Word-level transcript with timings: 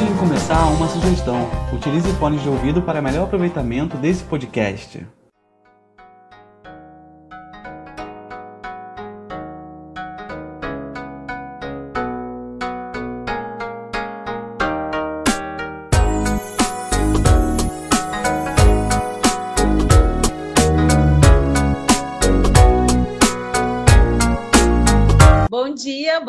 Antes 0.00 0.14
de 0.14 0.18
começar, 0.18 0.66
uma 0.68 0.88
sugestão: 0.88 1.46
utilize 1.74 2.10
fones 2.14 2.42
de 2.42 2.48
ouvido 2.48 2.80
para 2.80 3.02
melhor 3.02 3.24
aproveitamento 3.24 3.98
desse 3.98 4.24
podcast. 4.24 5.06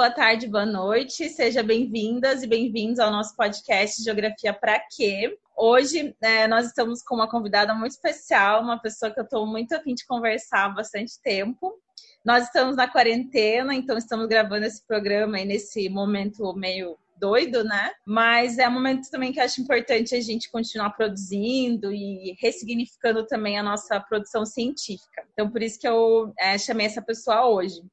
Boa 0.02 0.10
tarde, 0.10 0.48
boa 0.48 0.66
noite. 0.66 1.30
Sejam 1.30 1.64
bem-vindas 1.64 2.42
e 2.42 2.48
bem-vindos 2.48 2.98
ao 2.98 3.12
nosso 3.12 3.36
podcast 3.36 4.04
Geografia 4.04 4.52
para 4.52 4.80
Quê? 4.80 5.38
Hoje 5.56 6.16
é, 6.20 6.48
nós 6.48 6.66
estamos 6.66 7.04
com 7.04 7.14
uma 7.14 7.30
convidada 7.30 7.72
muito 7.76 7.92
especial, 7.92 8.64
uma 8.64 8.82
pessoa 8.82 9.12
que 9.12 9.20
eu 9.20 9.24
estou 9.24 9.46
muito 9.46 9.76
afim 9.76 9.94
de 9.94 10.04
conversar 10.08 10.66
há 10.66 10.70
bastante 10.70 11.22
tempo. 11.22 11.80
Nós 12.26 12.46
estamos 12.46 12.76
na 12.76 12.88
quarentena, 12.88 13.76
então 13.76 13.96
estamos 13.96 14.28
gravando 14.28 14.66
esse 14.66 14.84
programa 14.88 15.38
aí 15.38 15.46
nesse 15.46 15.88
momento 15.88 16.52
meio 16.56 16.98
doido, 17.22 17.64
né? 17.64 17.92
Mas 18.04 18.58
é 18.58 18.68
um 18.68 18.74
momento 18.74 19.08
também 19.12 19.32
que 19.32 19.40
eu 19.40 19.44
acho 19.44 19.62
importante 19.62 20.16
a 20.16 20.20
gente 20.20 20.50
continuar 20.50 20.90
produzindo 20.90 21.94
e 21.94 22.36
ressignificando 22.42 23.28
também 23.28 23.60
a 23.60 23.64
nossa 23.64 24.00
produção 24.00 24.48
científica. 24.48 25.24
Então, 25.32 25.48
por 25.48 25.62
isso 25.62 25.80
que 25.80 25.88
eu 25.88 26.34
é, 26.40 26.58
chamei 26.58 26.88
essa 26.88 27.04
pessoa 27.04 27.48
hoje. 27.48 27.84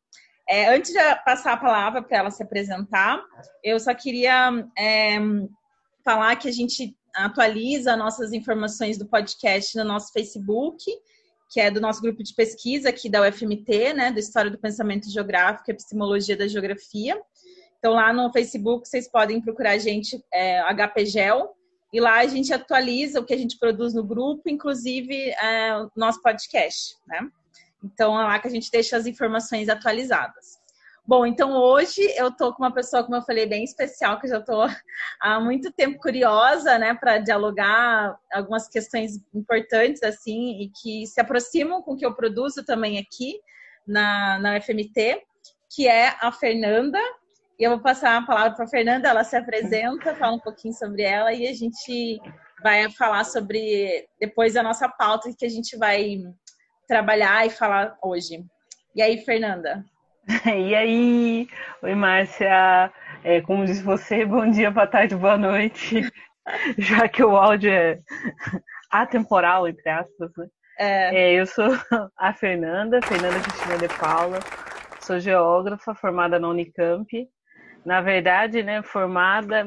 É, 0.48 0.74
antes 0.74 0.92
de 0.92 0.98
passar 1.24 1.52
a 1.52 1.58
palavra 1.58 2.02
para 2.02 2.18
ela 2.18 2.30
se 2.30 2.42
apresentar, 2.42 3.22
eu 3.62 3.78
só 3.78 3.94
queria 3.94 4.66
é, 4.78 5.18
falar 6.02 6.36
que 6.36 6.48
a 6.48 6.52
gente 6.52 6.96
atualiza 7.14 7.96
nossas 7.96 8.32
informações 8.32 8.96
do 8.96 9.06
podcast 9.06 9.76
no 9.76 9.84
nosso 9.84 10.10
Facebook, 10.12 10.82
que 11.50 11.60
é 11.60 11.70
do 11.70 11.80
nosso 11.80 12.00
grupo 12.00 12.22
de 12.22 12.34
pesquisa 12.34 12.88
aqui 12.88 13.10
da 13.10 13.26
UFMT, 13.28 13.92
né, 13.92 14.10
da 14.10 14.20
História 14.20 14.50
do 14.50 14.58
Pensamento 14.58 15.10
Geográfico 15.10 15.70
e 15.70 15.72
Epistemologia 15.72 16.36
da 16.36 16.46
Geografia. 16.46 17.20
Então, 17.78 17.92
lá 17.92 18.12
no 18.12 18.32
Facebook, 18.32 18.88
vocês 18.88 19.10
podem 19.10 19.40
procurar 19.40 19.72
a 19.72 19.78
gente, 19.78 20.22
é, 20.32 20.60
HPGEL, 20.74 21.54
e 21.92 22.00
lá 22.00 22.18
a 22.18 22.26
gente 22.26 22.52
atualiza 22.52 23.20
o 23.20 23.24
que 23.24 23.32
a 23.32 23.38
gente 23.38 23.58
produz 23.58 23.94
no 23.94 24.04
grupo, 24.04 24.42
inclusive 24.48 25.30
é, 25.30 25.76
o 25.76 25.90
nosso 25.96 26.20
podcast, 26.22 26.96
né? 27.06 27.20
Então 27.82 28.20
é 28.20 28.24
lá 28.24 28.38
que 28.38 28.48
a 28.48 28.50
gente 28.50 28.70
deixa 28.70 28.96
as 28.96 29.06
informações 29.06 29.68
atualizadas. 29.68 30.58
Bom, 31.08 31.24
então 31.24 31.52
hoje 31.52 32.02
eu 32.16 32.30
tô 32.30 32.52
com 32.52 32.62
uma 32.62 32.74
pessoa, 32.74 33.02
como 33.02 33.16
eu 33.16 33.22
falei, 33.22 33.46
bem 33.46 33.64
especial, 33.64 34.20
que 34.20 34.26
eu 34.26 34.30
já 34.30 34.42
tô 34.42 34.60
há 35.18 35.40
muito 35.40 35.72
tempo 35.72 35.98
curiosa, 35.98 36.78
né, 36.78 36.92
para 36.92 37.16
dialogar 37.16 38.18
algumas 38.30 38.68
questões 38.68 39.12
importantes, 39.34 40.02
assim, 40.02 40.60
e 40.60 40.70
que 40.70 41.06
se 41.06 41.18
aproximam 41.18 41.80
com 41.80 41.94
o 41.94 41.96
que 41.96 42.04
eu 42.04 42.14
produzo 42.14 42.62
também 42.62 42.98
aqui 42.98 43.40
na, 43.86 44.38
na 44.38 44.58
UFMT, 44.58 45.22
que 45.74 45.88
é 45.88 46.14
a 46.20 46.30
Fernanda. 46.30 46.98
E 47.58 47.64
eu 47.64 47.70
vou 47.70 47.80
passar 47.80 48.18
a 48.18 48.26
palavra 48.26 48.54
para 48.54 48.66
a 48.66 48.68
Fernanda, 48.68 49.08
ela 49.08 49.24
se 49.24 49.34
apresenta, 49.34 50.14
fala 50.14 50.36
um 50.36 50.40
pouquinho 50.40 50.74
sobre 50.74 51.04
ela 51.04 51.32
e 51.32 51.48
a 51.48 51.54
gente 51.54 52.20
vai 52.62 52.90
falar 52.90 53.24
sobre 53.24 54.06
depois 54.20 54.56
a 54.56 54.62
nossa 54.62 54.86
pauta 54.88 55.32
que 55.36 55.46
a 55.46 55.48
gente 55.48 55.74
vai 55.78 56.18
trabalhar 56.88 57.46
e 57.46 57.50
falar 57.50 57.96
hoje. 58.02 58.42
E 58.96 59.02
aí, 59.02 59.18
Fernanda? 59.18 59.84
E 60.44 60.74
aí? 60.74 61.48
Oi, 61.82 61.94
Márcia. 61.94 62.92
É, 63.22 63.40
como 63.42 63.64
diz 63.64 63.80
você, 63.80 64.24
bom 64.26 64.50
dia, 64.50 64.70
boa 64.70 64.86
tarde, 64.86 65.14
boa 65.14 65.36
noite. 65.36 66.02
Já 66.78 67.08
que 67.08 67.22
o 67.22 67.36
áudio 67.36 67.70
é 67.70 67.98
atemporal, 68.90 69.68
entre 69.68 69.88
aspas, 69.88 70.30
né? 70.36 70.46
É. 70.78 71.14
É, 71.14 71.32
eu 71.34 71.46
sou 71.46 71.66
a 72.16 72.32
Fernanda, 72.32 73.00
Fernanda 73.02 73.40
Cristina 73.40 73.78
de 73.78 73.88
Paula, 73.98 74.38
sou 75.00 75.18
geógrafa 75.18 75.94
formada 75.94 76.38
na 76.38 76.48
Unicamp. 76.48 77.28
Na 77.84 78.00
verdade, 78.00 78.62
né, 78.62 78.82
formada, 78.82 79.66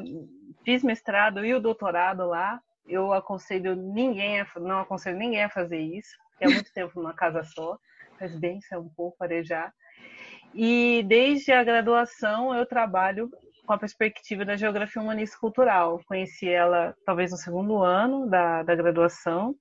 fiz 0.64 0.84
mestrado 0.84 1.46
e 1.46 1.54
o 1.54 1.60
doutorado 1.60 2.26
lá. 2.26 2.60
Eu 2.88 3.14
aconselho 3.14 3.76
ninguém, 3.76 4.40
a, 4.40 4.48
não 4.58 4.80
aconselho 4.80 5.18
ninguém 5.18 5.44
a 5.44 5.50
fazer 5.50 5.80
isso 5.80 6.16
é 6.42 6.48
muito 6.48 6.74
tempo 6.74 7.00
numa 7.00 7.14
casa 7.14 7.44
só, 7.44 7.78
faz 8.20 8.38
bem 8.38 8.60
ser 8.62 8.78
um 8.78 8.90
pouco 8.90 9.24
arejar. 9.24 9.74
E 10.54 11.04
desde 11.08 11.52
a 11.52 11.64
graduação 11.64 12.54
eu 12.54 12.66
trabalho 12.66 13.30
com 13.66 13.74
a 13.74 13.78
perspectiva 13.78 14.44
da 14.44 14.58
geografia 14.58 15.02
humanista 15.02 15.38
cultural. 15.40 16.02
Conheci 16.06 16.50
ela 16.50 16.96
talvez 17.06 17.32
no 17.32 17.38
segundo 17.38 17.78
ano 17.82 18.28
da, 18.30 18.64
da 18.64 18.76
graduação, 18.76 19.56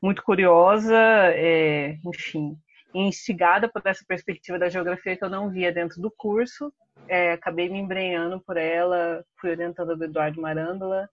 muito 0.00 0.22
curiosa, 0.22 0.96
é, 0.96 1.98
enfim, 2.04 2.56
instigada 2.94 3.68
por 3.68 3.82
essa 3.84 4.04
perspectiva 4.06 4.58
da 4.58 4.68
geografia 4.68 5.16
que 5.16 5.24
eu 5.24 5.30
não 5.30 5.50
via 5.50 5.72
dentro 5.72 6.00
do 6.00 6.10
curso. 6.10 6.72
É, 7.08 7.32
acabei 7.32 7.68
me 7.68 7.78
embrenhando 7.78 8.40
por 8.40 8.56
ela, 8.56 9.24
fui 9.40 9.50
orientada 9.50 9.96
do 9.96 10.04
Eduardo 10.04 10.40
Marândola 10.40 11.08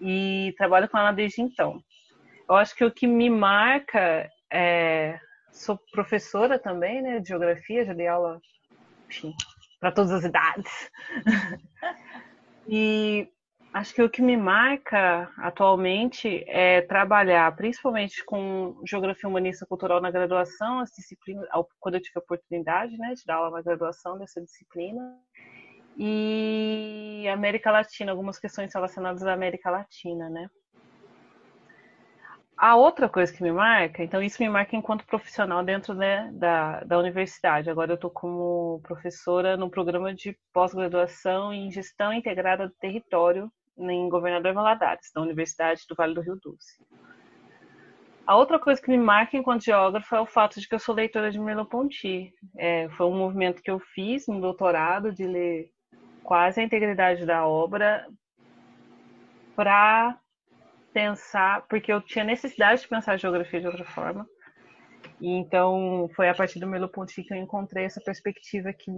e 0.00 0.54
trabalho 0.56 0.88
com 0.88 0.98
ela 0.98 1.12
desde 1.12 1.42
então. 1.42 1.80
Eu 2.48 2.56
acho 2.56 2.74
que 2.74 2.84
o 2.84 2.90
que 2.90 3.06
me 3.06 3.30
marca 3.30 4.30
é, 4.54 5.18
sou 5.50 5.76
professora 5.90 6.60
também, 6.60 7.02
né, 7.02 7.18
de 7.18 7.28
geografia, 7.28 7.84
já 7.84 7.92
dei 7.92 8.06
aula, 8.06 8.40
para 9.80 9.90
todas 9.90 10.12
as 10.12 10.24
idades. 10.24 10.90
e 12.68 13.28
acho 13.72 13.92
que 13.92 14.02
o 14.02 14.08
que 14.08 14.22
me 14.22 14.36
marca 14.36 15.28
atualmente 15.38 16.44
é 16.46 16.82
trabalhar 16.82 17.54
principalmente 17.56 18.24
com 18.24 18.80
geografia 18.88 19.28
humanista 19.28 19.66
cultural 19.66 20.00
na 20.00 20.12
graduação, 20.12 20.78
as 20.78 20.90
disciplinas, 20.90 21.48
quando 21.80 21.96
eu 21.96 22.00
tive 22.00 22.16
a 22.16 22.22
oportunidade, 22.22 22.96
né, 22.96 23.14
de 23.14 23.24
dar 23.26 23.34
aula 23.34 23.56
na 23.56 23.62
graduação 23.62 24.16
dessa 24.16 24.40
disciplina. 24.40 25.18
E 25.96 27.26
América 27.32 27.70
Latina, 27.72 28.12
algumas 28.12 28.38
questões 28.38 28.72
relacionadas 28.72 29.24
à 29.24 29.32
América 29.32 29.70
Latina, 29.70 30.28
né? 30.28 30.48
A 32.56 32.76
outra 32.76 33.08
coisa 33.08 33.32
que 33.32 33.42
me 33.42 33.50
marca, 33.50 34.02
então 34.02 34.22
isso 34.22 34.40
me 34.40 34.48
marca 34.48 34.76
enquanto 34.76 35.04
profissional 35.06 35.64
dentro 35.64 35.92
né, 35.92 36.30
da, 36.32 36.80
da 36.84 36.98
universidade. 36.98 37.68
Agora 37.68 37.92
eu 37.92 37.96
estou 37.96 38.10
como 38.10 38.80
professora 38.84 39.56
no 39.56 39.68
programa 39.68 40.14
de 40.14 40.38
pós-graduação 40.52 41.52
em 41.52 41.70
gestão 41.70 42.12
integrada 42.12 42.68
do 42.68 42.74
território 42.74 43.50
em 43.76 44.08
Governador 44.08 44.54
Valadares, 44.54 45.10
da 45.12 45.20
Universidade 45.20 45.82
do 45.88 45.96
Vale 45.96 46.14
do 46.14 46.20
Rio 46.20 46.38
Doce. 46.40 46.80
A 48.24 48.36
outra 48.36 48.58
coisa 48.58 48.80
que 48.80 48.88
me 48.88 48.96
marca 48.96 49.36
enquanto 49.36 49.64
geógrafa 49.64 50.16
é 50.16 50.20
o 50.20 50.26
fato 50.26 50.58
de 50.60 50.68
que 50.68 50.74
eu 50.74 50.78
sou 50.78 50.94
leitora 50.94 51.30
de 51.30 51.38
Merleau-Ponty. 51.38 52.32
É, 52.56 52.88
foi 52.90 53.06
um 53.06 53.18
movimento 53.18 53.62
que 53.62 53.70
eu 53.70 53.80
fiz 53.80 54.26
no 54.28 54.40
doutorado 54.40 55.12
de 55.12 55.26
ler 55.26 55.70
quase 56.22 56.60
a 56.60 56.64
integridade 56.64 57.26
da 57.26 57.46
obra 57.46 58.06
para 59.54 60.18
pensar, 60.94 61.66
porque 61.68 61.92
eu 61.92 62.00
tinha 62.00 62.24
necessidade 62.24 62.82
de 62.82 62.88
pensar 62.88 63.12
a 63.12 63.16
geografia 63.16 63.60
de 63.60 63.66
outra 63.66 63.84
forma. 63.84 64.26
E 65.20 65.28
então 65.28 66.08
foi 66.14 66.28
a 66.28 66.34
partir 66.34 66.60
do 66.60 66.66
Merleau-Ponty 66.66 67.24
que 67.24 67.34
eu 67.34 67.36
encontrei 67.36 67.84
essa 67.84 68.00
perspectiva 68.00 68.72
que 68.72 68.90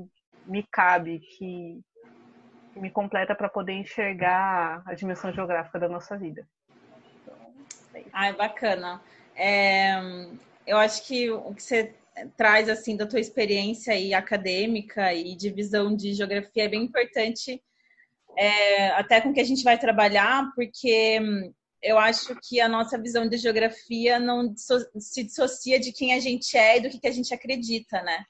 me 0.46 0.62
cabe, 0.70 1.18
que, 1.18 1.80
me 2.76 2.90
completa 2.90 3.34
para 3.34 3.48
poder 3.48 3.72
enxergar 3.72 4.82
a 4.84 4.94
dimensão 4.94 5.32
geográfica 5.32 5.78
da 5.78 5.88
nossa 5.88 6.16
vida. 6.18 6.46
Então, 7.22 7.34
é 7.94 8.04
Ai, 8.12 8.32
bacana. 8.34 9.00
É, 9.34 9.94
eu 10.66 10.76
acho 10.76 11.06
que 11.06 11.30
o 11.30 11.54
que 11.54 11.62
você 11.62 11.94
traz 12.36 12.68
assim 12.68 12.96
da 12.96 13.06
tua 13.06 13.20
experiência 13.20 13.94
aí 13.94 14.12
acadêmica 14.12 15.12
e 15.14 15.34
de 15.34 15.50
visão 15.50 15.94
de 15.96 16.12
geografia 16.12 16.64
é 16.64 16.68
bem 16.68 16.84
importante 16.84 17.62
é, 18.36 18.88
até 18.90 19.20
com 19.20 19.32
que 19.32 19.40
a 19.40 19.44
gente 19.44 19.64
vai 19.64 19.78
trabalhar, 19.78 20.52
porque 20.54 21.18
eu 21.82 21.98
acho 21.98 22.34
que 22.42 22.60
a 22.60 22.68
nossa 22.68 22.98
visão 22.98 23.28
de 23.28 23.36
geografia 23.36 24.18
não 24.18 24.54
se 24.56 25.24
dissocia 25.24 25.78
de 25.78 25.92
quem 25.92 26.14
a 26.14 26.20
gente 26.20 26.56
é 26.56 26.78
e 26.78 26.80
do 26.80 26.88
que 26.88 27.06
a 27.06 27.12
gente 27.12 27.32
acredita, 27.32 28.02
né? 28.02 28.24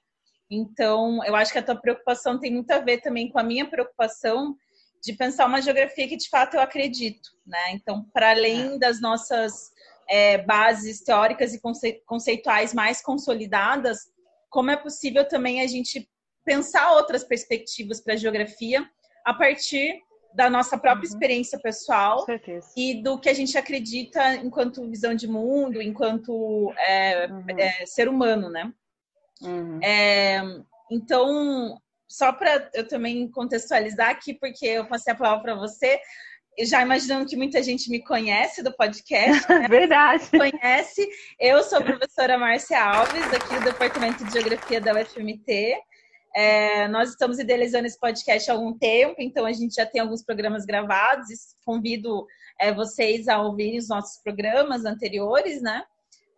Então, 0.50 1.24
eu 1.24 1.34
acho 1.34 1.52
que 1.52 1.58
a 1.58 1.62
tua 1.62 1.76
preocupação 1.76 2.38
tem 2.38 2.52
muito 2.52 2.70
a 2.70 2.78
ver 2.78 3.00
também 3.00 3.30
com 3.30 3.38
a 3.38 3.42
minha 3.42 3.68
preocupação 3.68 4.54
de 5.02 5.12
pensar 5.12 5.46
uma 5.46 5.62
geografia 5.62 6.08
que 6.08 6.16
de 6.16 6.28
fato 6.28 6.54
eu 6.54 6.60
acredito, 6.60 7.30
né? 7.46 7.72
Então, 7.72 8.04
para 8.12 8.30
além 8.30 8.74
é. 8.74 8.78
das 8.78 9.00
nossas 9.00 9.70
é, 10.08 10.38
bases 10.38 11.00
teóricas 11.02 11.54
e 11.54 11.60
conceituais 12.04 12.72
mais 12.72 13.02
consolidadas, 13.02 13.98
como 14.48 14.70
é 14.70 14.76
possível 14.76 15.26
também 15.26 15.60
a 15.60 15.66
gente 15.66 16.08
pensar 16.44 16.92
outras 16.92 17.24
perspectivas 17.24 18.00
para 18.00 18.14
a 18.14 18.16
geografia 18.16 18.88
a 19.24 19.34
partir 19.34 20.00
da 20.36 20.50
nossa 20.50 20.76
própria 20.76 21.08
uhum. 21.08 21.14
experiência 21.14 21.58
pessoal 21.58 22.26
e 22.76 23.02
do 23.02 23.18
que 23.18 23.30
a 23.30 23.32
gente 23.32 23.56
acredita 23.56 24.34
enquanto 24.34 24.86
visão 24.86 25.14
de 25.14 25.26
mundo, 25.26 25.80
enquanto 25.80 26.74
é, 26.78 27.26
uhum. 27.26 27.44
é, 27.58 27.86
ser 27.86 28.06
humano, 28.06 28.50
né? 28.50 28.70
Uhum. 29.40 29.80
É, 29.82 30.42
então, 30.90 31.78
só 32.06 32.32
para 32.32 32.70
eu 32.74 32.86
também 32.86 33.30
contextualizar 33.30 34.10
aqui, 34.10 34.34
porque 34.34 34.66
eu 34.66 34.86
passei 34.86 35.14
a 35.14 35.16
palavra 35.16 35.42
para 35.42 35.54
você, 35.54 35.98
já 36.60 36.82
imaginando 36.82 37.26
que 37.26 37.36
muita 37.36 37.62
gente 37.62 37.90
me 37.90 38.04
conhece 38.04 38.62
do 38.62 38.76
podcast. 38.76 39.46
Né? 39.48 39.68
Verdade. 39.68 40.28
Conhece. 40.30 41.08
Eu 41.40 41.62
sou 41.62 41.78
a 41.78 41.82
professora 41.82 42.36
Márcia 42.36 42.82
Alves, 42.82 43.32
aqui 43.32 43.54
do 43.58 43.64
Departamento 43.64 44.22
de 44.22 44.32
Geografia 44.34 44.82
da 44.82 44.92
UFMT. 44.92 45.76
É, 46.36 46.86
nós 46.88 47.08
estamos 47.08 47.38
idealizando 47.38 47.86
esse 47.86 47.98
podcast 47.98 48.50
há 48.50 48.54
algum 48.54 48.76
tempo, 48.76 49.14
então 49.20 49.46
a 49.46 49.52
gente 49.52 49.74
já 49.74 49.86
tem 49.86 50.02
alguns 50.02 50.22
programas 50.22 50.66
gravados. 50.66 51.54
Convido 51.64 52.26
é, 52.60 52.74
vocês 52.74 53.26
a 53.26 53.40
ouvirem 53.40 53.78
os 53.78 53.88
nossos 53.88 54.22
programas 54.22 54.84
anteriores, 54.84 55.62
né? 55.62 55.82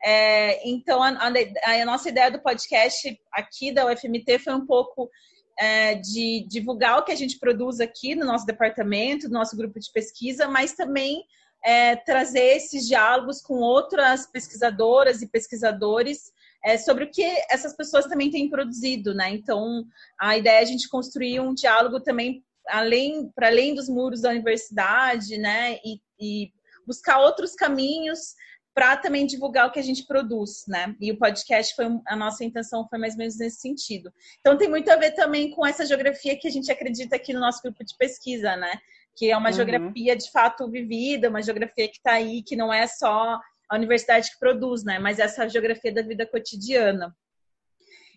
É, 0.04 0.68
então, 0.68 1.02
a, 1.02 1.08
a, 1.08 1.82
a, 1.82 1.84
nossa 1.84 2.08
ideia 2.10 2.30
do 2.30 2.40
podcast 2.40 3.20
aqui 3.32 3.72
da 3.72 3.92
UFMT 3.92 4.38
foi 4.38 4.54
um 4.54 4.64
pouco 4.64 5.10
é, 5.58 5.96
de 5.96 6.46
divulgar 6.48 7.00
o 7.00 7.04
que 7.04 7.10
a 7.10 7.16
gente 7.16 7.36
produz 7.36 7.80
aqui 7.80 8.14
no 8.14 8.24
nosso 8.24 8.46
departamento, 8.46 9.26
no 9.26 9.34
nosso 9.34 9.56
grupo 9.56 9.80
de 9.80 9.90
pesquisa, 9.90 10.46
mas 10.46 10.74
também 10.74 11.24
é, 11.64 11.96
trazer 11.96 12.56
esses 12.56 12.86
diálogos 12.86 13.42
com 13.42 13.54
outras 13.54 14.30
pesquisadoras 14.30 15.22
e 15.22 15.28
pesquisadores 15.28 16.32
é, 16.64 16.76
sobre 16.76 17.05
o 17.05 17.10
que 17.10 17.25
essas 17.50 17.75
pessoas 17.75 18.06
também 18.06 18.31
têm 18.31 18.50
produzido, 18.50 19.14
né? 19.14 19.31
Então, 19.31 19.84
a 20.20 20.37
ideia 20.37 20.58
é 20.58 20.62
a 20.62 20.66
gente 20.66 20.88
construir 20.88 21.40
um 21.40 21.55
diálogo 21.55 22.00
também 22.00 22.44
além 22.69 23.31
para 23.34 23.49
além 23.49 23.75
dos 23.75 23.88
muros 23.88 24.20
da 24.20 24.31
universidade, 24.31 25.38
né? 25.38 25.78
E, 25.84 26.00
e 26.20 26.52
buscar 26.87 27.20
outros 27.20 27.55
caminhos 27.55 28.34
para 28.75 28.96
também 28.96 29.26
divulgar 29.26 29.66
o 29.66 29.72
que 29.72 29.81
a 29.81 29.82
gente 29.82 30.06
produz, 30.06 30.64
né? 30.69 30.94
E 31.00 31.10
o 31.10 31.19
podcast 31.19 31.75
foi 31.75 31.87
a 32.06 32.14
nossa 32.14 32.44
intenção 32.44 32.87
foi 32.88 32.99
mais 32.99 33.14
ou 33.14 33.19
menos 33.19 33.37
nesse 33.37 33.60
sentido. 33.60 34.12
Então 34.38 34.56
tem 34.56 34.69
muito 34.69 34.88
a 34.88 34.96
ver 34.96 35.12
também 35.12 35.50
com 35.50 35.66
essa 35.66 35.84
geografia 35.84 36.38
que 36.38 36.46
a 36.46 36.50
gente 36.50 36.70
acredita 36.70 37.16
aqui 37.16 37.32
no 37.32 37.40
nosso 37.40 37.60
grupo 37.60 37.84
de 37.84 37.96
pesquisa, 37.96 38.56
né? 38.56 38.72
Que 39.16 39.31
é 39.31 39.37
uma 39.37 39.49
uhum. 39.49 39.55
geografia 39.56 40.16
de 40.16 40.31
fato 40.31 40.70
vivida, 40.70 41.28
uma 41.28 41.43
geografia 41.43 41.88
que 41.88 41.96
está 41.96 42.12
aí, 42.12 42.43
que 42.43 42.55
não 42.55 42.72
é 42.72 42.87
só 42.87 43.40
a 43.69 43.76
universidade 43.76 44.31
que 44.31 44.38
produz, 44.38 44.85
né? 44.85 44.99
Mas 44.99 45.19
essa 45.19 45.49
geografia 45.49 45.93
da 45.93 46.03
vida 46.03 46.26
cotidiana. 46.26 47.15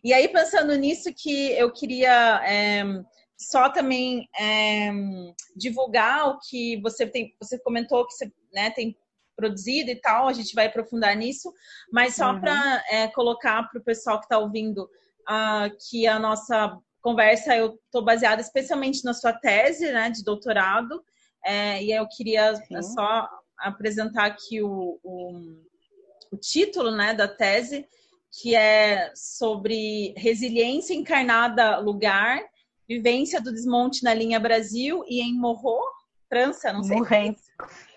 E 0.04 0.14
aí 0.14 0.28
pensando 0.28 0.76
nisso 0.76 1.14
que 1.16 1.52
eu 1.52 1.72
queria 1.72 2.42
é, 2.46 2.84
só 3.38 3.70
também 3.70 4.28
é, 4.40 4.92
divulgar 5.56 6.30
o 6.30 6.40
que 6.40 6.80
você 6.82 7.06
tem, 7.06 7.36
você 7.42 7.60
comentou 7.60 8.08
que 8.08 8.14
você 8.14 8.32
né, 8.54 8.72
tem 8.72 8.96
produzido 9.36 9.90
e 9.90 9.96
tal, 9.96 10.28
a 10.28 10.34
gente 10.34 10.54
vai 10.54 10.68
aprofundar 10.68 11.16
nisso, 11.16 11.52
mas 11.92 12.16
só 12.16 12.32
uhum. 12.32 12.42
para 12.42 12.84
é, 12.90 13.08
colocar 13.08 13.64
para 13.64 13.80
o 13.80 13.84
pessoal 13.84 14.20
que 14.20 14.26
está 14.26 14.38
ouvindo 14.38 14.84
uh, 14.84 15.76
que 15.90 16.06
a 16.08 16.20
nossa 16.20 16.78
conversa 17.02 17.56
eu 17.56 17.80
estou 17.86 18.04
baseada 18.04 18.42
especialmente 18.42 19.04
na 19.04 19.14
sua 19.14 19.34
tese 19.34 19.92
né, 19.92 20.10
de 20.12 20.24
doutorado, 20.24 21.04
é, 21.44 21.84
e 21.84 21.92
eu 21.92 22.08
queria 22.08 22.56
Sim. 22.56 22.82
só 22.84 23.28
apresentar 23.62 24.26
aqui 24.26 24.62
o, 24.62 25.00
o, 25.04 25.32
o 26.32 26.38
título 26.38 26.92
né, 26.92 27.14
da 27.14 27.28
tese, 27.28 27.88
que 28.32 28.56
é 28.56 29.12
sobre 29.16 30.14
resiliência 30.18 30.94
encarnada 30.94 31.80
lugar, 31.80 32.42
vivência 32.88 33.42
do 33.42 33.52
desmonte 33.52 34.04
na 34.04 34.14
linha 34.14 34.40
Brasil 34.40 35.04
e 35.08 35.22
em 35.22 35.34
Morro, 35.34 35.80
França, 36.30 36.72
não 36.72 36.84
sei. 36.84 36.98
Morrente. 36.98 37.42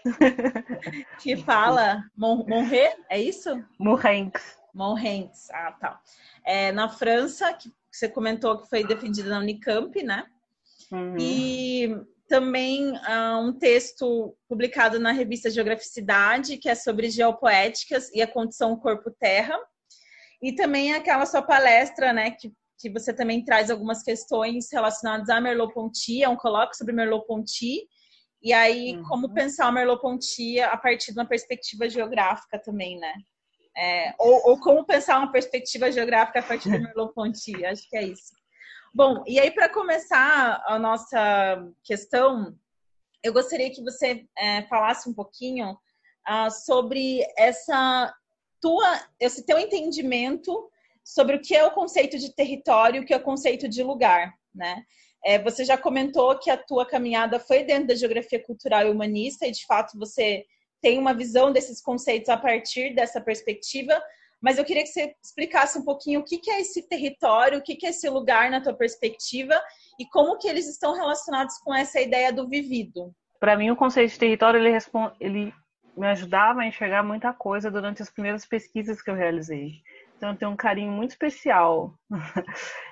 que 1.22 1.36
fala 1.36 2.04
Monré, 2.16 2.96
é 3.08 3.20
isso? 3.20 3.62
Morrentes. 3.78 4.42
Morrentes, 4.74 5.48
ah, 5.52 5.72
tá. 5.72 6.00
É, 6.44 6.72
na 6.72 6.88
França, 6.88 7.52
que 7.52 7.72
você 7.90 8.08
comentou 8.08 8.58
que 8.58 8.68
foi 8.68 8.84
defendida 8.84 9.30
na 9.30 9.38
Unicamp, 9.38 10.02
né? 10.02 10.26
Uhum. 10.90 11.16
E 11.16 11.96
também 12.34 12.90
uh, 12.90 13.38
um 13.40 13.52
texto 13.52 14.36
publicado 14.48 14.98
na 14.98 15.12
revista 15.12 15.48
Geograficidade, 15.48 16.56
que 16.56 16.68
é 16.68 16.74
sobre 16.74 17.08
geopoéticas 17.08 18.10
e 18.12 18.20
a 18.20 18.26
condição 18.26 18.76
corpo-terra. 18.76 19.56
E 20.42 20.52
também 20.52 20.92
aquela 20.92 21.26
sua 21.26 21.42
palestra, 21.42 22.12
né, 22.12 22.32
que, 22.32 22.52
que 22.76 22.90
você 22.90 23.14
também 23.14 23.44
traz 23.44 23.70
algumas 23.70 24.02
questões 24.02 24.66
relacionadas 24.72 25.28
a 25.28 25.40
Merleau-Ponty, 25.40 26.24
é 26.24 26.28
um 26.28 26.34
colóquio 26.34 26.76
sobre 26.76 26.92
Merleau-Ponty, 26.92 27.86
e 28.42 28.52
aí, 28.52 28.96
uhum. 28.96 29.04
como 29.04 29.32
pensar 29.32 29.68
o 29.68 29.72
Merleau-Ponty 29.72 30.58
a 30.58 30.76
partir 30.76 31.12
de 31.12 31.20
uma 31.20 31.28
perspectiva 31.28 31.88
geográfica 31.88 32.58
também, 32.58 32.98
né? 32.98 33.14
É, 33.76 34.12
ou, 34.18 34.50
ou, 34.50 34.60
como 34.60 34.84
pensar 34.84 35.18
uma 35.18 35.30
perspectiva 35.30 35.90
geográfica 35.92 36.40
a 36.40 36.42
partir 36.42 36.68
do 36.68 36.80
Merleau-Ponty, 36.82 37.64
acho 37.64 37.88
que 37.88 37.96
é 37.96 38.02
isso. 38.02 38.34
Bom, 38.96 39.24
e 39.26 39.40
aí 39.40 39.50
para 39.50 39.68
começar 39.68 40.62
a 40.68 40.78
nossa 40.78 41.68
questão, 41.82 42.56
eu 43.24 43.32
gostaria 43.32 43.68
que 43.68 43.82
você 43.82 44.24
é, 44.38 44.62
falasse 44.68 45.08
um 45.08 45.12
pouquinho 45.12 45.72
uh, 45.72 46.48
sobre 46.64 47.26
essa 47.36 48.14
tua, 48.60 49.00
esse 49.18 49.44
teu 49.44 49.58
entendimento 49.58 50.70
sobre 51.02 51.34
o 51.34 51.40
que 51.40 51.56
é 51.56 51.66
o 51.66 51.72
conceito 51.72 52.16
de 52.20 52.32
território, 52.36 53.02
o 53.02 53.04
que 53.04 53.12
é 53.12 53.16
o 53.16 53.22
conceito 53.22 53.68
de 53.68 53.82
lugar, 53.82 54.32
né? 54.54 54.84
É, 55.24 55.42
você 55.42 55.64
já 55.64 55.76
comentou 55.76 56.38
que 56.38 56.48
a 56.48 56.56
tua 56.56 56.86
caminhada 56.86 57.40
foi 57.40 57.64
dentro 57.64 57.88
da 57.88 57.96
geografia 57.96 58.40
cultural 58.40 58.86
e 58.86 58.90
humanista, 58.90 59.44
e 59.44 59.50
de 59.50 59.66
fato 59.66 59.98
você 59.98 60.46
tem 60.80 60.98
uma 60.98 61.12
visão 61.12 61.50
desses 61.50 61.82
conceitos 61.82 62.28
a 62.28 62.36
partir 62.36 62.94
dessa 62.94 63.20
perspectiva, 63.20 64.00
mas 64.44 64.58
eu 64.58 64.64
queria 64.64 64.82
que 64.82 64.90
você 64.90 65.14
explicasse 65.24 65.78
um 65.78 65.84
pouquinho 65.84 66.20
o 66.20 66.22
que 66.22 66.50
é 66.50 66.60
esse 66.60 66.86
território, 66.86 67.58
o 67.58 67.62
que 67.62 67.78
é 67.82 67.88
esse 67.88 68.06
lugar 68.10 68.50
na 68.50 68.60
tua 68.60 68.74
perspectiva 68.74 69.58
e 69.98 70.06
como 70.06 70.36
que 70.36 70.46
eles 70.46 70.68
estão 70.68 70.94
relacionados 70.94 71.56
com 71.64 71.74
essa 71.74 71.98
ideia 71.98 72.30
do 72.30 72.46
vivido. 72.46 73.10
Para 73.40 73.56
mim, 73.56 73.70
o 73.70 73.76
conceito 73.76 74.12
de 74.12 74.18
território 74.18 74.60
ele, 74.60 74.70
responde, 74.70 75.14
ele 75.18 75.54
me 75.96 76.06
ajudava 76.08 76.60
a 76.60 76.66
enxergar 76.66 77.02
muita 77.02 77.32
coisa 77.32 77.70
durante 77.70 78.02
as 78.02 78.10
primeiras 78.10 78.44
pesquisas 78.44 79.00
que 79.00 79.08
eu 79.10 79.14
realizei. 79.14 79.80
Então, 80.18 80.32
eu 80.32 80.36
tenho 80.36 80.50
um 80.50 80.56
carinho 80.56 80.92
muito 80.92 81.12
especial 81.12 81.94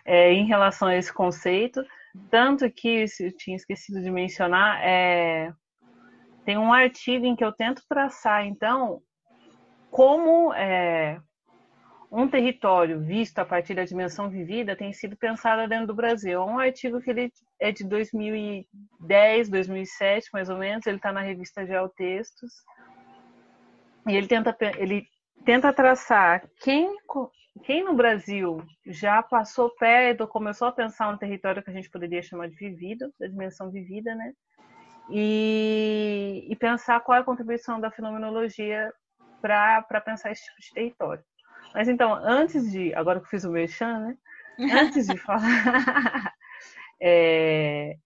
é, 0.06 0.32
em 0.32 0.46
relação 0.46 0.88
a 0.88 0.96
esse 0.96 1.12
conceito, 1.12 1.84
tanto 2.30 2.70
que, 2.70 3.06
se 3.06 3.26
eu 3.26 3.36
tinha 3.36 3.56
esquecido 3.56 4.00
de 4.00 4.10
mencionar, 4.10 4.80
é, 4.82 5.52
tem 6.46 6.56
um 6.56 6.72
artigo 6.72 7.26
em 7.26 7.36
que 7.36 7.44
eu 7.44 7.52
tento 7.52 7.82
traçar, 7.86 8.46
então, 8.46 9.02
como 9.90 10.54
é, 10.54 11.20
um 12.12 12.28
território 12.28 13.00
visto 13.00 13.38
a 13.38 13.44
partir 13.44 13.74
da 13.74 13.86
dimensão 13.86 14.28
vivida 14.28 14.76
tem 14.76 14.92
sido 14.92 15.16
pensado 15.16 15.66
dentro 15.66 15.86
do 15.86 15.94
Brasil. 15.94 16.42
É 16.42 16.44
um 16.44 16.58
artigo 16.58 17.00
que 17.00 17.08
ele 17.08 17.32
é 17.58 17.72
de 17.72 17.84
2010, 17.84 19.48
2007, 19.48 20.28
mais 20.30 20.50
ou 20.50 20.58
menos, 20.58 20.86
ele 20.86 20.98
está 20.98 21.10
na 21.10 21.22
revista 21.22 21.64
Geotextos, 21.64 22.52
e 24.06 24.14
ele 24.14 24.26
tenta, 24.26 24.54
ele 24.76 25.06
tenta 25.44 25.72
traçar 25.72 26.46
quem 26.60 26.94
quem 27.64 27.84
no 27.84 27.94
Brasil 27.94 28.62
já 28.86 29.22
passou 29.22 29.70
perto, 29.76 30.26
começou 30.26 30.68
a 30.68 30.72
pensar 30.72 31.08
um 31.08 31.18
território 31.18 31.62
que 31.62 31.70
a 31.70 31.72
gente 31.72 31.90
poderia 31.90 32.22
chamar 32.22 32.48
de 32.48 32.56
vivido, 32.56 33.12
da 33.20 33.26
dimensão 33.26 33.70
vivida, 33.70 34.14
né? 34.14 34.32
E, 35.10 36.46
e 36.48 36.56
pensar 36.56 37.00
qual 37.00 37.18
é 37.18 37.20
a 37.20 37.24
contribuição 37.24 37.78
da 37.78 37.90
fenomenologia 37.90 38.90
para 39.40 40.00
pensar 40.00 40.32
esse 40.32 40.42
tipo 40.44 40.60
de 40.60 40.72
território. 40.72 41.22
Mas 41.74 41.88
então, 41.88 42.14
antes 42.14 42.70
de. 42.70 42.94
Agora 42.94 43.18
que 43.18 43.26
eu 43.26 43.30
fiz 43.30 43.44
o 43.44 43.50
merchan, 43.50 43.98
né? 44.00 44.16
Antes 44.72 45.06
de 45.06 45.16
falar. 45.18 46.34
é, 47.00 47.96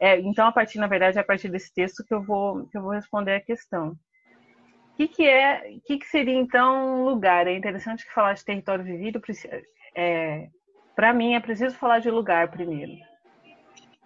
é, 0.00 0.20
então, 0.20 0.46
a 0.46 0.52
partir, 0.52 0.78
na 0.78 0.86
verdade, 0.86 1.18
é 1.18 1.20
a 1.20 1.24
partir 1.24 1.48
desse 1.48 1.72
texto 1.72 2.04
que 2.04 2.14
eu 2.14 2.22
vou, 2.22 2.66
que 2.68 2.76
eu 2.76 2.82
vou 2.82 2.92
responder 2.92 3.34
a 3.34 3.40
questão. 3.40 3.96
O 4.92 4.96
que, 4.96 5.08
que 5.08 5.26
é, 5.26 5.78
que, 5.84 5.98
que 5.98 6.06
seria 6.06 6.34
então 6.38 7.00
um 7.00 7.04
lugar? 7.04 7.46
É 7.46 7.56
interessante 7.56 8.04
que 8.06 8.12
falar 8.12 8.34
de 8.34 8.44
território 8.44 8.84
vivido. 8.84 9.20
É, 9.96 10.48
Para 10.94 11.12
mim, 11.12 11.34
é 11.34 11.40
preciso 11.40 11.76
falar 11.76 11.98
de 11.98 12.10
lugar 12.10 12.50
primeiro. 12.50 12.92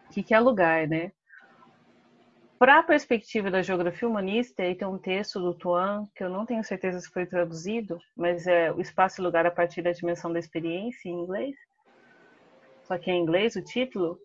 O 0.06 0.12
que, 0.12 0.22
que 0.22 0.32
é 0.32 0.40
lugar, 0.40 0.88
né? 0.88 1.12
Para 2.58 2.80
a 2.80 2.82
perspectiva 2.82 3.52
da 3.52 3.62
geografia 3.62 4.08
humanista, 4.08 4.64
aí 4.64 4.74
tem 4.74 4.88
um 4.88 4.98
texto 4.98 5.38
do 5.38 5.54
Tuan, 5.54 6.08
que 6.12 6.24
eu 6.24 6.28
não 6.28 6.44
tenho 6.44 6.64
certeza 6.64 7.00
se 7.00 7.08
foi 7.08 7.24
traduzido, 7.24 8.00
mas 8.16 8.48
é 8.48 8.72
o 8.72 8.80
espaço 8.80 9.20
e 9.20 9.24
lugar 9.24 9.46
a 9.46 9.50
partir 9.50 9.80
da 9.80 9.92
dimensão 9.92 10.32
da 10.32 10.40
experiência 10.40 11.08
em 11.08 11.12
inglês. 11.12 11.54
Só 12.82 12.98
que 12.98 13.12
é 13.12 13.14
em 13.14 13.22
inglês 13.22 13.54
o 13.54 13.62
título 13.62 14.18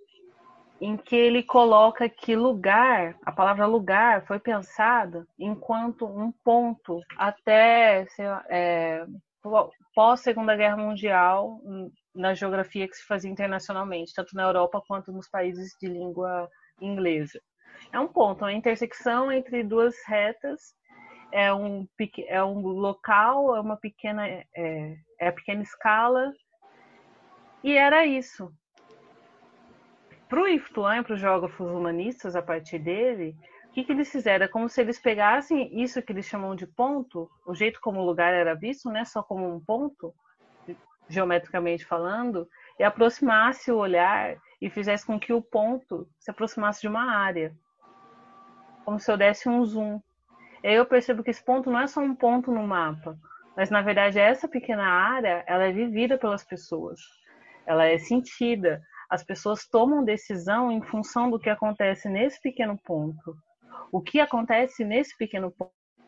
em 0.82 0.98
que 0.98 1.16
ele 1.16 1.44
coloca 1.44 2.10
que 2.10 2.36
lugar, 2.36 3.16
a 3.24 3.32
palavra 3.32 3.68
lugar, 3.68 4.26
foi 4.26 4.40
pensada 4.40 5.28
enquanto 5.38 6.08
um 6.08 6.32
ponto 6.44 7.02
até 7.16 8.08
é, 8.50 9.06
pós 9.94 10.22
Segunda 10.22 10.56
Guerra 10.56 10.78
Mundial 10.78 11.62
na 12.16 12.34
geografia 12.34 12.88
que 12.88 12.96
se 12.96 13.06
fazia 13.06 13.30
internacionalmente, 13.30 14.14
tanto 14.14 14.36
na 14.36 14.44
Europa 14.44 14.82
quanto 14.88 15.12
nos 15.12 15.30
países 15.30 15.76
de 15.80 15.88
língua 15.88 16.50
inglesa. 16.82 17.40
É 17.94 18.00
um 18.00 18.08
ponto, 18.08 18.44
uma 18.44 18.52
intersecção 18.52 19.32
entre 19.32 19.64
duas 19.64 19.96
retas, 20.06 20.74
é 21.32 21.54
um, 21.54 21.88
é 22.28 22.44
um 22.44 22.60
local, 22.60 23.56
é 23.56 23.62
uma 23.62 23.78
pequena, 23.78 24.28
é, 24.28 24.98
é 25.20 25.28
a 25.28 25.32
pequena 25.32 25.62
escala, 25.62 26.34
e 27.64 27.78
era 27.78 28.06
isso 28.06 28.52
para 30.28 30.42
o 30.42 30.48
Iftuan, 30.48 31.04
para 31.04 31.14
os 31.14 31.20
geógrafos 31.20 31.70
humanistas, 31.70 32.36
a 32.36 32.42
partir 32.42 32.80
dele, 32.80 33.38
que, 33.74 33.84
que 33.84 33.92
eles 33.92 34.12
fizeram? 34.12 34.46
É 34.46 34.48
como 34.48 34.70
se 34.70 34.80
eles 34.80 35.00
pegassem 35.00 35.82
isso 35.82 36.02
que 36.02 36.14
eles 36.14 36.28
chamam 36.28 36.56
de 36.56 36.68
ponto, 36.68 37.30
o 37.46 37.56
jeito 37.56 37.82
como 37.82 38.00
o 38.00 38.06
lugar 38.06 38.34
era 38.34 38.54
visto, 38.54 38.90
né, 38.90 39.04
só 39.04 39.24
como 39.24 39.52
um 39.52 39.60
ponto, 39.60 40.14
geometricamente 41.10 41.84
falando, 41.84 42.48
e 42.80 42.84
aproximasse 42.84 43.72
o 43.72 43.78
olhar 43.78 44.38
e 44.62 44.70
fizesse 44.70 45.06
com 45.06 45.20
que 45.20 45.34
o 45.34 45.42
ponto 45.42 46.08
se 46.20 46.30
aproximasse 46.32 46.82
de 46.82 46.88
uma 46.88 47.16
área. 47.16 47.54
Como 48.86 49.00
se 49.00 49.12
eu 49.12 49.18
desse 49.18 49.48
um 49.48 49.64
zoom. 49.66 50.00
E 50.64 50.68
aí 50.68 50.76
eu 50.76 50.86
percebo 50.86 51.24
que 51.24 51.32
esse 51.32 51.44
ponto 51.44 51.70
não 51.70 51.80
é 51.80 51.88
só 51.88 52.02
um 52.02 52.16
ponto 52.16 52.52
no 52.52 52.66
mapa, 52.66 53.18
mas 53.56 53.70
na 53.70 53.82
verdade 53.82 54.20
essa 54.20 54.48
pequena 54.48 54.86
área, 54.86 55.44
ela 55.48 55.66
é 55.66 55.72
vivida 55.72 56.18
pelas 56.18 56.44
pessoas. 56.44 57.00
Ela 57.66 57.86
é 57.86 57.98
sentida. 57.98 58.82
As 59.10 59.24
pessoas 59.24 59.68
tomam 59.68 60.04
decisão 60.04 60.72
em 60.72 60.82
função 60.82 61.30
do 61.30 61.40
que 61.40 61.50
acontece 61.50 62.10
nesse 62.10 62.42
pequeno 62.42 62.78
ponto. 62.84 63.36
O 63.92 64.02
que 64.02 64.20
acontece 64.20 64.84
nesse 64.84 65.16
pequeno 65.18 65.54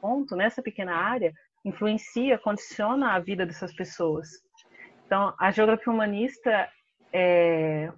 ponto, 0.01 0.35
nessa 0.35 0.61
pequena 0.61 0.95
área, 0.95 1.33
influencia, 1.63 2.37
condiciona 2.37 3.13
a 3.13 3.19
vida 3.19 3.45
dessas 3.45 3.73
pessoas. 3.75 4.27
Então, 5.05 5.33
a 5.39 5.51
geografia 5.51 5.93
humanista 5.93 6.69
é, 7.13 7.91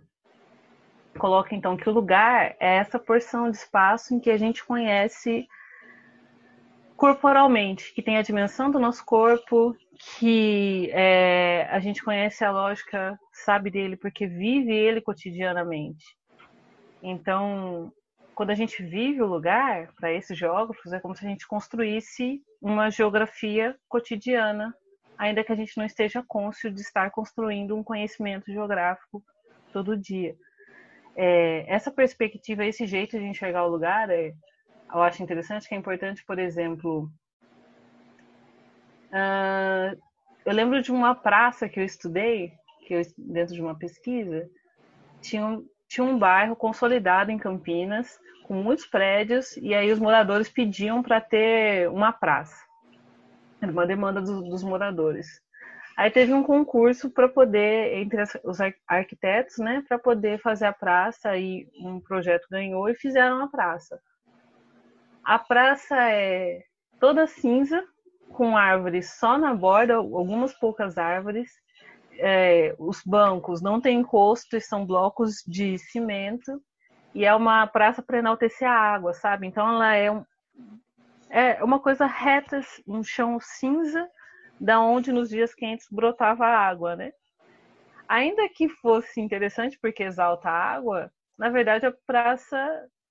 coloca 1.17 1.55
então 1.55 1.75
que 1.75 1.89
o 1.89 1.93
lugar 1.93 2.55
é 2.59 2.77
essa 2.77 2.99
porção 2.99 3.49
de 3.49 3.57
espaço 3.57 4.13
em 4.13 4.19
que 4.19 4.29
a 4.29 4.37
gente 4.37 4.65
conhece 4.65 5.47
corporalmente, 6.95 7.93
que 7.93 8.01
tem 8.01 8.17
a 8.17 8.21
dimensão 8.21 8.71
do 8.71 8.79
nosso 8.79 9.05
corpo, 9.05 9.75
que 10.17 10.89
é, 10.93 11.67
a 11.69 11.79
gente 11.79 12.03
conhece 12.03 12.43
a 12.43 12.51
lógica, 12.51 13.19
sabe 13.31 13.69
dele 13.69 13.95
porque 13.95 14.25
vive 14.25 14.73
ele 14.73 15.01
cotidianamente. 15.01 16.17
Então, 17.03 17.91
quando 18.33 18.49
a 18.49 18.55
gente 18.55 18.81
vive 18.81 19.21
o 19.21 19.27
lugar, 19.27 19.93
para 19.95 20.11
esses 20.11 20.37
geógrafos, 20.37 20.91
é 20.91 20.99
como 20.99 21.15
se 21.15 21.25
a 21.25 21.29
gente 21.29 21.47
construísse 21.47 22.41
uma 22.61 22.89
geografia 22.89 23.75
cotidiana 23.87 24.73
ainda 25.17 25.43
que 25.43 25.51
a 25.51 25.55
gente 25.55 25.75
não 25.77 25.85
esteja 25.85 26.23
cônscio 26.25 26.71
de 26.71 26.81
estar 26.81 27.09
construindo 27.09 27.75
um 27.75 27.83
conhecimento 27.83 28.51
geográfico 28.51 29.23
todo 29.73 29.97
dia. 29.97 30.35
É, 31.19 31.65
essa 31.67 31.89
perspectiva, 31.89 32.63
esse 32.63 32.85
jeito 32.85 33.17
de 33.17 33.25
enxergar 33.25 33.65
o 33.65 33.69
lugar, 33.69 34.07
é, 34.11 34.33
eu 34.93 35.01
acho 35.01 35.23
interessante, 35.23 35.67
que 35.67 35.73
é 35.73 35.77
importante, 35.77 36.23
por 36.23 36.37
exemplo, 36.37 37.09
uh, 39.11 39.99
eu 40.45 40.53
lembro 40.53 40.79
de 40.79 40.91
uma 40.91 41.15
praça 41.15 41.67
que 41.67 41.79
eu 41.79 41.83
estudei, 41.83 42.53
que 42.85 42.93
eu, 42.93 43.01
dentro 43.17 43.55
de 43.55 43.61
uma 43.61 43.75
pesquisa, 43.75 44.47
tinha 45.19 45.43
um, 45.43 45.67
tinha 45.87 46.05
um 46.05 46.19
bairro 46.19 46.55
consolidado 46.55 47.31
em 47.31 47.37
Campinas, 47.39 48.19
com 48.43 48.53
muitos 48.53 48.85
prédios, 48.85 49.57
e 49.57 49.73
aí 49.73 49.91
os 49.91 49.99
moradores 49.99 50.47
pediam 50.47 51.01
para 51.01 51.19
ter 51.19 51.89
uma 51.89 52.13
praça. 52.13 52.55
Era 53.59 53.71
uma 53.71 53.87
demanda 53.87 54.21
do, 54.21 54.43
dos 54.43 54.63
moradores. 54.63 55.41
Aí 55.97 56.11
teve 56.11 56.31
um 56.31 56.43
concurso 56.43 57.09
para 57.09 57.27
poder, 57.27 57.97
entre 57.97 58.21
os 58.43 58.59
arquitetos, 58.87 59.57
né, 59.57 59.83
para 59.87 59.97
poder 59.97 60.39
fazer 60.39 60.67
a 60.67 60.73
praça, 60.73 61.35
e 61.35 61.67
um 61.79 61.99
projeto 61.99 62.47
ganhou 62.51 62.87
e 62.87 62.93
fizeram 62.93 63.41
a 63.41 63.47
praça. 63.47 63.99
A 65.23 65.39
praça 65.39 65.95
é 66.11 66.63
toda 66.99 67.25
cinza, 67.25 67.83
com 68.31 68.55
árvores 68.55 69.17
só 69.17 69.39
na 69.39 69.55
borda, 69.55 69.95
algumas 69.95 70.53
poucas 70.53 70.99
árvores. 70.99 71.49
É, 72.19 72.75
os 72.77 73.01
bancos 73.03 73.59
não 73.59 73.81
têm 73.81 73.99
encosto 73.99 74.55
e 74.55 74.61
são 74.61 74.85
blocos 74.85 75.43
de 75.47 75.79
cimento. 75.79 76.61
E 77.15 77.25
é 77.25 77.33
uma 77.33 77.65
praça 77.65 78.03
para 78.03 78.19
enaltecer 78.19 78.69
a 78.69 78.73
água, 78.93 79.13
sabe? 79.13 79.47
Então 79.47 79.67
ela 79.67 79.95
é 79.95 80.11
um, 80.11 80.23
é 81.29 81.63
uma 81.63 81.79
coisa 81.79 82.05
reta, 82.05 82.61
um 82.87 83.03
chão 83.03 83.39
cinza, 83.41 84.07
da 84.59 84.79
onde 84.81 85.11
nos 85.11 85.29
dias 85.29 85.53
quentes 85.53 85.87
brotava 85.91 86.45
água, 86.45 86.95
né? 86.95 87.11
Ainda 88.07 88.47
que 88.49 88.69
fosse 88.69 89.19
interessante 89.19 89.77
porque 89.81 90.03
exalta 90.03 90.49
a 90.49 90.73
água, 90.73 91.11
na 91.37 91.49
verdade 91.49 91.85
a 91.85 91.93
praça 92.05 92.57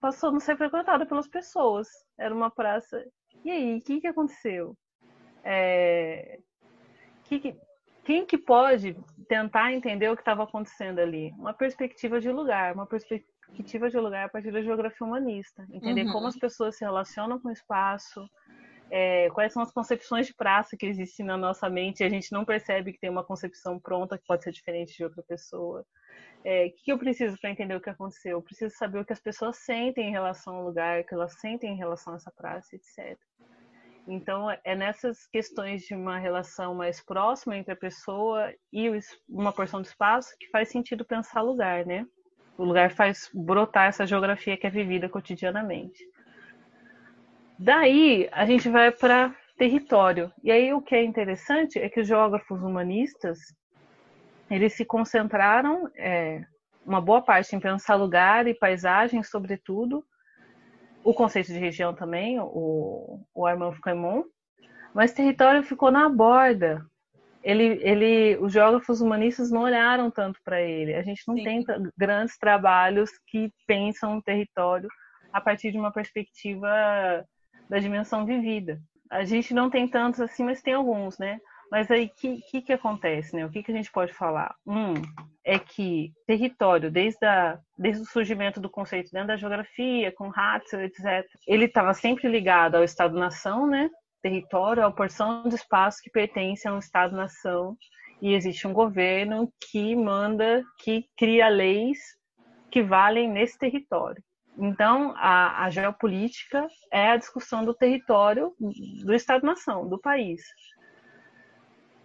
passou 0.00 0.30
a 0.30 0.32
não 0.32 0.40
ser 0.40 0.56
frequentada 0.56 1.06
pelas 1.06 1.28
pessoas. 1.28 1.88
Era 2.18 2.34
uma 2.34 2.50
praça. 2.50 3.04
E 3.44 3.50
aí, 3.50 3.76
o 3.76 3.82
que, 3.82 4.00
que 4.00 4.06
aconteceu? 4.06 4.76
É... 5.44 6.38
Que 7.24 7.40
que... 7.40 7.56
Quem 8.04 8.24
que 8.24 8.38
pode 8.38 8.96
tentar 9.28 9.72
entender 9.72 10.08
o 10.08 10.14
que 10.14 10.22
estava 10.22 10.44
acontecendo 10.44 11.00
ali? 11.00 11.32
Uma 11.32 11.52
perspectiva 11.52 12.20
de 12.20 12.30
lugar, 12.30 12.72
uma 12.72 12.86
perspectiva 12.86 13.36
perspectiva 13.46 13.88
de 13.88 13.98
lugar 13.98 14.26
a 14.26 14.28
partir 14.28 14.50
da 14.50 14.62
geografia 14.62 15.06
humanista, 15.06 15.66
entender 15.70 16.04
uhum. 16.04 16.12
como 16.12 16.26
as 16.26 16.36
pessoas 16.36 16.76
se 16.76 16.84
relacionam 16.84 17.38
com 17.38 17.48
o 17.48 17.52
espaço, 17.52 18.28
é, 18.90 19.28
quais 19.30 19.52
são 19.52 19.62
as 19.62 19.72
concepções 19.72 20.26
de 20.26 20.34
praça 20.34 20.76
que 20.76 20.86
existem 20.86 21.26
na 21.26 21.36
nossa 21.36 21.68
mente 21.68 22.00
e 22.00 22.04
a 22.04 22.08
gente 22.08 22.32
não 22.32 22.44
percebe 22.44 22.92
que 22.92 23.00
tem 23.00 23.10
uma 23.10 23.24
concepção 23.24 23.78
pronta 23.78 24.16
que 24.16 24.26
pode 24.26 24.44
ser 24.44 24.52
diferente 24.52 24.96
de 24.96 25.04
outra 25.04 25.22
pessoa. 25.22 25.84
É, 26.44 26.66
o 26.66 26.72
que 26.72 26.92
eu 26.92 26.98
preciso 26.98 27.36
para 27.40 27.50
entender 27.50 27.74
o 27.74 27.80
que 27.80 27.90
aconteceu? 27.90 28.32
Eu 28.32 28.42
preciso 28.42 28.74
saber 28.76 29.00
o 29.00 29.04
que 29.04 29.12
as 29.12 29.20
pessoas 29.20 29.56
sentem 29.56 30.08
em 30.08 30.12
relação 30.12 30.54
ao 30.54 30.64
lugar, 30.64 31.00
o 31.00 31.04
que 31.04 31.14
elas 31.14 31.32
sentem 31.40 31.72
em 31.72 31.76
relação 31.76 32.12
a 32.12 32.16
essa 32.16 32.30
praça, 32.30 32.76
etc. 32.76 33.18
Então, 34.06 34.48
é 34.62 34.76
nessas 34.76 35.26
questões 35.26 35.82
de 35.82 35.94
uma 35.94 36.16
relação 36.18 36.74
mais 36.76 37.02
próxima 37.02 37.56
entre 37.56 37.72
a 37.72 37.76
pessoa 37.76 38.54
e 38.72 38.88
uma 39.28 39.52
porção 39.52 39.82
de 39.82 39.88
espaço 39.88 40.36
que 40.38 40.48
faz 40.48 40.68
sentido 40.68 41.04
pensar 41.04 41.42
lugar, 41.42 41.84
né? 41.84 42.06
O 42.56 42.64
lugar 42.64 42.92
faz 42.92 43.28
brotar 43.34 43.88
essa 43.88 44.06
geografia 44.06 44.56
que 44.56 44.66
é 44.66 44.70
vivida 44.70 45.08
cotidianamente. 45.08 45.98
Daí 47.58 48.28
a 48.32 48.44
gente 48.44 48.68
vai 48.68 48.90
para 48.90 49.34
território. 49.56 50.30
E 50.42 50.50
aí 50.50 50.72
o 50.72 50.82
que 50.82 50.94
é 50.94 51.02
interessante 51.02 51.78
é 51.78 51.88
que 51.88 52.00
os 52.00 52.06
geógrafos 52.06 52.62
humanistas 52.62 53.38
eles 54.50 54.74
se 54.74 54.84
concentraram 54.84 55.90
é, 55.96 56.44
uma 56.84 57.00
boa 57.00 57.20
parte 57.20 57.56
em 57.56 57.60
pensar 57.60 57.96
lugar 57.96 58.46
e 58.46 58.54
paisagem, 58.54 59.22
sobretudo, 59.22 60.04
o 61.02 61.12
conceito 61.12 61.48
de 61.48 61.58
região 61.58 61.94
também, 61.94 62.38
o, 62.38 63.20
o 63.34 63.46
Armand 63.46 63.74
Caimon, 63.82 64.22
mas 64.94 65.12
território 65.12 65.62
ficou 65.62 65.90
na 65.90 66.08
borda, 66.08 66.84
ele, 67.42 67.78
ele, 67.82 68.36
os 68.38 68.52
geógrafos 68.52 69.00
humanistas 69.00 69.50
não 69.50 69.62
olharam 69.62 70.10
tanto 70.10 70.40
para 70.44 70.60
ele. 70.60 70.94
A 70.94 71.02
gente 71.02 71.22
não 71.28 71.36
Sim. 71.36 71.44
tem 71.44 71.64
grandes 71.96 72.36
trabalhos 72.36 73.10
que 73.28 73.52
pensam 73.68 74.18
o 74.18 74.22
território 74.22 74.88
a 75.32 75.40
partir 75.40 75.70
de 75.70 75.78
uma 75.78 75.92
perspectiva 75.92 76.68
da 77.68 77.78
dimensão 77.78 78.24
vivida. 78.24 78.80
A 79.10 79.24
gente 79.24 79.54
não 79.54 79.70
tem 79.70 79.86
tantos 79.86 80.20
assim, 80.20 80.44
mas 80.44 80.62
tem 80.62 80.74
alguns, 80.74 81.18
né? 81.18 81.40
Mas 81.70 81.90
aí, 81.90 82.06
o 82.06 82.10
que, 82.10 82.40
que, 82.42 82.62
que, 82.62 82.72
acontece, 82.72 83.34
né? 83.34 83.44
O 83.44 83.50
que, 83.50 83.62
que 83.62 83.72
a 83.72 83.74
gente 83.74 83.90
pode 83.90 84.12
falar? 84.12 84.54
Um, 84.64 84.94
é 85.44 85.58
que 85.58 86.12
território, 86.26 86.90
desde, 86.90 87.24
a, 87.26 87.58
desde 87.76 88.02
o 88.02 88.06
surgimento 88.06 88.60
do 88.60 88.70
conceito 88.70 89.10
dentro 89.10 89.28
da 89.28 89.36
geografia, 89.36 90.12
com 90.12 90.30
Hatzel, 90.34 90.82
etc., 90.82 91.28
ele 91.46 91.64
estava 91.64 91.92
sempre 91.92 92.28
ligado 92.28 92.76
ao 92.76 92.84
Estado-nação, 92.84 93.66
né? 93.66 93.90
território 94.26 94.82
é 94.82 94.86
uma 94.86 94.94
porção 94.94 95.44
de 95.48 95.54
espaço 95.54 96.02
que 96.02 96.10
pertence 96.10 96.66
a 96.66 96.74
um 96.74 96.78
Estado-nação 96.78 97.76
e 98.20 98.34
existe 98.34 98.66
um 98.66 98.72
governo 98.72 99.52
que 99.70 99.94
manda, 99.94 100.64
que 100.78 101.06
cria 101.16 101.48
leis 101.48 101.98
que 102.70 102.82
valem 102.82 103.30
nesse 103.30 103.56
território. 103.56 104.22
Então, 104.58 105.14
a, 105.16 105.64
a 105.64 105.70
geopolítica 105.70 106.66
é 106.90 107.10
a 107.10 107.16
discussão 107.16 107.64
do 107.64 107.74
território 107.74 108.54
do 109.04 109.14
Estado-nação, 109.14 109.88
do 109.88 109.98
país. 109.98 110.42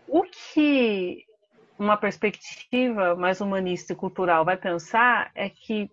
O 0.08 0.24
que 0.24 1.26
uma 1.80 1.96
perspectiva 1.98 3.16
mais 3.16 3.40
humanista 3.40 3.94
e 3.94 3.96
cultural 3.96 4.44
vai 4.44 4.58
pensar 4.58 5.32
é 5.34 5.50
que 5.50 5.90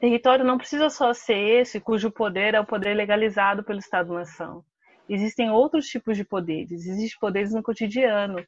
território 0.00 0.44
não 0.44 0.56
precisa 0.56 0.88
só 0.88 1.12
ser 1.12 1.60
esse 1.60 1.80
cujo 1.80 2.10
poder 2.10 2.54
é 2.54 2.60
o 2.60 2.66
poder 2.66 2.94
legalizado 2.94 3.64
pelo 3.64 3.80
Estado-nação 3.80 4.64
existem 5.08 5.50
outros 5.50 5.86
tipos 5.86 6.16
de 6.16 6.24
poderes. 6.24 6.86
Existem 6.86 7.18
poderes 7.18 7.52
no 7.52 7.62
cotidiano, 7.62 8.44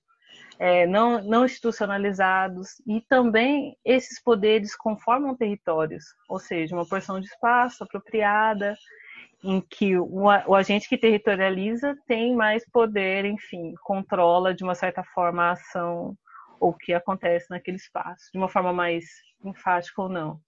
é, 0.58 0.86
não, 0.86 1.22
não 1.22 1.44
institucionalizados, 1.44 2.80
e 2.86 3.00
também 3.08 3.76
esses 3.84 4.22
poderes 4.22 4.76
conformam 4.76 5.36
territórios, 5.36 6.04
ou 6.28 6.38
seja, 6.38 6.76
uma 6.76 6.86
porção 6.86 7.18
de 7.18 7.26
espaço 7.26 7.82
apropriada, 7.82 8.76
em 9.42 9.60
que 9.60 9.96
o, 9.96 10.24
o 10.24 10.54
agente 10.54 10.88
que 10.88 10.98
territorializa 10.98 11.96
tem 12.06 12.36
mais 12.36 12.68
poder, 12.70 13.24
enfim, 13.24 13.72
controla 13.82 14.54
de 14.54 14.62
uma 14.62 14.74
certa 14.74 15.02
forma 15.02 15.44
a 15.44 15.52
ação 15.52 16.14
ou 16.60 16.70
o 16.70 16.76
que 16.76 16.92
acontece 16.92 17.46
naquele 17.48 17.78
espaço, 17.78 18.30
de 18.32 18.38
uma 18.38 18.48
forma 18.48 18.72
mais 18.72 19.04
enfática 19.42 20.02
ou 20.02 20.10
não. 20.10 20.38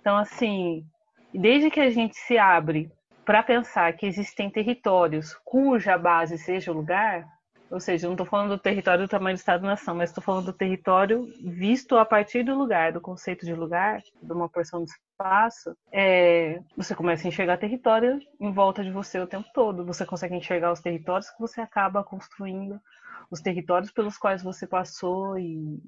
Então, 0.00 0.16
assim, 0.16 0.84
desde 1.32 1.70
que 1.70 1.80
a 1.80 1.90
gente 1.90 2.16
se 2.16 2.36
abre 2.36 2.90
para 3.24 3.42
pensar 3.42 3.92
que 3.94 4.04
existem 4.04 4.50
territórios 4.50 5.34
cuja 5.44 5.96
base 5.96 6.36
seja 6.36 6.72
o 6.72 6.74
lugar, 6.74 7.24
Ou 7.70 7.80
seja, 7.80 8.06
não 8.06 8.14
estou 8.14 8.26
falando 8.26 8.50
do 8.50 8.58
território 8.58 9.06
do 9.06 9.10
tamanho 9.10 9.36
do 9.36 9.38
Estado-nação, 9.38 9.94
mas 9.94 10.10
estou 10.10 10.22
falando 10.22 10.46
do 10.46 10.52
território 10.52 11.26
visto 11.42 11.96
a 11.96 12.04
partir 12.04 12.44
do 12.44 12.54
lugar, 12.54 12.92
do 12.92 13.00
conceito 13.00 13.44
de 13.44 13.54
lugar, 13.54 14.00
de 14.22 14.32
uma 14.32 14.48
porção 14.48 14.84
de 14.84 14.90
espaço. 14.90 15.76
É, 15.90 16.60
você 16.76 16.94
começa 16.94 17.26
a 17.26 17.28
enxergar 17.28 17.56
território 17.56 18.20
em 18.40 18.52
volta 18.52 18.84
de 18.84 18.90
você 18.90 19.18
o 19.18 19.26
tempo 19.26 19.48
todo. 19.52 19.84
Você 19.86 20.04
consegue 20.04 20.36
enxergar 20.36 20.72
os 20.72 20.80
territórios 20.80 21.30
que 21.30 21.40
você 21.40 21.60
acaba 21.60 22.04
construindo, 22.04 22.80
os 23.30 23.40
territórios 23.40 23.90
pelos 23.90 24.18
quais 24.18 24.42
você 24.42 24.66
passou 24.66 25.38
e, 25.38 25.80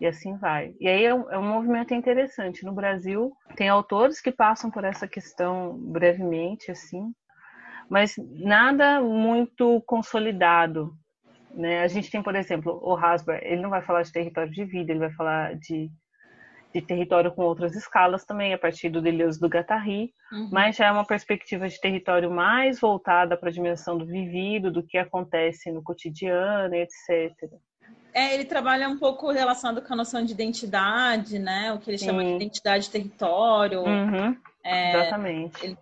e 0.00 0.06
assim 0.06 0.36
vai. 0.36 0.74
E 0.80 0.88
aí 0.88 1.04
é 1.04 1.14
um, 1.14 1.30
é 1.30 1.38
um 1.38 1.46
movimento 1.46 1.92
interessante. 1.92 2.64
No 2.64 2.72
Brasil, 2.72 3.32
tem 3.56 3.68
autores 3.68 4.20
que 4.20 4.32
passam 4.32 4.70
por 4.70 4.84
essa 4.84 5.08
questão 5.08 5.76
brevemente, 5.76 6.70
assim, 6.70 7.12
mas 7.90 8.14
nada 8.36 9.00
muito 9.00 9.82
consolidado. 9.84 10.94
Né? 11.52 11.82
A 11.82 11.88
gente 11.88 12.08
tem, 12.08 12.22
por 12.22 12.36
exemplo, 12.36 12.80
o 12.80 12.94
Hasber, 12.94 13.40
ele 13.42 13.60
não 13.60 13.68
vai 13.68 13.82
falar 13.82 14.02
de 14.02 14.12
território 14.12 14.52
de 14.52 14.64
vida, 14.64 14.92
ele 14.92 15.00
vai 15.00 15.10
falar 15.10 15.56
de, 15.56 15.90
de 16.72 16.80
território 16.80 17.32
com 17.32 17.42
outras 17.42 17.74
escalas 17.74 18.24
também, 18.24 18.54
a 18.54 18.58
partir 18.58 18.90
do 18.90 19.02
Deleuze 19.02 19.40
do 19.40 19.48
Guattari, 19.48 20.14
uhum. 20.32 20.48
mas 20.52 20.76
já 20.76 20.86
é 20.86 20.92
uma 20.92 21.04
perspectiva 21.04 21.68
de 21.68 21.80
território 21.80 22.30
mais 22.30 22.78
voltada 22.78 23.36
para 23.36 23.48
a 23.48 23.52
dimensão 23.52 23.98
do 23.98 24.06
vivido, 24.06 24.70
do 24.70 24.84
que 24.84 24.96
acontece 24.96 25.72
no 25.72 25.82
cotidiano, 25.82 26.72
etc. 26.76 27.34
É, 28.14 28.34
ele 28.34 28.44
trabalha 28.44 28.88
um 28.88 28.98
pouco 28.98 29.32
relacionado 29.32 29.82
com 29.82 29.92
a 29.92 29.96
noção 29.96 30.24
de 30.24 30.32
identidade, 30.32 31.40
né? 31.40 31.72
O 31.72 31.80
que 31.80 31.90
ele 31.90 31.98
Sim. 31.98 32.06
chama 32.06 32.22
de 32.22 32.34
identidade 32.34 32.84
de 32.84 32.90
território. 32.90 33.82
Uhum. 33.82 34.36
É, 34.64 34.96
Exatamente. 34.96 35.64
Ele 35.64 35.76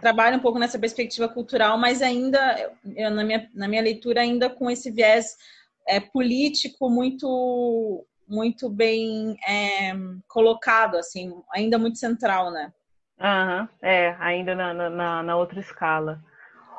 trabalha 0.00 0.36
um 0.36 0.40
pouco 0.40 0.58
nessa 0.58 0.78
perspectiva 0.78 1.28
cultural, 1.28 1.78
mas 1.78 2.02
ainda, 2.02 2.72
eu, 2.96 3.10
na, 3.10 3.24
minha, 3.24 3.50
na 3.54 3.68
minha 3.68 3.82
leitura, 3.82 4.20
ainda 4.20 4.50
com 4.50 4.70
esse 4.70 4.90
viés 4.90 5.36
é, 5.86 6.00
político 6.00 6.88
muito 6.88 8.06
muito 8.28 8.70
bem 8.70 9.36
é, 9.46 9.92
colocado, 10.26 10.96
assim, 10.96 11.34
ainda 11.52 11.78
muito 11.78 11.98
central, 11.98 12.50
né? 12.50 12.72
Uhum, 13.20 13.68
é, 13.82 14.16
ainda 14.18 14.54
na, 14.54 14.72
na, 14.88 15.22
na 15.22 15.36
outra 15.36 15.60
escala. 15.60 16.18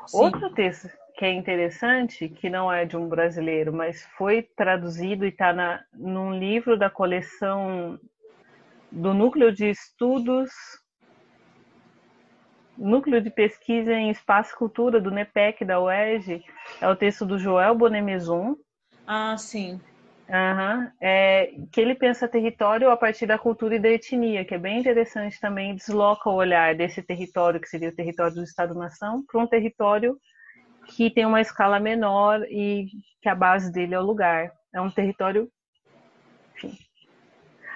Sim. 0.08 0.18
Outro 0.18 0.50
texto 0.54 0.90
que 1.16 1.26
é 1.26 1.32
interessante, 1.32 2.28
que 2.28 2.50
não 2.50 2.74
é 2.74 2.86
de 2.86 2.98
um 2.98 3.08
brasileiro, 3.08 3.72
mas 3.72 4.04
foi 4.18 4.42
traduzido 4.42 5.26
e 5.26 5.30
está 5.30 5.54
num 5.94 6.34
livro 6.38 6.78
da 6.78 6.90
coleção 6.90 8.00
do 8.92 9.14
Núcleo 9.14 9.54
de 9.54 9.70
Estudos 9.70 10.50
Núcleo 12.78 13.22
de 13.22 13.30
Pesquisa 13.30 13.94
em 13.94 14.10
Espaço 14.10 14.54
e 14.54 14.58
Cultura 14.58 15.00
do 15.00 15.12
NEPEC 15.12 15.64
da 15.64 15.80
UERJ 15.80 16.44
é 16.82 16.88
o 16.88 16.96
texto 16.96 17.26
do 17.26 17.38
Joel 17.38 17.76
Bonemezon. 17.76 18.56
Ah, 19.06 19.38
sim. 19.38 19.80
Uhum. 20.30 20.90
É, 21.02 21.52
que 21.72 21.82
ele 21.82 21.96
pensa 21.96 22.28
território 22.28 22.90
a 22.90 22.98
partir 22.98 23.26
da 23.26 23.38
cultura 23.38 23.76
e 23.76 23.80
da 23.80 23.90
etnia, 23.90 24.46
que 24.46 24.56
é 24.56 24.58
bem 24.58 24.80
interessante 24.80 25.40
também, 25.40 25.76
desloca 25.76 26.30
o 26.30 26.36
olhar 26.36 26.74
desse 26.76 27.04
território, 27.04 27.60
que 27.60 27.68
seria 27.68 27.90
o 27.90 27.96
território 27.96 28.34
do 28.34 28.44
Estado-nação, 28.44 29.24
para 29.30 29.42
um 29.42 29.48
território 29.48 30.18
que 30.88 31.12
tem 31.12 31.26
uma 31.26 31.42
escala 31.42 31.80
menor 31.80 32.42
e 32.50 32.88
que 33.22 33.30
a 33.30 33.36
base 33.36 33.72
dele 33.72 33.96
é 33.96 34.00
o 34.00 34.04
lugar. 34.04 34.52
É 34.74 34.82
um 34.82 34.90
território, 34.90 35.50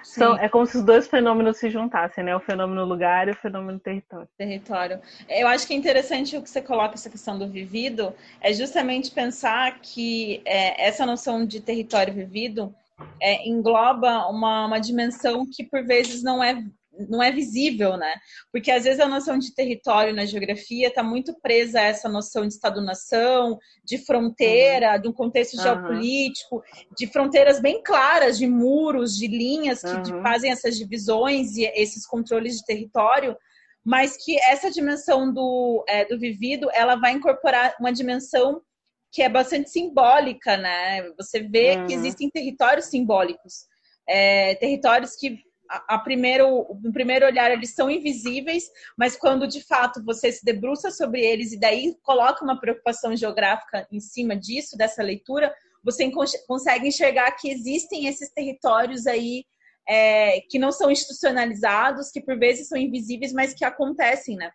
são, 0.02 0.36
é 0.36 0.48
como 0.48 0.66
se 0.66 0.78
os 0.78 0.84
dois 0.84 1.06
fenômenos 1.06 1.56
se 1.56 1.70
juntassem, 1.70 2.24
né? 2.24 2.34
O 2.34 2.40
fenômeno 2.40 2.84
lugar 2.84 3.28
e 3.28 3.32
o 3.32 3.36
fenômeno 3.36 3.78
território. 3.78 4.28
Território. 4.36 5.00
Eu 5.28 5.48
acho 5.48 5.66
que 5.66 5.74
é 5.74 5.76
interessante 5.76 6.36
o 6.36 6.42
que 6.42 6.50
você 6.50 6.60
coloca 6.60 6.94
essa 6.94 7.10
questão 7.10 7.38
do 7.38 7.46
vivido, 7.46 8.12
é 8.40 8.52
justamente 8.52 9.10
pensar 9.10 9.78
que 9.80 10.42
é, 10.44 10.86
essa 10.86 11.04
noção 11.04 11.44
de 11.44 11.60
território 11.60 12.12
vivido 12.12 12.74
é, 13.20 13.48
engloba 13.48 14.26
uma, 14.28 14.66
uma 14.66 14.78
dimensão 14.78 15.46
que 15.50 15.64
por 15.64 15.84
vezes 15.84 16.22
não 16.22 16.42
é 16.42 16.62
não 17.08 17.22
é 17.22 17.30
visível, 17.30 17.96
né? 17.96 18.14
Porque 18.52 18.70
às 18.70 18.84
vezes 18.84 19.00
a 19.00 19.08
noção 19.08 19.38
de 19.38 19.54
território 19.54 20.14
na 20.14 20.24
geografia 20.24 20.88
está 20.88 21.02
muito 21.02 21.38
presa 21.40 21.80
a 21.80 21.84
essa 21.84 22.08
noção 22.08 22.46
de 22.46 22.54
Estado-nação, 22.54 23.58
de 23.84 23.98
fronteira, 23.98 24.94
uhum. 24.94 25.02
de 25.02 25.08
um 25.08 25.12
contexto 25.12 25.56
uhum. 25.56 25.62
geopolítico, 25.62 26.62
de 26.96 27.06
fronteiras 27.06 27.60
bem 27.60 27.82
claras, 27.82 28.38
de 28.38 28.46
muros, 28.46 29.16
de 29.16 29.28
linhas 29.28 29.80
que 29.80 30.12
uhum. 30.12 30.22
fazem 30.22 30.50
essas 30.50 30.76
divisões 30.76 31.56
e 31.56 31.64
esses 31.74 32.06
controles 32.06 32.56
de 32.56 32.64
território, 32.64 33.36
mas 33.84 34.16
que 34.22 34.38
essa 34.42 34.70
dimensão 34.70 35.32
do, 35.32 35.84
é, 35.88 36.04
do 36.04 36.18
vivido, 36.18 36.68
ela 36.72 36.96
vai 36.96 37.12
incorporar 37.12 37.74
uma 37.78 37.92
dimensão 37.92 38.60
que 39.10 39.22
é 39.22 39.28
bastante 39.28 39.70
simbólica, 39.70 40.56
né? 40.56 41.08
Você 41.16 41.40
vê 41.40 41.76
que 41.86 41.94
uhum. 41.94 42.00
existem 42.00 42.28
territórios 42.28 42.86
simbólicos. 42.86 43.66
É, 44.06 44.54
territórios 44.56 45.16
que 45.16 45.38
a, 45.68 45.98
primeiro, 45.98 46.66
no 46.82 46.92
primeiro 46.92 47.26
olhar 47.26 47.50
eles 47.50 47.74
são 47.74 47.90
invisíveis, 47.90 48.64
mas 48.96 49.16
quando 49.16 49.46
de 49.46 49.62
fato 49.62 50.02
você 50.04 50.32
se 50.32 50.44
debruça 50.44 50.90
sobre 50.90 51.20
eles 51.20 51.52
e 51.52 51.60
daí 51.60 51.94
coloca 52.02 52.42
uma 52.42 52.58
preocupação 52.58 53.14
geográfica 53.14 53.86
em 53.92 54.00
cima 54.00 54.34
disso, 54.34 54.76
dessa 54.76 55.02
leitura, 55.02 55.54
você 55.84 56.10
consegue 56.46 56.88
enxergar 56.88 57.30
que 57.32 57.50
existem 57.50 58.06
esses 58.06 58.30
territórios 58.30 59.06
aí 59.06 59.44
é, 59.88 60.40
que 60.50 60.58
não 60.58 60.72
são 60.72 60.90
institucionalizados, 60.90 62.10
que 62.10 62.20
por 62.20 62.38
vezes 62.38 62.68
são 62.68 62.76
invisíveis, 62.76 63.32
mas 63.32 63.54
que 63.54 63.64
acontecem, 63.64 64.36
né? 64.36 64.50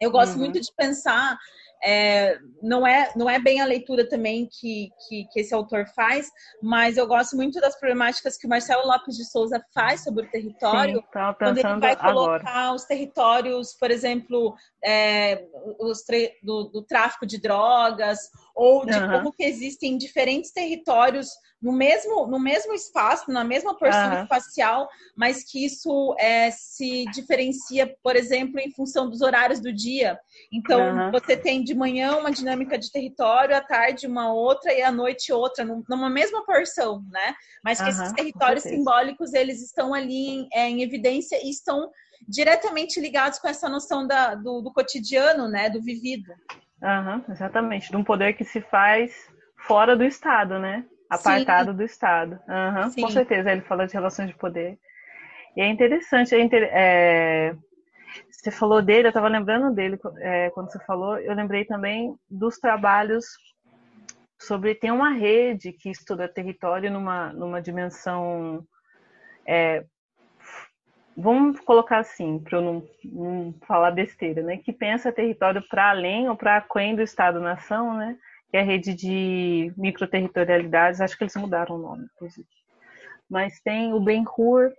Eu 0.00 0.10
gosto 0.10 0.32
uhum. 0.32 0.38
muito 0.38 0.60
de 0.60 0.72
pensar 0.76 1.38
é, 1.84 2.38
não, 2.62 2.86
é, 2.86 3.10
não 3.16 3.28
é 3.28 3.38
bem 3.38 3.60
a 3.60 3.64
leitura 3.64 4.08
também 4.08 4.48
que, 4.50 4.90
que, 5.08 5.26
que, 5.32 5.40
esse 5.40 5.52
autor 5.52 5.86
faz, 5.94 6.30
mas 6.62 6.96
eu 6.96 7.06
gosto 7.06 7.36
muito 7.36 7.60
das 7.60 7.78
problemáticas 7.78 8.38
que 8.38 8.46
o 8.46 8.50
Marcelo 8.50 8.86
Lopes 8.86 9.16
de 9.16 9.24
Souza 9.24 9.60
faz 9.74 10.04
sobre 10.04 10.24
o 10.24 10.30
território, 10.30 10.98
Sim, 10.98 11.34
quando 11.38 11.58
ele 11.58 11.80
vai 11.80 11.96
colocar 11.96 12.50
agora. 12.50 12.74
os 12.74 12.84
territórios, 12.84 13.74
por 13.74 13.90
exemplo, 13.90 14.54
é, 14.84 15.44
os 15.80 16.04
do, 16.42 16.64
do, 16.64 16.82
tráfico 16.82 17.26
de 17.26 17.40
drogas, 17.40 18.30
ou 18.54 18.86
de 18.86 18.96
uhum. 18.96 19.10
como 19.10 19.32
que 19.32 19.44
existem 19.44 19.98
diferentes 19.98 20.52
territórios 20.52 21.30
no 21.62 21.72
mesmo, 21.72 22.26
no 22.26 22.40
mesmo 22.40 22.74
espaço, 22.74 23.30
na 23.30 23.44
mesma 23.44 23.76
porção 23.76 24.12
uhum. 24.12 24.22
espacial, 24.22 24.88
mas 25.16 25.44
que 25.44 25.64
isso 25.64 26.14
é, 26.18 26.50
se 26.50 27.04
diferencia, 27.12 27.94
por 28.02 28.16
exemplo, 28.16 28.58
em 28.58 28.72
função 28.72 29.08
dos 29.08 29.20
horários 29.20 29.60
do 29.60 29.72
dia. 29.72 30.18
Então, 30.52 30.80
uhum. 30.80 31.10
você 31.12 31.36
tem 31.36 31.62
de 31.62 31.74
manhã 31.74 32.16
uma 32.16 32.32
dinâmica 32.32 32.76
de 32.76 32.90
território, 32.90 33.56
à 33.56 33.60
tarde 33.60 34.08
uma 34.08 34.32
outra 34.32 34.72
e 34.72 34.82
à 34.82 34.90
noite 34.90 35.32
outra, 35.32 35.64
numa 35.88 36.10
mesma 36.10 36.44
porção, 36.44 37.04
né? 37.10 37.34
Mas 37.64 37.78
que 37.78 37.84
uhum, 37.84 37.90
esses 37.90 38.12
territórios 38.12 38.64
simbólicos, 38.64 39.32
eles 39.32 39.62
estão 39.62 39.94
ali 39.94 40.28
em, 40.28 40.48
é, 40.52 40.68
em, 40.68 40.82
evidência 40.82 41.38
e 41.44 41.50
estão 41.50 41.88
diretamente 42.28 43.00
ligados 43.00 43.38
com 43.38 43.46
essa 43.46 43.68
noção 43.68 44.04
da, 44.04 44.34
do, 44.34 44.60
do 44.62 44.72
cotidiano, 44.72 45.48
né? 45.48 45.70
Do 45.70 45.80
vivido. 45.80 46.32
exatamente. 47.28 47.90
De 47.90 47.96
um 47.96 48.02
poder 48.02 48.32
que 48.32 48.44
se 48.44 48.60
faz 48.60 49.12
fora 49.66 49.96
do 49.96 50.02
Estado, 50.02 50.58
né? 50.58 50.84
Apartado 51.14 51.70
Sim. 51.70 51.76
do 51.76 51.82
Estado. 51.82 52.40
Uhum, 52.48 53.02
com 53.02 53.10
certeza, 53.10 53.52
ele 53.52 53.62
fala 53.62 53.86
de 53.86 53.94
relações 53.94 54.28
de 54.28 54.36
poder. 54.36 54.78
E 55.56 55.60
é 55.60 55.66
interessante, 55.66 56.34
é, 56.34 56.40
inter... 56.40 56.68
é... 56.72 57.54
você 58.30 58.50
falou 58.50 58.80
dele, 58.80 59.06
eu 59.06 59.10
estava 59.10 59.28
lembrando 59.28 59.74
dele 59.74 59.98
é, 60.18 60.50
quando 60.50 60.70
você 60.70 60.78
falou, 60.84 61.18
eu 61.18 61.34
lembrei 61.34 61.64
também 61.64 62.14
dos 62.30 62.58
trabalhos 62.58 63.26
sobre. 64.40 64.74
Tem 64.74 64.90
uma 64.90 65.10
rede 65.10 65.72
que 65.72 65.90
estuda 65.90 66.28
território 66.28 66.90
numa, 66.90 67.32
numa 67.32 67.60
dimensão. 67.60 68.64
É, 69.46 69.84
vamos 71.16 71.60
colocar 71.60 71.98
assim, 71.98 72.38
para 72.38 72.58
eu 72.58 72.62
não, 72.62 72.88
não, 73.04 73.54
falar 73.66 73.90
besteira, 73.90 74.42
né? 74.42 74.56
Que 74.56 74.72
pensa 74.72 75.12
território 75.12 75.62
para 75.68 75.90
além 75.90 76.28
ou 76.28 76.36
para 76.36 76.56
aquém 76.56 76.96
do 76.96 77.02
Estado-nação, 77.02 77.94
né? 77.94 78.16
Que 78.52 78.58
é 78.58 78.60
a 78.60 78.64
rede 78.64 78.92
de 78.92 79.72
microterritorialidades, 79.78 81.00
acho 81.00 81.16
que 81.16 81.24
eles 81.24 81.34
mudaram 81.36 81.76
o 81.76 81.78
nome, 81.78 82.06
inclusive. 82.14 82.46
Mas 83.28 83.58
tem 83.62 83.94
o 83.94 84.00
Ben-Hur 84.00 84.70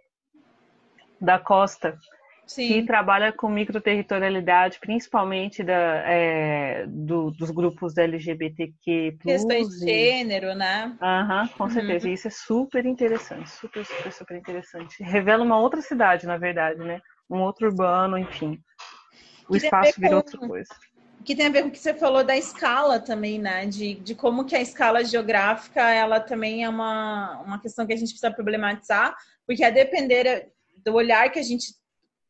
da 1.19 1.39
Costa, 1.39 1.97
Sim. 2.45 2.67
que 2.67 2.83
trabalha 2.85 3.33
com 3.33 3.49
microterritorialidade, 3.49 4.77
principalmente 4.79 5.63
da, 5.63 6.03
é, 6.05 6.85
do, 6.85 7.31
dos 7.31 7.49
grupos 7.49 7.95
da 7.95 8.03
LGBTQ+. 8.03 9.17
Questões 9.23 9.69
de 9.69 9.87
gênero, 9.87 10.53
né? 10.53 10.95
Aham, 11.01 11.47
com 11.57 11.63
uhum. 11.63 11.69
certeza. 11.71 12.07
Isso 12.07 12.27
é 12.27 12.31
super 12.31 12.85
interessante, 12.85 13.49
super, 13.49 13.83
super, 13.83 14.11
super 14.11 14.37
interessante. 14.37 15.01
Revela 15.01 15.43
uma 15.43 15.57
outra 15.57 15.81
cidade, 15.81 16.27
na 16.27 16.37
verdade, 16.37 16.77
né? 16.77 17.01
Um 17.27 17.41
outro 17.41 17.65
urbano, 17.65 18.19
enfim. 18.19 18.61
O 19.49 19.55
espaço 19.55 19.99
vira 19.99 20.17
outra 20.17 20.37
coisa 20.37 20.69
que 21.23 21.35
tem 21.35 21.47
a 21.47 21.49
ver 21.49 21.63
com 21.63 21.69
o 21.69 21.71
que 21.71 21.79
você 21.79 21.93
falou 21.93 22.23
da 22.23 22.37
escala 22.37 22.99
também, 22.99 23.39
né? 23.39 23.65
De, 23.65 23.95
de 23.95 24.13
como 24.13 24.45
que 24.45 24.55
a 24.55 24.61
escala 24.61 25.03
geográfica, 25.03 25.81
ela 25.81 26.19
também 26.19 26.63
é 26.63 26.69
uma, 26.69 27.41
uma 27.41 27.61
questão 27.61 27.85
que 27.85 27.93
a 27.93 27.95
gente 27.95 28.09
precisa 28.09 28.31
problematizar, 28.31 29.15
porque 29.45 29.63
a 29.63 29.69
depender 29.69 30.51
do 30.83 30.93
olhar 30.93 31.31
que 31.31 31.39
a 31.39 31.43
gente 31.43 31.73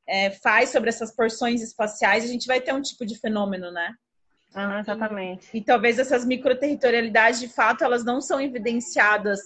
é, 0.07 0.29
faz 0.29 0.69
sobre 0.69 0.89
essas 0.89 1.15
porções 1.15 1.61
espaciais, 1.61 2.23
a 2.23 2.27
gente 2.27 2.47
vai 2.47 2.61
ter 2.61 2.73
um 2.73 2.81
tipo 2.81 3.05
de 3.05 3.17
fenômeno, 3.17 3.71
né? 3.71 3.93
Uhum, 4.55 4.79
exatamente. 4.79 5.49
E, 5.53 5.57
e, 5.57 5.63
talvez 5.63 5.97
essas 5.97 6.25
microterritorialidades, 6.25 7.39
de 7.39 7.47
fato, 7.47 7.83
elas 7.83 8.03
não 8.03 8.21
são 8.21 8.39
evidenciadas 8.39 9.39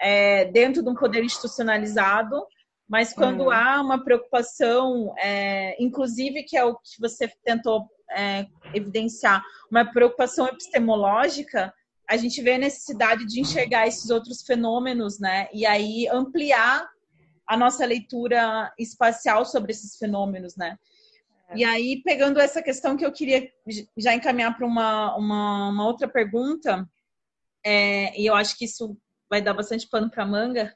é, 0.00 0.46
dentro 0.46 0.82
de 0.82 0.88
um 0.88 0.94
poder 0.94 1.22
institucionalizado, 1.22 2.42
mas 2.88 3.12
quando 3.12 3.44
uhum. 3.44 3.50
há 3.50 3.80
uma 3.80 4.02
preocupação, 4.02 5.14
é, 5.18 5.76
inclusive 5.82 6.44
que 6.44 6.56
é 6.56 6.64
o 6.64 6.76
que 6.76 7.00
você 7.00 7.28
tentou 7.44 7.86
é, 8.10 8.46
evidenciar, 8.74 9.42
uma 9.70 9.84
preocupação 9.84 10.46
epistemológica, 10.46 11.72
a 12.08 12.16
gente 12.16 12.40
vê 12.40 12.54
a 12.54 12.58
necessidade 12.58 13.26
de 13.26 13.40
enxergar 13.40 13.86
esses 13.86 14.10
outros 14.10 14.42
fenômenos, 14.42 15.18
né? 15.18 15.48
E 15.52 15.66
aí 15.66 16.06
ampliar 16.08 16.88
a 17.46 17.56
nossa 17.56 17.84
leitura 17.84 18.72
espacial 18.78 19.44
sobre 19.44 19.72
esses 19.72 19.96
fenômenos, 19.96 20.56
né? 20.56 20.78
E 21.54 21.64
aí, 21.64 22.02
pegando 22.02 22.40
essa 22.40 22.60
questão 22.60 22.96
que 22.96 23.06
eu 23.06 23.12
queria 23.12 23.48
já 23.96 24.12
encaminhar 24.12 24.56
para 24.56 24.66
uma, 24.66 25.16
uma, 25.16 25.68
uma, 25.68 25.86
outra 25.86 26.08
pergunta, 26.08 26.88
é, 27.64 28.20
e 28.20 28.26
eu 28.26 28.34
acho 28.34 28.58
que 28.58 28.64
isso 28.64 28.96
vai 29.30 29.40
dar 29.40 29.54
bastante 29.54 29.88
pano 29.88 30.10
para 30.10 30.26
manga, 30.26 30.74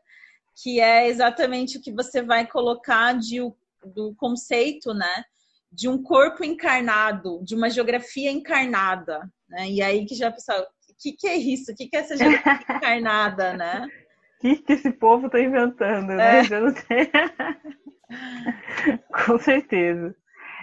que 0.63 0.81
é 0.81 1.09
exatamente 1.09 1.77
o 1.77 1.81
que 1.81 1.93
você 1.93 2.23
vai 2.23 2.47
colocar 2.47 3.15
de, 3.15 3.39
do 3.85 4.15
conceito, 4.17 4.95
né? 4.95 5.25
De 5.73 5.89
um 5.89 6.03
corpo 6.03 6.45
encarnado, 6.45 7.41
de 7.45 7.55
uma 7.55 7.71
geografia 7.71 8.31
encarnada, 8.31 9.31
né? 9.49 9.69
E 9.69 9.83
aí 9.83 10.05
que 10.05 10.15
já 10.15 10.31
pessoal, 10.31 10.61
o 10.61 10.95
que, 11.01 11.13
que 11.13 11.27
é 11.27 11.37
isso? 11.37 11.73
O 11.73 11.75
que, 11.75 11.89
que 11.89 11.97
é 11.97 12.01
essa 12.01 12.17
geografia 12.17 12.67
encarnada, 12.77 13.53
né? 13.55 13.89
O 14.37 14.41
que, 14.41 14.57
que 14.57 14.73
esse 14.73 14.91
povo 14.91 15.27
está 15.27 15.41
inventando, 15.41 16.09
né? 16.09 16.41
É. 16.41 16.55
Eu 16.55 16.61
não 16.63 16.75
sei. 16.75 17.11
Com 19.27 19.39
certeza. 19.39 20.15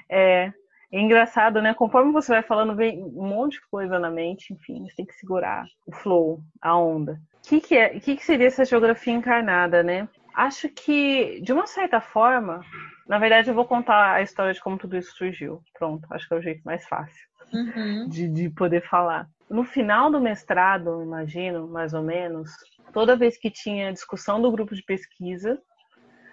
É, 0.09 0.51
é 0.91 0.99
engraçado, 0.99 1.61
né? 1.61 1.73
Conforme 1.73 2.11
você 2.11 2.31
vai 2.31 2.43
falando, 2.43 2.75
vem 2.75 3.03
um 3.03 3.27
monte 3.27 3.53
de 3.53 3.67
coisa 3.69 3.99
na 3.99 4.09
mente, 4.09 4.53
enfim, 4.53 4.87
você 4.87 4.95
tem 4.95 5.05
que 5.05 5.15
segurar 5.15 5.65
o 5.85 5.93
flow, 5.93 6.41
a 6.61 6.77
onda. 6.77 7.19
O 7.45 7.49
que, 7.49 7.59
que, 7.59 7.75
é, 7.75 7.99
que, 7.99 8.15
que 8.15 8.25
seria 8.25 8.47
essa 8.47 8.65
geografia 8.65 9.13
encarnada, 9.13 9.83
né? 9.83 10.07
Acho 10.33 10.69
que, 10.69 11.41
de 11.41 11.51
uma 11.51 11.67
certa 11.67 11.99
forma, 11.99 12.61
na 13.07 13.17
verdade, 13.17 13.49
eu 13.49 13.55
vou 13.55 13.65
contar 13.65 14.13
a 14.13 14.21
história 14.21 14.53
de 14.53 14.61
como 14.61 14.77
tudo 14.77 14.97
isso 14.97 15.15
surgiu. 15.15 15.61
Pronto, 15.77 16.05
acho 16.11 16.27
que 16.27 16.33
é 16.33 16.37
o 16.37 16.41
jeito 16.41 16.61
mais 16.63 16.85
fácil 16.87 17.27
uhum. 17.53 18.07
de, 18.07 18.27
de 18.27 18.49
poder 18.49 18.81
falar. 18.87 19.27
No 19.49 19.63
final 19.63 20.11
do 20.11 20.19
mestrado, 20.19 21.01
imagino, 21.01 21.67
mais 21.67 21.93
ou 21.93 22.03
menos, 22.03 22.51
toda 22.91 23.15
vez 23.15 23.37
que 23.37 23.49
tinha 23.49 23.93
discussão 23.93 24.41
do 24.41 24.51
grupo 24.51 24.75
de 24.75 24.83
pesquisa 24.83 25.57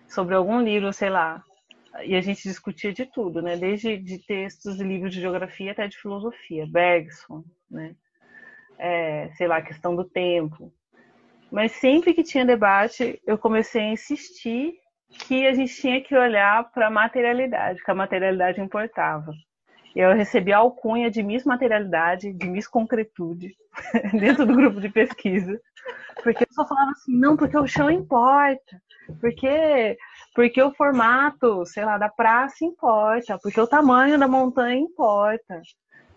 sobre 0.08 0.34
algum 0.34 0.60
livro, 0.60 0.92
sei 0.92 1.10
lá, 1.10 1.42
e 2.04 2.16
a 2.16 2.20
gente 2.20 2.42
discutia 2.42 2.92
de 2.92 3.06
tudo, 3.06 3.40
né? 3.40 3.56
Desde 3.56 3.96
de 3.96 4.18
textos 4.18 4.80
e 4.80 4.84
livros 4.84 5.14
de 5.14 5.20
geografia 5.20 5.70
até 5.70 5.87
de 5.87 5.96
filosofia, 5.96 6.66
Bergson, 6.68 7.44
né? 7.70 7.94
É, 8.76 9.30
sei 9.37 9.46
lá, 9.46 9.62
questão 9.62 9.94
do 9.94 10.04
tempo. 10.04 10.72
Mas 11.52 11.70
sempre 11.72 12.12
que 12.12 12.24
tinha 12.24 12.44
debate, 12.44 13.20
eu 13.24 13.38
comecei 13.38 13.82
a 13.82 13.92
insistir 13.92 14.74
que 15.20 15.46
a 15.46 15.55
gente 15.55 15.74
tinha 15.74 16.00
que 16.03 16.16
olhar 16.16 16.70
para 16.70 16.88
a 16.88 16.90
materialidade, 16.90 17.83
que 17.83 17.90
a 17.90 17.94
materialidade 17.94 18.61
importava. 18.61 19.33
Eu 19.94 20.12
recebi 20.12 20.53
a 20.53 20.59
alcunha 20.59 21.09
de 21.11 21.22
Miss 21.22 21.44
Materialidade, 21.44 22.33
de 22.33 22.48
Miss 22.48 22.66
Concretude, 22.66 23.55
dentro 24.18 24.44
do 24.44 24.55
grupo 24.55 24.81
de 24.81 24.88
pesquisa. 24.88 25.61
Porque 26.22 26.42
eu 26.42 26.48
só 26.53 26.66
falava 26.66 26.90
assim, 26.90 27.16
não, 27.16 27.37
porque 27.37 27.57
o 27.57 27.66
chão 27.66 27.90
importa, 27.90 28.81
porque 29.20 29.96
porque 30.35 30.61
o 30.61 30.74
formato, 30.74 31.64
sei 31.64 31.85
lá, 31.85 31.96
da 31.96 32.09
praça 32.09 32.64
importa, 32.64 33.38
porque 33.40 33.61
o 33.61 33.68
tamanho 33.68 34.18
da 34.18 34.27
montanha 34.27 34.77
importa. 34.77 35.62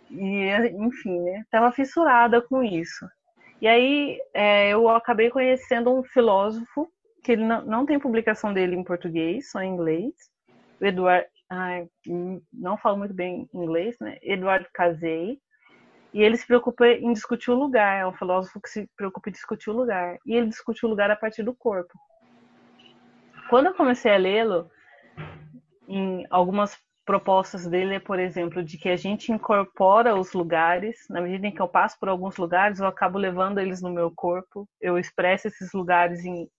E, 0.09 0.49
enfim, 0.79 1.19
né? 1.19 1.43
Tava 1.51 1.71
fissurada 1.71 2.41
com 2.41 2.63
isso. 2.63 3.05
E 3.61 3.67
aí 3.67 4.19
é, 4.33 4.69
eu 4.69 4.89
acabei 4.89 5.29
conhecendo 5.29 5.93
um 5.93 6.03
filósofo 6.03 6.89
que 7.27 7.33
ele 7.33 7.43
não, 7.43 7.63
não 7.63 7.85
tem 7.85 7.99
publicação 7.99 8.53
dele 8.53 8.75
em 8.75 8.83
português, 8.83 9.51
só 9.51 9.61
em 9.61 9.71
inglês. 9.71 10.13
O 10.81 10.85
Eduardo, 10.85 11.27
ai, 11.49 11.87
não 12.51 12.77
falo 12.77 12.97
muito 12.97 13.13
bem 13.13 13.47
inglês, 13.53 13.95
né? 14.01 14.17
Eduardo 14.21 14.67
Casey. 14.73 15.39
E 16.13 16.23
ele 16.23 16.37
se 16.37 16.47
preocupa 16.47 16.87
em 16.87 17.13
discutir 17.13 17.51
o 17.51 17.59
lugar, 17.59 17.99
é 17.99 18.07
um 18.07 18.13
filósofo 18.13 18.59
que 18.61 18.69
se 18.69 18.89
preocupa 18.95 19.29
em 19.29 19.33
discutir 19.33 19.69
o 19.69 19.73
lugar. 19.73 20.17
E 20.25 20.33
ele 20.35 20.47
discute 20.47 20.85
o 20.85 20.89
lugar 20.89 21.11
a 21.11 21.15
partir 21.15 21.43
do 21.43 21.53
corpo 21.53 21.93
quando 23.49 23.67
eu 23.67 23.73
comecei 23.73 24.11
a 24.11 24.17
lê-lo, 24.17 24.69
em 25.87 26.25
algumas 26.29 26.77
propostas 27.05 27.65
dele 27.65 27.99
por 27.99 28.19
exemplo, 28.19 28.61
de 28.61 28.77
que 28.77 28.89
a 28.89 28.97
gente 28.97 29.31
incorpora 29.31 30.15
os 30.15 30.33
lugares, 30.33 30.97
na 31.09 31.21
medida 31.21 31.47
em 31.47 31.53
que 31.53 31.61
eu 31.61 31.67
passo 31.67 31.97
por 31.99 32.09
alguns 32.09 32.35
lugares, 32.35 32.79
eu 32.79 32.87
acabo 32.87 33.17
levando 33.17 33.59
eles 33.59 33.81
no 33.81 33.89
meu 33.89 34.11
corpo, 34.13 34.67
eu 34.81 34.99
expresso 34.99 35.47
esses 35.47 35.71
lugares, 35.73 36.25
em, 36.25 36.49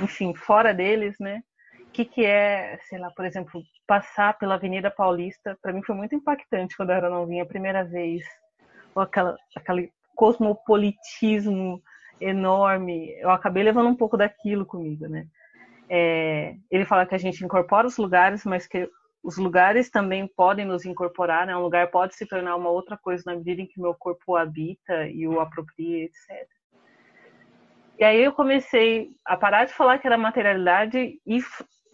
enfim, 0.00 0.34
fora 0.34 0.72
deles, 0.72 1.16
né? 1.18 1.42
O 1.80 1.92
que, 1.92 2.04
que 2.04 2.24
é, 2.24 2.78
sei 2.88 2.98
lá, 2.98 3.10
por 3.10 3.24
exemplo, 3.24 3.62
passar 3.86 4.38
pela 4.38 4.54
Avenida 4.54 4.90
Paulista, 4.90 5.58
para 5.60 5.72
mim 5.72 5.82
foi 5.82 5.94
muito 5.94 6.14
impactante 6.14 6.76
quando 6.76 6.90
eu 6.90 6.96
era 6.96 7.10
novinha, 7.10 7.42
a 7.42 7.46
primeira 7.46 7.84
vez, 7.84 8.24
ou 8.94 9.02
aquela, 9.02 9.36
aquele 9.56 9.90
cosmopolitismo 10.14 11.82
enorme, 12.20 13.12
eu 13.18 13.30
acabei 13.30 13.62
levando 13.62 13.88
um 13.88 13.96
pouco 13.96 14.16
daquilo 14.16 14.66
comigo, 14.66 15.08
né? 15.08 15.26
É, 15.88 16.54
ele 16.70 16.84
fala 16.84 17.06
que 17.06 17.14
a 17.14 17.18
gente 17.18 17.44
incorpora 17.44 17.86
os 17.86 17.96
lugares, 17.96 18.44
mas 18.44 18.66
que 18.66 18.88
os 19.22 19.36
lugares 19.36 19.90
também 19.90 20.26
podem 20.26 20.64
nos 20.64 20.84
incorporar, 20.84 21.46
né? 21.46 21.56
Um 21.56 21.62
lugar 21.62 21.90
pode 21.90 22.14
se 22.14 22.26
tornar 22.26 22.56
uma 22.56 22.70
outra 22.70 22.96
coisa 22.96 23.22
na 23.26 23.34
medida 23.34 23.62
em 23.62 23.66
que 23.66 23.80
meu 23.80 23.94
corpo 23.94 24.22
o 24.28 24.36
habita 24.36 25.08
e 25.08 25.26
o 25.26 25.40
apropria, 25.40 26.04
etc. 26.04 26.48
E 28.00 28.04
aí 28.04 28.24
eu 28.24 28.32
comecei 28.32 29.10
a 29.26 29.36
parar 29.36 29.66
de 29.66 29.74
falar 29.74 29.98
que 29.98 30.06
era 30.06 30.16
materialidade 30.16 31.20
e 31.26 31.44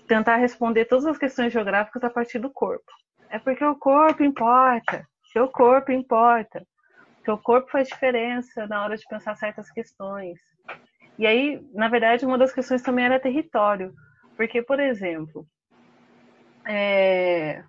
tentar 0.07 0.37
responder 0.37 0.85
todas 0.85 1.05
as 1.05 1.19
questões 1.19 1.53
geográficas 1.53 2.05
a 2.05 2.09
partir 2.09 2.38
do 2.38 2.49
corpo. 2.49 2.85
É 3.29 3.40
porque 3.40 3.64
o 3.64 3.75
corpo 3.75 4.23
importa, 4.23 5.05
o 5.35 5.49
corpo 5.49 5.90
importa, 5.90 6.64
o 7.27 7.37
corpo 7.37 7.73
faz 7.73 7.88
diferença 7.88 8.69
na 8.69 8.85
hora 8.85 8.97
de 8.97 9.05
pensar 9.11 9.35
certas 9.35 9.69
questões. 9.73 10.38
E 11.19 11.27
aí, 11.27 11.61
na 11.75 11.88
verdade, 11.88 12.25
uma 12.25 12.38
das 12.38 12.53
questões 12.53 12.83
também 12.83 13.05
era 13.05 13.19
território. 13.19 13.92
Porque, 14.37 14.62
por 14.62 14.79
exemplo, 14.79 15.45
é... 16.64 17.64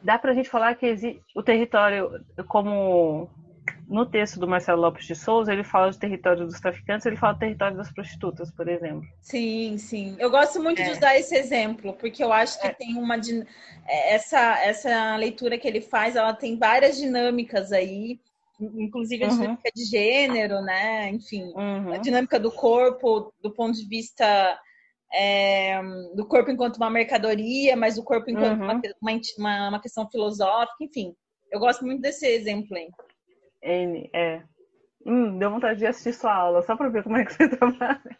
dá 0.00 0.18
para 0.18 0.30
a 0.30 0.34
gente 0.34 0.48
falar 0.48 0.74
que 0.76 1.20
o 1.36 1.42
território, 1.42 2.24
como 2.46 3.28
no 3.86 4.06
texto 4.06 4.38
do 4.38 4.48
Marcelo 4.48 4.80
Lopes 4.80 5.06
de 5.06 5.14
Souza, 5.14 5.52
ele 5.52 5.64
fala 5.64 5.90
de 5.90 5.98
território 5.98 6.46
dos 6.46 6.60
traficantes, 6.60 7.06
ele 7.06 7.16
fala 7.16 7.34
do 7.34 7.40
território 7.40 7.76
das 7.76 7.92
prostitutas, 7.92 8.50
por 8.50 8.68
exemplo. 8.68 9.06
Sim, 9.20 9.76
sim. 9.78 10.16
Eu 10.18 10.30
gosto 10.30 10.62
muito 10.62 10.80
é. 10.80 10.84
de 10.84 10.90
usar 10.92 11.16
esse 11.16 11.34
exemplo, 11.34 11.92
porque 11.94 12.22
eu 12.22 12.32
acho 12.32 12.60
que 12.60 12.66
é. 12.66 12.72
tem 12.72 12.96
uma. 12.96 13.16
É, 13.86 14.14
essa, 14.14 14.58
essa 14.62 15.16
leitura 15.16 15.58
que 15.58 15.66
ele 15.66 15.80
faz, 15.80 16.16
ela 16.16 16.34
tem 16.34 16.58
várias 16.58 16.96
dinâmicas 16.96 17.72
aí 17.72 18.20
inclusive 18.60 19.22
a 19.22 19.28
uhum. 19.28 19.34
dinâmica 19.36 19.70
de 19.72 19.84
gênero, 19.84 20.60
né? 20.62 21.10
Enfim, 21.10 21.44
uhum. 21.54 21.92
a 21.92 21.98
dinâmica 21.98 22.40
do 22.40 22.50
corpo 22.50 23.32
do 23.40 23.52
ponto 23.52 23.78
de 23.78 23.86
vista 23.86 24.58
é, 25.12 25.80
do 26.14 26.26
corpo 26.26 26.50
enquanto 26.50 26.76
uma 26.76 26.90
mercadoria, 26.90 27.76
mas 27.76 27.94
do 27.94 28.02
corpo 28.02 28.30
enquanto 28.30 28.60
uhum. 28.60 28.66
uma, 28.66 29.20
uma, 29.38 29.68
uma, 29.68 29.80
questão 29.80 30.08
filosófica, 30.10 30.76
enfim. 30.80 31.14
Eu 31.50 31.60
gosto 31.60 31.84
muito 31.84 32.02
desse 32.02 32.26
exemplo 32.26 32.76
aí. 32.76 32.88
N, 33.62 34.10
é. 34.12 34.42
Hum, 35.04 35.38
deu 35.38 35.50
vontade 35.50 35.78
de 35.78 35.86
assistir 35.86 36.12
sua 36.12 36.34
aula, 36.34 36.62
só 36.62 36.76
para 36.76 36.88
ver 36.88 37.02
como 37.02 37.16
é 37.16 37.24
que 37.24 37.32
você 37.32 37.48
trabalha. 37.56 38.18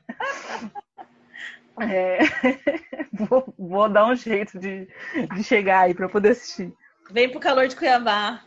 é, 1.81 2.19
vou, 3.13 3.55
vou, 3.59 3.89
dar 3.89 4.07
um 4.07 4.15
jeito 4.15 4.59
de, 4.59 4.89
de 5.35 5.45
chegar 5.45 5.81
aí 5.81 5.95
para 5.95 6.09
poder 6.09 6.31
assistir. 6.31 6.73
Vem 7.11 7.31
pro 7.31 7.41
calor 7.41 7.67
de 7.67 7.77
Cuiabá. 7.77 8.43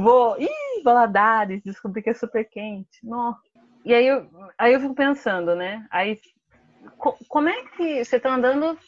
vou. 0.00 0.40
Ih, 0.40 0.82
Valadares, 0.84 1.62
descobri 1.62 2.02
que 2.02 2.10
é 2.10 2.14
super 2.14 2.44
quente. 2.44 3.04
Nossa. 3.04 3.40
E 3.84 3.94
aí 3.94 4.06
eu, 4.06 4.28
aí 4.56 4.74
eu 4.74 4.80
fico 4.80 4.94
pensando, 4.94 5.56
né? 5.56 5.86
Aí, 5.90 6.20
co 6.98 7.16
como 7.28 7.48
é 7.48 7.64
que 7.76 8.04
você 8.04 8.18
tá 8.18 8.34
andando? 8.34 8.78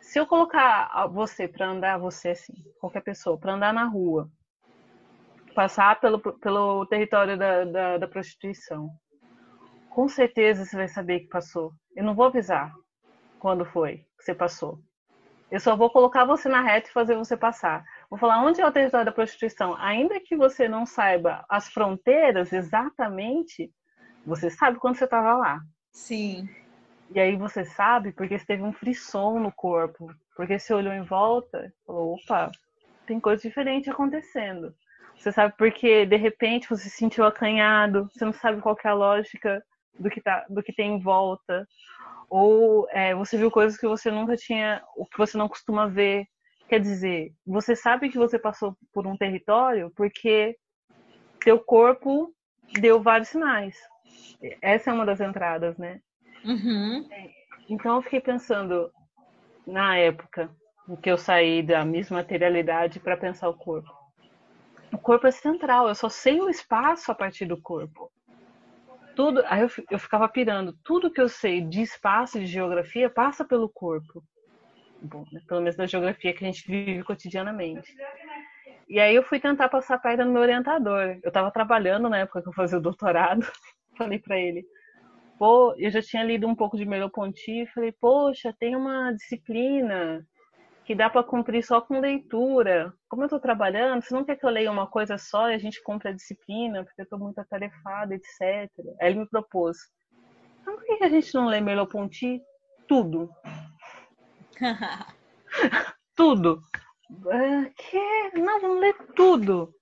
Se 0.00 0.18
eu 0.18 0.26
colocar 0.26 1.06
você 1.08 1.46
para 1.48 1.68
andar, 1.68 1.98
você 1.98 2.30
assim, 2.30 2.54
qualquer 2.80 3.02
pessoa, 3.02 3.36
para 3.36 3.54
andar 3.54 3.72
na 3.74 3.84
rua, 3.84 4.30
passar 5.58 5.98
pelo, 5.98 6.20
pelo 6.20 6.86
território 6.86 7.36
da, 7.36 7.64
da, 7.64 7.98
da 7.98 8.06
prostituição, 8.06 8.90
com 9.90 10.08
certeza 10.08 10.64
você 10.64 10.76
vai 10.76 10.86
saber 10.86 11.18
que 11.18 11.26
passou. 11.26 11.72
Eu 11.96 12.04
não 12.04 12.14
vou 12.14 12.26
avisar 12.26 12.72
quando 13.40 13.64
foi 13.64 13.96
que 14.16 14.22
você 14.22 14.32
passou. 14.32 14.78
Eu 15.50 15.58
só 15.58 15.74
vou 15.74 15.90
colocar 15.90 16.24
você 16.24 16.48
na 16.48 16.62
reta 16.62 16.88
e 16.88 16.92
fazer 16.92 17.16
você 17.16 17.36
passar. 17.36 17.82
Vou 18.08 18.16
falar 18.16 18.40
onde 18.40 18.60
é 18.60 18.66
o 18.68 18.70
território 18.70 19.06
da 19.06 19.10
prostituição. 19.10 19.74
Ainda 19.78 20.20
que 20.20 20.36
você 20.36 20.68
não 20.68 20.86
saiba 20.86 21.44
as 21.48 21.68
fronteiras 21.68 22.52
exatamente, 22.52 23.68
você 24.24 24.50
sabe 24.50 24.78
quando 24.78 24.94
você 24.94 25.06
estava 25.06 25.34
lá. 25.34 25.60
Sim. 25.90 26.48
E 27.10 27.18
aí 27.18 27.34
você 27.34 27.64
sabe 27.64 28.12
porque 28.12 28.38
você 28.38 28.46
teve 28.46 28.62
um 28.62 28.72
frisson 28.72 29.40
no 29.40 29.50
corpo, 29.50 30.06
porque 30.36 30.56
você 30.56 30.72
olhou 30.72 30.92
em 30.92 31.02
volta 31.02 31.66
e 31.66 31.84
falou, 31.84 32.14
opa, 32.14 32.48
tem 33.08 33.18
coisa 33.18 33.42
diferente 33.42 33.90
acontecendo. 33.90 34.72
Você 35.18 35.32
sabe 35.32 35.54
porque 35.58 36.06
de 36.06 36.16
repente 36.16 36.68
você 36.68 36.84
se 36.84 36.96
sentiu 36.96 37.24
acanhado, 37.24 38.08
você 38.12 38.24
não 38.24 38.32
sabe 38.32 38.60
qual 38.60 38.76
é 38.82 38.88
a 38.88 38.94
lógica 38.94 39.62
do 39.98 40.08
que, 40.08 40.20
tá, 40.20 40.46
do 40.48 40.62
que 40.62 40.72
tem 40.72 40.94
em 40.94 41.02
volta. 41.02 41.66
Ou 42.30 42.86
é, 42.90 43.14
você 43.14 43.36
viu 43.36 43.50
coisas 43.50 43.78
que 43.78 43.86
você 43.86 44.10
nunca 44.10 44.36
tinha, 44.36 44.82
o 44.96 45.04
que 45.04 45.18
você 45.18 45.36
não 45.36 45.48
costuma 45.48 45.86
ver. 45.86 46.26
Quer 46.68 46.80
dizer, 46.80 47.32
você 47.46 47.74
sabe 47.74 48.10
que 48.10 48.18
você 48.18 48.38
passou 48.38 48.76
por 48.92 49.06
um 49.06 49.16
território 49.16 49.90
porque 49.96 50.56
teu 51.40 51.58
corpo 51.58 52.32
deu 52.80 53.02
vários 53.02 53.28
sinais. 53.28 53.76
Essa 54.62 54.90
é 54.90 54.92
uma 54.92 55.06
das 55.06 55.20
entradas, 55.20 55.76
né? 55.78 56.00
Uhum. 56.44 57.08
Então 57.68 57.96
eu 57.96 58.02
fiquei 58.02 58.20
pensando, 58.20 58.90
na 59.66 59.96
época 59.96 60.50
em 60.88 60.96
que 60.96 61.10
eu 61.10 61.18
saí 61.18 61.62
da 61.62 61.84
mesma 61.84 62.18
materialidade 62.18 63.00
para 63.00 63.16
pensar 63.16 63.48
o 63.48 63.54
corpo. 63.54 63.97
O 64.92 64.98
corpo 64.98 65.26
é 65.26 65.30
central, 65.30 65.88
eu 65.88 65.94
só 65.94 66.08
sei 66.08 66.40
o 66.40 66.48
espaço 66.48 67.10
a 67.10 67.14
partir 67.14 67.44
do 67.44 67.60
corpo. 67.60 68.10
Tudo, 69.14 69.42
aí 69.46 69.62
eu, 69.62 69.70
eu 69.90 69.98
ficava 69.98 70.28
pirando, 70.28 70.76
tudo 70.84 71.10
que 71.10 71.20
eu 71.20 71.28
sei 71.28 71.60
de 71.60 71.82
espaço 71.82 72.38
e 72.38 72.42
de 72.42 72.46
geografia 72.46 73.10
passa 73.10 73.44
pelo 73.44 73.68
corpo. 73.68 74.22
Bom, 75.00 75.24
né? 75.32 75.40
pelo 75.46 75.60
menos 75.60 75.76
da 75.76 75.86
geografia 75.86 76.32
que 76.32 76.44
a 76.44 76.46
gente 76.46 76.66
vive 76.66 77.02
cotidianamente. 77.04 77.94
E 78.88 78.98
aí 78.98 79.14
eu 79.14 79.22
fui 79.22 79.38
tentar 79.38 79.68
passar 79.68 79.98
perna 79.98 80.24
no 80.24 80.32
meu 80.32 80.42
orientador. 80.42 81.18
Eu 81.22 81.28
estava 81.28 81.50
trabalhando 81.50 82.08
na 82.08 82.18
época 82.18 82.42
que 82.42 82.48
eu 82.48 82.52
fazia 82.52 82.78
o 82.78 82.82
doutorado. 82.82 83.46
Falei 83.98 84.18
para 84.18 84.38
ele, 84.38 84.64
pô, 85.38 85.74
eu 85.76 85.90
já 85.90 86.00
tinha 86.00 86.22
lido 86.22 86.46
um 86.46 86.54
pouco 86.54 86.76
de 86.76 86.84
Merleau-Ponty, 86.84 87.66
falei, 87.74 87.92
poxa, 87.92 88.54
tem 88.58 88.76
uma 88.76 89.12
disciplina 89.12 90.24
que 90.88 90.94
dá 90.94 91.10
para 91.10 91.22
cumprir 91.22 91.62
só 91.62 91.82
com 91.82 92.00
leitura. 92.00 92.94
Como 93.10 93.20
eu 93.20 93.26
estou 93.26 93.38
trabalhando, 93.38 94.00
você 94.00 94.14
não 94.14 94.24
quer 94.24 94.36
que 94.36 94.46
eu 94.46 94.48
leia 94.48 94.72
uma 94.72 94.86
coisa 94.86 95.18
só 95.18 95.50
e 95.50 95.54
a 95.54 95.58
gente 95.58 95.82
cumpra 95.82 96.08
a 96.08 96.14
disciplina, 96.14 96.82
porque 96.82 97.02
eu 97.02 97.04
estou 97.04 97.18
muito 97.18 97.38
atarefada, 97.38 98.14
etc. 98.14 98.40
Aí 98.98 99.10
ele 99.10 99.18
me 99.18 99.28
propôs, 99.28 99.76
então 100.62 100.76
por 100.76 100.86
que 100.86 101.04
a 101.04 101.10
gente 101.10 101.34
não 101.34 101.46
lê 101.46 101.60
Merleau-Ponty? 101.60 102.40
Tudo. 102.88 103.28
tudo. 106.16 106.62
Uh, 107.10 107.70
que? 107.76 108.40
Não, 108.40 108.58
vamos 108.58 108.80
ler 108.80 108.96
tudo. 109.14 109.74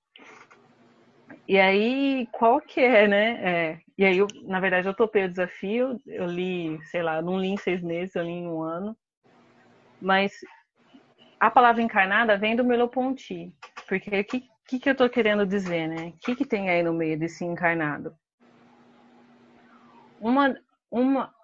E 1.47 1.57
aí, 1.57 2.27
qual 2.33 2.61
que 2.61 2.81
é, 2.81 3.07
né? 3.07 3.29
É, 3.45 3.81
e 3.97 4.05
aí, 4.05 4.19
eu, 4.19 4.27
na 4.43 4.59
verdade, 4.59 4.89
eu 4.89 4.95
topei 4.95 5.27
o 5.27 5.31
desafio. 5.31 6.01
Eu 6.05 6.27
li, 6.27 6.85
sei 6.87 7.05
lá, 7.05 7.23
não 7.23 7.39
li 7.39 7.47
em 7.47 7.57
seis 7.57 7.81
meses, 7.81 8.17
eu 8.17 8.25
li 8.25 8.31
em 8.31 8.49
um 8.49 8.61
ano. 8.61 8.97
Mas 10.01 10.33
a 11.39 11.51
palavra 11.51 11.83
encarnada 11.83 12.37
vem 12.37 12.57
do 12.57 12.65
Merleau-Ponty. 12.65 13.53
Porque 13.89 14.21
o 14.21 14.25
que, 14.25 14.49
que, 14.67 14.79
que 14.79 14.91
eu 14.91 14.95
tô 14.95 15.09
querendo 15.09 15.47
dizer, 15.47 15.89
né? 15.89 16.09
O 16.09 16.19
que, 16.19 16.35
que 16.35 16.45
tem 16.45 16.71
aí 16.71 16.83
no 16.83 16.93
meio 16.93 17.19
desse 17.19 17.45
encarnado? 17.45 18.17
Uma, 20.21 20.57
uma, 20.91 21.35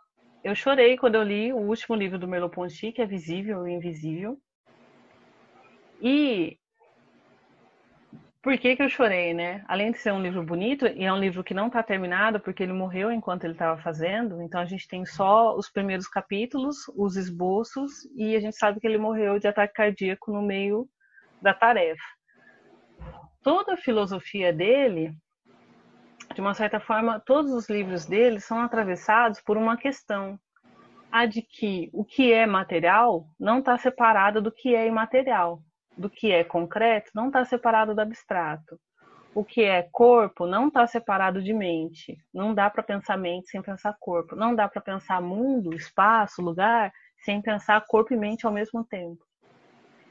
eu 0.43 0.55
chorei 0.55 0.97
quando 0.97 1.17
eu 1.17 1.23
li 1.23 1.53
o 1.53 1.59
último 1.59 1.95
livro 1.95 2.19
do 2.19 2.27
Merleau-Ponty, 2.27 2.93
que 2.93 3.03
é 3.03 3.07
Visível 3.07 3.67
e 3.69 3.73
Invisível. 3.73 4.41
E 6.01 6.59
por 8.43 8.59
que, 8.59 8.75
que 8.75 8.83
eu 8.83 8.89
chorei, 8.89 9.33
né? 9.33 9.65
Além 9.69 9.93
de 9.93 9.99
ser 9.99 10.13
um 10.13 10.21
livro 10.21 10.43
bonito, 10.43 10.85
e 10.89 11.05
é 11.05 11.13
um 11.13 11.19
livro 11.19 11.45
que 11.45 11.55
não 11.55 11.69
está 11.69 11.81
terminado, 11.81 12.41
porque 12.41 12.61
ele 12.65 12.73
morreu 12.73 13.13
enquanto 13.13 13.45
ele 13.45 13.53
estava 13.53 13.81
fazendo, 13.81 14.43
então 14.43 14.61
a 14.61 14.65
gente 14.65 14.89
tem 14.89 15.07
só 15.07 15.57
os 15.57 15.71
primeiros 15.71 16.09
capítulos, 16.09 16.89
os 16.97 17.17
esboços, 17.17 18.05
e 18.17 18.35
a 18.35 18.41
gente 18.41 18.57
sabe 18.57 18.81
que 18.81 18.87
ele 18.87 18.99
morreu 18.99 19.39
de 19.39 19.47
ataque 19.47 19.75
cardíaco 19.75 20.33
no 20.33 20.43
meio 20.43 20.89
da 21.41 21.55
tarefa. 21.55 22.03
Toda 23.45 23.75
a 23.75 23.77
filosofia 23.77 24.53
dele, 24.53 25.15
de 26.35 26.41
uma 26.41 26.55
certa 26.55 26.81
forma, 26.81 27.21
todos 27.21 27.53
os 27.53 27.69
livros 27.69 28.07
dele 28.07 28.41
são 28.41 28.59
atravessados 28.59 29.41
por 29.41 29.57
uma 29.57 29.77
questão, 29.77 30.37
a 31.13 31.27
de 31.27 31.43
que 31.43 31.91
o 31.93 32.05
que 32.05 32.33
é 32.33 32.45
material 32.45 33.25
não 33.39 33.61
está 33.61 33.79
separado 33.79 34.43
do 34.43 34.51
que 34.51 34.75
é 34.75 34.89
imaterial 34.89 35.63
do 35.97 36.09
que 36.09 36.33
é 36.33 36.45
concreto 36.45 37.11
não 37.15 37.27
está 37.27 37.45
separado 37.45 37.95
do 37.95 38.01
abstrato. 38.01 38.79
O 39.35 39.45
que 39.45 39.63
é 39.63 39.89
corpo 39.91 40.47
não 40.47 40.69
está 40.69 40.87
separado 40.87 41.43
de 41.43 41.55
mente. 41.55 42.19
Não 42.33 42.55
dá 42.55 42.69
para 42.69 42.83
pensar 42.83 43.17
mente 43.17 43.49
sem 43.49 43.63
pensar 43.63 43.97
corpo. 43.99 44.37
Não 44.37 44.55
dá 44.55 44.69
para 44.69 44.83
pensar 44.83 45.23
mundo, 45.23 45.75
espaço, 45.75 46.43
lugar, 46.43 46.93
sem 47.25 47.41
pensar 47.41 47.83
corpo 47.87 48.13
e 48.13 48.17
mente 48.17 48.47
ao 48.47 48.53
mesmo 48.53 48.85
tempo. 48.85 49.25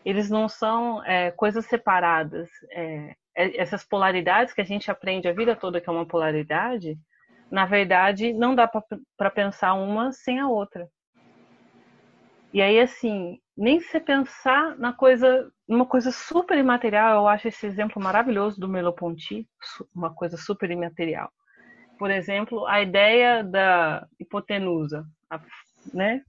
Eles 0.04 0.30
não 0.30 0.50
são 0.50 1.04
é, 1.06 1.30
coisas 1.30 1.66
separadas. 1.68 2.50
É, 2.72 3.16
é 3.36 3.62
essas 3.62 3.84
polaridades 3.84 4.54
que 4.54 4.62
a 4.62 4.66
gente 4.66 4.90
aprende 4.90 5.28
a 5.28 5.34
vida 5.34 5.56
toda 5.56 5.80
que 5.80 5.88
é 5.88 5.92
uma 5.94 6.08
polaridade, 6.08 6.98
na 7.52 7.66
verdade, 7.66 8.32
não 8.32 8.56
dá 8.56 8.68
para 9.18 9.30
pensar 9.30 9.74
uma 9.74 10.14
sem 10.14 10.40
a 10.40 10.48
outra. 10.48 10.90
E 12.54 12.62
aí, 12.62 12.80
assim, 12.80 13.40
nem 13.56 13.80
se 13.80 14.00
pensar 14.00 14.78
na 14.78 14.94
coisa, 14.94 15.52
uma 15.76 15.86
coisa 15.86 16.12
super 16.12 16.58
imaterial, 16.58 17.22
eu 17.22 17.28
acho 17.28 17.48
esse 17.48 17.66
exemplo 17.66 18.02
maravilhoso 18.02 18.60
do 18.60 18.68
Merleau-Ponty, 18.68 19.48
uma 19.96 20.14
coisa 20.14 20.36
super 20.36 20.70
imaterial. 20.70 21.32
Por 21.98 22.12
exemplo, 22.12 22.68
a 22.68 22.82
ideia 22.82 23.44
da 23.44 24.06
hipotenusa, 24.20 25.06
a, 25.30 25.40
né? 25.94 26.22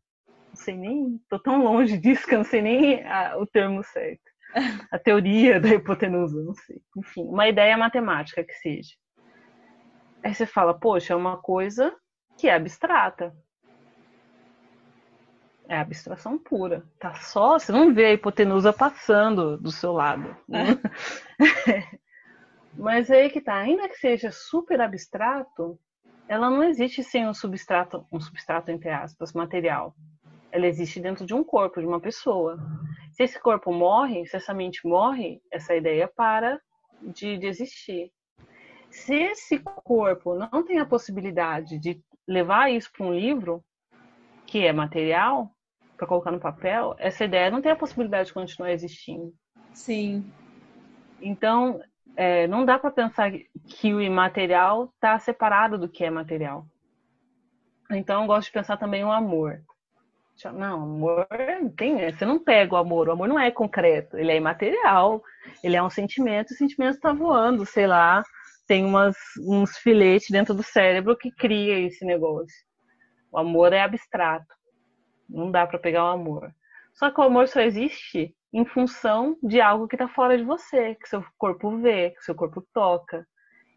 Não 0.48 0.56
sei 0.56 0.76
nem, 0.76 1.20
tô 1.28 1.38
tão 1.38 1.64
longe 1.64 1.96
disso 1.98 2.26
que 2.26 2.34
eu 2.34 2.38
não 2.38 2.44
sei 2.44 2.62
nem 2.62 3.04
a, 3.04 3.36
o 3.38 3.46
termo 3.46 3.82
certo. 3.82 4.30
A 4.90 4.98
teoria 4.98 5.58
da 5.58 5.70
hipotenusa, 5.70 6.42
não 6.42 6.54
sei. 6.54 6.80
Enfim, 6.96 7.24
uma 7.24 7.48
ideia 7.48 7.76
matemática 7.76 8.44
que 8.44 8.52
seja. 8.54 8.94
Aí 10.22 10.34
você 10.34 10.46
fala, 10.46 10.78
poxa, 10.78 11.14
é 11.14 11.16
uma 11.16 11.38
coisa 11.38 11.92
que 12.38 12.48
é 12.48 12.54
abstrata. 12.54 13.34
É 15.68 15.78
abstração 15.78 16.38
pura. 16.38 16.84
Tá 16.98 17.14
só, 17.14 17.58
você 17.58 17.72
não 17.72 17.94
vê 17.94 18.06
a 18.06 18.12
hipotenusa 18.12 18.72
passando 18.72 19.56
do 19.56 19.70
seu 19.70 19.92
lado. 19.92 20.36
Né? 20.48 20.78
Mas 22.76 23.10
aí 23.10 23.30
que 23.30 23.40
tá, 23.40 23.54
ainda 23.54 23.88
que 23.88 23.96
seja 23.96 24.30
super 24.30 24.80
abstrato, 24.80 25.78
ela 26.28 26.50
não 26.50 26.64
existe 26.64 27.02
sem 27.02 27.26
um 27.26 27.34
substrato, 27.34 28.06
um 28.10 28.18
substrato 28.18 28.70
entre 28.70 28.90
aspas, 28.90 29.32
material. 29.32 29.94
Ela 30.50 30.66
existe 30.66 31.00
dentro 31.00 31.24
de 31.24 31.34
um 31.34 31.44
corpo, 31.44 31.80
de 31.80 31.86
uma 31.86 32.00
pessoa. 32.00 32.58
Se 33.12 33.22
esse 33.22 33.40
corpo 33.40 33.72
morre, 33.72 34.26
se 34.26 34.36
essa 34.36 34.54
mente 34.54 34.86
morre, 34.86 35.40
essa 35.50 35.74
ideia 35.74 36.08
para 36.08 36.60
de, 37.02 37.38
de 37.38 37.46
existir. 37.46 38.10
Se 38.90 39.14
esse 39.14 39.58
corpo 39.58 40.34
não 40.34 40.62
tem 40.64 40.78
a 40.78 40.86
possibilidade 40.86 41.78
de 41.78 42.00
levar 42.26 42.70
isso 42.70 42.90
para 42.92 43.06
um 43.06 43.14
livro, 43.14 43.64
que 44.52 44.66
é 44.66 44.70
material, 44.70 45.50
para 45.96 46.06
colocar 46.06 46.30
no 46.30 46.38
papel, 46.38 46.94
essa 46.98 47.24
ideia 47.24 47.50
não 47.50 47.62
tem 47.62 47.72
a 47.72 47.76
possibilidade 47.76 48.26
de 48.26 48.34
continuar 48.34 48.70
existindo. 48.70 49.32
Sim. 49.72 50.30
Então, 51.22 51.80
é, 52.14 52.46
não 52.46 52.62
dá 52.62 52.78
para 52.78 52.90
pensar 52.90 53.32
que 53.66 53.94
o 53.94 54.00
imaterial 54.02 54.92
está 54.94 55.18
separado 55.18 55.78
do 55.78 55.88
que 55.88 56.04
é 56.04 56.10
material. 56.10 56.66
Então, 57.90 58.20
eu 58.20 58.26
gosto 58.26 58.48
de 58.48 58.52
pensar 58.52 58.76
também 58.76 59.02
o 59.02 59.10
amor. 59.10 59.62
Não, 60.52 60.82
amor 60.82 61.26
tem, 61.74 62.10
você 62.12 62.26
não 62.26 62.38
pega 62.38 62.74
o 62.74 62.78
amor, 62.78 63.08
o 63.08 63.12
amor 63.12 63.28
não 63.28 63.40
é 63.40 63.50
concreto, 63.50 64.18
ele 64.18 64.32
é 64.32 64.36
imaterial, 64.36 65.22
ele 65.64 65.76
é 65.76 65.82
um 65.82 65.88
sentimento, 65.88 66.50
o 66.50 66.56
sentimento 66.56 66.96
está 66.96 67.14
voando, 67.14 67.64
sei 67.64 67.86
lá, 67.86 68.22
tem 68.66 68.84
umas, 68.84 69.16
uns 69.48 69.78
filetes 69.78 70.28
dentro 70.28 70.52
do 70.52 70.62
cérebro 70.62 71.16
que 71.16 71.30
cria 71.30 71.78
esse 71.78 72.04
negócio. 72.04 72.54
O 73.32 73.38
amor 73.38 73.72
é 73.72 73.80
abstrato. 73.80 74.54
Não 75.28 75.50
dá 75.50 75.66
para 75.66 75.78
pegar 75.78 76.04
o 76.04 76.12
amor. 76.12 76.54
Só 76.92 77.10
que 77.10 77.18
o 77.18 77.24
amor 77.24 77.48
só 77.48 77.60
existe 77.60 78.36
em 78.52 78.66
função 78.66 79.38
de 79.42 79.60
algo 79.60 79.88
que 79.88 79.94
está 79.94 80.06
fora 80.06 80.36
de 80.36 80.44
você, 80.44 80.94
que 80.96 81.08
seu 81.08 81.24
corpo 81.38 81.78
vê, 81.78 82.10
que 82.10 82.22
seu 82.22 82.34
corpo 82.34 82.62
toca. 82.74 83.26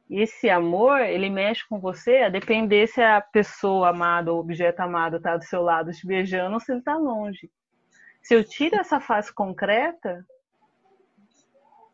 E 0.09 0.21
esse 0.21 0.49
amor, 0.49 0.99
ele 0.99 1.29
mexe 1.29 1.67
com 1.67 1.79
você 1.79 2.17
a 2.17 2.29
depender 2.29 2.85
se 2.87 3.01
a 3.01 3.21
pessoa 3.21 3.89
amada 3.89 4.33
ou 4.33 4.39
objeto 4.39 4.81
amado 4.81 5.15
está 5.17 5.37
do 5.37 5.43
seu 5.45 5.61
lado 5.61 5.91
te 5.91 6.05
beijando 6.05 6.53
ou 6.53 6.59
se 6.59 6.71
ele 6.71 6.79
está 6.79 6.97
longe. 6.97 7.49
Se 8.21 8.35
eu 8.35 8.43
tiro 8.43 8.75
essa 8.75 8.99
face 8.99 9.33
concreta, 9.33 10.25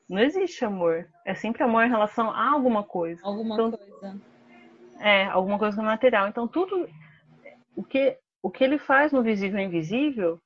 não 0.09 0.19
existe 0.19 0.65
amor. 0.65 1.07
É 1.23 1.35
sempre 1.35 1.63
amor 1.63 1.85
em 1.85 1.89
relação 1.89 2.31
a 2.31 2.51
alguma 2.51 2.83
coisa. 2.83 3.21
Alguma 3.23 3.53
então, 3.53 3.71
coisa. 3.71 4.21
É, 4.99 5.25
alguma 5.25 5.57
coisa 5.57 5.81
material. 5.81 6.27
Então, 6.27 6.47
tudo 6.47 6.89
o 7.75 7.83
que, 7.83 8.17
o 8.41 8.49
que 8.49 8.63
ele 8.63 8.77
faz 8.77 9.11
no 9.11 9.23
visível 9.23 9.59
e 9.59 9.63
invisível 9.63 10.41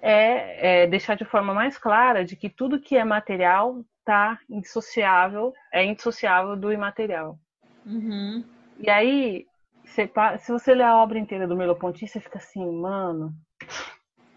é, 0.00 0.82
é, 0.82 0.86
deixar 0.86 1.16
de 1.16 1.24
forma 1.24 1.52
mais 1.52 1.78
clara 1.78 2.24
de 2.24 2.36
que 2.36 2.48
tudo 2.48 2.80
que 2.80 2.96
é 2.96 3.04
material 3.04 3.84
está 3.98 4.38
indissociável, 4.48 5.52
é 5.72 5.84
indissociável 5.84 6.56
do 6.56 6.72
imaterial. 6.72 7.38
Uhum. 7.84 8.44
E 8.78 8.88
aí, 8.88 9.46
se, 9.84 10.10
se 10.38 10.52
você 10.52 10.74
ler 10.74 10.84
a 10.84 10.96
obra 10.96 11.18
inteira 11.18 11.46
do 11.46 11.56
Merleau-Ponty, 11.56 12.06
você 12.06 12.20
fica 12.20 12.38
assim, 12.38 12.64
mano, 12.70 13.34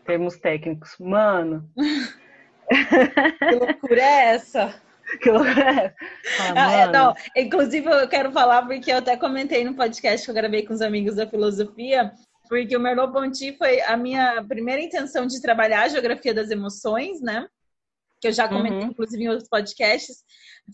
termos 0.05 0.37
técnicos, 0.37 0.97
mano. 0.99 1.69
que 3.39 3.55
loucura 3.55 4.01
é 4.01 4.33
essa? 4.33 4.81
Que 5.21 5.29
loucura 5.29 5.53
é 5.85 5.93
ah, 6.55 6.71
é, 6.71 6.87
não, 6.91 7.13
inclusive, 7.35 7.87
eu 7.87 8.07
quero 8.07 8.31
falar 8.31 8.65
porque 8.65 8.91
eu 8.91 8.97
até 8.97 9.15
comentei 9.15 9.63
no 9.63 9.75
podcast 9.75 10.25
que 10.25 10.31
eu 10.31 10.35
gravei 10.35 10.65
com 10.65 10.73
os 10.73 10.81
amigos 10.81 11.15
da 11.15 11.27
filosofia, 11.27 12.11
porque 12.49 12.75
o 12.75 12.79
Merleau-Ponty 12.79 13.55
foi 13.57 13.81
a 13.81 13.95
minha 13.95 14.43
primeira 14.43 14.81
intenção 14.81 15.25
de 15.25 15.41
trabalhar 15.41 15.83
a 15.83 15.87
geografia 15.87 16.33
das 16.33 16.49
emoções, 16.49 17.21
né? 17.21 17.47
Que 18.21 18.27
eu 18.27 18.31
já 18.31 18.47
comentei, 18.47 18.79
uhum. 18.79 18.91
inclusive, 18.91 19.23
em 19.23 19.29
outros 19.29 19.49
podcasts. 19.49 20.17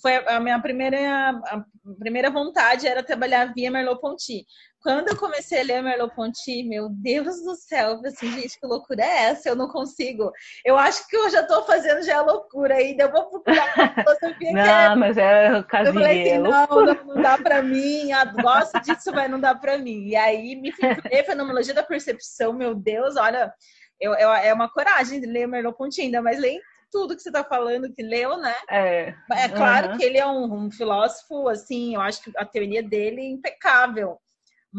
Foi 0.01 0.15
a 0.15 0.39
minha 0.39 0.61
primeira, 0.61 1.29
a 1.29 1.63
primeira 1.97 2.29
vontade 2.29 2.85
era 2.85 3.01
trabalhar 3.01 3.53
via 3.53 3.71
Merleau-Ponty. 3.71 4.45
Quando 4.81 5.09
eu 5.09 5.17
comecei 5.17 5.61
a 5.61 5.63
ler 5.63 5.81
Merleau-Ponty, 5.81 6.63
meu 6.63 6.89
Deus 6.89 7.41
do 7.43 7.55
céu, 7.55 7.99
assim, 8.05 8.31
gente, 8.31 8.59
que 8.59 8.67
loucura 8.67 9.03
é 9.03 9.23
essa? 9.29 9.49
Eu 9.49 9.55
não 9.55 9.67
consigo. 9.69 10.31
Eu 10.63 10.77
acho 10.77 11.07
que 11.07 11.15
eu 11.15 11.29
já 11.29 11.41
estou 11.41 11.63
fazendo 11.63 12.03
já 12.03 12.19
a 12.19 12.21
loucura 12.21 12.75
ainda. 12.75 13.03
Eu 13.03 13.11
vou 13.11 13.29
procurar 13.29 13.73
uma 13.75 13.93
filosofia 13.93 14.51
Não, 14.51 14.61
é... 14.61 14.95
mas 14.95 15.17
é 15.17 15.63
casinha. 15.63 15.89
Eu 15.89 15.93
falei 15.93 16.21
assim, 16.21 16.37
não, 16.39 17.05
não, 17.15 17.21
dá 17.21 17.37
para 17.37 17.63
mim. 17.63 18.09
Gosto 18.41 18.79
disso, 18.81 19.11
mas 19.13 19.31
não 19.31 19.39
dá 19.39 19.55
para 19.55 19.77
mim. 19.77 20.05
E 20.07 20.15
aí 20.15 20.55
me 20.55 20.71
fiquei 20.71 21.23
fenomenologia 21.23 21.73
da 21.73 21.83
percepção, 21.83 22.53
meu 22.53 22.75
Deus, 22.75 23.15
olha, 23.17 23.51
eu, 23.99 24.13
eu, 24.13 24.31
é 24.31 24.53
uma 24.53 24.69
coragem 24.69 25.19
de 25.19 25.27
ler 25.27 25.47
Merleau-Ponty 25.47 26.01
ainda, 26.01 26.21
mas 26.21 26.39
ler 26.39 26.59
tudo 26.91 27.15
que 27.15 27.21
você 27.21 27.29
está 27.29 27.43
falando 27.43 27.91
que 27.93 28.01
leu, 28.01 28.37
né? 28.37 28.55
É, 28.69 29.13
é 29.31 29.49
claro 29.49 29.91
uhum. 29.91 29.97
que 29.97 30.03
ele 30.03 30.17
é 30.17 30.25
um, 30.25 30.65
um 30.65 30.71
filósofo, 30.71 31.47
assim, 31.47 31.95
eu 31.95 32.01
acho 32.01 32.21
que 32.21 32.31
a 32.37 32.45
teoria 32.45 32.83
dele 32.83 33.21
é 33.21 33.29
impecável 33.29 34.17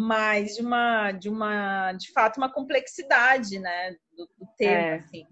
mas 0.00 0.54
de 0.54 0.62
uma, 0.62 1.12
de 1.12 1.28
uma, 1.28 1.92
de 1.92 2.12
fato, 2.12 2.36
uma 2.36 2.52
complexidade, 2.52 3.58
né, 3.58 3.96
do, 4.16 4.28
do 4.38 4.46
tema, 4.56 4.72
é. 4.72 4.94
assim. 4.94 5.26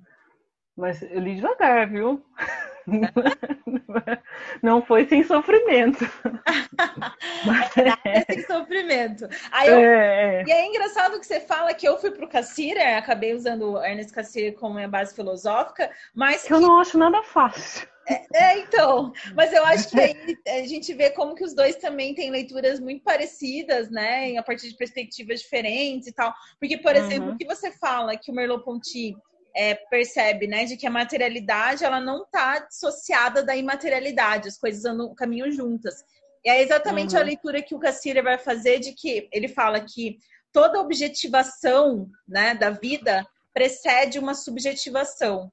Mas 0.76 1.00
eu 1.02 1.20
li 1.20 1.36
devagar, 1.36 1.88
viu? 1.88 2.24
Não 4.62 4.82
foi 4.82 5.06
sem 5.06 5.24
sofrimento. 5.24 6.04
é 8.04 8.32
sem 8.32 8.42
sofrimento. 8.44 9.28
Aí 9.50 9.68
eu... 9.68 9.78
é, 9.78 10.40
é. 10.40 10.44
E 10.46 10.52
é 10.52 10.66
engraçado 10.66 11.18
que 11.18 11.26
você 11.26 11.40
fala 11.40 11.74
que 11.74 11.86
eu 11.86 11.98
fui 11.98 12.10
para 12.10 12.24
o 12.24 12.28
Cassira, 12.28 12.96
acabei 12.96 13.34
usando 13.34 13.72
o 13.72 13.84
Ernest 13.84 14.12
Cassira 14.12 14.56
como 14.56 14.74
minha 14.74 14.88
base 14.88 15.14
filosófica, 15.14 15.90
mas. 16.14 16.44
Que... 16.44 16.52
Eu 16.52 16.60
não 16.60 16.78
acho 16.78 16.96
nada 16.96 17.22
fácil. 17.22 17.86
É, 18.08 18.24
é, 18.34 18.58
então, 18.60 19.12
mas 19.34 19.52
eu 19.52 19.64
acho 19.64 19.90
que 19.90 19.98
aí 19.98 20.36
a 20.46 20.64
gente 20.64 20.94
vê 20.94 21.10
como 21.10 21.34
que 21.34 21.42
os 21.42 21.52
dois 21.52 21.74
também 21.74 22.14
têm 22.14 22.30
leituras 22.30 22.78
muito 22.78 23.02
parecidas, 23.02 23.90
né? 23.90 24.36
A 24.36 24.44
partir 24.44 24.68
de 24.68 24.76
perspectivas 24.76 25.40
diferentes 25.40 26.06
e 26.06 26.12
tal. 26.12 26.32
Porque, 26.60 26.78
por 26.78 26.94
exemplo, 26.94 27.30
uhum. 27.30 27.34
o 27.34 27.36
que 27.36 27.44
você 27.44 27.72
fala 27.72 28.16
que 28.16 28.30
o 28.30 28.34
Merleau-Ponty 28.34 29.16
é, 29.56 29.74
percebe, 29.74 30.46
né, 30.46 30.64
de 30.66 30.76
que 30.76 30.86
a 30.86 30.90
materialidade 30.90 31.84
ela 31.84 32.00
não 32.00 32.24
está 32.24 32.58
dissociada 32.58 33.42
da 33.42 33.56
imaterialidade, 33.56 34.48
as 34.48 34.58
coisas 34.58 34.84
andam 34.84 35.14
caminham 35.14 35.50
juntas. 35.50 36.04
E 36.44 36.50
é 36.50 36.62
exatamente 36.62 37.14
uhum. 37.14 37.20
a 37.20 37.24
leitura 37.24 37.62
que 37.62 37.74
o 37.74 37.78
Cassirer 37.78 38.22
vai 38.22 38.38
fazer 38.38 38.78
de 38.78 38.92
que 38.92 39.28
ele 39.32 39.48
fala 39.48 39.80
que 39.80 40.18
toda 40.52 40.80
objetivação, 40.80 42.08
né, 42.28 42.54
da 42.54 42.70
vida 42.70 43.26
precede 43.52 44.18
uma 44.18 44.34
subjetivação 44.34 45.50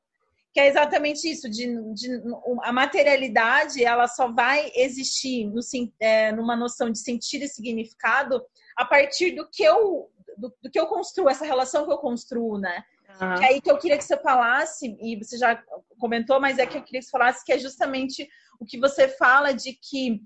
que 0.53 0.59
é 0.59 0.67
exatamente 0.67 1.27
isso, 1.27 1.49
de, 1.49 1.65
de, 1.93 2.21
a 2.61 2.71
materialidade 2.71 3.83
ela 3.83 4.07
só 4.07 4.31
vai 4.31 4.71
existir 4.75 5.47
no, 5.47 5.59
é, 5.99 6.31
numa 6.31 6.55
noção 6.55 6.91
de 6.91 6.99
sentido 6.99 7.43
e 7.43 7.47
significado 7.47 8.39
a 8.77 8.85
partir 8.85 9.31
do 9.31 9.49
que 9.49 9.63
eu 9.63 10.11
do, 10.37 10.53
do 10.61 10.69
que 10.69 10.79
eu 10.79 10.85
construo, 10.85 11.29
essa 11.29 11.45
relação 11.45 11.85
que 11.85 11.91
eu 11.91 11.97
construo, 11.97 12.59
né? 12.59 12.83
Uhum. 13.21 13.35
Que 13.35 13.43
é 13.43 13.47
aí 13.47 13.61
que 13.61 13.71
eu 13.71 13.77
queria 13.77 13.97
que 13.97 14.03
você 14.03 14.17
falasse, 14.17 14.97
e 14.99 15.17
você 15.17 15.37
já 15.37 15.61
comentou, 15.99 16.39
mas 16.39 16.57
é 16.57 16.65
que 16.65 16.77
eu 16.77 16.83
queria 16.83 16.99
que 16.99 17.05
você 17.05 17.11
falasse 17.11 17.45
que 17.45 17.53
é 17.53 17.59
justamente 17.59 18.27
o 18.59 18.65
que 18.65 18.79
você 18.79 19.07
fala 19.07 19.53
de 19.53 19.73
que 19.73 20.21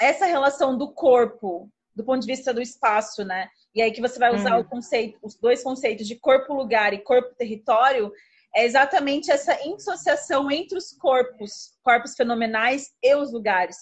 essa 0.00 0.26
relação 0.26 0.76
do 0.76 0.92
corpo, 0.92 1.70
do 1.94 2.04
ponto 2.04 2.20
de 2.20 2.26
vista 2.26 2.52
do 2.52 2.60
espaço, 2.60 3.24
né? 3.24 3.48
E 3.74 3.80
aí 3.82 3.90
que 3.90 4.00
você 4.00 4.18
vai 4.18 4.34
usar 4.34 4.56
uhum. 4.56 4.62
o 4.62 4.68
conceito, 4.68 5.18
os 5.22 5.36
dois 5.36 5.62
conceitos 5.62 6.06
de 6.06 6.16
corpo-lugar 6.16 6.92
e 6.92 7.02
corpo-território, 7.02 8.12
é 8.54 8.64
exatamente 8.64 9.30
essa 9.30 9.58
insociação 9.66 10.50
entre 10.50 10.78
os 10.78 10.92
corpos, 10.92 11.76
corpos 11.82 12.14
fenomenais 12.14 12.90
e 13.02 13.14
os 13.14 13.32
lugares. 13.32 13.76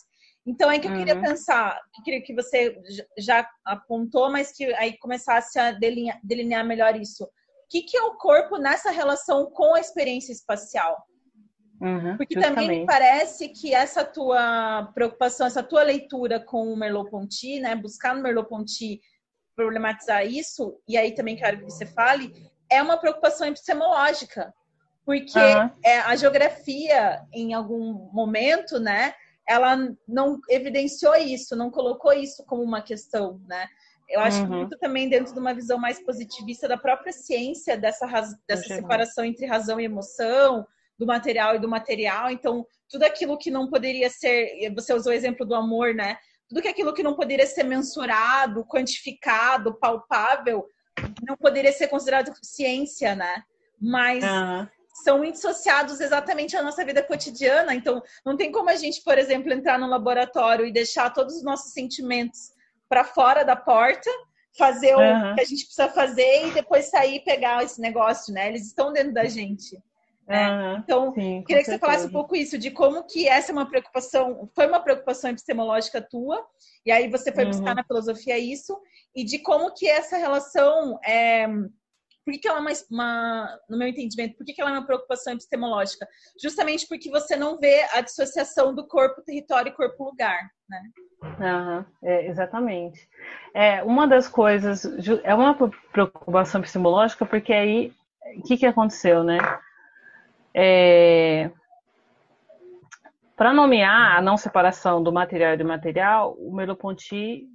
Então 0.46 0.70
é 0.70 0.78
que 0.78 0.86
eu 0.86 0.90
uhum. 0.90 0.98
queria 0.98 1.20
pensar, 1.20 1.80
eu 1.96 2.02
queria 2.02 2.22
que 2.22 2.34
você 2.34 2.76
já 3.16 3.48
apontou, 3.64 4.30
mas 4.30 4.52
que 4.52 4.72
aí 4.74 4.98
começasse 4.98 5.58
a 5.58 5.72
delinear, 5.72 6.20
delinear 6.22 6.66
melhor 6.66 6.96
isso. 6.96 7.26
O 7.64 7.68
que, 7.68 7.82
que 7.82 7.96
é 7.96 8.02
o 8.02 8.14
corpo 8.14 8.58
nessa 8.58 8.90
relação 8.90 9.46
com 9.46 9.74
a 9.74 9.80
experiência 9.80 10.32
espacial? 10.32 11.04
Uhum, 11.80 12.16
Porque 12.16 12.34
justamente. 12.34 12.54
também 12.54 12.80
me 12.80 12.86
parece 12.86 13.48
que 13.48 13.74
essa 13.74 14.04
tua 14.04 14.90
preocupação, 14.94 15.46
essa 15.46 15.62
tua 15.62 15.82
leitura 15.82 16.38
com 16.38 16.72
o 16.72 16.76
Merleau-Ponty, 16.76 17.60
né, 17.60 17.74
buscar 17.74 18.14
no 18.14 18.22
Merleau-Ponty 18.22 19.00
problematizar 19.56 20.26
isso, 20.26 20.80
e 20.88 20.96
aí 20.96 21.12
também 21.12 21.36
quero 21.36 21.58
que 21.58 21.64
você 21.64 21.84
fale, 21.86 22.32
é 22.70 22.82
uma 22.82 22.96
preocupação 22.96 23.46
epistemológica 23.46 24.52
porque 25.04 25.38
uhum. 25.38 25.70
é, 25.84 25.98
a 26.00 26.16
geografia, 26.16 27.22
em 27.32 27.52
algum 27.52 28.10
momento, 28.12 28.80
né, 28.80 29.14
ela 29.46 29.76
não 30.08 30.40
evidenciou 30.48 31.14
isso, 31.14 31.54
não 31.54 31.70
colocou 31.70 32.12
isso 32.12 32.44
como 32.46 32.62
uma 32.62 32.80
questão, 32.80 33.40
né? 33.46 33.68
Eu 34.08 34.20
acho 34.20 34.42
uhum. 34.42 34.58
muito 34.58 34.78
também 34.78 35.08
dentro 35.08 35.32
de 35.32 35.40
uma 35.40 35.54
visão 35.54 35.78
mais 35.78 36.02
positivista 36.04 36.68
da 36.68 36.76
própria 36.76 37.12
ciência, 37.12 37.76
dessa, 37.76 38.06
dessa 38.46 38.74
separação 38.74 39.24
entre 39.24 39.46
razão 39.46 39.80
e 39.80 39.84
emoção, 39.84 40.66
do 40.98 41.06
material 41.06 41.56
e 41.56 41.58
do 41.58 41.68
material. 41.68 42.30
Então, 42.30 42.66
tudo 42.88 43.04
aquilo 43.04 43.38
que 43.38 43.50
não 43.50 43.68
poderia 43.68 44.10
ser, 44.10 44.72
você 44.74 44.92
usou 44.92 45.12
o 45.12 45.14
exemplo 45.14 45.44
do 45.44 45.54
amor, 45.54 45.94
né? 45.94 46.16
Tudo 46.48 46.62
que 46.62 46.68
aquilo 46.68 46.92
que 46.92 47.02
não 47.02 47.14
poderia 47.14 47.46
ser 47.46 47.64
mensurado, 47.64 48.64
quantificado, 48.66 49.78
palpável, 49.78 50.66
não 51.26 51.36
poderia 51.36 51.72
ser 51.72 51.88
considerado 51.88 52.32
ciência, 52.42 53.16
né? 53.16 53.42
Mas 53.80 54.22
uhum 54.22 54.68
são 55.02 55.24
indissociados 55.24 56.00
exatamente 56.00 56.56
à 56.56 56.62
nossa 56.62 56.84
vida 56.84 57.02
cotidiana. 57.02 57.74
Então, 57.74 58.00
não 58.24 58.36
tem 58.36 58.52
como 58.52 58.70
a 58.70 58.76
gente, 58.76 59.02
por 59.02 59.18
exemplo, 59.18 59.52
entrar 59.52 59.78
no 59.78 59.88
laboratório 59.88 60.64
e 60.64 60.72
deixar 60.72 61.10
todos 61.10 61.34
os 61.34 61.42
nossos 61.42 61.72
sentimentos 61.72 62.53
para 62.88 63.04
fora 63.04 63.44
da 63.44 63.56
porta, 63.56 64.10
fazer 64.56 64.94
uhum. 64.94 65.32
o 65.32 65.34
que 65.34 65.40
a 65.40 65.44
gente 65.44 65.64
precisa 65.64 65.88
fazer 65.88 66.46
e 66.46 66.50
depois 66.52 66.86
sair 66.86 67.16
e 67.16 67.24
pegar 67.24 67.64
esse 67.64 67.80
negócio, 67.80 68.32
né? 68.32 68.48
Eles 68.48 68.66
estão 68.66 68.92
dentro 68.92 69.12
da 69.12 69.24
gente. 69.24 69.76
Né? 70.26 70.50
Uhum. 70.50 70.76
Então, 70.78 71.14
Sim, 71.14 71.44
queria 71.46 71.62
que 71.62 71.70
você 71.70 71.78
falasse 71.78 72.06
um 72.06 72.10
pouco 72.10 72.34
isso, 72.34 72.56
de 72.56 72.70
como 72.70 73.04
que 73.04 73.28
essa 73.28 73.50
é 73.50 73.52
uma 73.52 73.68
preocupação, 73.68 74.48
foi 74.54 74.66
uma 74.66 74.80
preocupação 74.80 75.30
epistemológica 75.30 76.00
tua, 76.00 76.42
e 76.86 76.90
aí 76.90 77.08
você 77.10 77.30
foi 77.30 77.44
buscar 77.44 77.70
uhum. 77.70 77.74
na 77.74 77.84
filosofia 77.84 78.38
isso, 78.38 78.80
e 79.14 79.22
de 79.22 79.38
como 79.38 79.72
que 79.74 79.86
essa 79.86 80.16
relação 80.16 80.98
é, 81.04 81.46
por 82.24 82.32
que, 82.32 82.38
que 82.38 82.48
ela 82.48 82.58
é 82.58 82.60
uma, 82.60 82.72
uma, 82.90 83.58
no 83.68 83.76
meu 83.76 83.86
entendimento, 83.86 84.36
por 84.36 84.46
que, 84.46 84.54
que 84.54 84.60
ela 84.60 84.70
é 84.70 84.74
uma 84.74 84.86
preocupação 84.86 85.34
epistemológica? 85.34 86.08
Justamente 86.40 86.88
porque 86.88 87.10
você 87.10 87.36
não 87.36 87.58
vê 87.58 87.82
a 87.92 88.00
dissociação 88.00 88.74
do 88.74 88.86
corpo, 88.86 89.22
território 89.22 89.70
e 89.70 89.76
corpo-lugar, 89.76 90.50
né? 90.68 90.82
Uhum, 91.22 91.84
é, 92.02 92.26
exatamente. 92.26 93.08
É, 93.52 93.82
uma 93.82 94.06
das 94.06 94.28
coisas, 94.28 94.84
é 95.22 95.34
uma 95.34 95.54
preocupação 95.92 96.60
epistemológica, 96.60 97.26
porque 97.26 97.52
aí, 97.52 97.92
o 98.38 98.42
que, 98.42 98.56
que 98.56 98.66
aconteceu, 98.66 99.22
né? 99.22 99.38
É, 100.54 101.50
Para 103.36 103.52
nomear 103.52 104.16
a 104.16 104.22
não 104.22 104.36
separação 104.36 105.02
do 105.02 105.12
material 105.12 105.54
e 105.54 105.56
do 105.56 105.64
material, 105.64 106.34
o 106.38 106.54
Merleau-Ponty 106.54 107.48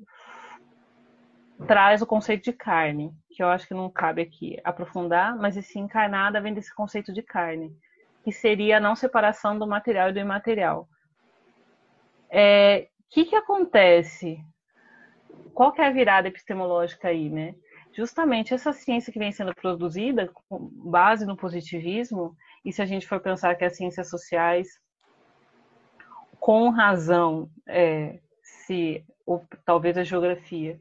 traz 1.68 2.02
o 2.02 2.08
conceito 2.08 2.44
de 2.44 2.54
carne, 2.54 3.14
que 3.30 3.44
eu 3.44 3.48
acho 3.48 3.68
que 3.68 3.74
não 3.74 3.90
cabe 3.90 4.22
aqui 4.22 4.60
aprofundar, 4.64 5.36
mas 5.38 5.58
esse 5.58 5.78
encarnada 5.78 6.42
vem 6.42 6.54
desse 6.54 6.74
conceito 6.74 7.12
de 7.12 7.22
carne, 7.22 7.76
que 8.24 8.32
seria 8.32 8.78
a 8.78 8.80
não 8.80 8.96
separação 8.96 9.58
do 9.58 9.68
material 9.68 10.10
e 10.10 10.14
do 10.14 10.20
imaterial. 10.20 10.82
O 10.82 10.88
é, 12.30 12.88
que, 13.10 13.26
que 13.26 13.36
acontece? 13.36 14.40
Qual 15.54 15.72
que 15.72 15.82
é 15.82 15.88
a 15.88 15.92
virada 15.92 16.28
epistemológica 16.28 17.10
aí, 17.10 17.30
né? 17.30 17.56
Justamente 17.92 18.54
essa 18.54 18.72
ciência 18.72 19.12
que 19.12 19.20
vem 19.20 19.32
sendo 19.32 19.54
produzida 19.54 20.32
com 20.48 20.70
base 20.90 21.26
no 21.26 21.36
positivismo, 21.36 22.36
e 22.64 22.72
se 22.72 22.82
a 22.82 22.86
gente 22.86 23.08
for 23.08 23.20
pensar 23.20 23.56
que 23.56 23.66
as 23.66 23.76
ciências 23.76 24.10
sociais, 24.10 24.68
com 26.40 26.70
razão, 26.70 27.50
é, 27.68 28.20
se 28.42 29.04
ou 29.26 29.46
talvez 29.66 29.98
a 29.98 30.04
geografia, 30.04 30.80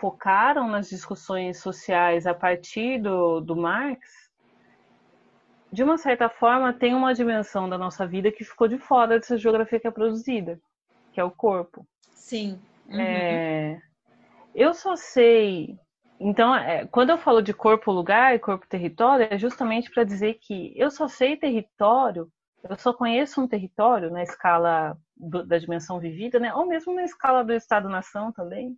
focaram 0.00 0.68
nas 0.68 0.88
discussões 0.88 1.58
sociais 1.58 2.26
a 2.26 2.34
partir 2.34 3.00
do, 3.00 3.40
do 3.40 3.56
Marx, 3.56 4.26
de 5.72 5.82
uma 5.82 5.98
certa 5.98 6.28
forma, 6.28 6.72
tem 6.72 6.94
uma 6.94 7.12
dimensão 7.12 7.68
da 7.68 7.76
nossa 7.76 8.06
vida 8.06 8.30
que 8.30 8.44
ficou 8.44 8.68
de 8.68 8.78
fora 8.78 9.18
dessa 9.18 9.36
geografia 9.36 9.80
que 9.80 9.86
é 9.86 9.90
produzida, 9.90 10.58
que 11.12 11.20
é 11.20 11.24
o 11.24 11.30
corpo. 11.30 11.86
Sim. 12.14 12.58
Uhum. 12.88 13.00
É, 13.00 13.78
eu 14.54 14.72
só 14.72 14.96
sei. 14.96 15.76
Então, 16.18 16.54
é, 16.54 16.86
quando 16.86 17.10
eu 17.10 17.18
falo 17.18 17.42
de 17.42 17.52
corpo-lugar 17.52 18.34
e 18.34 18.38
corpo-território, 18.38 19.28
é 19.30 19.36
justamente 19.36 19.90
para 19.90 20.04
dizer 20.04 20.38
que 20.40 20.72
eu 20.76 20.90
só 20.90 21.08
sei 21.08 21.36
território, 21.36 22.30
eu 22.68 22.76
só 22.78 22.92
conheço 22.92 23.40
um 23.40 23.48
território 23.48 24.10
na 24.10 24.22
escala 24.22 24.96
do, 25.16 25.44
da 25.44 25.58
dimensão 25.58 26.00
vivida, 26.00 26.38
né? 26.38 26.54
Ou 26.54 26.66
mesmo 26.66 26.94
na 26.94 27.04
escala 27.04 27.44
do 27.44 27.52
Estado-nação 27.52 28.32
também. 28.32 28.76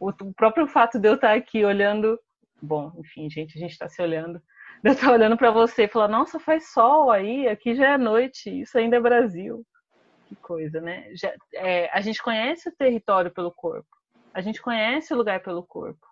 O, 0.00 0.12
próprio 0.32 0.66
fato 0.66 0.98
de 0.98 1.08
eu 1.08 1.14
estar 1.14 1.34
aqui 1.34 1.64
olhando, 1.64 2.18
bom, 2.62 2.92
enfim, 2.98 3.28
gente, 3.28 3.56
a 3.56 3.60
gente 3.60 3.72
está 3.72 3.88
se 3.88 4.00
olhando, 4.00 4.40
eu 4.84 4.92
estar 4.92 5.10
olhando 5.10 5.36
para 5.36 5.50
você 5.50 5.84
e 5.84 5.88
falar, 5.88 6.08
nossa, 6.08 6.38
faz 6.38 6.70
sol 6.70 7.10
aí, 7.10 7.48
aqui 7.48 7.74
já 7.74 7.94
é 7.94 7.98
noite, 7.98 8.48
isso 8.60 8.78
ainda 8.78 8.96
é 8.96 9.00
Brasil. 9.00 9.64
Que 10.26 10.36
coisa, 10.36 10.80
né? 10.80 11.08
Já, 11.14 11.34
é, 11.54 11.90
a 11.92 12.00
gente 12.00 12.22
conhece 12.22 12.68
o 12.68 12.76
território 12.76 13.30
pelo 13.30 13.50
corpo, 13.50 13.88
a 14.32 14.40
gente 14.40 14.60
conhece 14.62 15.12
o 15.12 15.16
lugar 15.16 15.40
pelo 15.40 15.62
corpo. 15.62 16.06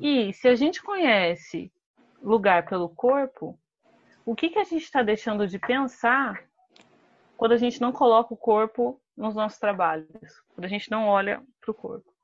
E 0.00 0.32
se 0.34 0.46
a 0.46 0.54
gente 0.54 0.82
conhece 0.82 1.72
lugar 2.22 2.66
pelo 2.66 2.88
corpo, 2.88 3.58
o 4.24 4.34
que, 4.34 4.50
que 4.50 4.58
a 4.58 4.64
gente 4.64 4.82
está 4.82 5.02
deixando 5.02 5.46
de 5.46 5.58
pensar 5.58 6.44
quando 7.36 7.52
a 7.52 7.56
gente 7.56 7.80
não 7.80 7.92
coloca 7.92 8.34
o 8.34 8.36
corpo 8.36 9.00
nos 9.16 9.34
nossos 9.34 9.58
trabalhos, 9.58 10.08
quando 10.54 10.64
a 10.66 10.68
gente 10.68 10.90
não 10.90 11.06
olha 11.06 11.42
para 11.60 11.70
o 11.70 11.74
corpo? 11.74 12.15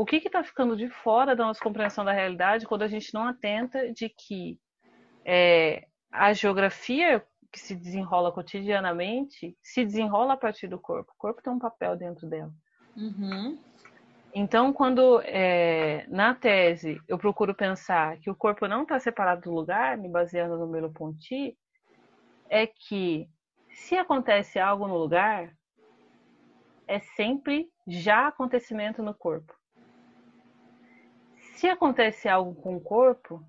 O 0.00 0.06
que 0.06 0.16
está 0.16 0.42
ficando 0.42 0.74
de 0.74 0.88
fora 0.88 1.36
da 1.36 1.44
nossa 1.44 1.62
compreensão 1.62 2.02
da 2.06 2.12
realidade 2.12 2.66
quando 2.66 2.80
a 2.80 2.88
gente 2.88 3.12
não 3.12 3.28
atenta 3.28 3.92
de 3.92 4.08
que 4.08 4.58
é, 5.26 5.86
a 6.10 6.32
geografia 6.32 7.22
que 7.52 7.60
se 7.60 7.74
desenrola 7.74 8.32
cotidianamente 8.32 9.54
se 9.62 9.84
desenrola 9.84 10.32
a 10.32 10.36
partir 10.38 10.68
do 10.68 10.78
corpo. 10.78 11.12
O 11.12 11.18
corpo 11.18 11.42
tem 11.42 11.52
um 11.52 11.58
papel 11.58 11.96
dentro 11.96 12.26
dela. 12.26 12.50
Uhum. 12.96 13.58
Então, 14.34 14.72
quando 14.72 15.20
é, 15.20 16.06
na 16.08 16.34
tese 16.34 16.98
eu 17.06 17.18
procuro 17.18 17.54
pensar 17.54 18.16
que 18.20 18.30
o 18.30 18.34
corpo 18.34 18.66
não 18.66 18.84
está 18.84 18.98
separado 18.98 19.42
do 19.42 19.54
lugar, 19.54 19.98
me 19.98 20.08
baseando 20.08 20.56
no 20.56 20.66
Merleau-Ponty, 20.66 21.54
é 22.48 22.66
que 22.66 23.28
se 23.68 23.98
acontece 23.98 24.58
algo 24.58 24.88
no 24.88 24.96
lugar, 24.96 25.54
é 26.88 27.00
sempre 27.00 27.68
já 27.86 28.28
acontecimento 28.28 29.02
no 29.02 29.12
corpo. 29.12 29.59
Se 31.60 31.68
acontece 31.68 32.26
algo 32.26 32.54
com 32.54 32.76
o 32.76 32.80
corpo, 32.80 33.44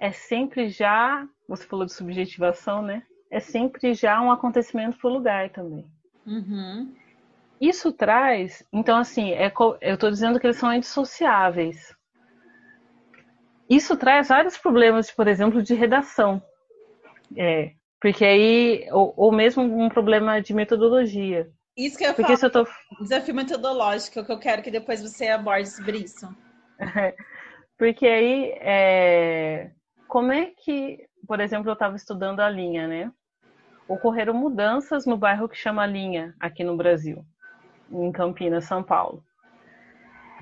é 0.00 0.10
sempre 0.10 0.68
já, 0.68 1.24
você 1.48 1.64
falou 1.64 1.86
de 1.86 1.92
subjetivação, 1.92 2.82
né? 2.82 3.04
É 3.30 3.38
sempre 3.38 3.94
já 3.94 4.20
um 4.20 4.32
acontecimento 4.32 4.98
para 4.98 5.08
o 5.08 5.12
lugar 5.12 5.50
também. 5.50 5.86
Uhum. 6.26 6.92
Isso 7.60 7.92
traz, 7.92 8.66
então 8.72 8.98
assim, 8.98 9.30
é, 9.30 9.52
eu 9.80 9.94
estou 9.94 10.10
dizendo 10.10 10.40
que 10.40 10.46
eles 10.48 10.56
são 10.56 10.74
indissociáveis. 10.74 11.94
Isso 13.70 13.96
traz 13.96 14.26
vários 14.26 14.58
problemas, 14.58 15.12
por 15.12 15.28
exemplo, 15.28 15.62
de 15.62 15.72
redação. 15.72 16.42
É, 17.36 17.74
porque 18.00 18.24
aí, 18.24 18.88
ou, 18.90 19.14
ou, 19.16 19.30
mesmo 19.30 19.62
um 19.62 19.88
problema 19.88 20.42
de 20.42 20.52
metodologia. 20.52 21.48
Isso 21.76 21.96
que 21.96 22.04
eu 22.04 22.12
porque 22.12 22.36
falo, 22.36 22.52
eu 22.52 22.64
tô... 22.64 23.02
desafio 23.02 23.36
metodológico, 23.36 24.24
que 24.24 24.32
eu 24.32 24.38
quero 24.40 24.62
que 24.62 24.70
depois 24.72 25.00
você 25.00 25.28
aborde 25.28 25.68
sobre 25.70 25.98
isso. 25.98 26.28
porque 27.78 28.06
aí, 28.06 28.52
é... 28.60 29.70
como 30.08 30.32
é 30.32 30.46
que, 30.46 31.06
por 31.26 31.40
exemplo, 31.40 31.70
eu 31.70 31.74
estava 31.74 31.96
estudando 31.96 32.40
a 32.40 32.48
linha, 32.48 32.86
né? 32.86 33.12
Ocorreram 33.88 34.34
mudanças 34.34 35.06
no 35.06 35.16
bairro 35.16 35.48
que 35.48 35.56
chama 35.56 35.86
Linha, 35.86 36.34
aqui 36.40 36.64
no 36.64 36.76
Brasil 36.76 37.24
em 37.90 38.12
Campinas, 38.12 38.64
São 38.64 38.82
Paulo. 38.82 39.22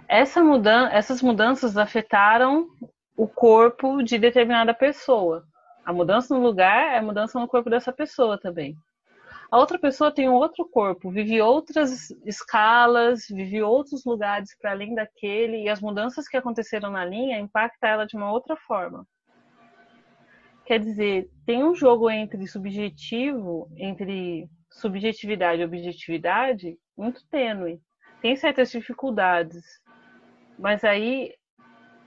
Essa 0.09 0.43
mudan 0.43 0.89
essas 0.91 1.23
mudanças 1.23 1.77
afetaram 1.77 2.69
o 3.17 3.27
corpo 3.27 4.03
de 4.03 4.19
determinada 4.19 4.75
pessoa. 4.75 5.45
A 5.85 5.93
mudança 5.93 6.35
no 6.35 6.43
lugar 6.43 6.95
é 6.95 6.99
a 6.99 7.03
mudança 7.03 7.39
no 7.39 7.49
corpo 7.49 7.71
dessa 7.71 7.93
pessoa 7.93 8.39
também. 8.39 8.77
A 9.55 9.57
outra 9.57 9.79
pessoa 9.79 10.11
tem 10.11 10.29
um 10.29 10.35
outro 10.35 10.69
corpo, 10.69 11.13
vive 11.13 11.41
outras 11.41 12.11
escalas, 12.27 13.29
vive 13.31 13.63
outros 13.63 14.05
lugares 14.05 14.49
para 14.59 14.73
além 14.73 14.97
daquele, 14.97 15.63
e 15.63 15.69
as 15.69 15.81
mudanças 15.81 16.27
que 16.27 16.37
aconteceram 16.37 16.91
na 16.91 17.05
linha 17.05 17.39
impactam 17.39 17.89
ela 17.89 18.05
de 18.05 18.17
uma 18.17 18.33
outra 18.33 18.57
forma. 18.57 19.07
Quer 20.67 20.81
dizer, 20.81 21.31
tem 21.47 21.63
um 21.63 21.73
jogo 21.73 22.11
entre 22.11 22.45
subjetivo, 22.49 23.71
entre 23.77 24.49
subjetividade 24.73 25.63
e 25.63 25.65
objetividade, 25.65 26.77
muito 26.99 27.25
tênue. 27.31 27.81
Tem 28.21 28.35
certas 28.35 28.73
dificuldades. 28.73 29.65
Mas 30.59 30.83
aí, 30.83 31.33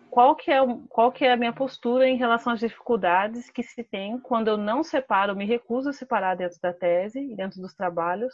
qual 0.09 0.35
que, 0.35 0.51
é, 0.51 0.59
qual 0.89 1.11
que 1.11 1.25
é 1.25 1.31
a 1.31 1.37
minha 1.37 1.53
postura 1.53 2.07
em 2.07 2.17
relação 2.17 2.53
às 2.53 2.59
dificuldades 2.59 3.49
que 3.49 3.63
se 3.63 3.83
tem 3.83 4.19
quando 4.19 4.47
eu 4.47 4.57
não 4.57 4.83
separo, 4.83 5.35
me 5.35 5.45
recuso 5.45 5.89
a 5.89 5.93
separar 5.93 6.35
dentro 6.35 6.57
da 6.61 6.73
tese 6.73 7.19
e 7.19 7.35
dentro 7.35 7.61
dos 7.61 7.73
trabalhos 7.73 8.33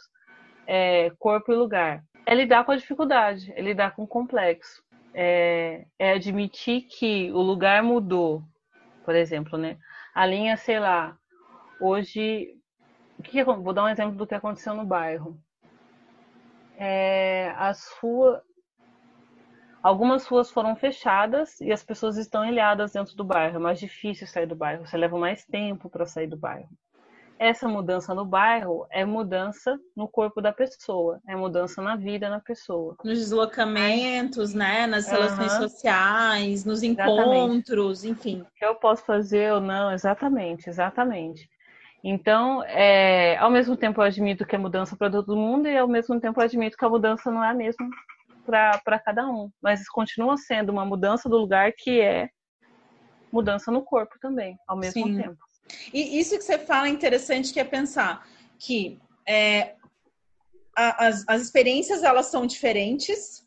é, 0.66 1.10
corpo 1.18 1.52
e 1.52 1.56
lugar? 1.56 2.02
É 2.26 2.34
lidar 2.34 2.64
com 2.64 2.72
a 2.72 2.76
dificuldade, 2.76 3.52
é 3.54 3.60
lidar 3.60 3.94
com 3.94 4.04
o 4.04 4.08
complexo. 4.08 4.82
É, 5.12 5.84
é 5.98 6.12
admitir 6.12 6.82
que 6.82 7.30
o 7.30 7.38
lugar 7.40 7.82
mudou, 7.82 8.42
por 9.04 9.14
exemplo, 9.14 9.56
né? 9.58 9.78
A 10.14 10.26
linha, 10.26 10.56
sei 10.56 10.80
lá, 10.80 11.16
hoje 11.80 12.48
que, 13.22 13.42
vou 13.44 13.72
dar 13.72 13.84
um 13.84 13.88
exemplo 13.88 14.16
do 14.16 14.26
que 14.26 14.34
aconteceu 14.34 14.74
no 14.74 14.84
bairro. 14.84 15.38
É, 16.76 17.52
as 17.56 17.88
ruas, 18.00 18.40
algumas 19.84 20.26
ruas 20.26 20.50
foram 20.50 20.74
fechadas 20.74 21.60
e 21.60 21.70
as 21.70 21.84
pessoas 21.84 22.16
estão 22.16 22.42
ilhadas 22.42 22.92
dentro 22.92 23.14
do 23.14 23.22
bairro. 23.22 23.56
É 23.56 23.58
mais 23.58 23.78
difícil 23.78 24.26
sair 24.26 24.46
do 24.46 24.56
bairro. 24.56 24.86
Você 24.86 24.96
leva 24.96 25.18
mais 25.18 25.44
tempo 25.44 25.90
para 25.90 26.06
sair 26.06 26.26
do 26.26 26.38
bairro. 26.38 26.70
Essa 27.38 27.68
mudança 27.68 28.14
no 28.14 28.24
bairro 28.24 28.86
é 28.90 29.04
mudança 29.04 29.78
no 29.94 30.08
corpo 30.08 30.40
da 30.40 30.52
pessoa, 30.52 31.20
é 31.28 31.36
mudança 31.36 31.82
na 31.82 31.96
vida 31.96 32.30
na 32.30 32.40
pessoa. 32.40 32.96
Nos 33.04 33.18
deslocamentos, 33.18 34.54
né? 34.54 34.86
Nas 34.86 35.08
relações 35.08 35.52
uhum. 35.54 35.68
sociais, 35.68 36.64
nos 36.64 36.82
encontros, 36.82 38.04
exatamente. 38.04 38.30
enfim. 38.30 38.40
O 38.42 38.58
que 38.58 38.64
eu 38.64 38.76
posso 38.76 39.04
fazer 39.04 39.52
ou 39.52 39.60
não, 39.60 39.92
exatamente, 39.92 40.70
exatamente. 40.70 41.50
Então, 42.02 42.62
é, 42.64 43.36
ao 43.36 43.50
mesmo 43.50 43.76
tempo 43.76 44.00
eu 44.00 44.04
admito 44.04 44.46
que 44.46 44.54
é 44.54 44.58
mudança 44.58 44.96
para 44.96 45.10
todo 45.10 45.36
mundo 45.36 45.66
e 45.66 45.76
ao 45.76 45.88
mesmo 45.88 46.18
tempo 46.20 46.40
eu 46.40 46.44
admito 46.44 46.76
que 46.76 46.84
a 46.84 46.88
mudança 46.88 47.30
não 47.30 47.42
é 47.42 47.50
a 47.50 47.54
mesma 47.54 47.86
para 48.44 48.98
cada 48.98 49.26
um. 49.26 49.50
Mas 49.62 49.88
continua 49.88 50.36
sendo 50.36 50.70
uma 50.70 50.84
mudança 50.84 51.28
do 51.28 51.36
lugar 51.36 51.72
que 51.76 52.00
é 52.00 52.28
mudança 53.32 53.70
no 53.72 53.82
corpo 53.82 54.14
também, 54.20 54.56
ao 54.66 54.76
mesmo 54.76 55.06
Sim. 55.06 55.20
tempo. 55.20 55.38
E 55.92 56.18
isso 56.18 56.36
que 56.36 56.44
você 56.44 56.58
fala 56.58 56.86
é 56.86 56.90
interessante, 56.90 57.52
que 57.52 57.58
é 57.58 57.64
pensar 57.64 58.26
que 58.58 58.98
é, 59.26 59.74
as, 60.76 61.24
as 61.28 61.42
experiências 61.42 62.02
elas 62.02 62.26
são 62.26 62.46
diferentes, 62.46 63.44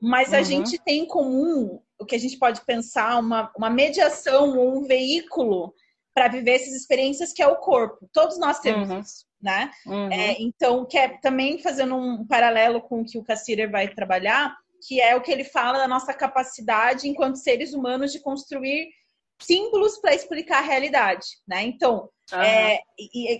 mas 0.00 0.30
uhum. 0.30 0.36
a 0.36 0.42
gente 0.42 0.78
tem 0.84 1.04
em 1.04 1.06
comum 1.06 1.80
o 1.98 2.04
que 2.04 2.14
a 2.14 2.18
gente 2.18 2.38
pode 2.38 2.64
pensar, 2.64 3.18
uma, 3.18 3.52
uma 3.56 3.70
mediação 3.70 4.56
ou 4.56 4.78
um 4.78 4.82
veículo 4.82 5.74
para 6.14 6.28
viver 6.28 6.52
essas 6.52 6.74
experiências 6.74 7.32
que 7.32 7.42
é 7.42 7.46
o 7.46 7.56
corpo. 7.56 8.08
Todos 8.12 8.38
nós 8.38 8.58
temos 8.60 8.88
uhum. 8.88 9.00
isso, 9.00 9.26
né? 9.42 9.70
Uhum. 9.86 10.12
É, 10.12 10.36
então, 10.40 10.84
que 10.84 10.98
é 10.98 11.08
também 11.08 11.58
fazendo 11.62 11.96
um 11.96 12.26
paralelo 12.26 12.80
com 12.80 13.00
o 13.00 13.04
que 13.04 13.18
o 13.18 13.24
Cassirer 13.24 13.70
vai 13.70 13.88
trabalhar, 13.88 14.56
que 14.86 15.00
é 15.00 15.14
o 15.14 15.20
que 15.20 15.30
ele 15.30 15.44
fala 15.44 15.78
da 15.78 15.88
nossa 15.88 16.12
capacidade 16.14 17.08
enquanto 17.08 17.36
seres 17.36 17.74
humanos 17.74 18.12
de 18.12 18.20
construir 18.20 18.88
símbolos 19.42 19.98
para 19.98 20.14
explicar 20.14 20.58
a 20.58 20.66
realidade, 20.66 21.26
né? 21.48 21.62
Então, 21.62 22.08
uhum. 22.32 22.42
é, 22.42 22.78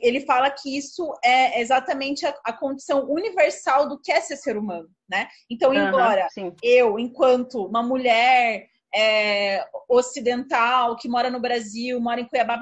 ele 0.03 0.21
fala 0.23 0.51
que 0.51 0.77
isso 0.77 1.13
é 1.23 1.61
exatamente 1.61 2.25
a, 2.27 2.35
a, 2.45 2.53
condição 2.53 3.05
universal 3.11 3.89
do 3.89 4.01
que 4.01 4.11
é 4.11 4.21
ser 4.21 4.37
ser 4.37 4.57
humano, 4.57 4.89
né? 5.09 5.29
Então, 5.51 5.75
embora 5.75 6.27
eu, 6.63 6.99
enquanto 6.99 7.67
uma 7.67 7.83
mulher 7.83 8.67
é, 8.95 9.65
ocidental, 9.89 10.97
que 10.97 11.09
mora 11.09 11.31
no 11.31 11.41
Brasil, 11.41 12.01
mora 12.01 12.21
em 12.21 12.27
Cuiabá, 12.27 12.59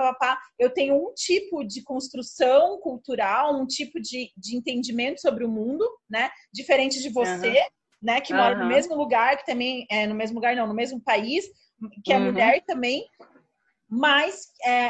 eu 0.59 0.71
tenho 0.71 0.95
um 0.95 1.15
tipo 1.15 1.65
de 1.65 1.83
construção 1.83 2.79
cultural, 2.81 3.59
um 3.59 3.67
tipo 3.67 4.01
de, 4.01 4.31
de 4.37 4.57
entendimento 4.57 5.21
sobre 5.21 5.45
o 5.45 5.49
mundo, 5.49 5.85
né? 6.09 6.31
Diferente 6.53 7.01
de 7.01 7.09
você, 7.09 7.49
uhum. 7.51 7.67
né? 8.03 8.21
Que 8.21 8.35
mora 8.35 8.57
uhum. 8.57 8.65
no 8.65 8.69
mesmo 8.69 8.95
lugar, 8.95 9.37
que 9.39 9.47
também 9.47 9.87
é 9.91 10.07
no 10.07 10.15
mesmo 10.15 10.37
lugar, 10.37 10.55
não, 10.55 10.67
no 10.67 10.75
mesmo 10.75 11.01
país, 11.01 11.47
que 12.05 12.13
é 12.13 12.19
uhum. 12.19 12.25
mulher 12.27 12.63
também. 12.67 13.07
Mas 13.91 14.53
é, 14.63 14.89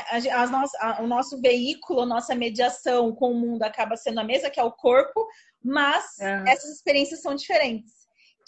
a, 0.81 1.03
o 1.03 1.07
nosso 1.07 1.41
veículo, 1.41 2.01
a 2.01 2.07
nossa 2.07 2.35
mediação 2.35 3.15
com 3.15 3.31
o 3.31 3.39
mundo 3.39 3.63
acaba 3.63 3.97
sendo 3.97 4.19
a 4.19 4.25
mesma, 4.25 4.51
que 4.51 4.59
é 4.59 4.65
o 4.65 4.73
corpo, 4.73 5.25
mas 5.63 6.19
essas 6.47 6.75
experiências 6.75 7.21
são 7.21 7.37
diferentes. 7.37 7.93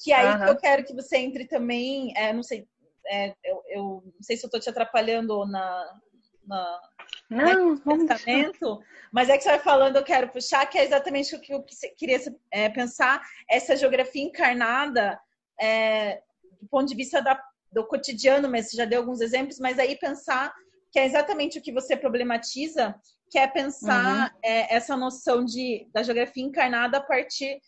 Que 0.02 0.12
aí 0.12 0.38
que 0.38 0.50
eu 0.50 0.56
quero 0.56 0.84
que 0.84 0.94
você 0.94 1.18
entre 1.18 1.46
também, 1.46 2.12
é, 2.16 2.32
não 2.32 2.42
sei, 2.42 2.66
é, 3.10 3.34
eu, 3.44 3.62
eu, 3.68 4.02
não 4.04 4.22
sei 4.22 4.36
se 4.36 4.44
eu 4.44 4.46
estou 4.46 4.60
te 4.60 4.70
atrapalhando 4.70 5.44
na, 5.46 6.00
na 6.46 6.80
não, 7.28 7.74
né, 7.74 7.80
pensamento, 7.84 8.80
mas 9.12 9.28
é 9.28 9.36
que 9.36 9.42
você 9.42 9.50
vai 9.50 9.58
falando, 9.58 9.96
eu 9.96 10.04
quero 10.04 10.28
puxar, 10.28 10.64
que 10.66 10.78
é 10.78 10.84
exatamente 10.84 11.34
o 11.34 11.40
que 11.40 11.52
eu 11.52 11.64
queria 11.98 12.18
é, 12.52 12.68
pensar, 12.68 13.20
essa 13.48 13.76
geografia 13.76 14.22
encarnada 14.22 15.20
é, 15.60 16.22
do 16.60 16.68
ponto 16.68 16.86
de 16.86 16.94
vista 16.94 17.20
da, 17.20 17.40
do 17.72 17.84
cotidiano, 17.86 18.48
mas 18.48 18.70
você 18.70 18.76
já 18.76 18.84
deu 18.84 19.00
alguns 19.00 19.20
exemplos, 19.20 19.58
mas 19.58 19.78
aí 19.78 19.98
pensar 19.98 20.54
que 20.92 20.98
é 20.98 21.04
exatamente 21.04 21.58
o 21.58 21.62
que 21.62 21.72
você 21.72 21.96
problematiza, 21.96 22.94
que 23.28 23.38
é 23.38 23.46
pensar 23.46 24.30
uhum. 24.30 24.38
é, 24.42 24.74
essa 24.74 24.96
noção 24.96 25.44
de, 25.44 25.88
da 25.92 26.02
geografia 26.02 26.44
encarnada 26.44 26.98
a 26.98 27.02
partir. 27.02 27.60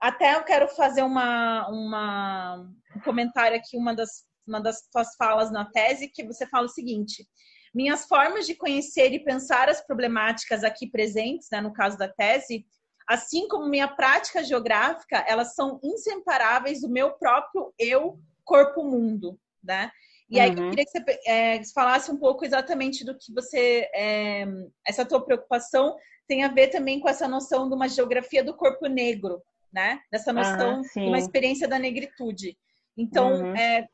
Até 0.00 0.34
eu 0.34 0.44
quero 0.44 0.68
fazer 0.68 1.02
uma, 1.02 1.68
uma, 1.68 2.66
um 2.96 3.00
comentário 3.00 3.56
aqui, 3.56 3.76
uma 3.76 3.94
das, 3.94 4.24
uma 4.50 4.60
das 4.60 4.82
suas 4.92 5.14
falas 5.16 5.50
na 5.50 5.64
tese, 5.64 6.08
que 6.08 6.24
você 6.24 6.46
fala 6.46 6.66
o 6.66 6.68
seguinte: 6.68 7.26
minhas 7.74 8.04
formas 8.04 8.46
de 8.46 8.54
conhecer 8.54 9.12
e 9.12 9.24
pensar 9.24 9.68
as 9.68 9.80
problemáticas 9.80 10.64
aqui 10.64 10.90
presentes, 10.90 11.48
né, 11.50 11.60
no 11.60 11.72
caso 11.72 11.96
da 11.96 12.08
tese, 12.08 12.66
assim 13.08 13.48
como 13.48 13.68
minha 13.68 13.88
prática 13.88 14.44
geográfica, 14.44 15.24
elas 15.26 15.54
são 15.54 15.80
inseparáveis 15.82 16.82
do 16.82 16.88
meu 16.88 17.12
próprio 17.12 17.72
eu, 17.78 18.20
corpo-mundo, 18.44 19.38
né? 19.62 19.90
E 20.28 20.38
aí 20.38 20.50
eu 20.50 20.62
uhum. 20.62 20.70
queria 20.70 20.84
que 20.84 20.90
você 20.92 21.04
é, 21.26 21.60
falasse 21.74 22.10
um 22.10 22.16
pouco 22.16 22.44
exatamente 22.44 23.04
do 23.04 23.18
que 23.18 23.34
você, 23.34 23.90
é, 23.92 24.46
essa 24.86 25.04
tua 25.04 25.24
preocupação 25.24 25.96
tem 26.28 26.44
a 26.44 26.48
ver 26.48 26.68
também 26.68 27.00
com 27.00 27.08
essa 27.08 27.26
noção 27.26 27.68
de 27.68 27.74
uma 27.74 27.88
geografia 27.88 28.44
do 28.44 28.54
corpo 28.54 28.86
negro, 28.86 29.42
né? 29.72 30.00
Dessa 30.10 30.32
noção 30.32 30.82
de 30.82 31.00
uma 31.00 31.18
experiência 31.18 31.66
da 31.66 31.80
negritude. 31.80 32.56
Então, 32.96 33.32
uhum. 33.32 33.56
é, 33.56 33.88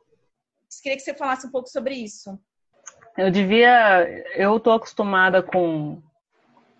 queria 0.82 0.96
que 0.96 1.02
você 1.02 1.14
falasse 1.14 1.46
um 1.46 1.50
pouco 1.50 1.68
sobre 1.68 1.94
isso. 1.94 2.38
Eu 3.16 3.30
devia. 3.30 4.06
Eu 4.34 4.60
tô 4.60 4.72
acostumada 4.72 5.42
com, 5.42 6.02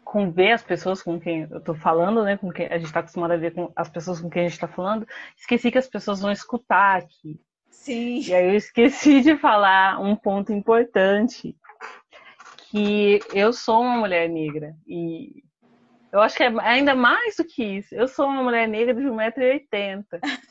com 0.04 0.30
ver 0.30 0.52
as 0.52 0.62
pessoas 0.62 1.02
com 1.02 1.18
quem 1.18 1.48
eu 1.50 1.60
tô 1.60 1.74
falando, 1.74 2.22
né? 2.22 2.36
Com 2.36 2.50
quem 2.52 2.66
a 2.66 2.76
gente 2.76 2.86
está 2.86 3.00
acostumada 3.00 3.34
a 3.34 3.38
ver 3.38 3.54
com 3.54 3.72
as 3.74 3.88
pessoas 3.88 4.20
com 4.20 4.28
quem 4.28 4.42
a 4.42 4.44
gente 4.44 4.54
está 4.54 4.68
falando. 4.68 5.06
Esqueci 5.36 5.70
que 5.70 5.78
as 5.78 5.88
pessoas 5.88 6.20
vão 6.20 6.30
escutar 6.30 6.98
aqui. 6.98 7.40
Sim. 7.70 8.20
E 8.20 8.34
aí 8.34 8.48
eu 8.48 8.54
esqueci 8.54 9.20
de 9.22 9.36
falar 9.36 10.00
um 10.00 10.16
ponto 10.16 10.52
importante, 10.52 11.56
que 12.70 13.20
eu 13.32 13.52
sou 13.52 13.80
uma 13.80 13.96
mulher 13.96 14.28
negra. 14.28 14.74
E 14.86 15.45
eu 16.12 16.20
acho 16.20 16.36
que 16.36 16.42
é 16.42 16.52
ainda 16.60 16.94
mais 16.94 17.36
do 17.36 17.44
que 17.44 17.62
isso. 17.62 17.94
Eu 17.94 18.08
sou 18.08 18.26
uma 18.26 18.42
mulher 18.42 18.68
negra 18.68 18.94
de 18.94 19.02
1,80m. 19.02 20.04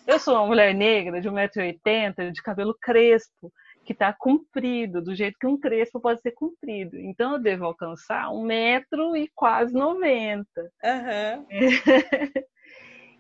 Eu 0.08 0.20
sou 0.20 0.36
uma 0.36 0.48
mulher 0.48 0.74
negra 0.74 1.22
de 1.22 1.30
1,80m, 1.30 2.32
de 2.32 2.42
cabelo 2.42 2.76
crespo 2.80 3.52
que 3.86 3.94
está 3.94 4.12
comprido, 4.12 5.02
do 5.02 5.16
jeito 5.16 5.38
que 5.40 5.46
um 5.46 5.60
crespo 5.60 6.00
pode 6.02 6.20
ser 6.22 6.32
comprido. 6.32 6.98
Então 6.98 7.34
eu 7.34 7.40
devo 7.40 7.66
alcançar 7.66 8.32
um 8.32 8.44
metro 8.44 9.16
e 9.16 9.30
quase 9.34 9.74
90. 9.74 10.46
Uhum. 10.58 11.46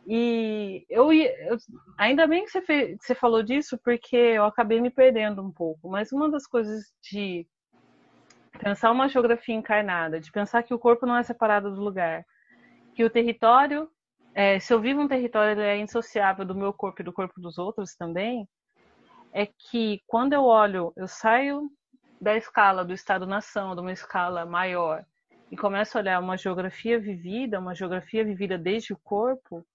e 0.07 0.85
eu, 0.89 1.13
eu, 1.13 1.57
ainda 1.97 2.25
bem 2.25 2.43
que 2.43 2.51
você, 2.51 2.61
fez, 2.63 2.97
que 2.97 3.05
você 3.05 3.15
falou 3.15 3.43
disso, 3.43 3.79
porque 3.83 4.15
eu 4.15 4.43
acabei 4.43 4.81
me 4.81 4.89
perdendo 4.89 5.41
um 5.41 5.51
pouco. 5.51 5.87
Mas 5.87 6.11
uma 6.11 6.29
das 6.29 6.47
coisas 6.47 6.83
de 7.11 7.47
pensar 8.59 8.91
uma 8.91 9.07
geografia 9.07 9.55
encarnada, 9.55 10.19
de 10.19 10.31
pensar 10.31 10.63
que 10.63 10.73
o 10.73 10.79
corpo 10.79 11.05
não 11.05 11.17
é 11.17 11.23
separado 11.23 11.73
do 11.73 11.81
lugar, 11.81 12.25
que 12.93 13.03
o 13.03 13.09
território, 13.09 13.89
é, 14.33 14.59
se 14.59 14.73
eu 14.73 14.79
vivo 14.79 15.01
um 15.01 15.07
território, 15.07 15.51
ele 15.51 15.61
é 15.61 15.77
insociável 15.77 16.45
do 16.45 16.55
meu 16.55 16.73
corpo 16.73 17.01
e 17.01 17.05
do 17.05 17.13
corpo 17.13 17.39
dos 17.39 17.57
outros 17.57 17.95
também 17.95 18.47
é 19.33 19.45
que 19.45 20.01
quando 20.07 20.31
eu 20.31 20.43
olho, 20.43 20.93
eu 20.95 21.09
saio 21.09 21.69
da 22.21 22.37
escala 22.37 22.85
do 22.85 22.93
Estado-nação, 22.93 23.75
de 23.75 23.81
uma 23.81 23.91
escala 23.91 24.45
maior, 24.45 25.05
e 25.51 25.57
começo 25.57 25.97
a 25.97 26.01
olhar 26.01 26.19
uma 26.21 26.37
geografia 26.37 26.97
vivida, 26.97 27.59
uma 27.59 27.75
geografia 27.75 28.23
vivida 28.23 28.57
desde 28.57 28.93
o 28.93 28.99
corpo, 29.03 29.65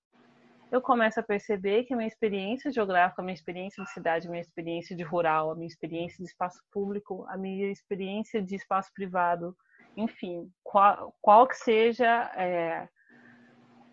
eu 0.70 0.80
começo 0.80 1.18
a 1.18 1.22
perceber 1.22 1.84
que 1.84 1.92
a 1.92 1.96
minha 1.96 2.06
experiência 2.06 2.70
geográfica, 2.70 3.20
a 3.20 3.24
minha 3.24 3.34
experiência 3.34 3.82
de 3.82 3.90
cidade, 3.90 4.28
a 4.28 4.30
minha 4.30 4.40
experiência 4.40 4.94
de 4.94 5.02
rural, 5.02 5.50
a 5.50 5.54
minha 5.54 5.66
experiência 5.66 6.18
de 6.18 6.30
espaço 6.30 6.62
público, 6.70 7.26
a 7.28 7.36
minha 7.36 7.70
experiência 7.70 8.40
de 8.40 8.54
espaço 8.54 8.92
privado, 8.94 9.56
enfim, 9.96 10.48
qual, 10.62 11.12
qual 11.20 11.48
que 11.48 11.56
seja 11.56 12.30
é, 12.36 12.88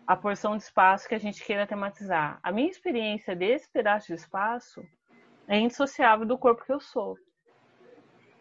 a 0.06 0.16
porção 0.16 0.56
de 0.56 0.62
espaço 0.62 1.08
que 1.08 1.14
a 1.16 1.20
gente 1.20 1.44
queira 1.44 1.66
tematizar. 1.66 2.38
A 2.42 2.52
minha 2.52 2.70
experiência 2.70 3.34
desse 3.34 3.68
pedaço 3.70 4.06
de 4.06 4.14
espaço 4.14 4.86
é 5.48 5.58
indissociável 5.58 6.24
do 6.24 6.38
corpo 6.38 6.64
que 6.64 6.72
eu 6.72 6.80
sou. 6.80 7.18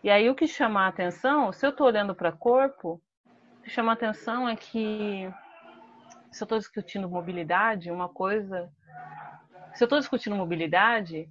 E 0.04 0.12
aí 0.12 0.30
o 0.30 0.36
que 0.36 0.48
chama 0.48 0.82
a 0.82 0.88
atenção, 0.88 1.52
se 1.52 1.66
eu 1.66 1.72
estou 1.72 1.88
olhando 1.88 2.14
para 2.14 2.32
corpo, 2.32 3.02
o 3.58 3.62
que 3.64 3.70
chama 3.72 3.92
a 3.92 3.96
atenção 3.96 4.48
é 4.48 4.56
que 4.56 5.28
se 6.32 6.44
eu 6.44 6.46
estou 6.46 6.58
discutindo 6.58 7.10
mobilidade, 7.10 7.92
uma 7.92 8.10
coisa. 8.10 8.72
Se 9.74 9.84
eu 9.84 9.86
estou 9.86 10.00
discutindo 10.00 10.36
mobilidade, 10.36 11.30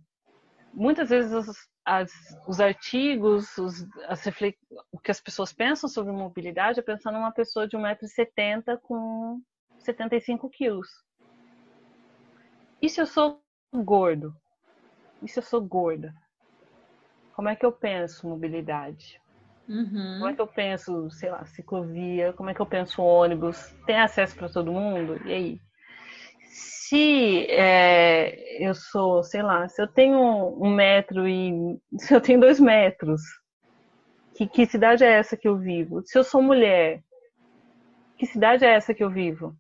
muitas 0.72 1.08
vezes 1.08 1.32
os, 1.32 1.56
as, 1.84 2.12
os 2.46 2.60
artigos, 2.60 3.56
os, 3.58 3.86
as, 4.08 4.24
o 4.92 4.98
que 4.98 5.10
as 5.10 5.20
pessoas 5.20 5.52
pensam 5.52 5.88
sobre 5.88 6.12
mobilidade 6.12 6.80
é 6.80 6.82
pensando 6.82 7.14
numa 7.14 7.32
pessoa 7.32 7.66
de 7.68 7.76
1,70m 7.76 8.78
com 8.82 9.40
75 9.78 10.50
quilos. 10.50 10.88
E 12.80 12.88
se 12.88 13.00
eu 13.00 13.06
sou 13.06 13.40
gordo? 13.74 14.34
E 15.22 15.28
se 15.28 15.38
eu 15.38 15.42
sou 15.42 15.60
gorda? 15.60 16.14
Como 17.34 17.48
é 17.48 17.56
que 17.56 17.64
eu 17.64 17.72
penso 17.72 18.28
mobilidade? 18.28 19.20
Uhum. 19.68 20.18
Como 20.18 20.28
é 20.28 20.34
que 20.34 20.40
eu 20.40 20.46
penso, 20.46 21.10
sei 21.10 21.30
lá, 21.30 21.44
ciclovia? 21.46 22.32
Como 22.32 22.50
é 22.50 22.54
que 22.54 22.60
eu 22.60 22.66
penso 22.66 23.02
ônibus? 23.02 23.74
Tem 23.86 23.98
acesso 23.98 24.36
para 24.36 24.48
todo 24.48 24.72
mundo? 24.72 25.20
E 25.26 25.32
aí? 25.32 25.60
Se 26.48 27.46
é, 27.50 28.64
eu 28.64 28.74
sou, 28.74 29.22
sei 29.22 29.42
lá, 29.42 29.68
se 29.68 29.82
eu 29.82 29.88
tenho 29.88 30.18
um 30.62 30.74
metro 30.74 31.26
e. 31.28 31.78
Se 31.98 32.14
eu 32.14 32.20
tenho 32.20 32.40
dois 32.40 32.60
metros, 32.60 33.20
que, 34.36 34.46
que 34.46 34.66
cidade 34.66 35.02
é 35.02 35.12
essa 35.12 35.36
que 35.36 35.48
eu 35.48 35.58
vivo? 35.58 36.02
Se 36.04 36.18
eu 36.18 36.22
sou 36.22 36.40
mulher, 36.40 37.02
que 38.16 38.26
cidade 38.26 38.64
é 38.64 38.74
essa 38.74 38.94
que 38.94 39.02
eu 39.02 39.10
vivo? 39.10 39.56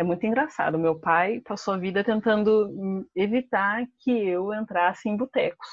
é 0.00 0.02
muito 0.02 0.24
engraçado. 0.24 0.78
Meu 0.78 0.98
pai 0.98 1.40
passou 1.40 1.74
a 1.74 1.76
vida 1.76 2.02
tentando 2.02 3.06
evitar 3.14 3.84
que 3.98 4.10
eu 4.10 4.52
entrasse 4.54 5.10
em 5.10 5.16
botecos. 5.16 5.68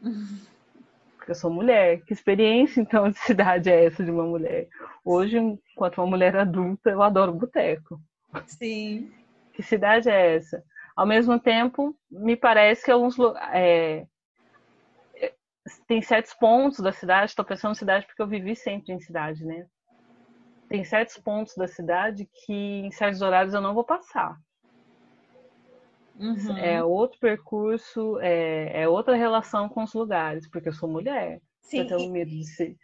Porque 0.00 0.12
eu 1.30 1.34
sou 1.34 1.50
mulher. 1.50 2.02
Que 2.02 2.12
experiência, 2.12 2.80
então, 2.80 3.10
de 3.10 3.18
cidade 3.18 3.70
é 3.70 3.84
essa 3.84 4.04
de 4.04 4.10
uma 4.10 4.24
mulher? 4.24 4.68
Hoje, 5.04 5.38
enquanto 5.38 5.98
uma 5.98 6.06
mulher 6.06 6.36
adulta, 6.36 6.90
eu 6.90 7.02
adoro 7.02 7.32
boteco. 7.32 8.00
Sim. 8.46 9.12
Que 9.52 9.62
cidade 9.62 10.08
é 10.08 10.36
essa? 10.36 10.62
Ao 10.96 11.06
mesmo 11.06 11.38
tempo, 11.38 11.96
me 12.10 12.36
parece 12.36 12.84
que 12.84 12.90
alguns 12.90 13.16
é, 13.52 14.06
tem 15.86 16.02
certos 16.02 16.34
pontos 16.34 16.80
da 16.80 16.92
cidade, 16.92 17.30
estou 17.30 17.44
pensando 17.44 17.72
em 17.72 17.78
cidade 17.78 18.06
porque 18.06 18.20
eu 18.20 18.26
vivi 18.26 18.56
sempre 18.56 18.92
em 18.92 19.00
cidade, 19.00 19.44
né? 19.44 19.66
tem 20.68 20.84
certos 20.84 21.16
pontos 21.16 21.54
da 21.56 21.66
cidade 21.66 22.28
que 22.44 22.52
em 22.52 22.90
certos 22.90 23.22
horários 23.22 23.54
eu 23.54 23.60
não 23.60 23.74
vou 23.74 23.84
passar. 23.84 24.38
Uhum. 26.18 26.56
É 26.56 26.82
outro 26.82 27.18
percurso, 27.20 28.18
é, 28.20 28.82
é, 28.82 28.88
outra 28.88 29.14
relação 29.14 29.68
com 29.68 29.84
os 29.84 29.94
lugares, 29.94 30.48
porque 30.50 30.68
eu 30.68 30.72
sou 30.72 30.88
mulher. 30.88 31.40
Sim. 31.60 31.80
Eu 31.80 31.86
tenho 31.86 32.10
medo 32.10 32.30
de 32.30 32.44
ser. 32.44 32.76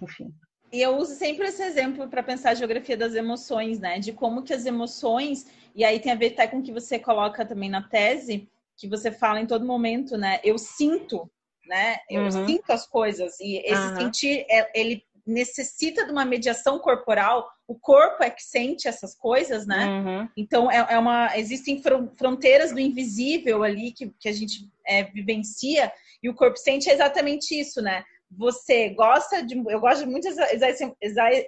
Enfim. 0.00 0.32
E 0.70 0.80
eu 0.82 0.96
uso 0.96 1.14
sempre 1.14 1.48
esse 1.48 1.62
exemplo 1.62 2.08
para 2.08 2.22
pensar 2.22 2.50
a 2.50 2.54
geografia 2.54 2.96
das 2.96 3.14
emoções, 3.14 3.80
né? 3.80 3.98
De 3.98 4.12
como 4.12 4.42
que 4.42 4.52
as 4.52 4.66
emoções, 4.66 5.46
e 5.74 5.84
aí 5.84 5.98
tem 5.98 6.12
a 6.12 6.16
ver 6.16 6.32
até 6.32 6.46
com 6.46 6.58
o 6.58 6.62
que 6.62 6.72
você 6.72 6.98
coloca 6.98 7.44
também 7.44 7.70
na 7.70 7.82
tese, 7.82 8.48
que 8.76 8.86
você 8.86 9.10
fala 9.10 9.40
em 9.40 9.46
todo 9.46 9.64
momento, 9.64 10.16
né? 10.16 10.38
Eu 10.44 10.58
sinto, 10.58 11.28
né? 11.66 11.96
Eu 12.08 12.22
uhum. 12.22 12.46
sinto 12.46 12.70
as 12.70 12.86
coisas. 12.86 13.40
E 13.40 13.56
esse 13.64 13.80
uhum. 13.80 13.96
sentir, 13.96 14.46
é, 14.48 14.70
ele 14.78 15.02
necessita 15.28 16.06
de 16.06 16.10
uma 16.10 16.24
mediação 16.24 16.78
corporal, 16.78 17.48
o 17.66 17.78
corpo 17.78 18.24
é 18.24 18.30
que 18.30 18.42
sente 18.42 18.88
essas 18.88 19.14
coisas, 19.14 19.66
né? 19.66 19.86
Uhum. 19.86 20.28
Então, 20.36 20.70
é, 20.70 20.94
é, 20.94 20.98
uma, 20.98 21.36
existem 21.36 21.82
fronteiras 22.16 22.72
do 22.72 22.80
invisível 22.80 23.62
ali 23.62 23.92
que, 23.92 24.10
que 24.18 24.28
a 24.28 24.32
gente 24.32 24.66
é, 24.86 25.04
vivencia 25.04 25.92
e 26.22 26.30
o 26.30 26.34
corpo 26.34 26.56
sente 26.56 26.88
exatamente 26.88 27.58
isso, 27.58 27.82
né? 27.82 28.02
Você 28.30 28.90
gosta 28.90 29.42
de. 29.42 29.56
Eu 29.68 29.80
gosto 29.80 30.06
muito 30.06 30.24
de 30.24 30.30
usar 30.30 30.70
esse, 30.70 30.96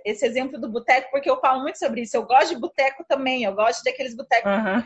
esse 0.05 0.26
exemplo 0.26 0.59
do 0.59 0.70
boteco, 0.70 1.11
porque 1.11 1.28
eu 1.28 1.41
falo 1.41 1.62
muito 1.62 1.78
sobre 1.78 2.03
isso. 2.03 2.16
Eu 2.16 2.22
gosto 2.22 2.55
de 2.55 2.61
boteco 2.61 3.05
também, 3.07 3.45
eu 3.45 3.55
gosto 3.55 3.83
daqueles 3.83 4.14
botecos 4.14 4.51
uhum. 4.51 4.83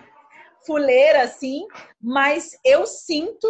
fuleira, 0.67 1.23
assim, 1.23 1.67
mas 2.01 2.59
eu 2.65 2.87
sinto 2.87 3.49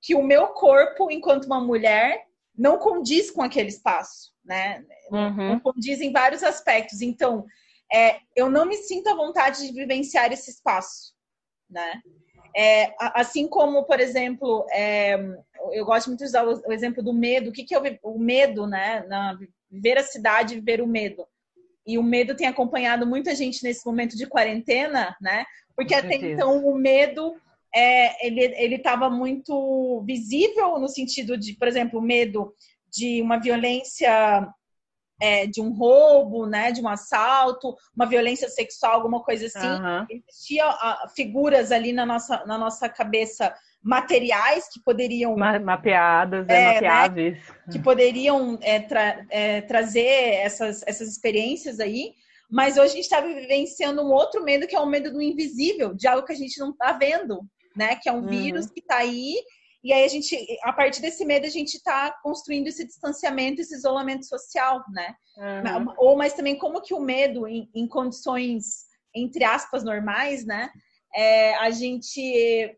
que 0.00 0.14
o 0.14 0.22
meu 0.22 0.48
corpo, 0.48 1.10
enquanto 1.10 1.46
uma 1.46 1.60
mulher, 1.60 2.26
não 2.56 2.78
condiz 2.78 3.30
com 3.30 3.42
aquele 3.42 3.68
espaço 3.68 4.34
né? 4.44 4.84
Uhum. 5.10 5.58
Condiz 5.60 6.00
em 6.00 6.12
vários 6.12 6.42
aspectos. 6.42 7.00
Então, 7.00 7.46
é, 7.92 8.18
eu 8.36 8.50
não 8.50 8.66
me 8.66 8.76
sinto 8.76 9.08
à 9.08 9.14
vontade 9.14 9.66
de 9.66 9.72
vivenciar 9.72 10.32
esse 10.32 10.50
espaço, 10.50 11.14
né? 11.68 12.02
É, 12.56 12.94
assim 12.98 13.48
como, 13.48 13.84
por 13.84 13.98
exemplo, 13.98 14.64
é, 14.70 15.16
eu 15.72 15.84
gosto 15.84 16.06
muito 16.08 16.20
de 16.20 16.26
usar 16.26 16.46
o, 16.46 16.62
o, 16.66 16.72
exemplo 16.72 17.02
do 17.02 17.12
medo. 17.12 17.50
O 17.50 17.52
que, 17.52 17.64
que 17.64 17.74
é 17.74 17.78
o, 17.78 18.14
o 18.14 18.18
medo, 18.18 18.66
né? 18.66 19.04
Na, 19.08 19.36
viver 19.70 19.98
a 19.98 20.04
cidade, 20.04 20.54
viver 20.54 20.80
o 20.80 20.86
medo. 20.86 21.26
E 21.86 21.98
o 21.98 22.02
medo 22.02 22.36
tem 22.36 22.46
acompanhado 22.46 23.06
muita 23.06 23.34
gente 23.34 23.62
nesse 23.62 23.84
momento 23.84 24.16
de 24.16 24.26
quarentena, 24.26 25.16
né? 25.20 25.44
Porque 25.76 25.94
até 25.94 26.14
então 26.14 26.64
o 26.64 26.74
medo 26.76 27.34
é, 27.74 28.26
ele 28.26 28.76
estava 28.76 29.10
muito 29.10 30.02
visível 30.06 30.78
no 30.78 30.88
sentido 30.88 31.36
de, 31.36 31.54
por 31.54 31.66
exemplo, 31.66 32.00
medo 32.00 32.54
de 32.90 33.20
uma 33.20 33.38
violência 33.38 34.48
é, 35.20 35.46
de 35.46 35.60
um 35.60 35.72
roubo, 35.72 36.46
né, 36.46 36.70
de 36.72 36.80
um 36.80 36.88
assalto, 36.88 37.74
uma 37.96 38.06
violência 38.06 38.48
sexual, 38.48 38.94
alguma 38.94 39.22
coisa 39.22 39.46
assim. 39.46 39.66
Uhum. 39.66 40.06
Existia 40.28 40.68
uh, 40.68 41.08
figuras 41.14 41.72
ali 41.72 41.92
na 41.92 42.04
nossa, 42.04 42.44
na 42.46 42.58
nossa 42.58 42.88
cabeça 42.88 43.54
materiais 43.82 44.66
que 44.72 44.80
poderiam 44.82 45.36
Ma 45.36 45.58
mapeadas, 45.58 46.48
é, 46.48 46.54
é 46.54 46.74
mapeáveis, 46.74 47.34
né, 47.36 47.44
que 47.70 47.78
poderiam 47.78 48.58
é, 48.62 48.80
tra 48.80 49.26
é, 49.28 49.60
trazer 49.60 50.34
essas, 50.36 50.82
essas 50.86 51.08
experiências 51.08 51.80
aí. 51.80 52.14
Mas 52.50 52.76
hoje 52.76 52.92
a 52.92 52.96
gente 52.96 53.04
está 53.04 53.20
vivenciando 53.20 54.02
um 54.02 54.12
outro 54.12 54.42
medo 54.42 54.66
que 54.66 54.76
é 54.76 54.80
o 54.80 54.86
medo 54.86 55.12
do 55.12 55.20
invisível, 55.20 55.94
de 55.94 56.06
algo 56.06 56.26
que 56.26 56.32
a 56.32 56.36
gente 56.36 56.58
não 56.60 56.70
está 56.70 56.92
vendo, 56.92 57.40
né? 57.76 57.96
Que 57.96 58.08
é 58.08 58.12
um 58.12 58.22
uhum. 58.22 58.28
vírus 58.28 58.70
que 58.70 58.80
está 58.80 58.98
aí 58.98 59.36
e 59.84 59.92
aí 59.92 60.02
a 60.02 60.08
gente, 60.08 60.34
a 60.62 60.72
partir 60.72 61.02
desse 61.02 61.26
medo, 61.26 61.44
a 61.44 61.50
gente 61.50 61.74
está 61.74 62.10
construindo 62.22 62.68
esse 62.68 62.86
distanciamento, 62.86 63.60
esse 63.60 63.74
isolamento 63.74 64.24
social, 64.24 64.82
né? 64.90 65.14
Uhum. 65.36 65.94
Ou 65.98 66.16
mas 66.16 66.32
também 66.32 66.56
como 66.56 66.80
que 66.80 66.94
o 66.94 67.00
medo, 67.00 67.46
em, 67.46 67.68
em 67.74 67.86
condições 67.86 68.86
entre 69.14 69.44
aspas 69.44 69.84
normais, 69.84 70.46
né? 70.46 70.70
É, 71.14 71.54
a 71.56 71.70
gente, 71.70 72.74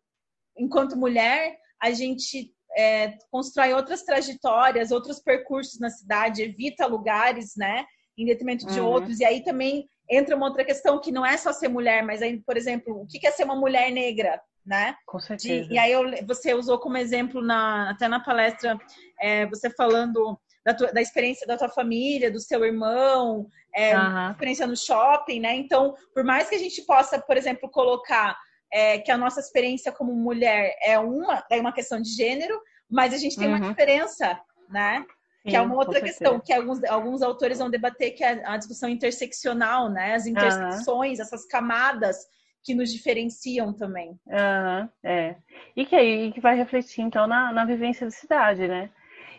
enquanto 0.59 0.97
mulher, 0.97 1.57
a 1.81 1.93
gente 1.93 2.53
é, 2.77 3.17
constrói 3.31 3.73
outras 3.73 4.03
trajetórias, 4.03 4.91
outros 4.91 5.21
percursos 5.21 5.79
na 5.79 5.89
cidade, 5.89 6.43
evita 6.43 6.87
lugares, 6.87 7.53
né? 7.57 7.87
Em 8.19 8.27
detrimento 8.27 8.67
de 8.67 8.81
uhum. 8.81 8.87
outros. 8.89 9.21
E 9.21 9.25
aí 9.25 9.45
também 9.45 9.89
entra 10.11 10.35
uma 10.35 10.49
outra 10.49 10.65
questão 10.65 11.01
que 11.01 11.13
não 11.13 11.25
é 11.25 11.37
só 11.37 11.53
ser 11.53 11.69
mulher, 11.69 12.03
mas 12.03 12.21
aí, 12.21 12.43
por 12.43 12.57
exemplo, 12.57 13.01
o 13.01 13.07
que 13.07 13.25
é 13.25 13.31
ser 13.31 13.45
uma 13.45 13.55
mulher 13.55 13.93
negra? 13.93 14.43
Né? 14.67 14.97
Com 15.07 15.21
certeza. 15.21 15.69
De, 15.69 15.75
e 15.75 15.79
aí 15.79 15.93
eu, 15.93 16.27
você 16.27 16.53
usou 16.53 16.79
como 16.79 16.97
exemplo 16.97 17.41
na, 17.41 17.91
até 17.91 18.09
na 18.09 18.19
palestra 18.19 18.77
é, 19.21 19.47
você 19.47 19.71
falando 19.71 20.39
da, 20.65 20.75
tua, 20.75 20.93
da, 20.93 21.01
experiência 21.01 21.47
da 21.47 21.57
tua 21.57 21.69
família, 21.69 22.31
do 22.31 22.41
seu 22.41 22.65
irmão, 22.65 23.47
é, 23.75 23.97
uhum. 23.97 24.31
experiência 24.33 24.67
no 24.67 24.77
shopping, 24.77 25.39
né? 25.39 25.55
Então, 25.55 25.95
por 26.13 26.25
mais 26.25 26.49
que 26.49 26.57
a 26.57 26.59
gente 26.59 26.83
possa, 26.83 27.21
por 27.21 27.37
exemplo, 27.37 27.71
colocar 27.71 28.37
é, 28.73 28.99
que 28.99 29.13
a 29.13 29.17
nossa 29.17 29.39
experiência 29.39 29.93
como 29.93 30.13
mulher 30.13 30.77
é 30.83 30.99
uma, 30.99 31.45
é 31.49 31.61
uma 31.61 31.73
questão 31.73 32.03
de 32.03 32.11
gênero, 32.11 32.61
mas 32.91 33.15
a 33.15 33.19
gente 33.19 33.37
tem 33.37 33.47
uhum. 33.47 33.57
uma 33.57 33.69
diferença, 33.69 34.41
né? 34.69 35.05
Sim, 35.43 35.51
que 35.51 35.57
é 35.57 35.61
uma 35.61 35.77
outra 35.77 36.01
questão 36.01 36.41
que 36.41 36.53
alguns, 36.53 36.83
alguns 36.85 37.23
autores 37.23 37.59
vão 37.59 37.71
debater, 37.71 38.11
que 38.17 38.25
é 38.25 38.45
a 38.45 38.57
discussão 38.57 38.89
interseccional, 38.89 39.89
né? 39.89 40.17
As 40.17 40.27
intersecções, 40.27 41.19
uhum. 41.19 41.25
essas 41.25 41.47
camadas 41.47 42.27
que 42.67 42.75
nos 42.75 42.93
diferenciam 42.93 43.73
também. 43.73 44.19
Uhum, 44.27 44.89
é. 45.05 45.37
E 45.77 45.87
que 45.87 45.95
aí 45.95 46.33
que 46.33 46.41
vai 46.41 46.57
refletir, 46.57 47.01
então, 47.01 47.29
na, 47.29 47.53
na 47.53 47.65
vivência 47.65 48.05
de 48.09 48.13
cidade, 48.13 48.67
né? 48.67 48.91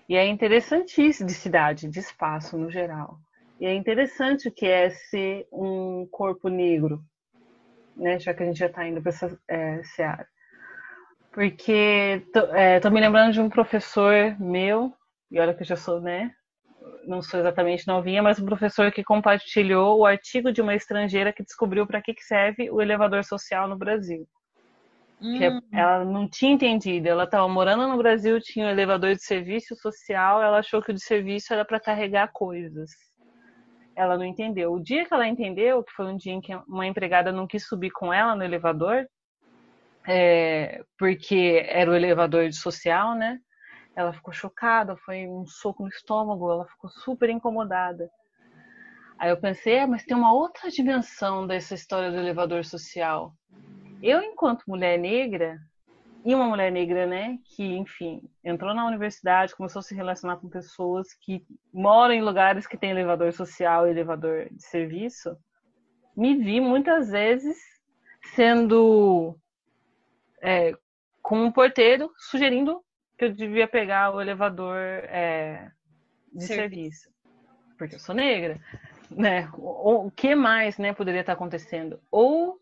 E 0.08 0.16
é 0.16 0.26
interessantíssimo 0.26 1.28
de 1.28 1.34
cidade, 1.34 1.90
de 1.90 2.00
espaço 2.00 2.58
no 2.58 2.72
geral. 2.72 3.20
E 3.60 3.66
é 3.66 3.74
interessante 3.76 4.48
o 4.48 4.52
que 4.52 4.66
é 4.66 4.90
ser 4.90 5.46
um 5.52 6.08
corpo 6.10 6.48
negro, 6.48 7.04
né? 7.98 8.18
Já 8.18 8.34
que 8.34 8.44
a 8.44 8.46
gente 8.46 8.60
já 8.60 8.68
está 8.68 8.88
indo 8.88 9.02
para 9.02 9.10
essa 9.10 9.38
é, 9.50 9.84
seara. 9.84 10.26
Porque 11.34 12.26
tô, 12.32 12.40
é, 12.56 12.80
me 12.90 13.02
lembrando 13.02 13.34
de 13.34 13.42
um 13.42 13.50
professor 13.50 14.40
meu, 14.40 14.94
e 15.30 15.38
olha 15.38 15.54
que 15.54 15.64
eu 15.64 15.68
já 15.68 15.76
sou, 15.76 16.00
né? 16.00 16.34
Não 17.06 17.22
sou 17.22 17.40
exatamente 17.40 17.88
novinha, 17.88 18.22
mas 18.22 18.40
um 18.40 18.46
professor 18.46 18.92
que 18.92 19.04
compartilhou 19.04 20.00
o 20.00 20.06
artigo 20.06 20.52
de 20.52 20.62
uma 20.62 20.76
estrangeira 20.76 21.34
que 21.34 21.44
descobriu 21.44 21.86
para 21.88 22.02
que, 22.02 22.14
que 22.14 22.24
serve 22.24 22.70
o 22.70 22.82
elevador 22.82 23.24
social 23.24 23.68
no 23.68 23.78
Brasil. 23.78 24.28
Hum. 25.20 25.40
ela 25.74 26.06
não 26.06 26.30
tinha 26.30 26.52
entendido, 26.52 27.08
ela 27.08 27.24
estava 27.24 27.48
morando 27.48 27.88
no 27.88 27.98
Brasil, 27.98 28.40
tinha 28.40 28.68
um 28.68 28.70
elevador 28.70 29.16
de 29.16 29.24
serviço 29.24 29.76
social, 29.76 30.44
ela 30.44 30.60
achou 30.60 30.80
que 30.80 30.92
o 30.92 30.94
de 30.94 31.04
serviço 31.04 31.52
era 31.52 31.66
para 31.66 31.80
carregar 31.80 32.32
coisas. 32.32 32.92
Ela 33.96 34.16
não 34.16 34.24
entendeu. 34.24 34.74
O 34.74 34.80
dia 34.80 35.06
que 35.06 35.14
ela 35.14 35.28
entendeu, 35.28 35.84
que 35.84 35.92
foi 35.94 36.06
um 36.06 36.16
dia 36.16 36.34
em 36.34 36.40
que 36.40 36.54
uma 36.68 36.86
empregada 36.86 37.32
não 37.32 37.48
quis 37.48 37.66
subir 37.66 37.90
com 37.90 38.14
ela 38.14 38.36
no 38.36 38.44
elevador, 38.44 39.08
é, 40.08 40.84
porque 41.00 41.66
era 41.68 41.90
o 41.90 41.96
elevador 41.96 42.48
de 42.48 42.56
social, 42.56 43.16
né? 43.16 43.40
Ela 43.98 44.14
ficou 44.14 44.32
chocada, 44.32 44.96
foi 44.96 45.28
um 45.28 45.48
soco 45.48 45.82
no 45.82 45.90
estômago, 45.90 46.52
ela 46.52 46.68
ficou 46.68 46.88
super 46.88 47.32
incomodada. 47.32 48.12
Aí 49.18 49.32
eu 49.32 49.38
pensei, 49.38 49.78
é, 49.78 49.88
mas 49.88 50.06
tem 50.06 50.16
uma 50.16 50.32
outra 50.32 50.70
dimensão 50.70 51.48
dessa 51.48 51.74
história 51.74 52.12
do 52.12 52.18
elevador 52.20 52.64
social. 52.64 53.34
Eu, 54.00 54.22
enquanto 54.22 54.66
mulher 54.68 55.00
negra, 55.00 55.60
e 56.24 56.36
uma 56.36 56.46
mulher 56.46 56.72
negra, 56.72 57.08
né, 57.08 57.40
que, 57.44 57.64
enfim, 57.64 58.22
entrou 58.44 58.72
na 58.76 58.86
universidade, 58.86 59.56
começou 59.56 59.80
a 59.80 59.84
se 59.84 59.96
relacionar 59.96 60.38
com 60.38 60.48
pessoas 60.48 61.12
que 61.16 61.44
moram 61.74 62.14
em 62.14 62.22
lugares 62.22 62.68
que 62.68 62.78
tem 62.78 62.92
elevador 62.92 63.34
social 63.34 63.88
e 63.88 63.90
elevador 63.90 64.48
de 64.52 64.62
serviço, 64.62 65.36
me 66.16 66.36
vi 66.36 66.62
muitas 66.62 67.10
vezes 67.10 67.58
sendo 68.36 69.36
é, 70.40 70.74
com 71.24 71.46
um 71.46 71.52
porteiro 71.52 72.12
sugerindo 72.16 72.84
que 73.18 73.26
eu 73.26 73.34
devia 73.34 73.68
pegar 73.68 74.14
o 74.14 74.22
elevador 74.22 74.78
é, 74.78 75.72
de 76.34 76.46
serviço. 76.46 77.02
serviço. 77.02 77.10
Porque 77.78 77.96
eu 77.96 78.00
sou 78.00 78.14
negra, 78.14 78.60
né? 79.10 79.50
O, 79.58 80.08
o 80.08 80.12
que 80.12 80.36
mais, 80.36 80.78
né, 80.78 80.94
poderia 80.94 81.22
estar 81.22 81.34
acontecendo? 81.34 82.00
Ou 82.12 82.60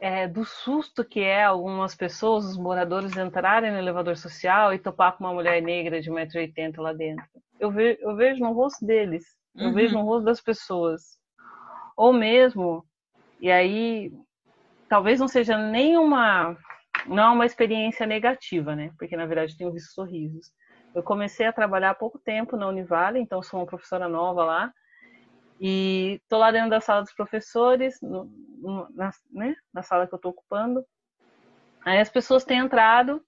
é, 0.00 0.28
do 0.28 0.44
susto 0.44 1.04
que 1.04 1.20
é 1.20 1.44
algumas 1.44 1.94
pessoas, 1.94 2.44
os 2.44 2.56
moradores, 2.56 3.16
entrarem 3.16 3.72
no 3.72 3.78
elevador 3.78 4.16
social 4.16 4.72
e 4.72 4.78
topar 4.78 5.16
com 5.16 5.24
uma 5.24 5.34
mulher 5.34 5.60
negra 5.62 6.00
de 6.00 6.10
1,80m 6.10 6.78
lá 6.78 6.92
dentro. 6.92 7.24
Eu, 7.58 7.70
ve 7.70 7.98
eu 8.00 8.14
vejo 8.14 8.40
no 8.40 8.52
rosto 8.52 8.84
deles, 8.86 9.24
eu 9.56 9.68
uhum. 9.68 9.74
vejo 9.74 9.94
no 9.94 10.04
rosto 10.04 10.24
das 10.24 10.40
pessoas. 10.40 11.18
Ou 11.96 12.12
mesmo, 12.12 12.84
e 13.40 13.50
aí 13.50 14.12
talvez 14.88 15.18
não 15.18 15.26
seja 15.26 15.58
nenhuma 15.58 16.56
não 17.08 17.22
é 17.22 17.30
uma 17.30 17.46
experiência 17.46 18.06
negativa, 18.06 18.76
né? 18.76 18.92
Porque 18.98 19.16
na 19.16 19.26
verdade 19.26 19.56
tenho 19.56 19.72
visto 19.72 19.92
sorrisos. 19.92 20.52
Eu 20.94 21.02
comecei 21.02 21.46
a 21.46 21.52
trabalhar 21.52 21.90
há 21.90 21.94
pouco 21.94 22.18
tempo 22.18 22.56
na 22.56 22.68
Univale, 22.68 23.20
então 23.20 23.42
sou 23.42 23.60
uma 23.60 23.66
professora 23.66 24.08
nova 24.08 24.44
lá. 24.44 24.72
E 25.60 26.20
tô 26.28 26.38
lá 26.38 26.50
dentro 26.50 26.70
da 26.70 26.80
sala 26.80 27.02
dos 27.02 27.12
professores, 27.12 28.00
no, 28.00 28.24
no, 28.58 28.88
na, 28.90 29.10
né, 29.30 29.56
na 29.72 29.82
sala 29.82 30.06
que 30.06 30.14
eu 30.14 30.18
tô 30.18 30.28
ocupando. 30.28 30.84
Aí 31.84 31.98
as 31.98 32.08
pessoas 32.08 32.44
têm 32.44 32.58
entrado, 32.58 33.22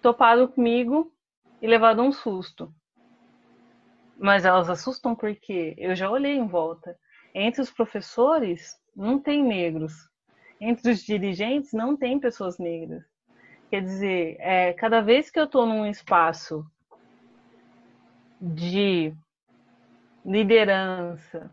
topado 0.00 0.48
comigo 0.48 1.12
e 1.60 1.66
levado 1.66 2.02
um 2.02 2.12
susto. 2.12 2.72
Mas 4.16 4.44
elas 4.44 4.70
assustam 4.70 5.14
porque 5.14 5.74
eu 5.76 5.94
já 5.94 6.10
olhei 6.10 6.36
em 6.36 6.46
volta. 6.46 6.96
Entre 7.34 7.60
os 7.60 7.70
professores, 7.70 8.76
não 8.94 9.18
tem 9.18 9.42
negros 9.42 9.92
entre 10.60 10.90
os 10.92 11.02
dirigentes 11.02 11.72
não 11.72 11.96
tem 11.96 12.18
pessoas 12.18 12.58
negras. 12.58 13.04
Quer 13.70 13.82
dizer, 13.82 14.36
é, 14.38 14.72
cada 14.72 15.00
vez 15.00 15.30
que 15.30 15.38
eu 15.38 15.44
estou 15.44 15.66
num 15.66 15.86
espaço 15.86 16.64
de 18.40 19.14
liderança, 20.24 21.50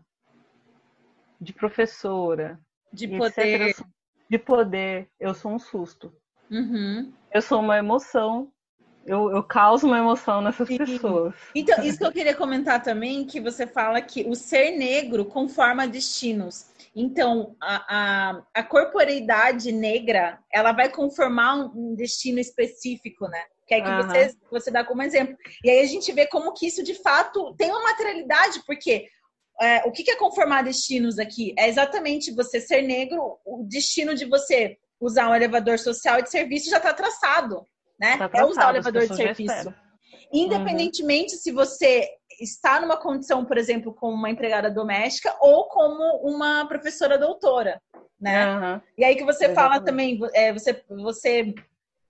de 1.40 1.52
professora, 1.52 2.60
de 2.92 3.08
poder, 3.08 3.60
etc, 3.60 3.86
de 4.30 4.38
poder, 4.38 5.10
eu 5.18 5.34
sou 5.34 5.52
um 5.52 5.58
susto. 5.58 6.14
Uhum. 6.50 7.12
Eu 7.32 7.42
sou 7.42 7.60
uma 7.60 7.76
emoção. 7.76 8.52
Eu, 9.06 9.30
eu 9.30 9.42
causo 9.42 9.86
uma 9.86 9.98
emoção 9.98 10.40
nessas 10.40 10.66
Sim. 10.66 10.78
pessoas. 10.78 11.34
Então, 11.54 11.82
isso 11.84 11.98
que 11.98 12.04
eu 12.04 12.12
queria 12.12 12.34
comentar 12.34 12.82
também, 12.82 13.24
que 13.24 13.40
você 13.40 13.66
fala 13.66 14.00
que 14.00 14.24
o 14.28 14.34
ser 14.34 14.72
negro 14.72 15.24
conforma 15.24 15.86
destinos. 15.86 16.66
Então, 16.96 17.56
a, 17.60 17.84
a, 17.88 18.42
a 18.54 18.62
corporeidade 18.62 19.72
negra, 19.72 20.38
ela 20.52 20.72
vai 20.72 20.88
conformar 20.88 21.56
um 21.74 21.94
destino 21.94 22.38
específico, 22.38 23.26
né? 23.28 23.42
Que 23.66 23.74
é 23.74 23.80
que 23.80 23.88
uhum. 23.88 24.02
você, 24.02 24.36
você 24.50 24.70
dá 24.70 24.84
como 24.84 25.02
exemplo. 25.02 25.36
E 25.64 25.70
aí 25.70 25.80
a 25.80 25.86
gente 25.86 26.12
vê 26.12 26.26
como 26.26 26.52
que 26.52 26.66
isso, 26.66 26.82
de 26.82 26.94
fato, 26.94 27.54
tem 27.56 27.70
uma 27.70 27.82
materialidade, 27.82 28.62
porque 28.66 29.08
é, 29.60 29.86
o 29.86 29.92
que 29.92 30.08
é 30.10 30.16
conformar 30.16 30.62
destinos 30.62 31.18
aqui? 31.18 31.54
É 31.58 31.68
exatamente 31.68 32.34
você 32.34 32.60
ser 32.60 32.82
negro, 32.82 33.38
o 33.44 33.64
destino 33.64 34.14
de 34.14 34.24
você 34.24 34.76
usar 35.00 35.28
um 35.28 35.34
elevador 35.34 35.78
social 35.78 36.18
e 36.18 36.22
de 36.22 36.30
serviço 36.30 36.70
já 36.70 36.78
está 36.78 36.92
traçado, 36.92 37.66
né? 37.98 38.16
Tá 38.16 38.30
é 38.34 38.44
usar 38.44 38.68
o 38.68 38.70
elevador 38.70 39.06
de 39.06 39.16
serviço. 39.16 39.74
Independentemente 40.32 41.34
uhum. 41.34 41.40
se 41.40 41.52
você 41.52 42.08
está 42.40 42.80
numa 42.80 42.96
condição, 42.96 43.44
por 43.44 43.56
exemplo, 43.56 43.94
como 43.94 44.14
uma 44.14 44.30
empregada 44.30 44.70
doméstica 44.70 45.36
ou 45.40 45.68
como 45.68 46.02
uma 46.22 46.66
professora 46.66 47.16
doutora, 47.16 47.80
né? 48.20 48.56
Uhum. 48.56 48.80
E 48.98 49.04
aí 49.04 49.16
que 49.16 49.24
você 49.24 49.44
Exatamente. 49.44 49.54
fala 49.54 49.84
também, 49.84 50.20
é, 50.34 50.52
você, 50.52 50.82
você 50.88 51.54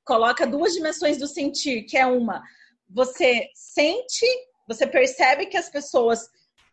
coloca 0.05 0.47
duas 0.47 0.73
dimensões 0.73 1.19
do 1.19 1.27
sentir, 1.27 1.83
que 1.83 1.97
é 1.97 2.07
uma, 2.07 2.43
você 2.89 3.49
sente, 3.55 4.27
você 4.69 4.87
percebe 4.87 5.47
que 5.47 5.57
as 5.57 5.69
pessoas 5.69 6.29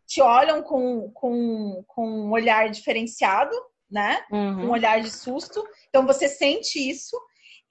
te 0.06 0.22
olham 0.22 0.62
com, 0.62 1.10
com, 1.14 1.84
com 1.88 2.08
um 2.08 2.32
olhar 2.32 2.70
diferenciado, 2.70 3.56
né? 3.90 4.24
Uhum. 4.32 4.68
Um 4.68 4.72
olhar 4.72 5.02
de 5.02 5.10
susto. 5.10 5.66
Então 5.90 6.06
você 6.06 6.28
sente 6.28 6.78
isso. 6.78 7.18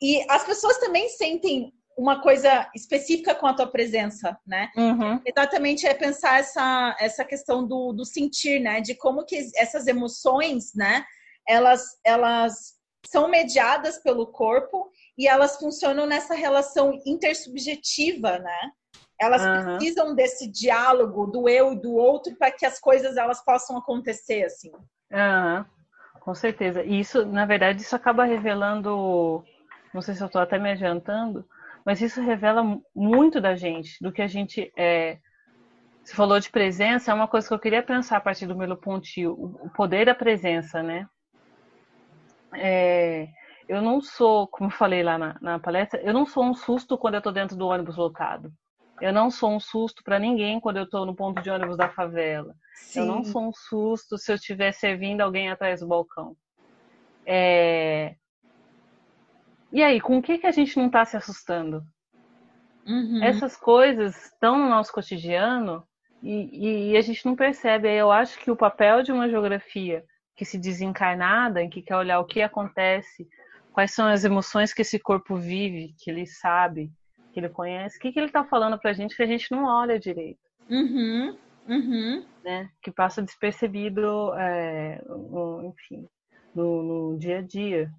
E 0.01 0.25
as 0.29 0.45
pessoas 0.45 0.79
também 0.79 1.09
sentem 1.09 1.73
uma 1.97 2.23
coisa 2.23 2.71
específica 2.75 3.35
com 3.35 3.47
a 3.47 3.55
tua 3.55 3.67
presença, 3.67 4.39
né? 4.47 4.71
Uhum. 4.77 5.21
Exatamente 5.27 5.87
é 5.87 5.93
pensar 5.93 6.41
essa, 6.41 6.97
essa 6.99 7.25
questão 7.25 7.67
do, 7.67 7.93
do 7.93 8.05
sentir, 8.07 8.59
né? 8.61 8.81
De 8.81 8.95
como 8.95 9.25
que 9.25 9.37
essas 9.57 9.87
emoções, 9.87 10.75
né? 10.75 11.05
Elas, 11.47 11.85
elas 12.05 12.75
são 13.07 13.29
mediadas 13.29 13.99
pelo 13.99 14.27
corpo 14.27 14.91
e 15.19 15.29
elas 15.29 15.59
funcionam 15.59 16.07
nessa 16.07 16.35
relação 16.35 16.99
intersubjetiva, 17.05 18.39
né? 18.39 18.71
Elas 19.21 19.43
uhum. 19.43 19.77
precisam 19.77 20.15
desse 20.15 20.51
diálogo 20.51 21.27
do 21.27 21.47
eu 21.47 21.75
e 21.75 21.81
do 21.81 21.93
outro 21.93 22.35
para 22.37 22.51
que 22.51 22.65
as 22.65 22.81
coisas 22.81 23.19
elas 23.19 23.45
possam 23.45 23.77
acontecer, 23.77 24.45
assim. 24.45 24.71
Uhum. 25.13 25.65
Com 26.21 26.35
certeza. 26.35 26.83
E 26.83 27.01
isso, 27.01 27.27
na 27.27 27.45
verdade, 27.45 27.83
isso 27.83 27.97
acaba 27.97 28.25
revelando, 28.25 29.45
não 29.93 30.03
sei 30.03 30.15
se 30.15 30.23
eu 30.23 30.27
estou 30.27 30.41
até 30.41 30.59
me 30.59 30.71
adiantando, 30.71 31.47
mas 31.85 32.01
isso 32.01 32.21
revela 32.21 32.63
muito 32.95 33.41
da 33.41 33.55
gente, 33.55 33.97
do 34.01 34.13
que 34.13 34.23
a 34.23 34.27
gente 34.27 34.73
é. 34.77 35.19
Você 36.03 36.15
falou 36.15 36.41
de 36.41 36.51
presença, 36.51 37.11
é 37.11 37.15
uma 37.15 37.29
coisa 37.29 37.47
que 37.47 37.55
eu 37.55 37.59
queria 37.59 37.83
pensar 37.83 38.17
a 38.17 38.21
partir 38.21 38.47
do 38.47 38.57
Melo 38.57 38.77
Ponti, 38.77 39.27
o 39.27 39.71
poder 39.75 40.07
da 40.07 40.15
presença, 40.15 40.83
né? 40.83 41.07
É, 42.55 43.29
eu 43.69 43.81
não 43.81 44.01
sou, 44.01 44.49
como 44.49 44.69
eu 44.69 44.75
falei 44.75 45.03
lá 45.03 45.17
na, 45.17 45.37
na, 45.41 45.59
palestra, 45.59 46.01
eu 46.03 46.13
não 46.13 46.27
sou 46.27 46.45
um 46.45 46.55
susto 46.55 46.99
quando 46.99 47.15
eu 47.15 47.19
estou 47.19 47.33
dentro 47.33 47.57
do 47.57 47.69
ônibus 47.69 47.97
lotado. 47.97 48.53
Eu 49.01 49.13
não 49.13 49.31
sou 49.31 49.53
um 49.53 49.61
susto 49.61 50.03
para 50.03 50.19
ninguém 50.19 50.61
quando 50.61 50.79
eu 50.79 50.85
estou 50.85 51.07
no 51.07 51.15
ponto 51.15 51.41
de 51.41 51.51
ônibus 51.51 51.77
da 51.77 51.89
favela. 51.89 52.55
Sim. 52.75 53.01
Eu 53.01 53.07
não 53.07 53.23
sou 53.23 53.49
um 53.49 53.53
susto 53.53 54.19
se 54.19 54.33
eu 54.33 54.37
estiver 54.37 54.73
servindo 54.73 55.21
alguém 55.21 55.51
atrás 55.51 55.81
do 55.81 55.87
balcão. 55.87 56.37
É... 57.25 58.17
E 59.73 59.83
aí, 59.83 60.01
com 60.01 60.19
o 60.19 60.23
que, 60.23 60.39
que 60.39 60.47
a 60.47 60.51
gente 60.51 60.77
não 60.77 60.87
está 60.87 61.05
se 61.05 61.17
assustando? 61.17 61.85
Uhum. 62.87 63.23
Essas 63.23 63.57
coisas 63.57 64.25
estão 64.25 64.59
no 64.59 64.69
nosso 64.69 64.93
cotidiano 64.93 65.85
e, 66.23 66.91
e, 66.93 66.97
a 66.97 67.01
gente 67.01 67.25
não 67.25 67.37
percebe. 67.37 67.89
Eu 67.89 68.11
acho 68.11 68.39
que 68.39 68.51
o 68.51 68.57
papel 68.57 69.03
de 69.03 69.13
uma 69.13 69.29
geografia 69.29 70.05
que 70.35 70.45
se 70.45 70.59
desencarnada, 70.59 71.63
em 71.63 71.71
que 71.71 71.83
quer 71.83 71.97
olhar 71.97 72.19
o 72.19 72.25
que 72.25 72.43
acontece, 72.43 73.29
quais 73.73 73.93
são 73.93 74.07
as 74.07 74.25
emoções 74.25 74.73
que 74.73 74.83
esse 74.83 74.99
corpo 74.99 75.37
vive, 75.37 75.95
que 75.99 76.11
ele 76.11 76.27
sabe, 76.27 76.91
que 77.33 77.39
ele 77.39 77.49
conhece, 77.49 77.97
o 77.97 78.01
que, 78.01 78.13
que 78.13 78.19
ele 78.19 78.27
está 78.27 78.45
falando 78.45 78.79
para 78.79 78.91
a 78.91 78.95
gente 78.95 79.17
que 79.17 79.23
a 79.23 79.27
gente 79.27 79.51
não 79.51 79.65
olha 79.65 79.99
direito. 79.99 80.41
Uhum. 80.69 81.37
Uhum. 81.69 82.25
Né? 82.45 82.71
Que 82.83 82.91
passa 82.91 83.23
despercebido, 83.23 84.35
é, 84.35 85.01
no, 85.07 85.67
enfim, 85.67 86.09
no, 86.55 86.83
no 87.13 87.19
dia 87.19 87.39
a 87.39 87.43
dia. 87.43 87.91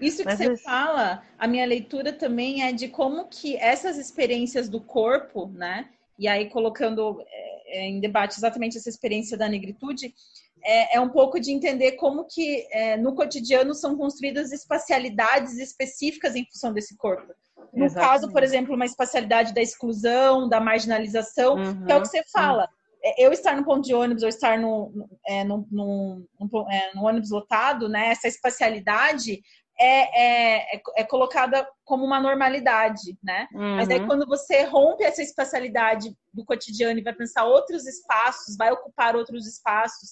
Isso 0.00 0.18
que 0.18 0.24
Mas 0.24 0.38
você 0.38 0.56
fala, 0.56 1.22
a 1.38 1.46
minha 1.46 1.66
leitura 1.66 2.12
também 2.12 2.62
é 2.62 2.72
de 2.72 2.88
como 2.88 3.26
que 3.26 3.56
essas 3.56 3.98
experiências 3.98 4.68
do 4.68 4.80
corpo, 4.80 5.48
né? 5.48 5.88
E 6.18 6.26
aí 6.26 6.48
colocando 6.48 7.22
é, 7.26 7.78
é, 7.78 7.88
em 7.88 8.00
debate 8.00 8.36
exatamente 8.36 8.76
essa 8.76 8.88
experiência 8.88 9.36
da 9.36 9.48
negritude, 9.48 10.14
é, 10.62 10.96
é 10.96 11.00
um 11.00 11.08
pouco 11.08 11.38
de 11.38 11.52
entender 11.52 11.92
como 11.92 12.24
que 12.24 12.66
é, 12.72 12.96
no 12.96 13.14
cotidiano 13.14 13.74
são 13.74 13.96
construídas 13.96 14.52
espacialidades 14.52 15.58
específicas 15.58 16.34
em 16.34 16.44
função 16.44 16.72
desse 16.72 16.96
corpo. 16.96 17.32
No 17.72 17.84
exatamente. 17.84 18.10
caso, 18.10 18.32
por 18.32 18.42
exemplo, 18.42 18.74
uma 18.74 18.86
espacialidade 18.86 19.54
da 19.54 19.60
exclusão, 19.60 20.48
da 20.48 20.60
marginalização, 20.60 21.56
uhum, 21.56 21.84
que 21.84 21.92
é 21.92 21.96
o 21.96 22.02
que 22.02 22.08
você 22.08 22.22
fala. 22.32 22.62
Uhum. 22.62 22.77
Eu 23.16 23.32
estar 23.32 23.56
no 23.56 23.64
ponto 23.64 23.82
de 23.82 23.94
ônibus 23.94 24.22
ou 24.22 24.28
estar 24.28 24.58
no, 24.58 25.08
é, 25.26 25.44
no, 25.44 25.66
no, 25.70 26.26
no, 26.38 26.70
é, 26.70 26.94
no 26.94 27.04
ônibus 27.04 27.30
lotado, 27.30 27.88
né? 27.88 28.08
Essa 28.08 28.28
espacialidade 28.28 29.40
é, 29.80 29.86
é, 29.86 30.76
é, 30.76 30.82
é, 30.96 31.04
colocada 31.04 31.66
como 31.84 32.04
uma 32.04 32.20
normalidade, 32.20 33.16
né? 33.22 33.46
Uhum. 33.52 33.76
Mas 33.76 33.88
aí 33.88 34.04
quando 34.06 34.26
você 34.26 34.64
rompe 34.64 35.04
essa 35.04 35.22
espacialidade 35.22 36.12
do 36.34 36.44
cotidiano 36.44 36.98
e 36.98 37.02
vai 37.02 37.14
pensar 37.14 37.44
outros 37.44 37.86
espaços, 37.86 38.56
vai 38.56 38.72
ocupar 38.72 39.14
outros 39.14 39.46
espaços, 39.46 40.10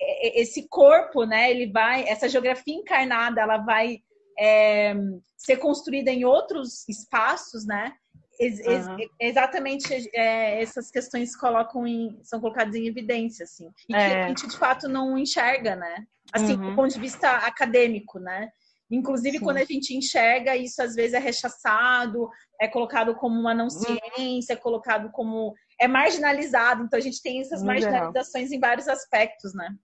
é, 0.00 0.28
é, 0.28 0.42
esse 0.42 0.66
corpo, 0.68 1.24
né? 1.24 1.50
Ele 1.50 1.70
vai, 1.70 2.08
essa 2.08 2.28
geografia 2.28 2.74
encarnada, 2.74 3.42
ela 3.42 3.58
vai 3.58 3.98
é, 4.38 4.94
ser 5.36 5.58
construída 5.58 6.10
em 6.10 6.24
outros 6.24 6.88
espaços, 6.88 7.66
né? 7.66 7.92
Ex 8.40 8.86
uhum. 8.86 8.96
exatamente 9.20 9.92
é, 10.14 10.62
essas 10.62 10.90
questões 10.90 11.36
colocam 11.36 11.86
em, 11.86 12.18
são 12.24 12.40
colocadas 12.40 12.74
em 12.74 12.86
evidência, 12.86 13.44
assim, 13.44 13.68
e 13.88 13.92
que 13.92 13.94
a 13.94 14.28
gente 14.28 14.48
de 14.48 14.56
fato 14.56 14.88
não 14.88 15.18
enxerga, 15.18 15.76
né? 15.76 16.06
Assim, 16.32 16.54
uhum. 16.54 16.70
do 16.70 16.74
ponto 16.74 16.92
de 16.92 17.00
vista 17.00 17.28
acadêmico, 17.28 18.18
né? 18.18 18.48
Inclusive, 18.92 19.38
Sim. 19.38 19.44
quando 19.44 19.56
a 19.56 19.64
gente 19.64 19.96
enxerga, 19.96 20.54
isso 20.54 20.82
às 20.82 20.94
vezes 20.94 21.14
é 21.14 21.18
rechaçado, 21.18 22.28
é 22.60 22.68
colocado 22.68 23.14
como 23.14 23.40
uma 23.40 23.54
não 23.54 23.70
ciência, 23.70 24.52
é 24.52 24.56
colocado 24.56 25.10
como. 25.10 25.54
é 25.80 25.88
marginalizado. 25.88 26.84
Então, 26.84 26.98
a 26.98 27.02
gente 27.02 27.22
tem 27.22 27.40
essas 27.40 27.60
no 27.60 27.66
marginalizações 27.66 28.50
geral. 28.50 28.56
em 28.56 28.60
vários 28.60 28.88
aspectos, 28.88 29.54
né? 29.54 29.74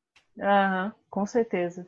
Aham, 0.41 0.95
com 1.11 1.25
certeza. 1.25 1.87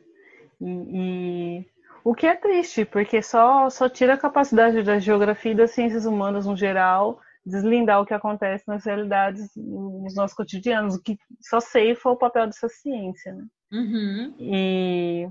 E, 0.61 0.67
e, 0.67 1.67
o 2.05 2.14
que 2.14 2.26
é 2.26 2.34
triste, 2.34 2.84
porque 2.84 3.22
só, 3.22 3.68
só 3.70 3.88
tira 3.88 4.14
a 4.14 4.18
capacidade 4.18 4.82
da 4.82 4.98
geografia 4.98 5.53
e 5.53 5.57
das 5.57 5.72
ciências 5.72 6.07
humanas 6.07 6.46
no 6.46 6.57
geral 6.57 7.20
deslindar 7.44 8.01
o 8.01 8.07
que 8.07 8.14
acontece 8.14 8.68
nas 8.68 8.84
realidades, 8.84 9.51
nos 9.57 10.14
nossos 10.14 10.36
cotidianos, 10.36 10.94
o 10.94 11.03
que 11.03 11.18
só 11.40 11.59
ceifa 11.59 12.11
o 12.11 12.16
papel 12.16 12.46
dessa 12.46 12.68
ciência, 12.68 13.32
né? 13.32 13.46
Uhum. 13.72 14.34
E 14.38 15.28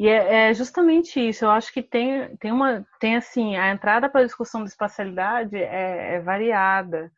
e 0.00 0.08
é, 0.08 0.48
é, 0.48 0.54
justamente 0.54 1.20
isso. 1.20 1.44
Eu 1.44 1.50
acho 1.50 1.70
que 1.72 1.82
tem, 1.82 2.34
tem 2.36 2.50
uma. 2.50 2.86
Tem 2.98 3.16
assim, 3.16 3.56
a 3.56 3.70
entrada 3.70 4.08
para 4.08 4.22
a 4.22 4.24
discussão 4.24 4.62
de 4.62 4.70
espacialidade 4.70 5.56
é, 5.56 6.14
é, 6.14 6.20
variada. 6.20 7.12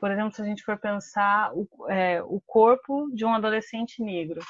Por 0.00 0.10
exemplo, 0.10 0.32
se 0.32 0.40
a 0.40 0.44
gente 0.46 0.62
for 0.62 0.78
pensar 0.78 1.52
o, 1.54 1.68
é, 1.90 2.22
o 2.22 2.40
corpo 2.46 3.10
de 3.12 3.24
um 3.24 3.34
adolescente 3.34 4.02
negro. 4.02 4.40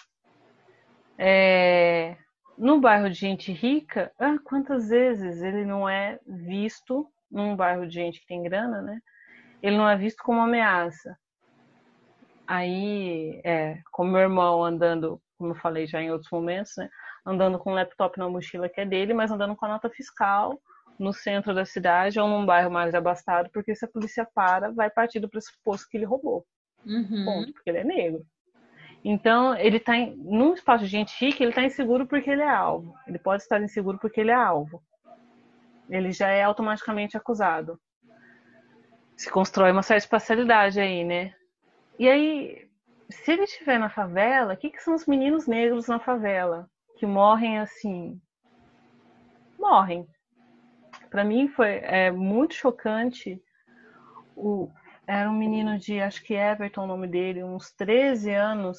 É, 1.18 2.16
no 2.56 2.80
bairro 2.80 3.08
de 3.08 3.16
gente 3.16 3.52
rica, 3.52 4.12
ah, 4.18 4.36
quantas 4.44 4.88
vezes 4.88 5.42
ele 5.42 5.64
não 5.64 5.88
é 5.88 6.18
visto, 6.26 7.10
num 7.30 7.56
bairro 7.56 7.86
de 7.86 7.94
gente 7.94 8.20
que 8.20 8.26
tem 8.26 8.42
grana, 8.42 8.80
né? 8.80 9.00
Ele 9.62 9.76
não 9.76 9.88
é 9.88 9.96
visto 9.96 10.22
como 10.22 10.40
ameaça. 10.40 11.16
Aí, 12.46 13.40
é, 13.44 13.80
como 13.90 14.12
meu 14.12 14.20
irmão 14.20 14.64
andando, 14.64 15.20
como 15.36 15.50
eu 15.50 15.56
falei 15.56 15.86
já 15.86 16.00
em 16.00 16.10
outros 16.10 16.30
momentos, 16.30 16.72
né? 16.76 16.88
andando 17.26 17.58
com 17.58 17.72
um 17.72 17.74
laptop 17.74 18.16
na 18.18 18.28
mochila 18.28 18.68
que 18.68 18.80
é 18.80 18.86
dele, 18.86 19.12
mas 19.12 19.32
andando 19.32 19.56
com 19.56 19.66
a 19.66 19.68
nota 19.68 19.90
fiscal 19.90 20.60
no 20.98 21.12
centro 21.12 21.52
da 21.52 21.64
cidade 21.64 22.20
ou 22.20 22.28
num 22.28 22.46
bairro 22.46 22.70
mais 22.70 22.94
abastado, 22.94 23.50
porque 23.52 23.74
se 23.74 23.84
a 23.84 23.88
polícia 23.88 24.26
para, 24.32 24.70
vai 24.70 24.88
partir 24.88 25.18
do 25.18 25.28
pressuposto 25.28 25.88
que 25.90 25.96
ele 25.96 26.06
roubou. 26.06 26.46
Uhum. 26.86 27.24
Ponto, 27.24 27.52
porque 27.52 27.68
ele 27.68 27.78
é 27.78 27.84
negro. 27.84 28.24
Então, 29.08 29.56
ele 29.56 29.76
está 29.76 29.92
num 30.16 30.54
espaço 30.54 30.84
de 30.84 30.90
gente 30.90 31.14
rica, 31.24 31.42
ele 31.42 31.50
está 31.50 31.62
inseguro 31.62 32.06
porque 32.06 32.28
ele 32.28 32.42
é 32.42 32.48
alvo. 32.48 32.94
Ele 33.06 33.18
pode 33.18 33.42
estar 33.42 33.62
inseguro 33.62 33.98
porque 33.98 34.20
ele 34.20 34.30
é 34.32 34.34
alvo. 34.34 34.82
Ele 35.88 36.10
já 36.10 36.28
é 36.28 36.42
automaticamente 36.42 37.16
acusado. 37.16 37.78
Se 39.16 39.30
constrói 39.30 39.70
uma 39.70 39.82
certa 39.82 40.04
espacialidade 40.04 40.80
aí, 40.80 41.04
né? 41.04 41.32
E 41.98 42.08
aí, 42.08 42.68
se 43.08 43.32
ele 43.32 43.44
estiver 43.44 43.78
na 43.78 43.88
favela, 43.88 44.54
o 44.54 44.56
que, 44.56 44.70
que 44.70 44.82
são 44.82 44.94
os 44.94 45.06
meninos 45.06 45.46
negros 45.46 45.86
na 45.86 46.00
favela? 46.00 46.68
que 46.96 47.06
morrem 47.06 47.58
assim. 47.58 48.20
Morrem. 49.58 50.06
Para 51.10 51.24
mim 51.24 51.48
foi 51.48 51.76
é, 51.82 52.10
muito 52.10 52.54
chocante. 52.54 53.40
O, 54.34 54.70
era 55.06 55.30
um 55.30 55.34
menino 55.34 55.78
de, 55.78 56.00
acho 56.00 56.22
que 56.22 56.34
Everton, 56.34 56.84
o 56.84 56.86
nome 56.86 57.06
dele, 57.06 57.44
uns 57.44 57.70
13 57.72 58.32
anos, 58.32 58.78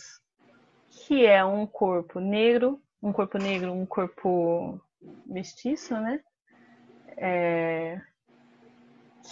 que 0.90 1.26
é 1.26 1.44
um 1.44 1.66
corpo 1.66 2.20
negro, 2.20 2.82
um 3.02 3.14
corpo 3.14 3.38
negro, 3.38 3.72
um 3.72 3.86
corpo 3.86 4.82
mestiço, 5.26 5.94
né? 5.96 6.20
É, 7.16 8.02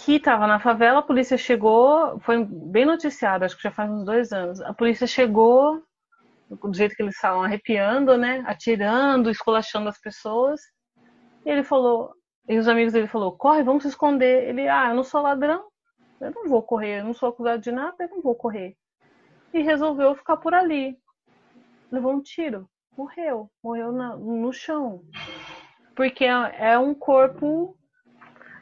que 0.04 0.16
estava 0.16 0.46
na 0.46 0.58
favela, 0.58 0.98
a 0.98 1.02
polícia 1.02 1.38
chegou, 1.38 2.18
foi 2.20 2.44
bem 2.44 2.84
noticiado, 2.84 3.44
acho 3.44 3.56
que 3.56 3.62
já 3.62 3.70
faz 3.70 3.90
uns 3.90 4.04
dois 4.04 4.32
anos. 4.32 4.60
A 4.60 4.74
polícia 4.74 5.06
chegou, 5.06 5.82
do 6.50 6.74
jeito 6.74 6.94
que 6.94 7.02
eles 7.02 7.14
estavam 7.14 7.42
arrepiando, 7.42 8.16
né? 8.16 8.42
Atirando, 8.46 9.30
esculachando 9.30 9.88
as 9.88 10.00
pessoas. 10.00 10.60
E 11.44 11.50
ele 11.50 11.62
falou, 11.62 12.12
e 12.48 12.58
os 12.58 12.68
amigos 12.68 12.92
dele 12.92 13.08
falou, 13.08 13.36
corre, 13.36 13.62
vamos 13.62 13.82
se 13.82 13.88
esconder. 13.88 14.48
Ele, 14.48 14.68
ah, 14.68 14.88
eu 14.90 14.94
não 14.94 15.04
sou 15.04 15.22
ladrão, 15.22 15.64
eu 16.20 16.30
não 16.30 16.48
vou 16.48 16.62
correr, 16.62 17.00
eu 17.00 17.04
não 17.04 17.14
sou 17.14 17.28
acusado 17.28 17.62
de 17.62 17.70
nada, 17.70 17.96
eu 18.00 18.08
não 18.08 18.22
vou 18.22 18.34
correr. 18.34 18.76
E 19.52 19.60
resolveu 19.60 20.14
ficar 20.14 20.36
por 20.36 20.54
ali. 20.54 20.98
Levou 21.90 22.12
um 22.12 22.22
tiro, 22.22 22.68
morreu, 22.96 23.50
morreu 23.62 23.92
na, 23.92 24.16
no 24.16 24.52
chão. 24.52 25.02
Porque 25.94 26.24
é, 26.24 26.72
é 26.72 26.78
um 26.78 26.94
corpo, 26.94 27.76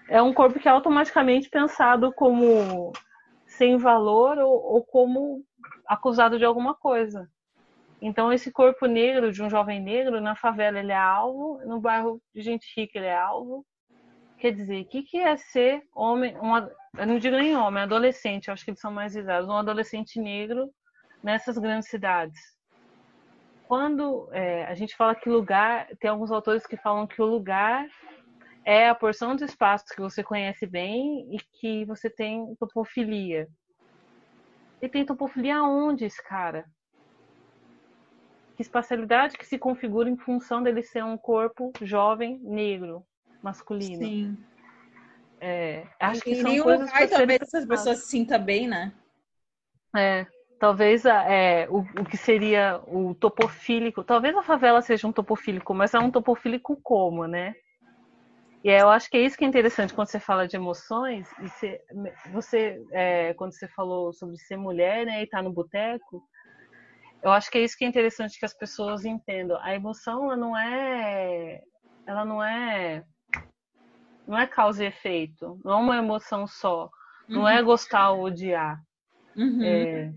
é 0.09 0.20
um 0.20 0.32
corpo 0.32 0.59
que 0.59 0.68
é 0.68 0.70
automaticamente 0.70 1.48
pensado 1.48 2.12
como 2.12 2.92
sem 3.46 3.76
valor 3.76 4.38
ou, 4.38 4.52
ou 4.52 4.84
como 4.84 5.44
acusado 5.86 6.38
de 6.38 6.44
alguma 6.44 6.74
coisa. 6.74 7.28
Então, 8.00 8.32
esse 8.32 8.52
corpo 8.52 8.86
negro 8.86 9.32
de 9.32 9.42
um 9.42 9.48
jovem 9.48 9.80
negro, 9.80 10.20
na 10.20 10.36
favela 10.36 10.78
ele 10.78 10.92
é 10.92 10.96
alvo, 10.96 11.59
no 11.64 11.80
bairro 11.80 12.20
de 12.34 12.42
gente 12.42 12.70
rica 12.76 12.98
ele 12.98 13.07
é 13.07 13.16
alvo. 13.16 13.64
quer 14.38 14.50
dizer, 14.52 14.82
o 14.82 14.84
que, 14.84 15.02
que 15.02 15.18
é 15.18 15.36
ser 15.36 15.82
homem, 15.94 16.36
um, 16.36 16.52
eu 16.97 17.07
não 17.07 17.18
digo 17.18 17.36
nem 17.36 17.57
homem, 17.57 17.82
adolescente, 17.82 18.51
acho 18.51 18.64
que 18.64 18.70
eles 18.70 18.80
são 18.80 18.92
mais 18.92 19.14
visados, 19.14 19.49
um 19.49 19.53
adolescente 19.53 20.20
negro 20.20 20.70
nessas 21.22 21.59
grandes 21.59 21.88
cidades. 21.88 22.38
Quando 23.66 24.28
é, 24.32 24.64
a 24.66 24.74
gente 24.74 24.95
fala 24.95 25.14
que 25.14 25.28
lugar, 25.28 25.88
tem 25.99 26.11
alguns 26.11 26.30
autores 26.30 26.66
que 26.66 26.76
falam 26.76 27.07
que 27.07 27.20
o 27.20 27.26
lugar 27.26 27.86
é 28.64 28.88
a 28.88 28.95
porção 28.95 29.34
de 29.34 29.45
espaço 29.45 29.86
que 29.95 30.01
você 30.01 30.22
conhece 30.22 30.66
bem 30.66 31.34
e 31.34 31.38
que 31.59 31.84
você 31.84 32.09
tem 32.09 32.55
topofilia. 32.57 33.49
E 34.80 34.88
tem 34.88 35.05
topofilia 35.05 35.57
aonde, 35.57 36.05
esse 36.05 36.22
cara? 36.22 36.64
Que 38.57 38.62
espacialidade 38.62 39.36
que 39.36 39.47
se 39.47 39.59
configura 39.59 40.09
em 40.09 40.16
função 40.16 40.62
dele 40.62 40.82
ser 40.82 41.03
um 41.03 41.16
corpo 41.16 41.72
jovem, 41.82 42.38
negro, 42.40 43.05
masculino. 43.42 43.97
Sim. 43.97 44.36
É, 45.47 45.86
acho 46.01 46.22
que 46.22 46.36
são 46.36 46.59
coisas 46.62 46.90
lugar, 46.90 47.07
talvez 47.07 47.38
essas 47.42 47.66
pessoas 47.66 47.99
se 47.99 48.07
sintam 48.07 48.42
bem, 48.42 48.66
né? 48.66 48.95
É, 49.95 50.26
talvez 50.59 51.05
é, 51.05 51.68
o, 51.68 51.80
o 51.80 52.05
que 52.07 52.16
seria 52.16 52.80
o 52.86 53.14
topofílico, 53.14 54.03
talvez 54.03 54.34
a 54.34 54.42
favela 54.42 54.80
seja 54.80 55.07
um 55.07 55.12
topofílico, 55.12 55.74
mas 55.74 55.92
é 55.92 55.99
um 55.99 56.11
topofílico 56.11 56.80
como, 56.82 57.26
né? 57.26 57.55
E 58.64 58.70
eu 58.70 58.88
acho 58.88 59.11
que 59.11 59.18
é 59.18 59.20
isso 59.20 59.36
que 59.36 59.45
é 59.45 59.49
interessante 59.49 59.92
quando 59.92 60.09
você 60.09 60.18
fala 60.18 60.49
de 60.49 60.57
emoções, 60.57 61.28
e 61.42 61.47
você, 61.47 61.82
você 62.32 62.82
é, 62.92 63.34
quando 63.34 63.53
você 63.53 63.68
falou 63.68 64.14
sobre 64.14 64.38
ser 64.38 64.57
mulher 64.57 65.05
né, 65.05 65.20
e 65.20 65.24
estar 65.24 65.38
tá 65.38 65.42
no 65.42 65.53
boteco, 65.53 66.22
eu 67.22 67.30
acho 67.30 67.51
que 67.51 67.59
é 67.59 67.61
isso 67.61 67.76
que 67.76 67.84
é 67.84 67.88
interessante 67.88 68.38
que 68.38 68.47
as 68.47 68.57
pessoas 68.57 69.05
entendam. 69.05 69.59
A 69.61 69.74
emoção 69.74 70.24
ela 70.24 70.36
não 70.38 70.57
é, 70.57 71.61
ela 72.07 72.24
não 72.24 72.42
é 72.42 73.05
não 74.26 74.38
é 74.38 74.46
causa 74.46 74.84
e 74.84 74.88
efeito, 74.88 75.58
não 75.64 75.72
é 75.72 75.76
uma 75.76 75.96
emoção 75.96 76.46
só, 76.46 76.90
não 77.28 77.42
uhum. 77.42 77.48
é 77.48 77.62
gostar 77.62 78.10
ou 78.10 78.24
odiar. 78.24 78.80
Uhum. 79.36 79.62
É, 79.62 80.12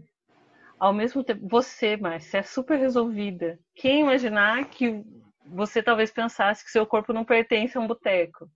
ao 0.79 0.93
mesmo 0.93 1.23
tempo, 1.23 1.47
você, 1.47 1.97
você 1.97 2.37
é 2.37 2.43
super 2.43 2.77
resolvida. 2.77 3.59
Quem 3.75 4.01
imaginar 4.01 4.65
que 4.65 5.03
você 5.45 5.81
talvez 5.81 6.11
pensasse 6.11 6.63
que 6.63 6.71
seu 6.71 6.85
corpo 6.85 7.13
não 7.13 7.25
pertence 7.25 7.77
a 7.77 7.81
um 7.81 7.87
boteco? 7.87 8.49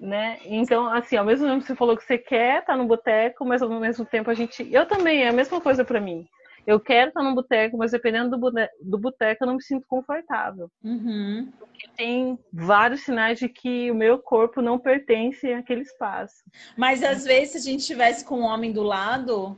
Né? 0.00 0.38
Então, 0.44 0.86
assim, 0.92 1.16
ao 1.16 1.24
mesmo 1.24 1.46
tempo 1.46 1.60
que 1.60 1.66
você 1.66 1.74
falou 1.74 1.96
que 1.96 2.04
você 2.04 2.18
quer 2.18 2.60
estar 2.60 2.76
no 2.76 2.86
boteco, 2.86 3.44
mas 3.44 3.62
ao 3.62 3.68
mesmo 3.68 4.04
tempo 4.04 4.30
a 4.30 4.34
gente. 4.34 4.66
Eu 4.72 4.86
também, 4.86 5.24
é 5.24 5.28
a 5.28 5.32
mesma 5.32 5.60
coisa 5.60 5.84
para 5.84 6.00
mim 6.00 6.26
eu 6.68 6.78
quero 6.78 7.08
estar 7.08 7.22
num 7.22 7.34
boteco, 7.34 7.78
mas 7.78 7.92
dependendo 7.92 8.36
do 8.82 8.98
boteco 8.98 9.42
eu 9.42 9.46
não 9.46 9.54
me 9.54 9.62
sinto 9.62 9.86
confortável. 9.88 10.70
Uhum. 10.84 11.50
Porque 11.58 11.88
tem 11.96 12.38
vários 12.52 13.04
sinais 13.04 13.38
de 13.38 13.48
que 13.48 13.90
o 13.90 13.94
meu 13.94 14.18
corpo 14.18 14.60
não 14.60 14.78
pertence 14.78 15.50
àquele 15.50 15.80
espaço. 15.80 16.44
Mas 16.76 17.02
às 17.02 17.24
vezes, 17.24 17.52
se 17.52 17.56
a 17.56 17.72
gente 17.72 17.86
tivesse 17.86 18.22
com 18.22 18.40
um 18.40 18.44
homem 18.44 18.70
do 18.70 18.82
lado, 18.82 19.56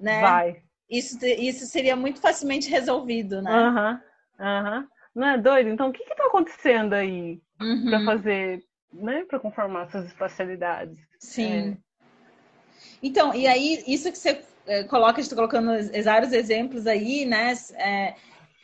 né? 0.00 0.20
Vai. 0.20 0.62
Isso, 0.90 1.16
isso 1.24 1.64
seria 1.66 1.94
muito 1.94 2.20
facilmente 2.20 2.68
resolvido, 2.68 3.40
né? 3.40 3.52
Aham, 3.52 4.00
uhum. 4.40 4.44
aham. 4.44 4.78
Uhum. 4.80 4.88
Não 5.14 5.28
é 5.28 5.38
doido? 5.38 5.68
Então, 5.68 5.90
o 5.90 5.92
que 5.92 6.02
está 6.02 6.26
acontecendo 6.26 6.94
aí 6.94 7.40
uhum. 7.60 7.84
para 7.88 8.04
fazer, 8.04 8.64
né? 8.92 9.24
Para 9.26 9.38
conformar 9.38 9.84
essas 9.84 10.06
espacialidades? 10.06 10.98
Sim. 11.20 11.70
É. 11.70 11.76
Então, 13.00 13.32
e 13.32 13.46
aí, 13.46 13.84
isso 13.86 14.10
que 14.10 14.18
você 14.18 14.42
coloca, 14.88 15.20
estou 15.20 15.36
colocando 15.36 15.70
vários 16.04 16.32
exemplos 16.32 16.86
aí, 16.86 17.24
né? 17.24 17.54
É, 17.74 18.14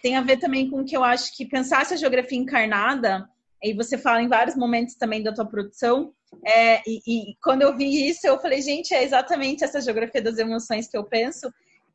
tem 0.03 0.17
a 0.17 0.21
ver 0.21 0.39
também 0.39 0.71
com 0.71 0.85
que 0.85 0.97
eu 0.97 1.03
acho 1.03 1.37
que 1.37 1.45
pensar 1.45 1.83
essa 1.83 1.97
geografia 1.97 2.39
encarnada, 2.39 3.29
e 3.63 3.75
você 3.75 3.99
fala 3.99 4.23
em 4.23 4.29
vários 4.29 4.57
momentos 4.57 4.95
também 4.95 5.23
da 5.23 5.33
tua 5.33 5.45
produção, 5.45 6.13
é, 6.45 6.83
e, 6.87 7.01
e, 7.07 7.37
quando 7.43 7.63
eu 7.63 7.77
vi 7.77 8.09
isso, 8.09 8.27
eu 8.27 8.39
falei, 8.39 8.61
gente, 8.61 8.95
é 8.95 9.03
exatamente 9.03 9.65
essa 9.65 9.81
geografia 9.81 10.23
das 10.23 10.39
emoções 10.39 10.87
que 10.87 10.97
eu 10.97 11.05
penso, 11.05 11.53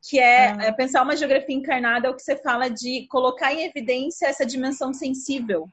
que 0.08 0.18
é, 0.18 0.54
é 0.66 0.72
pensar 0.72 1.02
uma 1.02 1.16
geografia 1.16 1.54
encarnada, 1.54 2.08
é 2.08 2.10
o 2.10 2.14
que 2.14 2.22
você 2.22 2.36
fala 2.36 2.68
de 2.68 3.06
colocar 3.08 3.54
em 3.54 3.64
evidência 3.64 4.26
essa 4.26 4.44
dimensão 4.44 4.92
sensível, 4.92 5.68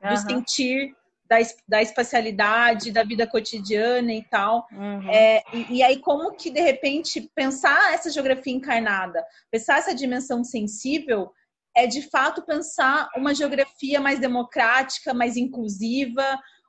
do 0.00 0.10
uhum. 0.10 0.16
sentir, 0.16 0.94
da, 1.28 1.36
da 1.68 1.82
espacialidade, 1.82 2.90
da 2.90 3.04
vida 3.04 3.26
cotidiana 3.26 4.12
e 4.12 4.24
tal. 4.24 4.66
Uhum. 4.72 5.10
É, 5.10 5.42
e, 5.52 5.76
e, 5.76 5.82
aí, 5.82 5.98
como 5.98 6.32
que, 6.32 6.50
de 6.50 6.60
repente, 6.60 7.30
pensar 7.34 7.92
essa 7.92 8.10
geografia 8.10 8.52
encarnada, 8.52 9.24
pensar 9.50 9.78
essa 9.78 9.94
dimensão 9.94 10.42
sensível, 10.42 11.30
é 11.76 11.86
de 11.86 12.02
fato 12.10 12.42
pensar 12.42 13.08
uma 13.14 13.34
geografia 13.34 14.00
mais 14.00 14.18
democrática, 14.18 15.12
mais 15.12 15.36
inclusiva, 15.36 16.24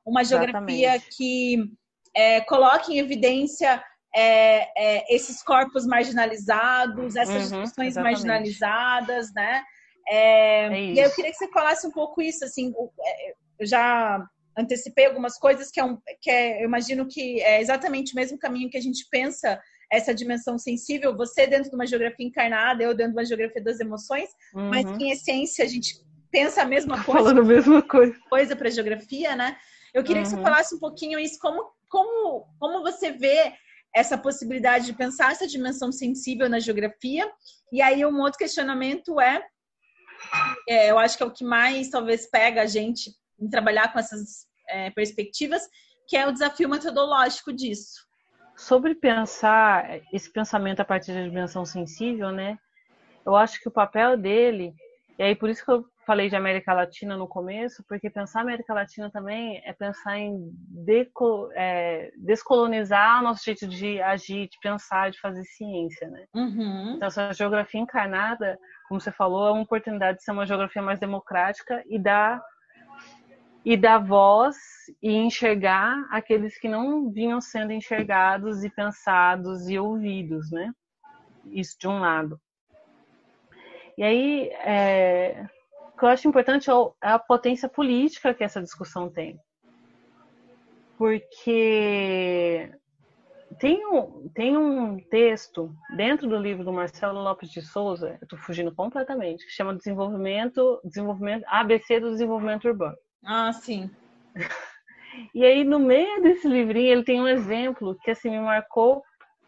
uma 0.06 0.24
geografia 0.24 0.96
Exatamente. 0.96 1.16
que 1.16 1.58
é, 2.14 2.42
coloque 2.42 2.94
em 2.94 3.00
evidência 3.00 3.82
é, 4.14 4.68
é, 4.76 5.16
esses 5.16 5.42
corpos 5.42 5.86
marginalizados, 5.86 7.16
essas 7.16 7.52
uhum, 7.52 7.62
discussões 7.62 7.96
marginalizadas, 7.96 9.32
né? 9.34 9.64
É, 10.08 10.66
é 10.66 10.82
e 10.82 11.00
eu 11.00 11.12
queria 11.12 11.32
que 11.32 11.38
você 11.38 11.48
falasse 11.50 11.88
um 11.88 11.92
pouco 11.92 12.22
isso, 12.22 12.44
assim, 12.44 12.74
é, 13.02 13.34
eu 13.60 13.66
já 13.66 14.28
antecipei 14.60 15.06
algumas 15.06 15.38
coisas 15.38 15.72
que 15.72 15.80
é, 15.80 15.84
um, 15.84 15.98
que 16.22 16.30
é, 16.30 16.62
eu 16.62 16.66
imagino 16.66 17.08
que 17.08 17.42
é 17.42 17.62
exatamente 17.62 18.14
o 18.14 18.16
mesmo 18.16 18.38
caminho 18.38 18.70
que 18.70 18.78
a 18.78 18.82
gente 18.82 19.08
pensa 19.10 19.60
essa 19.92 20.14
dimensão 20.14 20.58
sensível, 20.58 21.16
você 21.16 21.48
dentro 21.48 21.70
de 21.70 21.76
uma 21.76 21.88
geografia 21.88 22.26
encarnada, 22.26 22.84
eu 22.84 22.94
dentro 22.94 23.14
de 23.14 23.18
uma 23.18 23.26
geografia 23.26 23.64
das 23.64 23.80
emoções, 23.80 24.30
uhum. 24.54 24.70
mas 24.70 24.86
que 24.98 25.04
em 25.04 25.12
essência 25.12 25.66
a 25.66 25.68
gente 25.68 25.96
pensa 26.32 26.62
a 26.62 26.66
mesma 26.66 26.98
tá 26.98 27.04
coisa. 27.04 27.20
Falando 27.20 27.42
a 27.42 27.46
mesma 27.46 27.82
coisa. 27.82 28.16
Coisa 28.30 28.56
para 28.56 28.70
geografia, 28.70 29.36
né? 29.36 29.58
Eu 29.94 30.04
queria 30.04 30.18
uhum. 30.18 30.24
que 30.24 30.30
você 30.30 30.36
uhum. 30.36 30.44
falasse 30.44 30.76
um 30.76 30.80
pouquinho 30.80 31.18
isso, 31.18 31.40
como, 31.40 31.72
como, 31.88 32.46
como 32.60 32.84
você 32.84 33.12
vê 33.12 33.54
essa 33.96 34.18
possibilidade 34.18 34.86
de 34.86 34.94
pensar 34.94 35.32
essa 35.32 35.48
dimensão 35.48 35.92
sensível 35.92 36.48
na 36.48 36.60
geografia. 36.60 37.28
E 37.72 37.82
aí 37.82 38.06
um 38.06 38.20
outro 38.20 38.38
questionamento 38.38 39.20
é, 39.20 39.44
é 40.68 40.92
eu 40.92 41.00
acho 41.00 41.18
que 41.18 41.24
é 41.24 41.26
o 41.26 41.34
que 41.34 41.44
mais 41.44 41.90
talvez 41.90 42.30
pega 42.30 42.62
a 42.62 42.66
gente 42.68 43.12
em 43.40 43.50
trabalhar 43.50 43.92
com 43.92 43.98
essas 43.98 44.49
é, 44.70 44.90
perspectivas, 44.92 45.62
que 46.08 46.18
é 46.18 46.28
o 46.28 46.32
desafio 46.32 46.70
metodológico 46.70 47.54
disso. 47.54 48.08
Sobre 48.56 48.96
pensar 48.96 50.02
esse 50.12 50.32
pensamento 50.32 50.80
a 50.82 50.86
partir 50.86 51.14
da 51.14 51.24
dimensão 51.24 51.66
sensível, 51.66 52.32
né? 52.32 52.58
Eu 53.26 53.36
acho 53.36 53.60
que 53.62 53.70
o 53.70 53.72
papel 53.72 54.18
dele, 54.18 54.74
e 55.18 55.24
aí 55.24 55.36
por 55.36 55.50
isso 55.50 55.64
que 55.64 55.72
eu 55.72 55.86
falei 56.10 56.28
de 56.28 56.36
América 56.36 56.74
Latina 56.74 57.16
no 57.16 57.28
começo, 57.28 57.84
porque 57.88 58.10
pensar 58.10 58.42
América 58.42 58.74
Latina 58.74 59.12
também 59.12 59.62
é 59.64 59.72
pensar 59.72 60.18
em 60.18 60.36
deco, 60.84 61.52
é, 61.54 62.10
descolonizar 62.18 63.20
o 63.20 63.24
nosso 63.24 63.46
jeito 63.46 63.68
de 63.68 64.02
agir, 64.02 64.50
de 64.50 64.58
pensar, 64.60 65.12
de 65.12 65.20
fazer 65.20 65.44
ciência, 65.44 66.10
né? 66.10 66.26
Uhum. 66.34 66.96
Então, 66.96 67.08
essa 67.08 67.32
geografia 67.32 67.80
encarnada, 67.80 68.58
como 68.88 69.00
você 69.00 69.12
falou, 69.12 69.50
é 69.50 69.52
uma 69.52 69.62
oportunidade 69.62 70.18
de 70.18 70.24
ser 70.24 70.32
uma 70.32 70.48
geografia 70.48 70.82
mais 70.82 71.00
democrática 71.00 71.84
e 71.88 72.00
dar 72.00 72.42
e 73.64 73.76
dar 73.76 74.00
voz 74.00 74.56
e 75.02 75.12
enxergar 75.12 76.08
aqueles 76.12 76.58
que 76.58 76.68
não 76.68 77.12
vinham 77.12 77.42
sendo 77.42 77.74
enxergados 77.74 78.64
e 78.64 78.70
pensados 78.70 79.70
e 79.70 79.78
ouvidos, 79.78 80.50
né? 80.52 80.72
Isso 81.46 81.78
de 81.80 81.88
um 81.88 82.00
lado. 82.00 82.40
E 83.98 84.04
aí, 84.04 84.50
é, 84.64 85.46
o 85.94 85.98
que 85.98 86.06
eu 86.06 86.10
acho 86.10 86.28
importante 86.28 86.70
é, 86.70 86.74
é 87.04 87.12
a 87.12 87.20
potência 87.20 87.68
política 87.68 88.34
que 88.34 88.44
essa 88.44 88.62
discussão 88.62 89.10
tem. 89.10 89.38
Porque 90.98 92.72
tem 93.60 93.86
um, 93.86 94.30
tem 94.30 94.56
um 94.56 95.00
texto 95.10 95.74
dentro 95.96 96.30
do 96.30 96.38
livro 96.38 96.64
do 96.64 96.72
Marcelo 96.72 97.22
Lopes 97.22 97.50
de 97.50 97.62
Souza, 97.62 98.18
eu 98.22 98.24
estou 98.24 98.40
fugindo 98.40 98.74
completamente, 98.74 99.46
que 99.46 99.52
chama 99.52 99.76
Desenvolvimento, 99.76 100.80
Desenvolvimento 100.84 101.44
ABC 101.48 102.00
do 102.00 102.12
Desenvolvimento 102.12 102.68
Urbano. 102.68 102.98
Ah, 103.24 103.52
sim. 103.54 103.90
E 105.34 105.44
aí, 105.44 105.64
no 105.64 105.80
meio 105.80 106.22
desse 106.22 106.48
livrinho, 106.48 106.92
ele 106.92 107.04
tem 107.04 107.20
um 107.22 107.28
exemplo 107.28 107.98
que 108.04 108.12
assim 108.12 108.30
me 108.30 108.40
marcou, 108.40 109.04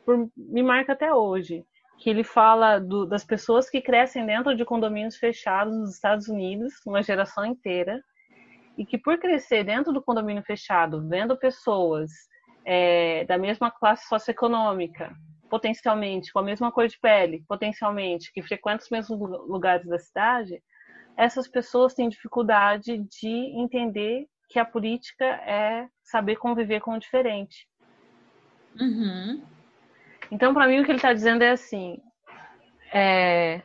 por, 0.06 0.30
me 0.36 0.62
marca 0.62 0.94
até 0.94 1.14
hoje. 1.14 1.64
Que 2.00 2.10
ele 2.10 2.24
fala 2.24 2.80
do, 2.80 3.06
das 3.06 3.24
pessoas 3.24 3.70
que 3.70 3.80
crescem 3.82 4.26
dentro 4.26 4.56
de 4.56 4.66
condomínios 4.66 5.18
fechados 5.18 5.78
nos 5.78 5.94
Estados 5.94 6.28
Unidos, 6.28 6.74
uma 6.86 7.04
geração 7.04 7.46
inteira, 7.46 8.02
e 8.78 8.86
que 8.86 8.98
por 8.98 9.20
crescer 9.20 9.64
dentro 9.64 9.94
do 9.94 10.02
condomínio 10.02 10.44
fechado, 10.44 11.08
vendo 11.08 11.38
pessoas 11.38 12.12
é, 12.66 13.24
da 13.26 13.38
mesma 13.38 13.70
classe 13.70 14.08
socioeconômica, 14.08 15.16
potencialmente 15.50 16.32
com 16.32 16.40
a 16.40 16.44
mesma 16.44 16.72
cor 16.72 16.88
de 16.88 16.98
pele, 17.00 17.44
potencialmente 17.48 18.32
que 18.34 18.42
frequentam 18.42 18.84
os 18.84 18.90
mesmos 18.90 19.20
lugares 19.48 19.86
da 19.88 20.00
cidade, 20.00 20.62
essas 21.18 21.48
pessoas 21.48 21.94
têm 21.94 22.10
dificuldade 22.10 22.98
de 22.98 23.30
entender 23.60 24.28
que 24.50 24.60
a 24.60 24.66
política 24.66 25.26
é 25.26 25.88
saber 26.04 26.36
conviver 26.36 26.82
com 26.82 26.94
o 26.94 27.00
diferente. 27.00 27.68
Uhum. 28.80 29.42
Então, 30.32 30.54
para 30.54 30.68
mim, 30.68 30.80
o 30.80 30.86
que 30.86 30.92
ele 30.92 30.98
está 30.98 31.14
dizendo 31.14 31.44
é 31.44 31.52
assim: 31.52 32.02
é, 32.94 33.62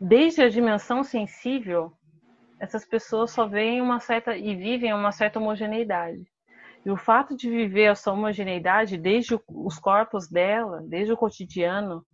desde 0.00 0.42
a 0.42 0.48
dimensão 0.48 1.02
sensível, 1.04 1.92
essas 2.58 2.84
pessoas 2.84 3.30
só 3.30 3.46
veem 3.46 3.80
uma 3.80 4.00
certa 4.00 4.36
e 4.36 4.54
vivem 4.54 4.92
uma 4.92 5.12
certa 5.12 5.38
homogeneidade. 5.38 6.24
E 6.84 6.90
o 6.90 6.96
fato 6.96 7.36
de 7.36 7.50
viver 7.50 7.90
essa 7.90 8.10
homogeneidade 8.10 8.96
desde 8.96 9.38
os 9.48 9.78
corpos 9.78 10.28
dela, 10.28 10.82
desde 10.88 11.12
o 11.12 11.16
cotidiano, 11.16 12.04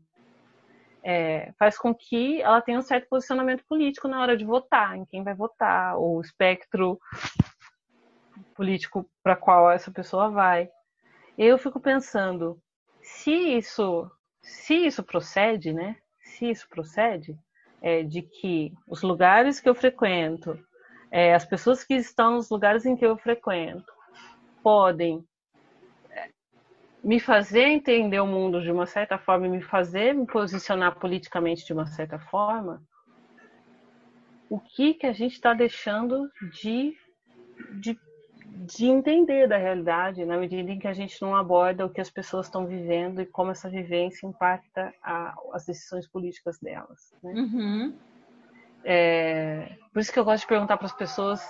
é, 1.08 1.52
faz 1.56 1.78
com 1.78 1.94
que 1.94 2.42
ela 2.42 2.60
tenha 2.60 2.80
um 2.80 2.82
certo 2.82 3.08
posicionamento 3.08 3.64
político 3.68 4.08
na 4.08 4.20
hora 4.20 4.36
de 4.36 4.44
votar, 4.44 4.96
em 4.96 5.04
quem 5.04 5.22
vai 5.22 5.34
votar, 5.34 5.96
ou 5.96 6.16
o 6.16 6.20
espectro 6.20 6.98
político 8.56 9.08
para 9.22 9.36
qual 9.36 9.70
essa 9.70 9.88
pessoa 9.88 10.30
vai. 10.30 10.68
Eu 11.38 11.58
fico 11.58 11.78
pensando, 11.78 12.60
se 13.00 13.30
isso, 13.30 14.10
se 14.42 14.74
isso 14.74 15.04
procede, 15.04 15.72
né? 15.72 15.96
Se 16.18 16.50
isso 16.50 16.68
procede, 16.68 17.38
é, 17.80 18.02
de 18.02 18.22
que 18.22 18.72
os 18.88 19.02
lugares 19.02 19.60
que 19.60 19.68
eu 19.68 19.76
frequento, 19.76 20.58
é, 21.12 21.36
as 21.36 21.44
pessoas 21.44 21.84
que 21.84 21.94
estão 21.94 22.32
nos 22.32 22.50
lugares 22.50 22.84
em 22.84 22.96
que 22.96 23.06
eu 23.06 23.16
frequento, 23.16 23.92
podem 24.60 25.24
me 27.06 27.20
fazer 27.20 27.68
entender 27.68 28.18
o 28.18 28.26
mundo 28.26 28.60
de 28.60 28.68
uma 28.68 28.84
certa 28.84 29.16
forma 29.16 29.46
e 29.46 29.50
me 29.50 29.62
fazer 29.62 30.12
me 30.12 30.26
posicionar 30.26 30.98
politicamente 30.98 31.64
de 31.64 31.72
uma 31.72 31.86
certa 31.86 32.18
forma, 32.18 32.82
o 34.50 34.58
que 34.58 34.92
que 34.94 35.06
a 35.06 35.12
gente 35.12 35.34
está 35.34 35.54
deixando 35.54 36.28
de, 36.52 36.96
de 37.80 37.96
de 38.58 38.86
entender 38.86 39.46
da 39.46 39.56
realidade 39.56 40.24
na 40.24 40.36
medida 40.36 40.70
em 40.70 40.78
que 40.78 40.88
a 40.88 40.92
gente 40.92 41.20
não 41.20 41.36
aborda 41.36 41.84
o 41.84 41.90
que 41.90 42.00
as 42.00 42.10
pessoas 42.10 42.46
estão 42.46 42.66
vivendo 42.66 43.20
e 43.20 43.26
como 43.26 43.50
essa 43.50 43.68
vivência 43.68 44.26
impacta 44.26 44.92
a, 45.02 45.34
as 45.52 45.66
decisões 45.66 46.08
políticas 46.08 46.58
delas. 46.58 47.14
Né? 47.22 47.32
Uhum. 47.34 47.98
É, 48.82 49.76
por 49.92 50.00
isso 50.00 50.12
que 50.12 50.18
eu 50.18 50.24
gosto 50.24 50.42
de 50.42 50.48
perguntar 50.48 50.76
para 50.78 50.86
as 50.86 50.94
pessoas 50.94 51.40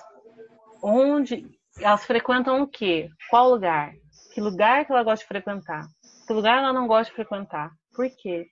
onde 0.83 1.47
elas 1.81 2.05
frequentam 2.05 2.63
o 2.63 2.67
quê? 2.67 3.09
Qual 3.31 3.51
lugar? 3.51 3.95
Que 4.37 4.41
lugar 4.43 4.85
que 4.85 4.93
ela 4.93 5.03
gosta 5.03 5.25
de 5.25 5.29
frequentar? 5.29 5.89
Que 6.27 6.33
lugar 6.35 6.59
ela 6.59 6.71
não 6.71 6.87
gosta 6.87 7.11
de 7.11 7.17
frequentar? 7.17 7.71
Por 7.95 8.07
quê? 8.19 8.47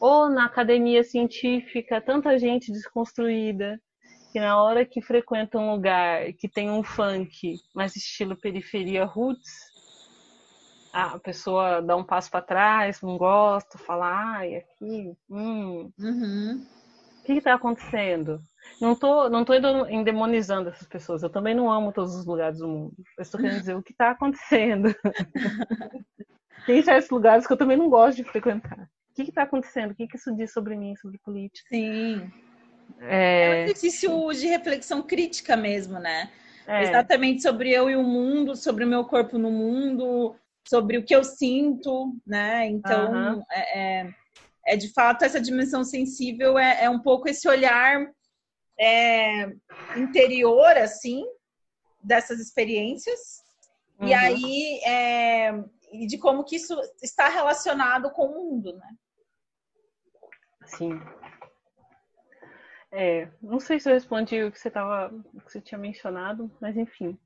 Ou 0.00 0.28
na 0.28 0.46
academia 0.46 1.04
científica, 1.04 2.00
tanta 2.00 2.36
gente 2.36 2.72
desconstruída, 2.72 3.80
que 4.32 4.40
na 4.40 4.60
hora 4.60 4.84
que 4.84 5.00
frequenta 5.00 5.56
um 5.56 5.70
lugar 5.70 6.32
que 6.32 6.48
tem 6.48 6.68
um 6.68 6.82
funk, 6.82 7.60
mais 7.72 7.94
estilo 7.94 8.36
periferia 8.36 9.04
roots, 9.04 9.52
a 10.92 11.16
pessoa 11.20 11.80
dá 11.80 11.94
um 11.94 12.02
passo 12.02 12.28
para 12.28 12.44
trás, 12.44 13.00
não 13.00 13.16
gosta, 13.16 13.78
fala, 13.78 14.38
ai, 14.38 14.56
aqui, 14.56 15.16
hum. 15.30 15.92
Uhum. 15.96 16.66
O 17.20 17.24
que 17.24 17.34
está 17.34 17.54
acontecendo? 17.54 18.42
Não 18.80 18.94
tô, 18.94 19.28
não 19.28 19.44
tô 19.44 19.54
endemonizando 19.88 20.70
essas 20.70 20.88
pessoas. 20.88 21.22
Eu 21.22 21.30
também 21.30 21.54
não 21.54 21.70
amo 21.70 21.92
todos 21.92 22.14
os 22.14 22.24
lugares 22.24 22.58
do 22.58 22.68
mundo. 22.68 22.94
Eu 23.18 23.22
estou 23.22 23.40
querendo 23.40 23.60
dizer 23.60 23.76
o 23.76 23.82
que 23.82 23.92
está 23.92 24.10
acontecendo. 24.10 24.94
Tem 26.66 26.82
certos 26.82 27.10
lugares 27.10 27.46
que 27.46 27.52
eu 27.52 27.56
também 27.56 27.76
não 27.76 27.88
gosto 27.88 28.16
de 28.16 28.24
frequentar. 28.24 28.88
O 29.10 29.14
que 29.14 29.22
está 29.22 29.42
acontecendo? 29.42 29.90
O 29.90 29.94
que, 29.94 30.06
que 30.06 30.16
isso 30.16 30.34
diz 30.34 30.52
sobre 30.52 30.76
mim, 30.76 30.94
sobre 30.96 31.18
política? 31.18 31.68
Sim. 31.68 32.30
É... 33.00 33.44
é 33.44 33.50
um 33.50 33.64
exercício 33.64 34.32
de 34.32 34.46
reflexão 34.46 35.02
crítica 35.02 35.56
mesmo, 35.56 35.98
né? 35.98 36.30
É. 36.66 36.84
Exatamente 36.84 37.42
sobre 37.42 37.70
eu 37.70 37.90
e 37.90 37.96
o 37.96 38.02
mundo, 38.02 38.54
sobre 38.54 38.84
o 38.84 38.88
meu 38.88 39.04
corpo 39.04 39.38
no 39.38 39.50
mundo, 39.50 40.36
sobre 40.68 40.98
o 40.98 41.04
que 41.04 41.14
eu 41.14 41.24
sinto, 41.24 42.14
né? 42.26 42.68
Então, 42.68 43.12
uhum. 43.12 43.42
é, 43.50 43.80
é, 43.80 44.14
é, 44.66 44.76
de 44.76 44.92
fato 44.92 45.24
essa 45.24 45.40
dimensão 45.40 45.82
sensível 45.82 46.58
é, 46.58 46.84
é 46.84 46.90
um 46.90 47.00
pouco 47.00 47.28
esse 47.28 47.48
olhar 47.48 48.06
é, 48.80 49.52
interior, 49.96 50.76
assim, 50.78 51.26
dessas 52.02 52.40
experiências. 52.40 53.42
Uhum. 53.98 54.08
E 54.08 54.14
aí, 54.14 54.80
é, 54.84 55.52
de 56.06 56.16
como 56.16 56.44
que 56.44 56.56
isso 56.56 56.74
está 57.02 57.28
relacionado 57.28 58.10
com 58.10 58.26
o 58.26 58.34
mundo, 58.34 58.74
né? 58.76 58.94
Sim. 60.64 60.98
É, 62.92 63.28
não 63.40 63.60
sei 63.60 63.78
se 63.78 63.88
eu 63.88 63.94
respondi 63.94 64.42
o 64.42 64.50
que 64.50 64.58
você 64.58 64.68
tava, 64.68 65.14
o 65.32 65.40
que 65.40 65.52
você 65.52 65.60
tinha 65.60 65.78
mencionado, 65.78 66.50
mas 66.60 66.76
enfim. 66.76 67.16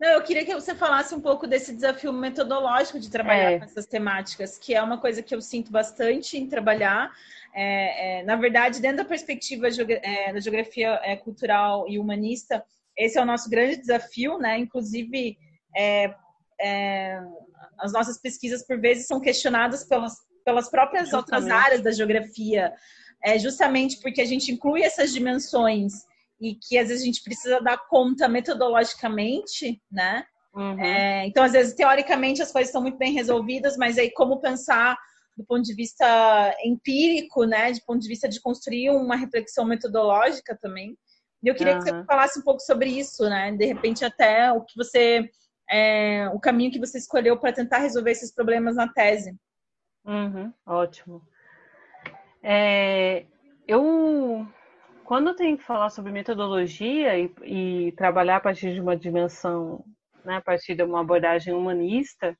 Não, 0.00 0.08
eu 0.08 0.22
queria 0.22 0.46
que 0.46 0.54
você 0.54 0.74
falasse 0.74 1.14
um 1.14 1.20
pouco 1.20 1.46
desse 1.46 1.74
desafio 1.74 2.10
metodológico 2.10 2.98
de 2.98 3.10
trabalhar 3.10 3.52
é. 3.52 3.58
com 3.58 3.64
essas 3.64 3.84
temáticas, 3.84 4.56
que 4.56 4.74
é 4.74 4.82
uma 4.82 4.98
coisa 4.98 5.22
que 5.22 5.34
eu 5.34 5.42
sinto 5.42 5.70
bastante 5.70 6.38
em 6.38 6.48
trabalhar. 6.48 7.14
É, 7.54 8.20
é, 8.20 8.22
na 8.24 8.36
verdade, 8.36 8.80
dentro 8.80 8.98
da 8.98 9.04
perspectiva 9.04 9.66
é, 9.68 10.32
da 10.32 10.40
geografia 10.40 11.00
é, 11.02 11.16
cultural 11.16 11.88
e 11.88 11.98
humanista, 11.98 12.64
esse 12.96 13.18
é 13.18 13.22
o 13.22 13.26
nosso 13.26 13.48
grande 13.48 13.76
desafio, 13.76 14.38
né? 14.38 14.58
Inclusive, 14.58 15.36
é, 15.76 16.14
as 17.78 17.92
nossas 17.92 18.20
pesquisas, 18.20 18.64
por 18.64 18.80
vezes, 18.80 19.06
são 19.06 19.20
questionadas 19.20 19.84
pelas, 19.84 20.14
pelas 20.44 20.70
próprias 20.70 21.08
Justamente. 21.08 21.34
outras 21.34 21.50
áreas 21.50 21.82
da 21.82 21.90
geografia 21.90 22.72
é 23.22 23.38
justamente 23.38 24.00
porque 24.00 24.20
a 24.20 24.24
gente 24.26 24.50
inclui 24.50 24.82
essas 24.82 25.12
dimensões 25.12 25.92
e 26.40 26.54
que 26.54 26.78
às 26.78 26.88
vezes 26.88 27.02
a 27.02 27.06
gente 27.06 27.22
precisa 27.22 27.60
dar 27.60 27.76
conta 27.88 28.28
metodologicamente, 28.28 29.80
né? 29.90 30.24
Uhum. 30.54 30.80
É, 30.80 31.26
então, 31.26 31.44
às 31.44 31.52
vezes, 31.52 31.74
teoricamente, 31.74 32.42
as 32.42 32.50
coisas 32.50 32.68
estão 32.68 32.82
muito 32.82 32.96
bem 32.96 33.12
resolvidas, 33.12 33.76
mas 33.76 33.98
aí 33.98 34.10
como 34.10 34.40
pensar 34.40 34.96
do 35.40 35.46
ponto 35.46 35.62
de 35.62 35.74
vista 35.74 36.54
empírico, 36.62 37.44
né? 37.44 37.72
De 37.72 37.84
ponto 37.84 38.00
de 38.00 38.08
vista 38.08 38.28
de 38.28 38.40
construir 38.40 38.90
uma 38.90 39.16
reflexão 39.16 39.64
metodológica 39.64 40.56
também. 40.60 40.96
E 41.42 41.48
eu 41.48 41.54
queria 41.54 41.74
uhum. 41.74 41.80
que 41.80 41.90
você 41.90 42.04
falasse 42.04 42.38
um 42.38 42.42
pouco 42.42 42.60
sobre 42.60 42.90
isso, 42.90 43.24
né? 43.24 43.50
De 43.52 43.64
repente, 43.64 44.04
até 44.04 44.52
o 44.52 44.62
que 44.62 44.76
você. 44.76 45.28
É, 45.72 46.28
o 46.34 46.40
caminho 46.40 46.72
que 46.72 46.80
você 46.80 46.98
escolheu 46.98 47.38
para 47.38 47.52
tentar 47.52 47.78
resolver 47.78 48.10
esses 48.10 48.34
problemas 48.34 48.76
na 48.76 48.88
tese. 48.92 49.34
Uhum, 50.04 50.52
ótimo. 50.66 51.22
É, 52.42 53.24
eu, 53.68 54.46
quando 55.04 55.36
tenho 55.36 55.56
que 55.56 55.62
falar 55.62 55.90
sobre 55.90 56.10
metodologia 56.10 57.16
e, 57.16 57.32
e, 57.44 57.92
trabalhar 57.92 58.36
a 58.36 58.40
partir 58.40 58.74
de 58.74 58.80
uma 58.80 58.96
dimensão, 58.96 59.84
né, 60.24 60.38
a 60.38 60.40
partir 60.40 60.74
de 60.74 60.82
uma 60.82 61.02
abordagem 61.02 61.54
humanista, 61.54 62.36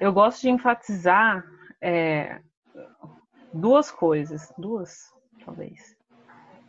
eu 0.00 0.12
gosto 0.12 0.42
de 0.42 0.50
enfatizar 0.50 1.44
é, 1.80 2.40
duas 3.52 3.90
coisas, 3.90 4.52
duas, 4.58 5.12
talvez. 5.44 5.96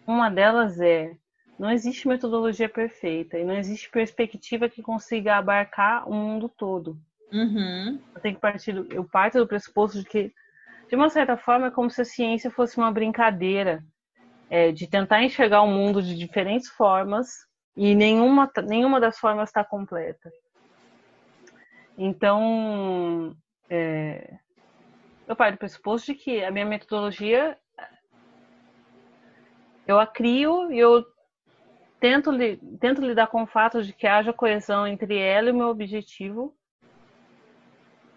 Uma 0.05 0.29
delas 0.29 0.79
é 0.79 1.15
não 1.59 1.71
existe 1.71 2.07
metodologia 2.07 2.69
perfeita 2.69 3.37
e 3.39 3.43
não 3.43 3.55
existe 3.55 3.89
perspectiva 3.89 4.69
que 4.69 4.81
consiga 4.81 5.37
abarcar 5.37 6.07
o 6.07 6.13
mundo 6.13 6.47
todo. 6.47 6.99
Uhum. 7.33 7.99
Eu 8.13 8.21
tenho 8.21 8.35
que 8.35 8.41
partir, 8.41 8.75
eu 8.91 9.03
parto 9.03 9.39
do 9.39 9.47
pressuposto 9.47 9.99
de 9.99 10.05
que 10.05 10.33
de 10.89 10.95
uma 10.95 11.09
certa 11.09 11.35
forma, 11.35 11.67
é 11.67 11.71
como 11.71 11.89
se 11.89 12.01
a 12.01 12.05
ciência 12.05 12.49
fosse 12.49 12.77
uma 12.77 12.91
brincadeira 12.91 13.83
é, 14.49 14.71
de 14.71 14.87
tentar 14.87 15.21
enxergar 15.21 15.61
o 15.61 15.67
mundo 15.67 16.01
de 16.01 16.15
diferentes 16.15 16.69
formas 16.69 17.27
e 17.75 17.93
nenhuma, 17.93 18.49
nenhuma 18.65 18.99
das 18.99 19.19
formas 19.19 19.49
está 19.49 19.63
completa. 19.63 20.31
Então, 21.97 23.35
é, 23.69 24.37
eu 25.27 25.35
paro 25.35 25.53
do 25.53 25.57
pressuposto 25.57 26.13
de 26.13 26.19
que 26.19 26.43
a 26.43 26.51
minha 26.51 26.65
metodologia 26.65 27.57
eu 29.87 29.99
a 29.99 30.05
crio 30.05 30.71
e 30.71 30.77
eu 30.77 31.05
tento, 31.99 32.31
tento 32.79 33.01
lidar 33.01 33.27
com 33.27 33.43
o 33.43 33.47
fato 33.47 33.81
de 33.81 33.93
que 33.93 34.05
haja 34.05 34.33
coesão 34.33 34.85
entre 34.85 35.17
ela 35.17 35.47
e 35.47 35.51
o 35.51 35.55
meu 35.55 35.69
objetivo. 35.69 36.55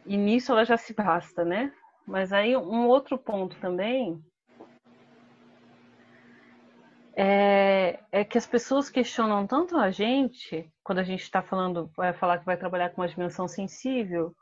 E 0.04 0.16
nisso 0.16 0.52
ela 0.52 0.64
já 0.64 0.76
se 0.76 0.92
basta, 0.92 1.44
né? 1.44 1.72
Mas 2.06 2.32
aí 2.32 2.56
um 2.56 2.86
outro 2.86 3.16
ponto 3.16 3.56
também 3.60 4.20
é, 7.14 8.00
é, 8.10 8.24
que 8.24 8.38
as 8.38 8.46
pessoas 8.46 8.88
questionam 8.90 9.46
tanto 9.46 9.76
a 9.76 9.90
gente, 9.90 10.70
quando 10.90 10.98
a 10.98 11.04
gente 11.04 11.22
está 11.22 11.40
falando, 11.40 11.88
vai 11.96 12.12
falar 12.12 12.38
que 12.38 12.44
vai 12.44 12.56
trabalhar 12.56 12.90
com 12.90 13.00
uma 13.00 13.06
dimensão 13.06 13.46
sensível, 13.46 14.34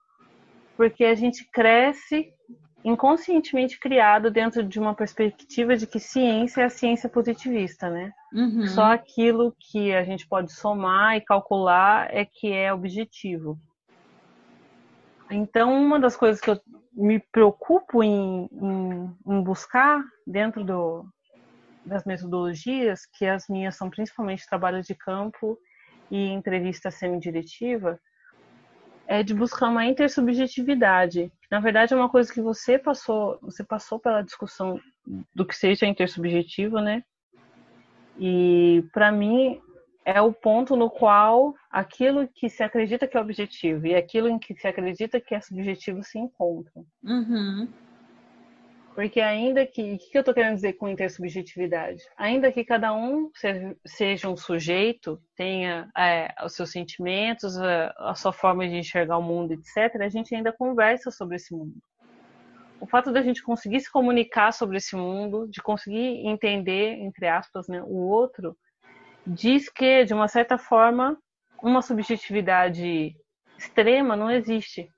porque 0.78 1.04
a 1.04 1.14
gente 1.14 1.44
cresce 1.52 2.32
inconscientemente 2.82 3.78
criado 3.78 4.30
dentro 4.30 4.64
de 4.64 4.80
uma 4.80 4.94
perspectiva 4.94 5.76
de 5.76 5.86
que 5.86 6.00
ciência 6.00 6.62
é 6.62 6.64
a 6.64 6.70
ciência 6.70 7.06
positivista, 7.06 7.90
né? 7.90 8.14
Uhum. 8.32 8.66
Só 8.66 8.84
aquilo 8.84 9.54
que 9.60 9.94
a 9.94 10.02
gente 10.04 10.26
pode 10.26 10.50
somar 10.50 11.18
e 11.18 11.20
calcular 11.20 12.08
é 12.10 12.24
que 12.24 12.50
é 12.50 12.72
objetivo. 12.72 13.58
Então, 15.30 15.78
uma 15.78 16.00
das 16.00 16.16
coisas 16.16 16.40
que 16.40 16.48
eu 16.48 16.58
me 16.94 17.20
preocupo 17.30 18.02
em, 18.02 18.48
em, 18.50 19.16
em 19.26 19.42
buscar 19.42 20.02
dentro 20.26 20.64
do, 20.64 21.04
das 21.84 22.04
metodologias, 22.04 23.04
que 23.04 23.26
as 23.26 23.46
minhas 23.50 23.76
são 23.76 23.90
principalmente 23.90 24.48
trabalhos 24.48 24.86
de 24.86 24.94
campo 24.94 25.58
e 26.10 26.28
entrevista 26.28 26.90
semidiretiva, 26.90 28.00
é 29.06 29.22
de 29.22 29.34
buscar 29.34 29.68
uma 29.68 29.86
intersubjetividade. 29.86 31.32
Na 31.50 31.60
verdade, 31.60 31.94
é 31.94 31.96
uma 31.96 32.10
coisa 32.10 32.32
que 32.32 32.42
você 32.42 32.78
passou, 32.78 33.38
você 33.40 33.64
passou 33.64 33.98
pela 33.98 34.22
discussão 34.22 34.78
do 35.34 35.46
que 35.46 35.56
seja 35.56 35.86
intersubjetivo, 35.86 36.78
né? 36.80 37.02
E 38.18 38.84
para 38.92 39.10
mim 39.10 39.60
é 40.04 40.20
o 40.20 40.32
ponto 40.32 40.76
no 40.76 40.90
qual 40.90 41.54
aquilo 41.70 42.28
que 42.28 42.48
se 42.48 42.62
acredita 42.62 43.06
que 43.06 43.16
é 43.16 43.20
objetivo 43.20 43.86
e 43.86 43.94
aquilo 43.94 44.28
em 44.28 44.38
que 44.38 44.54
se 44.54 44.66
acredita 44.66 45.20
que 45.20 45.34
é 45.34 45.40
subjetivo 45.40 46.02
se 46.02 46.18
encontram. 46.18 46.84
Uhum. 47.02 47.68
Porque 48.98 49.20
ainda 49.20 49.64
que. 49.64 49.94
O 49.94 49.96
que 49.96 50.18
eu 50.18 50.22
estou 50.22 50.34
querendo 50.34 50.56
dizer 50.56 50.72
com 50.72 50.88
intersubjetividade? 50.88 52.02
Ainda 52.16 52.50
que 52.50 52.64
cada 52.64 52.92
um 52.92 53.30
seja 53.86 54.28
um 54.28 54.36
sujeito, 54.36 55.22
tenha 55.36 55.88
é, 55.96 56.34
os 56.44 56.56
seus 56.56 56.72
sentimentos, 56.72 57.56
a, 57.56 57.94
a, 57.96 58.14
sua 58.16 58.32
forma 58.32 58.68
de 58.68 58.74
enxergar 58.74 59.16
o 59.16 59.22
mundo, 59.22 59.52
etc., 59.52 60.00
a 60.00 60.08
gente 60.08 60.34
ainda 60.34 60.52
conversa 60.52 61.12
sobre 61.12 61.36
esse 61.36 61.54
mundo. 61.54 61.76
O 62.80 62.88
fato 62.88 63.12
da 63.12 63.22
gente 63.22 63.40
conseguir 63.40 63.78
se 63.78 63.88
comunicar 63.88 64.52
sobre 64.52 64.78
esse 64.78 64.96
mundo, 64.96 65.46
de 65.48 65.62
conseguir 65.62 66.26
entender, 66.26 66.94
entre 66.94 67.28
aspas, 67.28 67.68
né, 67.68 67.80
o 67.80 67.98
outro, 67.98 68.56
diz 69.24 69.68
que, 69.68 70.04
de 70.06 70.12
uma 70.12 70.26
certa 70.26 70.58
forma, 70.58 71.16
uma 71.62 71.82
subjetividade 71.82 73.14
extrema 73.56 74.16
não 74.16 74.28
existe 74.28 74.90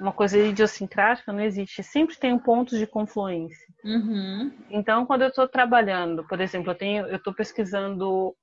uma 0.00 0.12
coisa 0.12 0.38
idiosincrática 0.38 1.32
não 1.32 1.40
existe. 1.40 1.82
Sempre 1.82 2.16
tem 2.16 2.32
um 2.32 2.38
ponto 2.38 2.76
de 2.76 2.86
confluência. 2.86 3.66
Uhum. 3.84 4.50
Então, 4.70 5.04
quando 5.04 5.22
eu 5.22 5.28
estou 5.28 5.46
trabalhando, 5.46 6.26
por 6.26 6.40
exemplo, 6.40 6.70
eu 6.70 6.74
tenho, 6.74 7.06
eu 7.06 7.16
estou 7.16 7.34
pesquisando 7.34 8.34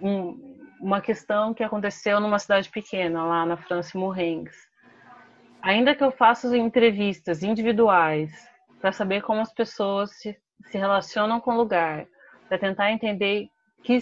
um, 0.00 0.56
uma 0.80 1.00
questão 1.00 1.52
que 1.52 1.64
aconteceu 1.64 2.20
numa 2.20 2.38
cidade 2.38 2.70
pequena, 2.70 3.24
lá 3.24 3.44
na 3.44 3.56
França, 3.56 3.98
Morrengues. 3.98 4.56
Ainda 5.60 5.94
que 5.94 6.04
eu 6.04 6.12
faça 6.12 6.56
entrevistas 6.56 7.42
individuais 7.42 8.30
para 8.80 8.92
saber 8.92 9.22
como 9.22 9.40
as 9.40 9.52
pessoas 9.52 10.10
se, 10.20 10.36
se 10.66 10.78
relacionam 10.78 11.40
com 11.40 11.52
o 11.52 11.56
lugar, 11.56 12.06
para 12.48 12.58
tentar 12.58 12.92
entender 12.92 13.48
que, 13.82 13.98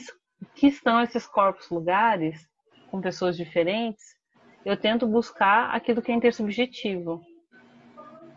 que 0.54 0.66
estão 0.66 1.00
esses 1.00 1.26
corpos 1.26 1.70
lugares 1.70 2.46
com 2.90 3.00
pessoas 3.00 3.36
diferentes, 3.36 4.02
eu 4.64 4.76
tento 4.76 5.06
buscar 5.06 5.74
aquilo 5.74 6.00
que 6.00 6.12
é 6.12 6.14
intersubjetivo. 6.14 7.20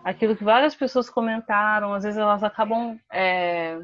Aquilo 0.03 0.35
que 0.35 0.43
várias 0.43 0.75
pessoas 0.75 1.09
comentaram, 1.09 1.93
às 1.93 2.03
vezes 2.03 2.19
elas 2.19 2.43
acabam 2.43 2.99
é, 3.11 3.79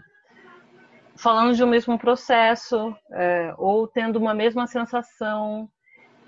falando 1.15 1.55
de 1.55 1.63
um 1.63 1.67
mesmo 1.67 1.97
processo, 1.97 2.95
é, 3.11 3.53
ou 3.57 3.87
tendo 3.87 4.17
uma 4.17 4.33
mesma 4.33 4.67
sensação, 4.67 5.69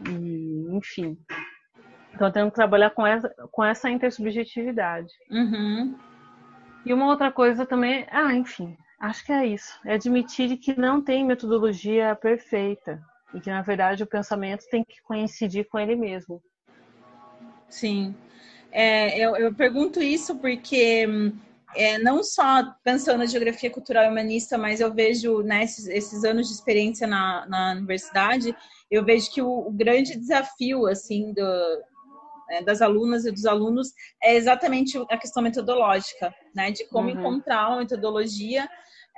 e, 0.07 0.67
enfim. 0.75 1.17
Então, 2.13 2.27
eu 2.27 2.33
tento 2.33 2.53
trabalhar 2.53 2.91
com 2.91 3.05
essa, 3.05 3.33
com 3.51 3.63
essa 3.63 3.89
intersubjetividade. 3.89 5.11
Uhum. 5.31 5.97
E 6.85 6.93
uma 6.93 7.07
outra 7.07 7.31
coisa 7.31 7.65
também, 7.65 8.05
ah, 8.11 8.33
enfim, 8.33 8.75
acho 8.99 9.25
que 9.25 9.31
é 9.31 9.45
isso. 9.45 9.79
É 9.85 9.93
admitir 9.93 10.57
que 10.57 10.79
não 10.79 11.01
tem 11.01 11.25
metodologia 11.25 12.15
perfeita 12.15 13.01
e 13.33 13.39
que 13.39 13.49
na 13.49 13.61
verdade 13.61 14.03
o 14.03 14.07
pensamento 14.07 14.65
tem 14.69 14.83
que 14.83 15.01
coincidir 15.03 15.67
com 15.69 15.79
ele 15.79 15.95
mesmo. 15.95 16.41
Sim, 17.69 18.15
é, 18.71 19.17
eu, 19.19 19.35
eu, 19.35 19.53
pergunto 19.53 20.01
isso 20.01 20.35
porque 20.37 21.07
é, 21.75 21.97
não 21.97 22.23
só 22.23 22.73
pensando 22.83 23.19
na 23.19 23.25
geografia 23.25 23.69
cultural 23.69 24.09
humanista, 24.09 24.57
mas 24.57 24.79
eu 24.79 24.93
vejo 24.93 25.41
né, 25.41 25.63
esses, 25.63 25.87
esses 25.87 26.23
anos 26.23 26.47
de 26.47 26.53
experiência 26.53 27.07
na, 27.07 27.45
na, 27.47 27.71
universidade, 27.73 28.55
eu 28.89 29.03
vejo 29.03 29.31
que 29.31 29.41
o, 29.41 29.67
o 29.67 29.71
grande 29.71 30.17
desafio 30.17 30.85
assim 30.85 31.33
do, 31.33 31.83
é, 32.51 32.63
das 32.63 32.81
alunas 32.81 33.25
e 33.25 33.31
dos 33.31 33.45
alunos 33.45 33.89
é 34.21 34.35
exatamente 34.35 34.97
a 35.09 35.17
questão 35.17 35.41
metodológica, 35.41 36.33
né, 36.55 36.71
de 36.71 36.87
como 36.89 37.09
uhum. 37.09 37.19
encontrar 37.19 37.69
uma 37.69 37.79
metodologia 37.79 38.67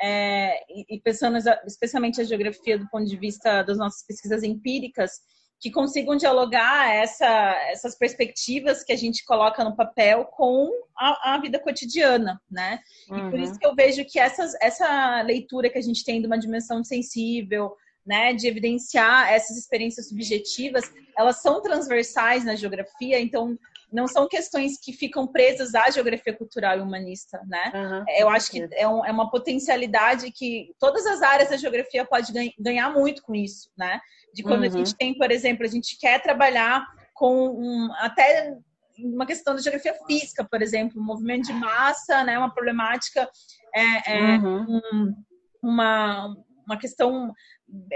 é, 0.01 0.59
e, 0.69 0.99
pensando 0.99 1.37
especialmente 1.65 2.19
a 2.19 2.23
geografia 2.23 2.77
do 2.77 2.87
ponto 2.89 3.05
de 3.05 3.17
vista 3.17 3.63
das 3.63 3.77
nossas 3.77 4.05
pesquisas 4.05 4.43
empíricas, 4.43 5.11
que 5.59 5.71
consigam 5.71 6.15
dialogar 6.15 6.93
essa, 6.93 7.25
essas 7.69 7.97
perspectivas 7.97 8.83
que 8.83 8.91
a 8.91 8.97
gente 8.97 9.23
coloca 9.25 9.63
no 9.63 9.75
papel 9.75 10.25
com 10.25 10.69
a, 10.97 11.33
a 11.33 11.39
vida 11.39 11.57
cotidiana, 11.59 12.39
né? 12.51 12.79
Uhum. 13.09 13.27
E 13.27 13.31
por 13.31 13.39
isso 13.39 13.53
uhum. 13.53 13.59
que 13.59 13.65
eu 13.65 13.75
vejo 13.75 14.05
que 14.05 14.19
essas, 14.19 14.53
essa 14.61 15.21
leitura 15.21 15.69
que 15.69 15.77
a 15.77 15.81
gente 15.81 16.03
tem 16.03 16.19
de 16.19 16.27
uma 16.27 16.37
dimensão 16.37 16.83
sensível, 16.83 17.75
né, 18.05 18.33
de 18.33 18.47
evidenciar 18.47 19.33
essas 19.33 19.57
experiências 19.57 20.09
subjetivas, 20.09 20.83
elas 21.17 21.41
são 21.41 21.61
transversais 21.61 22.45
na 22.45 22.55
geografia, 22.55 23.19
então 23.19 23.57
não 23.91 24.07
são 24.07 24.27
questões 24.27 24.79
que 24.79 24.91
ficam 24.91 25.27
presas 25.27 25.73
à 25.75 25.89
geografia 25.89 26.35
cultural 26.35 26.77
e 26.77 26.81
humanista, 26.81 27.41
né? 27.47 27.71
Uhum, 27.73 28.05
Eu 28.17 28.29
acho 28.29 28.51
que 28.51 28.67
é, 28.73 28.87
um, 28.87 29.05
é, 29.05 29.11
uma 29.11 29.29
potencialidade 29.29 30.31
que 30.31 30.73
todas 30.79 31.05
as 31.05 31.21
áreas 31.21 31.49
da 31.49 31.57
geografia 31.57 32.05
podem 32.05 32.53
ganhar 32.59 32.89
muito 32.91 33.21
com 33.21 33.33
isso, 33.33 33.69
né? 33.77 33.99
De 34.33 34.43
quando 34.43 34.61
uhum. 34.61 34.67
a 34.67 34.69
gente 34.69 34.95
tem, 34.95 35.17
por 35.17 35.31
exemplo, 35.31 35.65
a 35.65 35.69
gente 35.69 35.97
quer 35.99 36.21
trabalhar 36.21 36.85
com 37.13 37.47
um, 37.49 37.89
até 37.99 38.55
uma 38.97 39.25
questão 39.25 39.55
da 39.55 39.61
geografia 39.61 39.93
física, 40.05 40.43
por 40.43 40.61
exemplo, 40.61 41.01
um 41.01 41.05
movimento 41.05 41.45
de 41.45 41.53
massa, 41.53 42.23
né? 42.23 42.37
Uma 42.37 42.53
problemática, 42.53 43.29
é, 43.73 44.17
é 44.17 44.37
uhum. 44.37 44.81
um, 44.93 45.15
uma, 45.61 46.35
uma 46.65 46.77
questão 46.77 47.33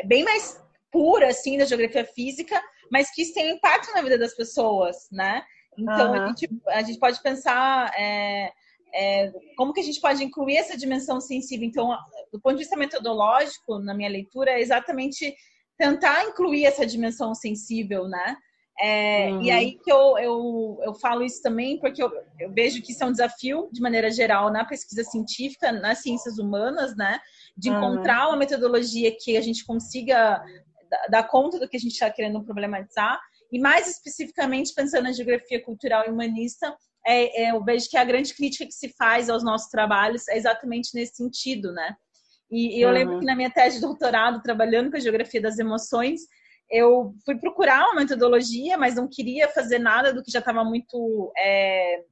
bem 0.05 0.23
mais 0.23 0.61
pura, 0.91 1.29
assim, 1.29 1.57
da 1.57 1.65
geografia 1.65 2.05
física, 2.05 2.61
mas 2.91 3.11
que 3.11 3.21
isso 3.21 3.33
tem 3.33 3.51
impacto 3.51 3.93
na 3.93 4.01
vida 4.01 4.17
das 4.17 4.35
pessoas, 4.35 5.07
né? 5.11 5.43
Então, 5.81 6.11
uhum. 6.11 6.23
a, 6.23 6.27
gente, 6.27 6.49
a 6.67 6.81
gente 6.81 6.99
pode 6.99 7.21
pensar 7.21 7.91
é, 7.97 8.51
é, 8.93 9.31
como 9.55 9.73
que 9.73 9.81
a 9.81 9.83
gente 9.83 9.99
pode 9.99 10.23
incluir 10.23 10.57
essa 10.57 10.77
dimensão 10.77 11.19
sensível. 11.19 11.67
Então, 11.67 11.95
do 12.31 12.39
ponto 12.39 12.53
de 12.53 12.59
vista 12.59 12.77
metodológico, 12.77 13.79
na 13.79 13.93
minha 13.93 14.09
leitura, 14.09 14.51
é 14.51 14.61
exatamente 14.61 15.35
tentar 15.77 16.25
incluir 16.25 16.65
essa 16.65 16.85
dimensão 16.85 17.33
sensível, 17.33 18.07
né? 18.07 18.37
É, 18.81 19.29
uhum. 19.31 19.41
E 19.41 19.51
aí 19.51 19.77
que 19.77 19.91
eu, 19.91 20.17
eu, 20.17 20.79
eu 20.83 20.93
falo 20.93 21.21
isso 21.21 21.41
também, 21.41 21.77
porque 21.79 22.01
eu, 22.01 22.09
eu, 22.39 22.49
vejo 22.53 22.81
que 22.81 22.93
isso 22.93 23.03
é 23.03 23.07
um 23.07 23.11
desafio, 23.11 23.69
de 23.73 23.81
maneira 23.81 24.09
geral, 24.09 24.49
na 24.49 24.63
pesquisa 24.63 25.03
científica, 25.03 25.71
nas 25.71 26.01
ciências 26.01 26.37
humanas, 26.37 26.95
né? 26.95 27.19
De 27.57 27.69
encontrar 27.69 28.23
uhum. 28.23 28.29
uma 28.31 28.37
metodologia 28.37 29.13
que 29.19 29.35
a 29.35 29.41
gente 29.41 29.65
consiga 29.65 30.41
dar 31.09 31.23
conta 31.23 31.59
do 31.59 31.67
que 31.67 31.77
a 31.77 31.79
gente 31.79 31.91
está 31.91 32.09
querendo 32.09 32.43
problematizar 32.43 33.19
e 33.51 33.59
mais 33.59 33.87
especificamente 33.87 34.73
pensando 34.73 35.03
na 35.03 35.11
geografia 35.11 35.63
cultural 35.63 36.05
e 36.05 36.11
humanista, 36.11 36.75
é, 37.05 37.43
é, 37.43 37.51
eu 37.51 37.63
vejo 37.63 37.89
que 37.89 37.97
a 37.97 38.03
grande 38.03 38.33
crítica 38.33 38.65
que 38.65 38.73
se 38.73 38.89
faz 38.97 39.29
aos 39.29 39.43
nossos 39.43 39.69
trabalhos 39.69 40.27
é 40.27 40.37
exatamente 40.37 40.89
nesse 40.93 41.15
sentido, 41.15 41.71
né? 41.71 41.95
E, 42.51 42.77
e 42.77 42.81
eu 42.81 42.89
uhum. 42.89 42.93
lembro 42.93 43.19
que 43.19 43.25
na 43.25 43.35
minha 43.35 43.49
tese 43.49 43.75
de 43.75 43.81
doutorado, 43.81 44.41
trabalhando 44.41 44.91
com 44.91 44.97
a 44.97 44.99
geografia 44.99 45.41
das 45.41 45.57
emoções, 45.59 46.21
eu 46.69 47.13
fui 47.25 47.35
procurar 47.35 47.85
uma 47.85 48.01
metodologia, 48.01 48.77
mas 48.77 48.95
não 48.95 49.07
queria 49.07 49.47
fazer 49.49 49.79
nada 49.79 50.13
do 50.13 50.21
que 50.21 50.31
já 50.31 50.39
estava 50.39 50.63
muito 50.63 51.31
é, 51.37 52.03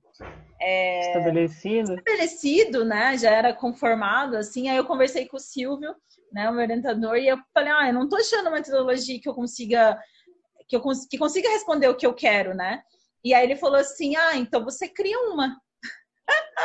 é, 0.59 1.07
estabelecido. 1.07 1.93
estabelecido, 1.93 2.85
né? 2.85 3.17
Já 3.17 3.31
era 3.31 3.53
conformado, 3.53 4.35
assim. 4.35 4.69
Aí 4.69 4.77
eu 4.77 4.85
conversei 4.85 5.27
com 5.27 5.37
o 5.37 5.39
Silvio, 5.39 5.93
né, 6.31 6.49
o 6.49 6.53
meu 6.53 6.61
orientador, 6.61 7.17
e 7.17 7.27
eu 7.27 7.37
falei, 7.53 7.71
ah, 7.71 7.87
eu 7.87 7.93
não 7.93 8.03
estou 8.03 8.19
achando 8.19 8.47
uma 8.47 8.57
metodologia 8.57 9.19
que 9.21 9.29
eu 9.29 9.33
consiga 9.33 9.97
que 10.67 10.75
eu 10.75 10.81
cons 10.81 11.05
que 11.09 11.17
consiga 11.17 11.49
responder 11.49 11.87
o 11.87 11.95
que 11.95 12.05
eu 12.05 12.13
quero, 12.13 12.53
né? 12.53 12.81
E 13.23 13.33
aí 13.33 13.43
ele 13.43 13.55
falou 13.55 13.77
assim: 13.77 14.15
ah, 14.15 14.35
então 14.35 14.63
você 14.63 14.87
cria 14.87 15.19
uma. 15.31 15.55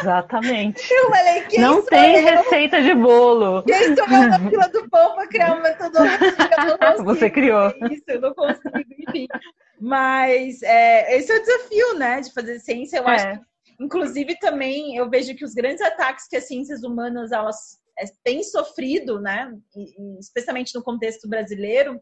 Exatamente. 0.00 0.82
Eu 0.92 1.10
falei, 1.10 1.42
quem 1.42 1.60
não 1.60 1.84
tem 1.84 2.16
eu? 2.16 2.22
receita 2.24 2.82
de 2.82 2.94
bolo. 2.94 3.62
Quem 3.62 3.94
sou 3.94 4.04
eu 4.06 4.28
na 4.28 4.50
fila 4.50 4.68
do 4.68 4.88
pão 4.88 5.14
para 5.14 5.28
criar 5.28 5.54
uma 5.54 5.62
metodologia? 5.62 6.18
Você 7.04 7.30
criou. 7.30 7.68
Isso, 7.90 8.04
eu 8.08 8.20
não 8.20 8.34
consigo, 8.34 8.78
enfim. 8.98 9.28
Mas 9.80 10.62
é, 10.62 11.16
esse 11.16 11.30
é 11.30 11.36
o 11.36 11.42
desafio, 11.42 11.94
né, 11.98 12.20
de 12.20 12.32
fazer 12.32 12.58
ciência. 12.58 12.98
Eu 12.98 13.08
é. 13.08 13.14
acho 13.14 13.40
que, 13.40 13.74
inclusive, 13.80 14.36
também 14.38 14.96
eu 14.96 15.08
vejo 15.08 15.34
que 15.36 15.44
os 15.44 15.54
grandes 15.54 15.82
ataques 15.82 16.26
que 16.26 16.36
as 16.36 16.48
ciências 16.48 16.82
humanas 16.82 17.30
elas 17.30 17.78
é, 17.98 18.04
têm 18.24 18.42
sofrido, 18.42 19.20
né, 19.20 19.52
e, 19.76 20.18
especialmente 20.18 20.74
no 20.74 20.82
contexto 20.82 21.28
brasileiro, 21.28 22.00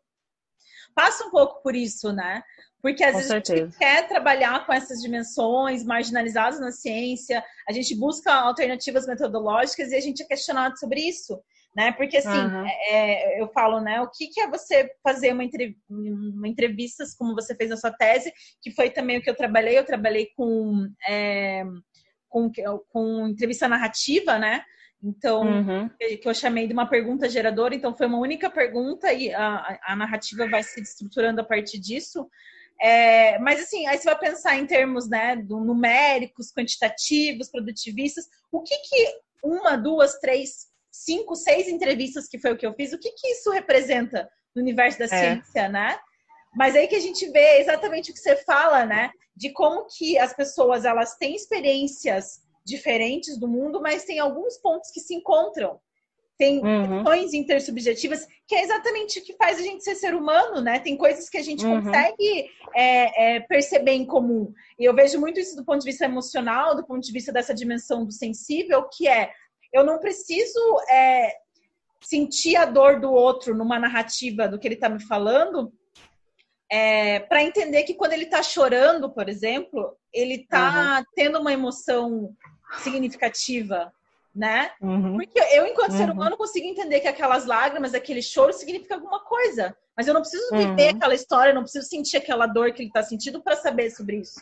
passa 0.95 1.25
um 1.25 1.31
pouco 1.31 1.63
por 1.63 1.75
isso, 1.75 2.13
né? 2.13 2.43
Porque 2.83 3.05
às 3.05 3.13
com 3.13 3.17
vezes 3.19 3.31
certeza. 3.31 3.63
a 3.63 3.67
gente 3.67 3.79
quer 3.79 4.09
trabalhar 4.09 4.65
com 4.65 4.73
essas 4.73 5.01
dimensões 5.01 5.85
marginalizadas 5.85 6.59
na 6.61 6.73
ciência, 6.73 7.45
a 7.69 7.73
gente 7.73 7.95
busca 7.95 8.33
alternativas 8.33 9.07
metodológicas 9.07 9.91
e 9.91 9.97
a 9.97 10.01
gente 10.01 10.23
é 10.23 10.27
questionado 10.27 10.79
sobre 10.79 11.01
isso, 11.01 11.39
né? 11.77 11.93
Porque 11.93 12.17
assim, 12.17 12.29
uhum. 12.29 12.67
é, 12.89 13.41
eu 13.41 13.49
falo, 13.49 13.81
né? 13.81 14.01
O 14.01 14.09
que, 14.09 14.29
que 14.29 14.41
é 14.41 14.49
você 14.49 14.91
fazer 15.03 15.33
uma, 15.33 15.45
entrev 15.45 15.75
uma 15.89 16.49
entrevista 16.49 17.05
como 17.19 17.35
você 17.35 17.55
fez 17.55 17.69
na 17.69 17.77
sua 17.77 17.93
tese, 17.93 18.33
que 18.63 18.71
foi 18.71 18.89
também 18.89 19.19
o 19.19 19.23
que 19.23 19.29
eu 19.29 19.37
trabalhei, 19.37 19.79
eu 19.79 19.85
trabalhei 19.85 20.31
com, 20.35 20.89
é, 21.07 21.65
com, 22.29 22.51
com 22.89 23.29
entrevista 23.29 23.69
narrativa, 23.69 24.39
né? 24.39 24.65
Então, 25.03 25.43
uhum. 25.43 25.89
que 25.99 26.29
eu 26.29 26.35
chamei 26.35 26.67
de 26.67 26.75
uma 26.75 26.87
pergunta 26.87 27.29
geradora, 27.29 27.75
então 27.75 27.97
foi 27.97 28.07
uma 28.07 28.19
única 28.19 28.51
pergunta 28.51 29.11
e 29.13 29.33
a, 29.33 29.79
a 29.87 29.97
narrativa 29.97 30.47
vai 30.47 30.63
se 30.63 30.81
estruturando 30.81 31.41
a 31.41 31.45
partir 31.45 31.79
disso. 31.79 32.29
É, 32.81 33.39
mas 33.39 33.63
assim, 33.63 33.87
aí 33.87 33.99
você 33.99 34.05
vai 34.05 34.19
pensar 34.19 34.57
em 34.57 34.67
termos 34.67 35.09
né, 35.09 35.37
do, 35.37 35.61
numéricos, 35.61 36.53
quantitativos, 36.53 37.51
produtivistas, 37.51 38.27
o 38.51 38.63
que, 38.63 38.77
que 38.77 39.21
uma, 39.43 39.77
duas, 39.77 40.19
três 40.19 40.71
cinco, 40.91 41.35
seis 41.35 41.69
entrevistas 41.69 42.27
que 42.27 42.39
foi 42.39 42.53
o 42.53 42.57
que 42.57 42.67
eu 42.67 42.75
fiz, 42.75 42.93
o 42.93 42.99
que, 42.99 43.13
que 43.13 43.29
isso 43.29 43.51
representa 43.51 44.29
no 44.55 44.63
universo 44.63 44.99
da 44.99 45.05
é. 45.05 45.09
ciência, 45.09 45.69
né? 45.69 45.99
Mas 46.55 46.75
aí 46.75 46.89
que 46.89 46.97
a 46.97 47.01
gente 47.01 47.27
vê 47.31 47.61
exatamente 47.61 48.11
o 48.11 48.15
que 48.15 48.21
você 48.21 48.37
fala, 48.37 48.85
né? 48.85 49.11
De 49.37 49.51
como 49.53 49.87
que 49.87 50.19
as 50.19 50.35
pessoas 50.35 50.85
elas 50.85 51.17
têm 51.17 51.35
experiências 51.35 52.41
diferentes 52.65 53.39
do 53.39 53.49
mundo, 53.49 53.81
mas 53.81 54.05
tem 54.05 54.19
alguns 54.19 54.57
pontos 54.59 54.91
que 54.91 55.01
se 55.01 55.15
encontram. 55.15 55.81
Tem 56.39 56.65
uhum. 56.65 57.05
questões 57.05 57.35
intersubjetivas, 57.35 58.27
que 58.49 58.55
é 58.55 58.63
exatamente 58.63 59.19
o 59.19 59.23
que 59.23 59.37
faz 59.37 59.59
a 59.59 59.63
gente 59.63 59.85
ser 59.85 59.95
ser 59.95 60.15
humano, 60.15 60.63
né? 60.63 60.79
Tem 60.79 60.97
coisas 60.97 61.29
que 61.29 61.37
a 61.37 61.43
gente 61.43 61.65
uhum. 61.67 61.83
consegue 61.83 62.51
é, 62.75 63.37
é, 63.37 63.41
perceber 63.41 63.93
em 63.93 64.07
comum. 64.07 64.51
E 64.79 64.85
eu 64.85 64.95
vejo 64.95 65.21
muito 65.21 65.39
isso 65.39 65.55
do 65.55 65.65
ponto 65.65 65.81
de 65.81 65.91
vista 65.91 66.07
emocional, 66.07 66.75
do 66.75 66.87
ponto 66.87 67.03
de 67.03 67.13
vista 67.13 67.31
dessa 67.31 67.53
dimensão 67.53 68.07
do 68.07 68.13
sensível, 68.13 68.89
que 68.91 69.07
é 69.07 69.31
eu 69.73 69.85
não 69.85 69.99
preciso 69.99 70.59
é, 70.91 71.31
sentir 72.03 72.57
a 72.57 72.65
dor 72.65 73.01
do 73.01 73.13
outro 73.13 73.55
numa 73.55 73.79
narrativa 73.79 74.49
do 74.49 74.59
que 74.59 74.67
ele 74.67 74.75
está 74.75 74.89
me 74.89 75.03
falando, 75.03 75.73
é, 76.71 77.19
para 77.21 77.43
entender 77.43 77.83
que 77.83 77.95
quando 77.95 78.13
ele 78.13 78.25
está 78.25 78.43
chorando, 78.43 79.11
por 79.11 79.29
exemplo, 79.29 79.97
ele 80.13 80.35
está 80.35 80.99
uhum. 80.99 81.05
tendo 81.17 81.41
uma 81.41 81.53
emoção 81.53 82.35
significativa, 82.79 83.93
né? 84.35 84.71
Uhum. 84.81 85.17
Porque 85.17 85.41
eu, 85.53 85.67
enquanto 85.67 85.91
uhum. 85.91 85.99
ser 85.99 86.11
humano, 86.11 86.37
consigo 86.37 86.67
entender 86.67 87.01
que 87.01 87.09
aquelas 87.09 87.45
lágrimas, 87.45 87.93
aquele 87.93 88.23
choro, 88.23 88.53
significa 88.53 88.95
alguma 88.95 89.19
coisa. 89.25 89.77
Mas 89.97 90.07
eu 90.07 90.15
não 90.15 90.21
preciso 90.21 90.49
viver 90.53 90.93
uhum. 90.93 90.97
aquela 90.97 91.15
história, 91.15 91.53
não 91.53 91.63
preciso 91.63 91.89
sentir 91.89 92.17
aquela 92.17 92.47
dor 92.47 92.73
que 92.73 92.83
ele 92.83 92.89
está 92.89 93.03
sentindo 93.03 93.43
para 93.43 93.57
saber 93.57 93.91
sobre 93.91 94.19
isso. 94.19 94.41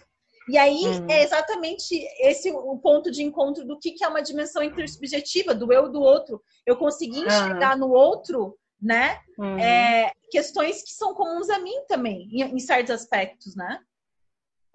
E 0.49 0.57
aí 0.57 0.85
uhum. 0.85 1.07
é 1.09 1.23
exatamente 1.23 1.95
esse 2.21 2.51
o 2.51 2.79
ponto 2.79 3.11
de 3.11 3.23
encontro 3.23 3.67
do 3.67 3.79
que, 3.79 3.93
que 3.93 4.05
é 4.05 4.09
uma 4.09 4.23
dimensão 4.23 4.63
intersubjetiva, 4.63 5.55
do 5.55 5.73
eu 5.73 5.91
do 5.91 6.01
outro. 6.01 6.43
Eu 6.67 6.77
consegui 6.77 7.21
enxergar 7.21 7.77
no 7.77 7.91
outro 7.91 8.57
né? 8.81 9.19
Uhum. 9.37 9.59
É, 9.59 10.13
questões 10.31 10.83
que 10.83 10.93
são 10.93 11.15
comuns 11.15 11.51
a 11.51 11.59
mim 11.59 11.85
também, 11.89 12.29
em, 12.33 12.43
em, 12.43 12.59
certos 12.59 12.91
aspectos, 12.91 13.57
né? 13.57 13.81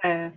É, 0.04 0.32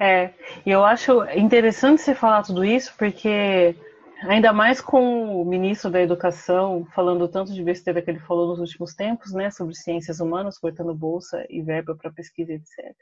é. 0.00 0.34
E 0.66 0.70
eu 0.70 0.84
acho 0.84 1.24
interessante 1.30 2.02
você 2.02 2.14
falar 2.14 2.42
tudo 2.42 2.64
isso, 2.64 2.92
porque 2.98 3.76
ainda 4.22 4.52
mais 4.52 4.80
com 4.80 5.40
o 5.40 5.44
ministro 5.44 5.90
da 5.90 6.00
Educação 6.00 6.86
falando 6.94 7.28
tanto 7.28 7.52
de 7.52 7.62
besteira 7.62 8.02
que 8.02 8.10
ele 8.10 8.20
falou 8.20 8.48
nos 8.48 8.58
últimos 8.58 8.94
tempos, 8.94 9.32
né, 9.32 9.50
sobre 9.50 9.74
ciências 9.74 10.20
humanas, 10.20 10.58
cortando 10.58 10.94
bolsa 10.94 11.44
e 11.48 11.62
verba 11.62 11.94
para 11.94 12.12
pesquisa, 12.12 12.52
etc. 12.52 12.94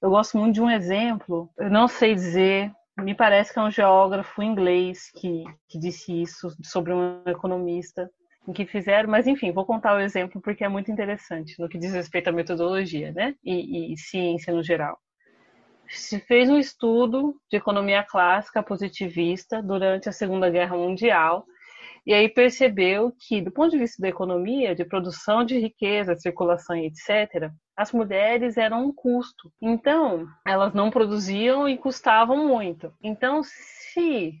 Eu 0.00 0.10
gosto 0.10 0.36
muito 0.38 0.54
de 0.54 0.60
um 0.60 0.70
exemplo, 0.70 1.48
eu 1.56 1.70
não 1.70 1.88
sei 1.88 2.14
dizer, 2.14 2.70
me 2.98 3.14
parece 3.14 3.52
que 3.52 3.58
é 3.58 3.62
um 3.62 3.70
geógrafo 3.70 4.42
inglês 4.42 5.10
que, 5.10 5.44
que 5.68 5.78
disse 5.78 6.22
isso 6.22 6.54
sobre 6.62 6.92
um 6.92 7.22
economista 7.26 8.08
que 8.52 8.66
fizeram, 8.66 9.08
mas 9.08 9.26
enfim, 9.26 9.52
vou 9.52 9.64
contar 9.64 9.96
o 9.96 10.00
exemplo 10.00 10.40
porque 10.40 10.64
é 10.64 10.68
muito 10.68 10.90
interessante 10.90 11.58
no 11.58 11.68
que 11.68 11.78
diz 11.78 11.92
respeito 11.92 12.28
à 12.28 12.32
metodologia, 12.32 13.12
né? 13.12 13.34
E, 13.42 13.92
e 13.92 13.96
ciência 13.96 14.52
no 14.52 14.62
geral. 14.62 14.98
Se 15.88 16.18
fez 16.20 16.50
um 16.50 16.58
estudo 16.58 17.36
de 17.50 17.56
economia 17.56 18.02
clássica 18.02 18.62
positivista 18.62 19.62
durante 19.62 20.08
a 20.08 20.12
Segunda 20.12 20.50
Guerra 20.50 20.76
Mundial 20.76 21.44
e 22.06 22.12
aí 22.12 22.28
percebeu 22.28 23.12
que, 23.18 23.40
do 23.40 23.50
ponto 23.50 23.70
de 23.70 23.78
vista 23.78 24.00
da 24.00 24.08
economia, 24.08 24.74
de 24.74 24.84
produção 24.84 25.42
de 25.42 25.58
riqueza, 25.58 26.16
circulação 26.16 26.76
e 26.76 26.86
etc., 26.86 27.50
as 27.76 27.92
mulheres 27.92 28.56
eram 28.58 28.86
um 28.86 28.92
custo. 28.92 29.50
Então, 29.60 30.26
elas 30.46 30.74
não 30.74 30.90
produziam 30.90 31.68
e 31.68 31.78
custavam 31.78 32.46
muito. 32.46 32.92
Então, 33.02 33.42
se 33.42 34.34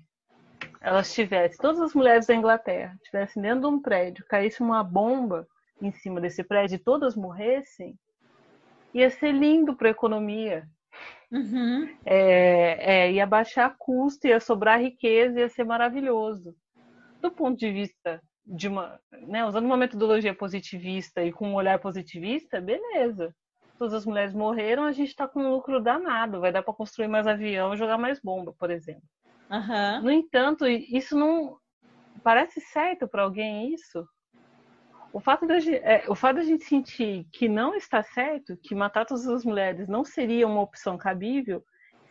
elas 0.80 1.12
tivessem, 1.12 1.58
todas 1.58 1.80
as 1.80 1.94
mulheres 1.94 2.26
da 2.26 2.34
Inglaterra, 2.34 2.94
estivessem 3.02 3.42
dentro 3.42 3.60
de 3.60 3.66
um 3.66 3.80
prédio, 3.80 4.24
caísse 4.28 4.60
uma 4.60 4.82
bomba 4.82 5.46
em 5.80 5.92
cima 5.92 6.20
desse 6.20 6.42
prédio 6.44 6.76
e 6.76 6.78
todas 6.78 7.16
morressem, 7.16 7.98
ia 8.92 9.10
ser 9.10 9.32
lindo 9.32 9.74
para 9.74 9.88
a 9.88 9.90
economia. 9.90 10.66
Uhum. 11.30 11.88
É, 12.04 13.06
é, 13.06 13.12
ia 13.12 13.26
baixar 13.26 13.74
custo, 13.76 14.26
ia 14.26 14.38
sobrar 14.38 14.80
riqueza, 14.80 15.40
ia 15.40 15.48
ser 15.48 15.64
maravilhoso. 15.64 16.54
Do 17.20 17.30
ponto 17.30 17.58
de 17.58 17.72
vista 17.72 18.22
de 18.46 18.68
uma, 18.68 19.00
né, 19.26 19.44
usando 19.44 19.64
uma 19.64 19.76
metodologia 19.76 20.34
positivista 20.34 21.24
e 21.24 21.32
com 21.32 21.48
um 21.48 21.54
olhar 21.54 21.78
positivista, 21.78 22.60
beleza. 22.60 23.34
Todas 23.78 23.94
as 23.94 24.06
mulheres 24.06 24.32
morreram, 24.32 24.84
a 24.84 24.92
gente 24.92 25.08
está 25.08 25.26
com 25.26 25.40
um 25.40 25.50
lucro 25.50 25.82
danado, 25.82 26.40
vai 26.40 26.52
dar 26.52 26.62
para 26.62 26.74
construir 26.74 27.08
mais 27.08 27.26
avião 27.26 27.74
e 27.74 27.76
jogar 27.76 27.98
mais 27.98 28.20
bomba, 28.20 28.54
por 28.56 28.70
exemplo. 28.70 29.02
Uhum. 29.50 30.02
No 30.02 30.10
entanto, 30.10 30.66
isso 30.66 31.16
não 31.16 31.58
parece 32.22 32.60
certo 32.60 33.06
para 33.06 33.22
alguém 33.22 33.72
isso. 33.74 34.06
O 35.12 35.20
fato, 35.20 35.46
da, 35.46 35.58
é, 35.58 36.04
o 36.08 36.14
fato 36.14 36.36
da 36.36 36.42
gente 36.42 36.64
sentir 36.64 37.24
que 37.32 37.48
não 37.48 37.74
está 37.74 38.02
certo, 38.02 38.56
que 38.56 38.74
matar 38.74 39.06
todas 39.06 39.28
as 39.28 39.44
mulheres 39.44 39.86
não 39.86 40.04
seria 40.04 40.46
uma 40.46 40.60
opção 40.60 40.98
cabível, 40.98 41.62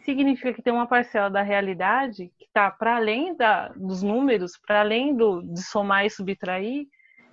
significa 0.06 0.54
que 0.54 0.62
tem 0.62 0.72
uma 0.72 0.88
parcela 0.88 1.30
da 1.30 1.42
realidade 1.42 2.32
que 2.38 2.46
está 2.46 2.72
para 2.72 2.96
além 2.96 3.36
da, 3.36 3.70
dos 3.70 4.02
números, 4.04 4.58
para 4.66 4.82
além 4.82 5.16
do, 5.16 5.42
de 5.42 5.62
somar 5.64 6.06
e 6.06 6.10
subtrair, 6.10 6.88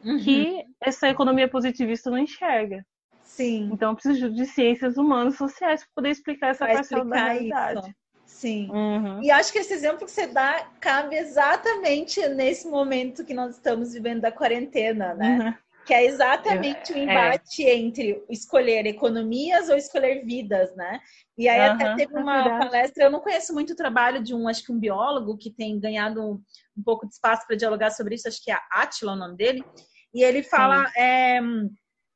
uhum. 0.04 0.18
que 0.18 0.64
essa 0.80 1.08
economia 1.08 1.48
positivista 1.48 2.10
não 2.10 2.18
enxerga. 2.18 2.84
Sim. 3.22 3.70
Então, 3.72 3.90
eu 3.90 3.94
preciso 3.94 4.30
de 4.30 4.46
ciências 4.46 4.96
humanas 4.96 5.34
e 5.34 5.38
sociais 5.38 5.82
para 5.84 5.90
poder 5.94 6.10
explicar 6.10 6.48
essa 6.48 6.64
pra 6.64 6.74
parcela 6.74 7.02
explicar 7.02 7.26
da 7.26 7.32
realidade. 7.32 7.80
Isso. 7.80 7.94
Sim. 8.40 8.70
Uhum. 8.70 9.22
E 9.22 9.30
acho 9.30 9.52
que 9.52 9.58
esse 9.58 9.74
exemplo 9.74 10.06
que 10.06 10.10
você 10.10 10.26
dá 10.26 10.66
cabe 10.80 11.14
exatamente 11.14 12.26
nesse 12.28 12.66
momento 12.66 13.22
que 13.22 13.34
nós 13.34 13.56
estamos 13.56 13.92
vivendo 13.92 14.22
da 14.22 14.32
quarentena, 14.32 15.12
né? 15.12 15.38
Uhum. 15.38 15.54
Que 15.84 15.92
é 15.92 16.06
exatamente 16.06 16.90
o 16.90 16.96
é. 16.96 17.02
embate 17.02 17.66
é. 17.66 17.76
entre 17.76 18.24
escolher 18.30 18.86
economias 18.86 19.68
ou 19.68 19.76
escolher 19.76 20.24
vidas, 20.24 20.74
né? 20.74 21.00
E 21.36 21.50
aí 21.50 21.68
uhum, 21.68 21.74
até 21.74 21.94
teve 21.96 22.16
é 22.16 22.18
uma 22.18 22.40
é 22.40 22.58
palestra, 22.60 23.04
eu 23.04 23.10
não 23.10 23.20
conheço 23.20 23.52
muito 23.52 23.74
o 23.74 23.76
trabalho 23.76 24.22
de 24.22 24.34
um, 24.34 24.48
acho 24.48 24.64
que 24.64 24.72
um 24.72 24.80
biólogo 24.80 25.36
que 25.36 25.50
tem 25.50 25.78
ganhado 25.78 26.22
um, 26.22 26.42
um 26.78 26.82
pouco 26.82 27.06
de 27.06 27.12
espaço 27.12 27.46
para 27.46 27.56
dialogar 27.56 27.90
sobre 27.90 28.14
isso, 28.14 28.26
acho 28.26 28.42
que 28.42 28.50
é 28.50 28.58
Atila 28.72 29.12
o 29.12 29.16
nome 29.16 29.36
dele, 29.36 29.62
e 30.14 30.22
ele 30.22 30.42
fala, 30.42 30.90
é, 30.96 31.40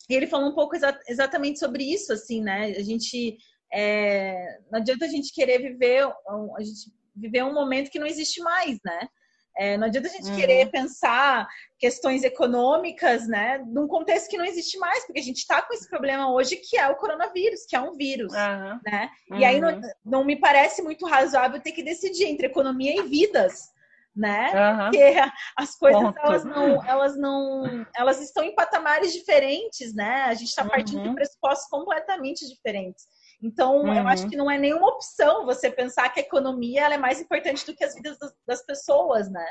ele 0.09 0.27
falou 0.27 0.49
um 0.49 0.55
pouco 0.55 0.75
exa 0.75 0.99
exatamente 1.07 1.59
sobre 1.59 1.85
isso, 1.85 2.15
assim, 2.15 2.43
né? 2.43 2.75
A 2.79 2.83
gente 2.83 3.37
é, 3.73 4.59
não 4.71 4.81
adianta 4.81 5.05
a 5.05 5.09
gente 5.09 5.33
querer 5.33 5.59
viver, 5.59 6.05
a 6.05 6.63
gente 6.63 6.93
viver 7.15 7.43
um 7.45 7.55
momento 7.55 7.91
que 7.91 7.99
não 7.99 8.07
existe 8.07 8.41
mais, 8.41 8.79
né? 8.85 9.09
É, 9.57 9.77
não 9.77 9.87
adianta 9.87 10.09
a 10.09 10.11
gente 10.11 10.29
uhum. 10.29 10.37
querer 10.37 10.69
pensar 10.71 11.47
questões 11.79 12.25
econômicas, 12.25 13.29
né, 13.29 13.59
num 13.69 13.87
contexto 13.87 14.29
que 14.29 14.37
não 14.37 14.45
existe 14.45 14.77
mais, 14.79 15.07
porque 15.07 15.21
a 15.21 15.23
gente 15.23 15.39
está 15.39 15.63
com 15.63 15.73
esse 15.73 15.89
problema 15.89 16.33
hoje 16.33 16.57
que 16.57 16.77
é 16.77 16.89
o 16.89 16.97
coronavírus, 16.97 17.65
que 17.65 17.77
é 17.77 17.81
um 17.81 17.93
vírus, 17.93 18.33
uhum. 18.33 18.81
né? 18.85 19.11
Uhum. 19.31 19.39
E 19.39 19.45
aí 19.45 19.61
não, 19.61 19.75
uhum. 19.75 19.83
não, 20.05 20.25
me 20.25 20.35
parece 20.41 20.83
muito 20.83 21.07
razoável 21.07 21.61
ter 21.61 21.71
que 21.71 21.85
decidir 21.85 22.25
entre 22.25 22.49
economia 22.49 22.97
e 22.99 23.03
vidas, 23.07 23.71
né? 24.15 24.51
Porque 24.85 25.15
as 25.57 25.77
coisas 25.77 26.03
elas 26.17 26.45
não, 26.45 26.85
elas 26.85 27.17
não, 27.17 27.87
elas 27.97 28.21
estão 28.21 28.43
em 28.43 28.57
patamares 28.57 29.13
diferentes, 29.13 29.95
né? 29.95 30.25
A 30.25 30.35
gente 30.35 30.49
está 30.49 30.65
partindo 30.65 31.03
de 31.03 31.09
uhum. 31.09 31.15
pressupostos 31.15 31.69
completamente 31.69 32.45
diferentes. 32.49 33.05
Então, 33.45 33.83
uhum. 33.83 33.95
eu 33.95 34.09
acho 34.09 34.23
uhum. 34.25 34.31
que 34.31 34.37
não 34.37 34.51
é 34.51 34.57
nenhuma 34.57 34.89
opção 34.89 35.45
você 35.45 35.71
pensar 35.71 36.09
que 36.09 36.19
a 36.19 36.23
economia 36.23 36.87
é 36.87 36.97
mais 36.97 37.21
importante 37.21 37.67
do 37.67 37.77
que 37.77 37.85
as 37.85 37.95
vidas 37.95 38.19
das, 38.19 38.35
das 38.47 38.65
pessoas, 38.65 39.31
né? 39.31 39.47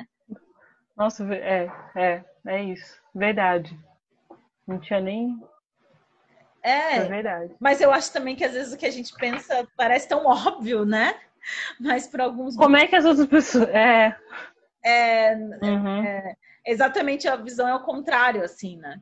Nossa, 0.97 1.23
é, 1.31 1.71
é, 1.95 2.25
é 2.47 2.63
isso. 2.63 2.99
Verdade. 3.13 3.79
Não 4.67 4.79
tinha 4.79 4.99
nem. 4.99 5.39
É, 6.63 6.97
é 6.97 7.03
verdade. 7.03 7.55
Mas 7.59 7.81
eu 7.81 7.91
acho 7.91 8.11
também 8.11 8.35
que 8.35 8.43
às 8.43 8.53
vezes 8.53 8.73
o 8.73 8.77
que 8.77 8.87
a 8.87 8.91
gente 8.91 9.13
pensa 9.13 9.67
parece 9.77 10.07
tão 10.07 10.25
óbvio, 10.25 10.85
né? 10.85 11.13
Mas 11.79 12.07
para 12.07 12.23
alguns. 12.23 12.55
Como 12.55 12.75
é 12.75 12.87
que 12.87 12.95
as 12.95 13.05
outras 13.05 13.27
pessoas. 13.27 13.69
É. 13.69 14.17
É, 14.83 15.35
uhum. 15.35 16.03
é, 16.03 16.35
exatamente 16.65 17.27
a 17.27 17.35
visão 17.35 17.67
é 17.67 17.75
o 17.75 17.83
contrário, 17.83 18.43
assim, 18.43 18.75
né? 18.77 18.99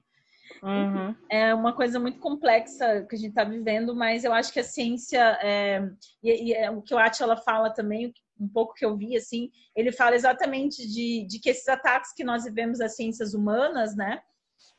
Uhum. 0.63 1.15
É 1.29 1.53
uma 1.53 1.73
coisa 1.73 1.99
muito 1.99 2.19
complexa 2.19 3.05
que 3.09 3.15
a 3.15 3.17
gente 3.17 3.29
está 3.29 3.43
vivendo, 3.43 3.95
mas 3.95 4.23
eu 4.23 4.33
acho 4.33 4.51
que 4.51 4.59
a 4.59 4.63
ciência, 4.63 5.37
é, 5.41 5.81
e, 6.23 6.49
e 6.49 6.53
é, 6.53 6.69
o 6.69 6.81
que 6.81 6.93
o 6.93 6.97
Atila 6.97 7.37
fala 7.37 7.69
também, 7.69 8.13
um 8.39 8.47
pouco 8.47 8.73
que 8.73 8.85
eu 8.85 8.97
vi, 8.97 9.15
assim, 9.15 9.51
ele 9.75 9.91
fala 9.91 10.15
exatamente 10.15 10.87
de, 10.87 11.25
de 11.27 11.39
que 11.39 11.49
esses 11.49 11.67
ataques 11.67 12.13
que 12.13 12.23
nós 12.23 12.43
vivemos 12.43 12.81
às 12.81 12.95
ciências 12.95 13.33
humanas, 13.33 13.95
né, 13.95 14.21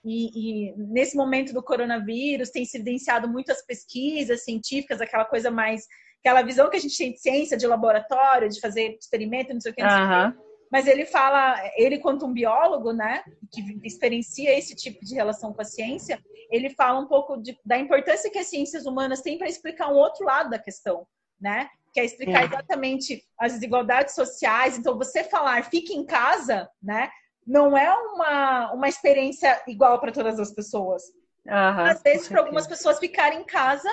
e, 0.04 0.70
e, 0.70 0.74
nesse 0.76 1.16
momento 1.16 1.52
do 1.52 1.62
coronavírus 1.62 2.50
tem 2.50 2.64
se 2.64 2.76
evidenciado 2.76 3.28
muitas 3.28 3.64
pesquisas 3.64 4.44
científicas, 4.44 5.00
aquela 5.00 5.24
coisa 5.24 5.50
mais, 5.50 5.86
aquela 6.18 6.42
visão 6.42 6.68
que 6.68 6.76
a 6.76 6.80
gente 6.80 6.96
tem 6.96 7.12
de 7.12 7.20
ciência, 7.20 7.56
de 7.56 7.66
laboratório, 7.66 8.48
de 8.48 8.60
fazer 8.60 8.96
experimento, 9.00 9.52
não 9.52 9.60
sei 9.60 9.70
o 9.70 9.74
que, 9.74 9.82
não 9.82 9.90
sei 9.90 10.28
o 10.28 10.32
que 10.32 10.51
mas 10.72 10.86
ele 10.86 11.04
fala, 11.04 11.54
ele 11.76 11.98
quanto 11.98 12.26
um 12.26 12.32
biólogo, 12.32 12.92
né, 12.92 13.22
que 13.52 13.60
experiencia 13.84 14.56
esse 14.56 14.74
tipo 14.74 15.04
de 15.04 15.14
relação 15.14 15.52
com 15.52 15.60
a 15.60 15.64
ciência, 15.64 16.18
ele 16.50 16.70
fala 16.70 16.98
um 16.98 17.06
pouco 17.06 17.36
de, 17.36 17.56
da 17.64 17.78
importância 17.78 18.30
que 18.30 18.38
as 18.38 18.46
ciências 18.48 18.86
humanas 18.86 19.20
têm 19.20 19.36
para 19.38 19.48
explicar 19.48 19.88
um 19.88 19.96
outro 19.96 20.24
lado 20.24 20.50
da 20.50 20.58
questão, 20.58 21.06
né? 21.40 21.68
Que 21.92 22.00
é 22.00 22.04
explicar 22.04 22.44
exatamente 22.44 23.22
as 23.38 23.52
desigualdades 23.52 24.14
sociais. 24.14 24.78
Então, 24.78 24.96
você 24.96 25.22
falar, 25.22 25.64
fique 25.64 25.94
em 25.94 26.04
casa, 26.04 26.68
né? 26.82 27.10
não 27.46 27.76
é 27.76 27.92
uma, 27.92 28.72
uma 28.72 28.88
experiência 28.88 29.60
igual 29.66 30.00
para 30.00 30.12
todas 30.12 30.38
as 30.38 30.52
pessoas. 30.52 31.02
Uhum, 31.46 31.84
Às 31.84 32.00
vezes, 32.02 32.28
para 32.28 32.40
algumas 32.40 32.68
pessoas 32.68 33.00
ficar 33.00 33.34
em 33.34 33.42
casa 33.42 33.88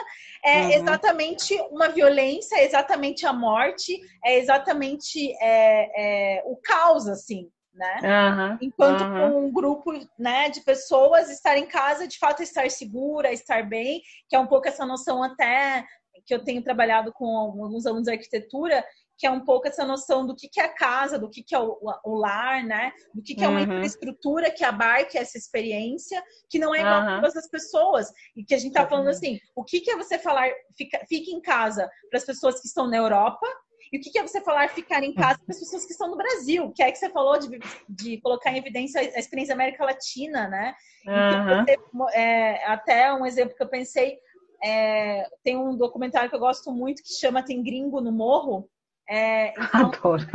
é 0.46 0.62
uhum. 0.62 0.72
exatamente 0.72 1.56
uma 1.72 1.90
violência, 1.90 2.56
é 2.58 2.66
exatamente 2.66 3.26
a 3.26 3.34
morte, 3.34 4.00
é 4.24 4.38
exatamente 4.38 5.32
é, 5.42 6.38
é, 6.38 6.44
o 6.46 6.56
caos, 6.58 7.08
assim, 7.08 7.50
né? 7.74 8.00
Uhum. 8.04 8.58
Enquanto 8.62 9.04
um 9.04 9.52
grupo 9.52 9.92
né, 10.18 10.50
de 10.50 10.62
pessoas 10.62 11.30
estar 11.30 11.58
em 11.58 11.66
casa, 11.66 12.08
de 12.08 12.20
fato, 12.20 12.44
estar 12.44 12.70
segura, 12.70 13.34
estar 13.34 13.68
bem, 13.68 14.02
que 14.28 14.36
é 14.36 14.40
um 14.40 14.48
pouco 14.48 14.68
essa 14.68 14.86
noção 14.86 15.24
até 15.24 15.86
que 16.26 16.34
eu 16.36 16.44
tenho 16.44 16.64
trabalhado 16.64 17.12
com 17.12 17.26
alguns 17.36 17.88
alunos 17.88 18.06
de 18.06 18.12
arquitetura, 18.12 18.86
que 19.20 19.28
é 19.28 19.32
um 19.32 19.42
pouco 19.42 19.68
essa 19.68 19.86
noção 19.86 20.26
do 20.26 20.34
que, 20.34 20.48
que 20.48 20.62
é 20.62 20.64
a 20.64 20.74
casa, 20.74 21.20
do 21.20 21.30
que, 21.30 21.44
que 21.44 21.54
é 21.54 21.60
o, 21.60 21.78
o 22.06 22.16
lar, 22.16 22.64
né? 22.64 22.94
Do 23.14 23.22
que, 23.22 23.36
que 23.36 23.44
é 23.44 23.50
uma 23.50 23.60
uhum. 23.60 23.66
infraestrutura 23.66 24.50
que 24.50 24.64
abarque 24.64 25.18
essa 25.18 25.38
experiência, 25.38 26.24
que 26.50 26.58
não 26.58 26.74
é 26.74 26.80
igual 26.80 27.00
uhum. 27.00 27.06
para 27.06 27.16
todas 27.20 27.36
as 27.36 27.50
pessoas. 27.50 28.10
E 28.34 28.46
que 28.46 28.56
a 28.56 28.58
gente 28.58 28.70
está 28.70 28.88
falando 28.88 29.10
assim, 29.10 29.38
o 29.54 29.64
que, 29.66 29.82
que 29.82 29.92
é 29.92 29.98
você 29.98 30.18
falar, 30.18 30.50
fica, 30.78 31.06
fique 31.10 31.32
em 31.32 31.42
casa 31.42 31.90
para 32.10 32.18
as 32.18 32.26
pessoas 32.26 32.62
que 32.62 32.68
estão 32.68 32.88
na 32.88 32.96
Europa, 32.96 33.46
e 33.92 33.98
o 33.98 34.02
que, 34.02 34.18
é 34.18 34.22
você 34.22 34.40
falar 34.40 34.70
ficar 34.70 35.04
em 35.04 35.14
casa 35.14 35.40
para 35.40 35.54
as 35.54 35.60
pessoas 35.60 35.84
que 35.84 35.92
estão 35.92 36.10
no 36.10 36.16
Brasil? 36.16 36.72
Que 36.74 36.84
é 36.84 36.92
que 36.92 36.98
você 36.98 37.10
falou 37.10 37.40
de, 37.40 37.60
de 37.90 38.22
colocar 38.22 38.52
em 38.52 38.58
evidência 38.58 39.02
a 39.02 39.20
experiência 39.20 39.54
América 39.54 39.84
Latina, 39.84 40.48
né? 40.48 40.76
Uhum. 41.08 41.62
Então, 41.62 42.10
é, 42.12 42.64
até 42.68 43.12
um 43.12 43.26
exemplo 43.26 43.56
que 43.56 43.64
eu 43.64 43.68
pensei, 43.68 44.20
é, 44.64 45.28
tem 45.44 45.58
um 45.58 45.76
documentário 45.76 46.30
que 46.30 46.36
eu 46.36 46.40
gosto 46.40 46.72
muito 46.72 47.02
que 47.02 47.14
chama 47.14 47.44
Tem 47.44 47.64
Gringo 47.64 48.00
no 48.00 48.12
Morro, 48.12 48.70
é, 49.10 49.54
então, 49.76 50.14
Adoro. 50.14 50.26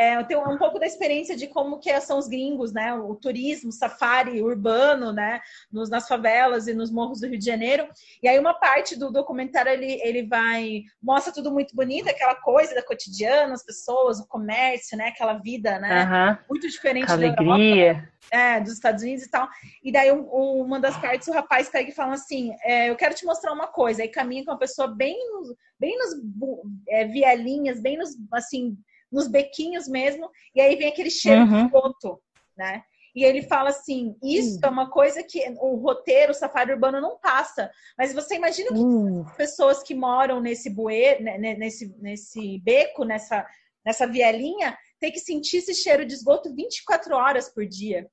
É, 0.00 0.16
eu 0.16 0.24
tenho 0.24 0.40
um 0.48 0.56
pouco 0.56 0.78
da 0.78 0.86
experiência 0.86 1.36
de 1.36 1.46
como 1.46 1.78
que 1.78 2.00
são 2.00 2.16
os 2.16 2.26
gringos, 2.26 2.72
né? 2.72 2.94
O 2.94 3.14
turismo, 3.14 3.70
safari 3.70 4.42
urbano, 4.42 5.12
né? 5.12 5.42
Nos, 5.70 5.90
nas 5.90 6.08
favelas 6.08 6.66
e 6.66 6.72
nos 6.72 6.90
morros 6.90 7.20
do 7.20 7.26
Rio 7.26 7.38
de 7.38 7.44
Janeiro. 7.44 7.86
E 8.22 8.26
aí 8.26 8.38
uma 8.38 8.54
parte 8.54 8.98
do 8.98 9.12
documentário 9.12 9.70
ele, 9.70 10.00
ele 10.02 10.26
vai 10.26 10.84
mostra 11.02 11.30
tudo 11.30 11.52
muito 11.52 11.76
bonito, 11.76 12.08
aquela 12.08 12.34
coisa 12.34 12.74
da 12.74 12.82
cotidiana, 12.82 13.52
as 13.52 13.62
pessoas, 13.62 14.18
o 14.20 14.26
comércio, 14.26 14.96
né? 14.96 15.08
Aquela 15.08 15.34
vida, 15.34 15.78
né? 15.78 16.04
Uhum. 16.04 16.38
Muito 16.48 16.66
diferente 16.66 17.08
da 17.08 17.12
alegria. 17.12 17.90
Europa, 17.90 18.08
é, 18.30 18.58
dos 18.58 18.72
Estados 18.72 19.02
Unidos 19.02 19.26
e 19.26 19.30
tal. 19.30 19.50
E 19.84 19.92
daí 19.92 20.10
um, 20.10 20.22
uma 20.62 20.80
das 20.80 20.96
partes 20.96 21.28
o 21.28 21.32
rapaz 21.32 21.68
pega 21.68 21.90
e 21.90 21.94
fala 21.94 22.14
assim: 22.14 22.54
é, 22.62 22.88
eu 22.88 22.96
quero 22.96 23.14
te 23.14 23.26
mostrar 23.26 23.52
uma 23.52 23.66
coisa. 23.66 24.00
Aí 24.00 24.08
caminha 24.08 24.46
com 24.46 24.50
uma 24.50 24.58
pessoa 24.58 24.88
bem 24.88 25.14
nos, 25.30 25.54
bem 25.78 25.98
nos 25.98 26.14
é, 26.88 27.04
vielinhas, 27.04 27.82
bem 27.82 27.98
nos 27.98 28.16
assim 28.32 28.78
nos 29.10 29.26
bequinhos 29.26 29.88
mesmo, 29.88 30.30
e 30.54 30.60
aí 30.60 30.76
vem 30.76 30.88
aquele 30.88 31.10
cheiro 31.10 31.42
uhum. 31.42 31.48
de 31.48 31.64
esgoto, 31.64 32.20
né? 32.56 32.84
E 33.14 33.24
ele 33.24 33.42
fala 33.42 33.70
assim: 33.70 34.16
isso 34.22 34.54
uhum. 34.54 34.60
é 34.62 34.68
uma 34.68 34.90
coisa 34.90 35.22
que 35.22 35.42
o 35.58 35.76
roteiro, 35.76 36.32
o 36.32 36.34
safari 36.34 36.72
urbano 36.72 37.00
não 37.00 37.18
passa. 37.18 37.70
Mas 37.98 38.14
você 38.14 38.36
imagina 38.36 38.68
que 38.68 38.78
uhum. 38.78 39.24
pessoas 39.36 39.82
que 39.82 39.94
moram 39.94 40.40
nesse 40.40 40.70
bueiro, 40.70 41.22
né, 41.22 41.36
né, 41.36 41.54
nesse, 41.54 41.94
nesse 41.98 42.58
beco, 42.60 43.04
nessa, 43.04 43.44
nessa 43.84 44.06
vielinha, 44.06 44.76
tem 45.00 45.10
que 45.10 45.18
sentir 45.18 45.58
esse 45.58 45.74
cheiro 45.74 46.04
de 46.06 46.14
esgoto 46.14 46.54
24 46.54 47.14
horas 47.16 47.48
por 47.48 47.66
dia. 47.66 48.08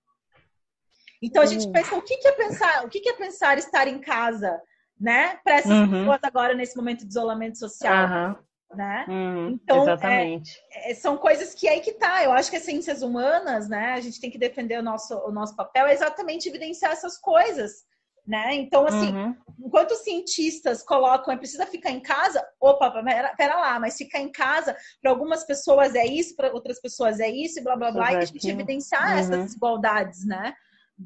Então 1.22 1.41
a 1.41 1.48
gente 1.48 1.72
pensa, 1.72 1.95
o 1.95 2.02
que, 2.02 2.18
que 2.18 2.28
é 2.28 2.32
pensar, 2.32 2.86
o 2.86 2.90
que, 2.90 2.99
que 2.99 3.10
é 3.10 3.14
pensar 3.14 3.57
estar 3.57 3.88
em 3.88 3.99
casa, 3.99 4.60
né? 4.99 5.40
Para 5.44 5.56
essas 5.56 5.72
uhum. 5.72 5.90
pessoas 5.90 6.19
agora 6.24 6.53
nesse 6.53 6.76
momento 6.76 7.06
de 7.06 7.10
isolamento 7.10 7.57
social 7.57 8.40
né? 8.76 9.06
Hum, 9.07 9.49
então, 9.52 9.84
exatamente. 9.84 10.61
É, 10.72 10.91
é, 10.91 10.95
são 10.95 11.18
coisas 11.18 11.53
que 11.53 11.68
aí 11.68 11.80
que 11.80 11.94
tá. 11.94 12.23
Eu 12.23 12.31
acho 12.31 12.49
que 12.49 12.57
as 12.57 12.64
ciências 12.64 13.02
humanas, 13.02 13.69
né? 13.69 13.94
A 13.94 14.02
gente 14.02 14.19
tem 14.19 14.30
que 14.30 14.38
defender 14.38 14.80
o 14.80 14.84
nosso, 14.84 15.15
o 15.19 15.31
nosso 15.31 15.56
papel, 15.56 15.88
é 15.88 15.94
exatamente 15.94 16.49
evidenciar 16.49 16.91
essas 16.91 17.18
coisas, 17.18 17.85
né? 18.26 18.56
Então, 18.56 18.85
assim, 18.85 19.15
uhum. 19.15 19.35
enquanto 19.65 19.91
os 19.91 19.99
cientistas 19.99 20.84
colocam, 20.84 21.34
é 21.34 21.38
precisa 21.38 21.65
ficar 21.65 21.91
em 21.91 22.02
casa, 22.02 22.45
opa, 22.60 22.91
pera, 23.03 23.34
pera 23.35 23.56
lá, 23.56 23.80
mas 23.80 23.98
ficar 23.98 24.19
em 24.19 24.31
casa, 24.31 24.76
para 25.02 25.11
algumas 25.11 25.45
pessoas 25.45 25.95
é 25.95 26.06
isso, 26.06 26.35
para 26.35 26.53
outras 26.53 26.80
pessoas 26.81 27.19
é 27.19 27.30
isso, 27.30 27.60
e 27.60 27.64
blá 27.64 27.76
blá 27.77 27.91
blá, 27.91 28.14
e 28.14 28.18
a 28.18 28.26
gente 28.26 28.49
evidenciar 28.49 29.14
uhum. 29.14 29.19
essas 29.19 29.45
desigualdades, 29.45 30.26
né? 30.26 30.53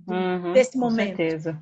Uhum, 0.07 0.53
desse 0.53 0.77
momento. 0.77 1.11
Com 1.11 1.17
certeza. 1.17 1.61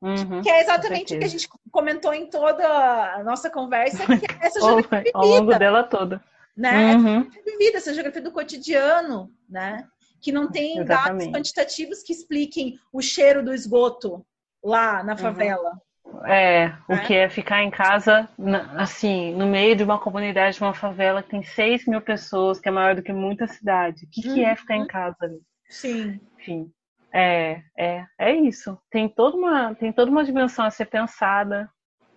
Uhum, 0.00 0.42
que 0.42 0.50
é 0.50 0.60
exatamente 0.60 1.14
o 1.14 1.18
que 1.18 1.24
a 1.24 1.28
gente 1.28 1.48
comentou 1.70 2.12
em 2.12 2.26
toda 2.26 2.66
a 3.14 3.24
nossa 3.24 3.48
conversa, 3.48 4.04
que 4.06 4.26
é 4.26 4.46
essa 4.46 4.60
geografia 4.60 5.10
Ao 5.14 5.26
longo 5.26 5.54
dela 5.58 5.82
toda. 5.84 6.22
Né? 6.56 6.94
Uhum. 6.94 7.20
Essa 7.20 7.58
vida, 7.58 7.78
essa 7.78 7.94
geografia 7.94 8.22
do 8.22 8.32
cotidiano, 8.32 9.30
né? 9.48 9.86
Que 10.20 10.32
não 10.32 10.50
tem 10.50 10.78
exatamente. 10.78 11.18
dados 11.18 11.26
quantitativos 11.36 12.02
que 12.02 12.12
expliquem 12.12 12.78
o 12.92 13.00
cheiro 13.00 13.42
do 13.42 13.54
esgoto 13.54 14.24
lá 14.62 15.02
na 15.02 15.12
uhum. 15.12 15.18
favela. 15.18 15.70
Uhum. 15.70 16.26
É, 16.26 16.78
o 16.88 16.94
é. 16.94 17.06
que 17.06 17.14
é 17.14 17.28
ficar 17.28 17.62
em 17.62 17.70
casa, 17.70 18.28
assim, 18.76 19.34
no 19.34 19.46
meio 19.46 19.76
de 19.76 19.82
uma 19.82 19.98
comunidade, 19.98 20.56
de 20.56 20.62
uma 20.62 20.72
favela 20.72 21.22
que 21.22 21.30
tem 21.30 21.42
6 21.42 21.86
mil 21.86 22.00
pessoas, 22.00 22.60
que 22.60 22.68
é 22.68 22.72
maior 22.72 22.94
do 22.94 23.02
que 23.02 23.12
muita 23.12 23.46
cidade. 23.46 24.04
O 24.04 24.08
que, 24.08 24.22
que 24.22 24.44
é 24.44 24.54
ficar 24.56 24.76
em 24.76 24.82
uhum. 24.82 24.86
casa? 24.86 25.30
Sim. 25.68 26.20
Enfim, 26.38 26.72
é, 27.12 27.62
é, 27.76 28.04
é 28.18 28.34
isso. 28.34 28.78
Tem 28.90 29.08
toda 29.08 29.36
uma, 29.36 29.74
tem 29.74 29.92
toda 29.92 30.10
uma 30.10 30.24
dimensão 30.24 30.64
a 30.64 30.70
ser 30.70 30.86
pensada. 30.86 31.70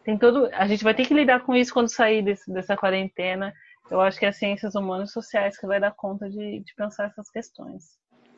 Tem 0.03 0.17
todo, 0.17 0.49
a 0.53 0.67
gente 0.67 0.83
vai 0.83 0.93
ter 0.93 1.05
que 1.05 1.13
lidar 1.13 1.41
com 1.41 1.55
isso 1.55 1.73
quando 1.73 1.89
sair 1.89 2.21
desse, 2.21 2.51
dessa 2.51 2.75
quarentena. 2.75 3.53
Eu 3.89 4.01
acho 4.01 4.19
que 4.19 4.25
é 4.25 4.29
as 4.29 4.37
ciências 4.37 4.75
humanas 4.75 5.09
e 5.09 5.13
sociais 5.13 5.57
que 5.57 5.67
vai 5.67 5.79
dar 5.79 5.91
conta 5.91 6.29
de, 6.29 6.59
de 6.59 6.75
pensar 6.75 7.05
essas 7.05 7.29
questões. 7.29 7.97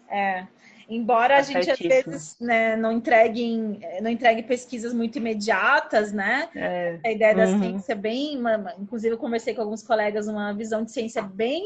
É. 0.09 0.45
Embora 0.89 1.35
é 1.35 1.37
a 1.37 1.41
gente 1.41 1.71
às 1.71 1.79
vezes 1.79 2.37
né, 2.39 2.75
não, 2.75 2.91
entregue, 2.91 3.79
não 4.01 4.11
entregue 4.11 4.43
pesquisas 4.43 4.93
muito 4.93 5.17
imediatas, 5.17 6.11
né? 6.11 6.49
É. 6.53 6.99
A 7.05 7.11
ideia 7.11 7.33
da 7.33 7.45
uhum. 7.45 7.59
ciência 7.59 7.93
é 7.93 7.95
bem. 7.95 8.37
Inclusive, 8.77 9.13
eu 9.13 9.17
conversei 9.17 9.55
com 9.55 9.61
alguns 9.61 9.83
colegas 9.83 10.27
uma 10.27 10.53
visão 10.53 10.83
de 10.83 10.91
ciência 10.91 11.21
bem 11.21 11.63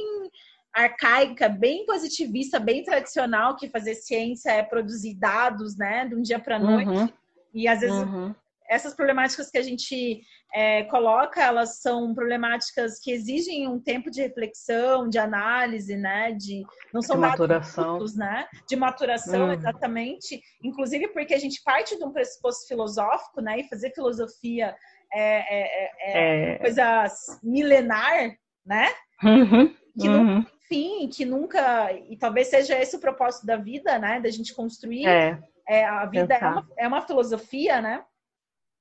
arcaica, 0.76 1.48
bem 1.48 1.86
positivista, 1.86 2.60
bem 2.60 2.84
tradicional, 2.84 3.56
que 3.56 3.70
fazer 3.70 3.96
ciência 3.96 4.52
é 4.52 4.62
produzir 4.62 5.16
dados, 5.16 5.78
né, 5.78 6.06
de 6.06 6.16
um 6.16 6.22
dia 6.22 6.38
para 6.38 6.60
noite. 6.60 6.90
Uhum. 6.90 7.10
E 7.54 7.66
às 7.68 7.80
vezes 7.80 7.96
uhum. 7.96 8.36
essas 8.70 8.94
problemáticas 8.94 9.50
que 9.50 9.58
a 9.58 9.62
gente 9.62 10.22
é, 10.54 10.84
coloca, 10.84 11.42
elas 11.42 11.82
são 11.82 12.14
problemáticas 12.14 13.00
que 13.00 13.10
exigem 13.10 13.70
um 13.70 13.80
tempo 13.80 14.12
de 14.12 14.22
reflexão, 14.22 15.08
de 15.08 15.18
análise, 15.18 15.96
né, 15.96 16.34
de 16.34 16.64
não 16.94 17.02
são 17.02 17.16
de 17.16 17.22
maturação, 17.22 18.00
né, 18.18 18.46
de 18.68 18.76
maturação, 18.76 19.46
uhum. 19.46 19.54
exatamente. 19.54 20.42
Inclusive 20.62 21.08
porque 21.08 21.34
a 21.34 21.40
gente 21.40 21.64
parte 21.64 21.98
de 21.98 22.04
um 22.04 22.12
pressuposto 22.12 22.68
filosófico, 22.68 23.40
né, 23.40 23.62
e 23.62 23.70
fazer 23.70 23.94
filosofia 23.94 24.76
é, 25.14 25.22
é, 25.22 25.92
é, 26.02 26.54
é. 26.54 26.58
coisa 26.58 27.06
milenar, 27.42 28.36
né? 28.66 28.90
Uhum. 29.24 29.74
Que 29.98 30.10
uhum. 30.10 30.24
não 30.42 30.55
fim, 30.68 31.08
que 31.08 31.26
nunca. 31.26 31.92
E 31.94 32.18
talvez 32.18 32.48
seja 32.48 32.78
esse 32.80 32.96
o 32.96 33.00
propósito 33.00 33.46
da 33.46 33.56
vida, 33.56 33.98
né? 33.98 34.20
Da 34.20 34.30
gente 34.30 34.54
construir. 34.54 35.08
É, 35.08 35.40
é 35.68 35.86
a 35.86 36.06
vida 36.06 36.34
é 36.34 36.48
uma, 36.48 36.70
é 36.80 36.88
uma, 36.88 37.02
filosofia, 37.02 37.82
né? 37.82 38.04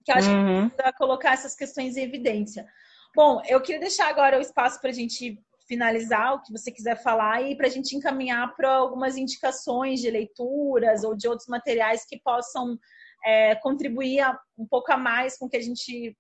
Que 0.05 0.13
acho 0.13 0.31
uhum. 0.31 0.69
que 0.69 0.75
precisa 0.75 0.97
colocar 0.97 1.33
essas 1.33 1.55
questões 1.55 1.97
em 1.97 2.03
evidência. 2.03 2.67
Bom, 3.15 3.41
eu 3.47 3.61
queria 3.61 3.81
deixar 3.81 4.09
agora 4.09 4.39
o 4.39 4.43
espaço 4.43 4.81
para 4.81 4.91
a 4.91 4.95
gente 4.95 5.41
finalizar 5.67 6.35
o 6.35 6.43
que 6.43 6.53
você 6.53 6.71
quiser 6.71 7.03
falar 7.03 7.43
e 7.43 7.57
para 7.57 7.67
a 7.67 7.71
gente 7.71 7.97
encaminhar 7.97 8.55
para 8.55 8.71
algumas 8.71 9.17
indicações 9.17 10.01
de 10.01 10.11
leituras 10.11 11.05
ou 11.05 11.15
de 11.15 11.27
outros 11.27 11.49
materiais 11.49 12.05
que 12.05 12.21
possam 12.23 12.79
é, 13.25 13.55
contribuir 13.57 14.23
um 14.59 14.67
pouco 14.67 14.93
a 14.93 14.97
mais 14.97 15.39
com 15.39 15.47
o 15.47 15.49
que 15.49 15.57
a 15.57 15.63
gente 15.63 16.15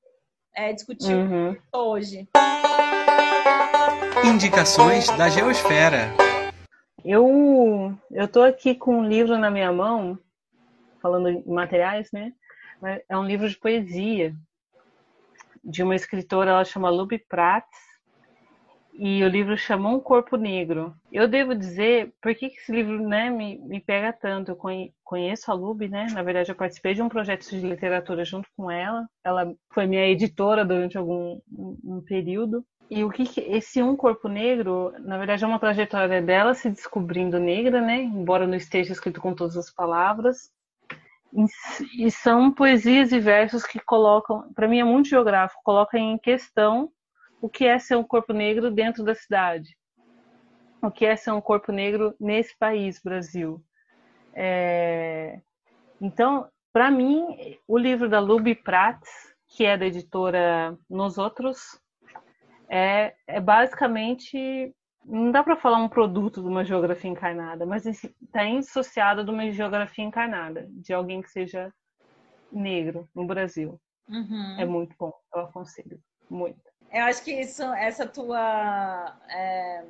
é, 0.54 0.72
discutiu 0.72 1.18
uhum. 1.18 1.56
hoje. 1.74 2.26
Indicações 4.34 5.06
da 5.16 5.28
Geosfera. 5.28 6.12
Eu 7.04 7.96
eu 8.10 8.26
tô 8.26 8.42
aqui 8.42 8.74
com 8.74 8.98
um 8.98 9.08
livro 9.08 9.38
na 9.38 9.48
minha 9.48 9.72
mão, 9.72 10.18
falando 11.00 11.28
em 11.28 11.44
materiais, 11.46 12.10
né? 12.10 12.32
É 13.08 13.16
um 13.16 13.24
livro 13.24 13.48
de 13.48 13.56
poesia 13.56 14.34
de 15.62 15.84
uma 15.84 15.94
escritora, 15.94 16.50
ela 16.50 16.64
chama 16.64 16.90
Luby 16.90 17.16
Prats, 17.16 17.78
e 18.96 19.24
o 19.24 19.28
livro 19.28 19.56
chama 19.56 19.88
Um 19.88 19.98
Corpo 19.98 20.36
Negro. 20.36 20.94
Eu 21.12 21.26
devo 21.26 21.54
dizer, 21.54 22.12
por 22.22 22.32
que 22.34 22.46
esse 22.46 22.70
livro 22.70 23.06
né, 23.06 23.28
me, 23.28 23.58
me 23.58 23.80
pega 23.80 24.12
tanto? 24.12 24.52
Eu 24.52 24.58
conheço 25.02 25.50
a 25.50 25.54
Luby, 25.54 25.88
né? 25.88 26.06
Na 26.12 26.22
verdade, 26.22 26.50
eu 26.50 26.54
participei 26.54 26.94
de 26.94 27.02
um 27.02 27.08
projeto 27.08 27.48
de 27.48 27.60
literatura 27.60 28.24
junto 28.24 28.48
com 28.56 28.70
ela. 28.70 29.08
Ela 29.24 29.52
foi 29.72 29.86
minha 29.86 30.06
editora 30.06 30.64
durante 30.64 30.96
algum 30.96 31.40
um, 31.52 31.78
um 31.84 32.00
período. 32.02 32.64
E 32.90 33.02
o 33.02 33.10
que, 33.10 33.24
que, 33.24 33.40
esse 33.40 33.82
um 33.82 33.96
corpo 33.96 34.28
negro, 34.28 34.92
na 35.00 35.16
verdade, 35.16 35.42
é 35.42 35.46
uma 35.46 35.58
trajetória 35.58 36.20
dela 36.20 36.54
se 36.54 36.68
descobrindo 36.68 37.38
negra, 37.38 37.80
né? 37.80 38.02
Embora 38.02 38.46
não 38.46 38.54
esteja 38.54 38.92
escrito 38.92 39.20
com 39.20 39.34
todas 39.34 39.56
as 39.56 39.70
palavras. 39.70 40.52
E, 41.98 42.10
são 42.10 42.52
poesias 42.52 43.10
e 43.10 43.18
versos 43.18 43.64
que 43.64 43.80
colocam, 43.80 44.52
para 44.54 44.68
mim 44.68 44.78
é 44.78 44.84
muito 44.84 45.08
geográfico, 45.08 45.60
colocam 45.64 45.98
em 45.98 46.16
questão 46.16 46.92
o 47.40 47.48
que 47.48 47.66
é 47.66 47.76
ser 47.78 47.96
um 47.96 48.04
corpo 48.04 48.32
negro 48.32 48.70
dentro 48.70 49.02
da 49.02 49.14
cidade. 49.14 49.76
o 50.80 50.90
que 50.90 51.06
é 51.06 51.16
ser 51.16 51.32
um 51.32 51.40
corpo 51.40 51.72
negro 51.72 52.14
nesse 52.20 52.56
país, 52.56 53.00
Brasil. 53.02 53.60
É... 54.34 55.40
Então, 56.00 56.46
para 56.72 56.90
mim, 56.90 57.58
o 57.66 57.78
livro 57.78 58.08
da 58.08 58.20
Luby 58.20 58.54
Prats, 58.54 59.08
que 59.48 59.64
é 59.64 59.76
da 59.76 59.86
editora 59.86 60.76
Nos 60.88 61.16
Outros, 61.18 61.80
é, 62.68 63.14
é 63.26 63.40
basicamente 63.40 64.74
não 65.04 65.30
dá 65.30 65.42
para 65.42 65.56
falar 65.56 65.78
um 65.78 65.88
produto 65.88 66.40
de 66.40 66.48
uma 66.48 66.64
geografia 66.64 67.10
encarnada, 67.10 67.66
mas 67.66 67.84
está 67.84 68.42
associado 68.58 69.22
de 69.22 69.30
uma 69.30 69.50
geografia 69.50 70.04
encarnada, 70.04 70.66
de 70.70 70.94
alguém 70.94 71.20
que 71.20 71.30
seja 71.30 71.72
negro 72.50 73.08
no 73.14 73.26
Brasil. 73.26 73.78
Uhum. 74.08 74.56
É 74.58 74.64
muito 74.64 74.96
bom, 74.98 75.12
eu 75.34 75.42
aconselho 75.42 76.00
muito. 76.30 76.62
Eu 76.90 77.02
acho 77.04 77.22
que 77.22 77.32
isso, 77.32 77.62
essa 77.62 78.06
tua 78.06 79.18
é, 79.28 79.84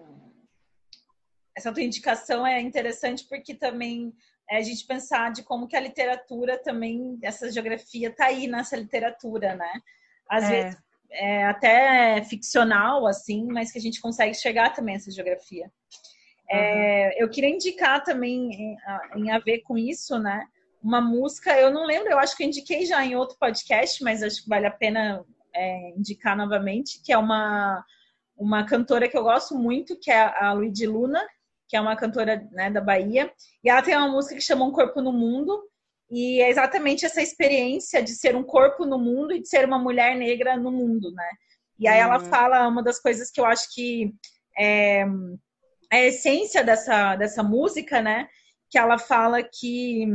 essa 1.56 1.72
tua 1.72 1.82
indicação 1.82 2.46
é 2.46 2.60
interessante 2.60 3.24
porque 3.28 3.54
também 3.54 4.12
é 4.50 4.58
a 4.58 4.62
gente 4.62 4.86
pensar 4.86 5.32
de 5.32 5.42
como 5.42 5.68
que 5.68 5.76
a 5.76 5.80
literatura 5.80 6.58
também, 6.58 7.18
essa 7.22 7.50
geografia 7.50 8.08
está 8.08 8.26
aí 8.26 8.46
nessa 8.46 8.76
literatura, 8.76 9.54
né? 9.54 9.72
Às 10.28 10.44
é. 10.44 10.48
vezes 10.48 10.80
é 11.10 11.44
até 11.44 12.22
ficcional, 12.24 13.06
assim, 13.06 13.46
mas 13.46 13.70
que 13.70 13.78
a 13.78 13.80
gente 13.80 14.00
consegue 14.00 14.34
chegar 14.34 14.72
também 14.72 14.94
a 14.94 14.98
essa 14.98 15.10
geografia. 15.10 15.70
Uhum. 16.50 16.58
É, 16.58 17.22
eu 17.22 17.28
queria 17.28 17.50
indicar 17.50 18.02
também, 18.02 18.50
em, 18.52 18.76
em, 19.16 19.30
a 19.30 19.38
ver 19.38 19.60
com 19.60 19.78
isso, 19.78 20.18
né? 20.18 20.46
Uma 20.82 21.00
música, 21.00 21.58
eu 21.58 21.70
não 21.70 21.86
lembro, 21.86 22.10
eu 22.10 22.18
acho 22.18 22.36
que 22.36 22.42
eu 22.42 22.46
indiquei 22.46 22.84
já 22.84 23.04
em 23.04 23.16
outro 23.16 23.36
podcast, 23.38 24.02
mas 24.04 24.22
acho 24.22 24.42
que 24.42 24.48
vale 24.48 24.66
a 24.66 24.70
pena 24.70 25.24
é, 25.54 25.90
indicar 25.96 26.36
novamente, 26.36 27.00
que 27.02 27.12
é 27.12 27.16
uma, 27.16 27.82
uma 28.36 28.64
cantora 28.64 29.08
que 29.08 29.16
eu 29.16 29.22
gosto 29.22 29.56
muito, 29.56 29.98
que 29.98 30.10
é 30.10 30.20
a 30.20 30.52
Luigi 30.52 30.86
Luna, 30.86 31.24
que 31.68 31.76
é 31.76 31.80
uma 31.80 31.96
cantora 31.96 32.46
né, 32.52 32.70
da 32.70 32.80
Bahia, 32.80 33.32
e 33.62 33.70
ela 33.70 33.82
tem 33.82 33.96
uma 33.96 34.08
música 34.08 34.34
que 34.34 34.42
chama 34.42 34.64
Um 34.64 34.72
Corpo 34.72 35.00
no 35.00 35.12
Mundo, 35.12 35.62
e 36.10 36.40
é 36.40 36.50
exatamente 36.50 37.04
essa 37.04 37.22
experiência 37.22 38.02
de 38.02 38.12
ser 38.12 38.36
um 38.36 38.42
corpo 38.42 38.84
no 38.84 38.98
mundo 38.98 39.32
e 39.32 39.40
de 39.40 39.48
ser 39.48 39.64
uma 39.64 39.78
mulher 39.78 40.16
negra 40.16 40.56
no 40.56 40.70
mundo, 40.70 41.10
né? 41.12 41.28
E 41.78 41.88
aí 41.88 42.00
uhum. 42.00 42.06
ela 42.06 42.20
fala 42.20 42.68
uma 42.68 42.82
das 42.82 43.00
coisas 43.00 43.30
que 43.30 43.40
eu 43.40 43.44
acho 43.44 43.72
que 43.74 44.12
é 44.56 45.04
a 45.90 46.00
essência 46.00 46.62
dessa, 46.62 47.16
dessa 47.16 47.42
música, 47.42 48.00
né? 48.00 48.28
Que 48.70 48.78
ela 48.78 48.98
fala 48.98 49.42
que 49.42 50.06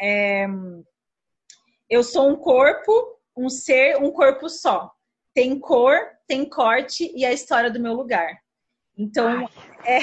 é, 0.00 0.46
eu 1.88 2.02
sou 2.02 2.28
um 2.28 2.36
corpo, 2.36 3.18
um 3.36 3.48
ser, 3.48 3.96
um 3.96 4.10
corpo 4.10 4.48
só. 4.48 4.92
Tem 5.34 5.58
cor, 5.58 5.98
tem 6.26 6.48
corte 6.48 7.10
e 7.14 7.24
a 7.24 7.32
história 7.32 7.70
do 7.70 7.80
meu 7.80 7.94
lugar. 7.94 8.38
Então, 8.98 9.48
é, 9.84 9.98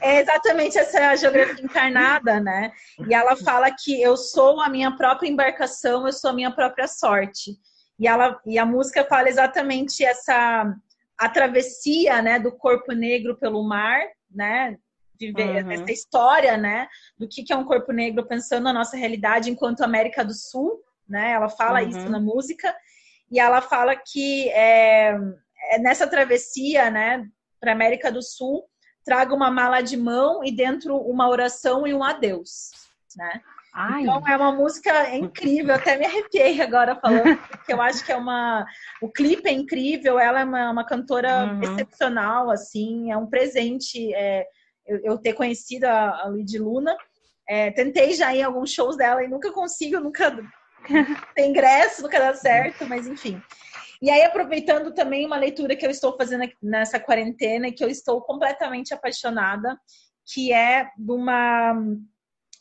é, 0.00 0.20
exatamente 0.20 0.76
essa 0.76 1.14
geografia 1.14 1.64
encarnada, 1.64 2.40
né? 2.40 2.72
E 3.08 3.14
ela 3.14 3.36
fala 3.36 3.70
que 3.70 4.02
eu 4.02 4.16
sou 4.16 4.60
a 4.60 4.68
minha 4.68 4.96
própria 4.96 5.28
embarcação, 5.28 6.06
eu 6.06 6.12
sou 6.12 6.30
a 6.30 6.34
minha 6.34 6.50
própria 6.50 6.88
sorte. 6.88 7.52
E, 8.00 8.08
ela, 8.08 8.40
e 8.44 8.58
a 8.58 8.66
música 8.66 9.04
fala 9.04 9.28
exatamente 9.28 10.04
essa 10.04 10.74
a 11.16 11.28
travessia, 11.28 12.20
né, 12.20 12.40
do 12.40 12.50
corpo 12.50 12.90
negro 12.90 13.38
pelo 13.38 13.62
mar, 13.62 14.00
né? 14.28 14.76
Viver 15.20 15.64
uhum. 15.64 15.70
essa 15.70 15.92
história, 15.92 16.56
né, 16.56 16.88
do 17.16 17.28
que, 17.28 17.44
que 17.44 17.52
é 17.52 17.56
um 17.56 17.64
corpo 17.64 17.92
negro 17.92 18.26
pensando 18.26 18.64
na 18.64 18.72
nossa 18.72 18.96
realidade 18.96 19.48
enquanto 19.48 19.84
América 19.84 20.24
do 20.24 20.34
Sul, 20.34 20.80
né? 21.08 21.30
Ela 21.30 21.48
fala 21.48 21.80
uhum. 21.80 21.88
isso 21.88 22.08
na 22.08 22.18
música. 22.18 22.74
E 23.30 23.38
ela 23.38 23.62
fala 23.62 23.94
que 23.94 24.48
é, 24.48 25.16
é 25.70 25.78
nessa 25.78 26.08
travessia, 26.08 26.90
né, 26.90 27.24
para 27.62 27.70
a 27.70 27.74
América 27.74 28.10
do 28.10 28.20
Sul, 28.20 28.64
traga 29.04 29.32
uma 29.32 29.50
mala 29.50 29.80
de 29.80 29.96
mão 29.96 30.42
e 30.42 30.50
dentro 30.50 30.96
uma 30.96 31.28
oração 31.28 31.86
e 31.86 31.94
um 31.94 32.02
adeus, 32.02 32.72
né? 33.16 33.40
Ai. 33.72 34.02
Então 34.02 34.26
é 34.28 34.36
uma 34.36 34.52
música 34.52 35.16
incrível, 35.16 35.74
até 35.74 35.96
me 35.96 36.04
arrepiei 36.04 36.60
agora 36.60 36.96
falando, 36.96 37.38
porque 37.48 37.72
eu 37.72 37.80
acho 37.80 38.04
que 38.04 38.12
é 38.12 38.16
uma. 38.16 38.66
O 39.00 39.08
clipe 39.08 39.48
é 39.48 39.52
incrível, 39.52 40.18
ela 40.18 40.40
é 40.40 40.44
uma, 40.44 40.70
uma 40.72 40.84
cantora 40.84 41.44
uhum. 41.44 41.62
excepcional, 41.62 42.50
assim, 42.50 43.10
é 43.12 43.16
um 43.16 43.26
presente 43.26 44.12
é, 44.12 44.44
eu, 44.84 45.00
eu, 45.04 45.18
ter 45.18 45.32
conhecido 45.32 45.84
a, 45.84 46.24
a 46.24 46.32
Luna. 46.58 46.94
É, 47.48 47.70
tentei 47.70 48.12
já 48.12 48.34
ir 48.34 48.40
em 48.40 48.42
alguns 48.42 48.72
shows 48.72 48.96
dela 48.96 49.24
e 49.24 49.28
nunca 49.28 49.52
consigo, 49.52 50.00
nunca 50.00 50.36
tem 51.34 51.50
ingresso, 51.50 52.02
nunca 52.02 52.18
dá 52.18 52.34
certo, 52.34 52.86
mas 52.86 53.06
enfim. 53.06 53.40
E 54.02 54.10
aí, 54.10 54.22
aproveitando 54.22 54.92
também 54.92 55.24
uma 55.24 55.36
leitura 55.36 55.76
que 55.76 55.86
eu 55.86 55.90
estou 55.90 56.16
fazendo 56.16 56.50
nessa 56.60 56.98
quarentena 56.98 57.68
e 57.68 57.72
que 57.72 57.84
eu 57.84 57.88
estou 57.88 58.20
completamente 58.20 58.92
apaixonada, 58.92 59.78
que 60.26 60.52
é 60.52 60.90
de 60.98 61.12
uma 61.12 61.72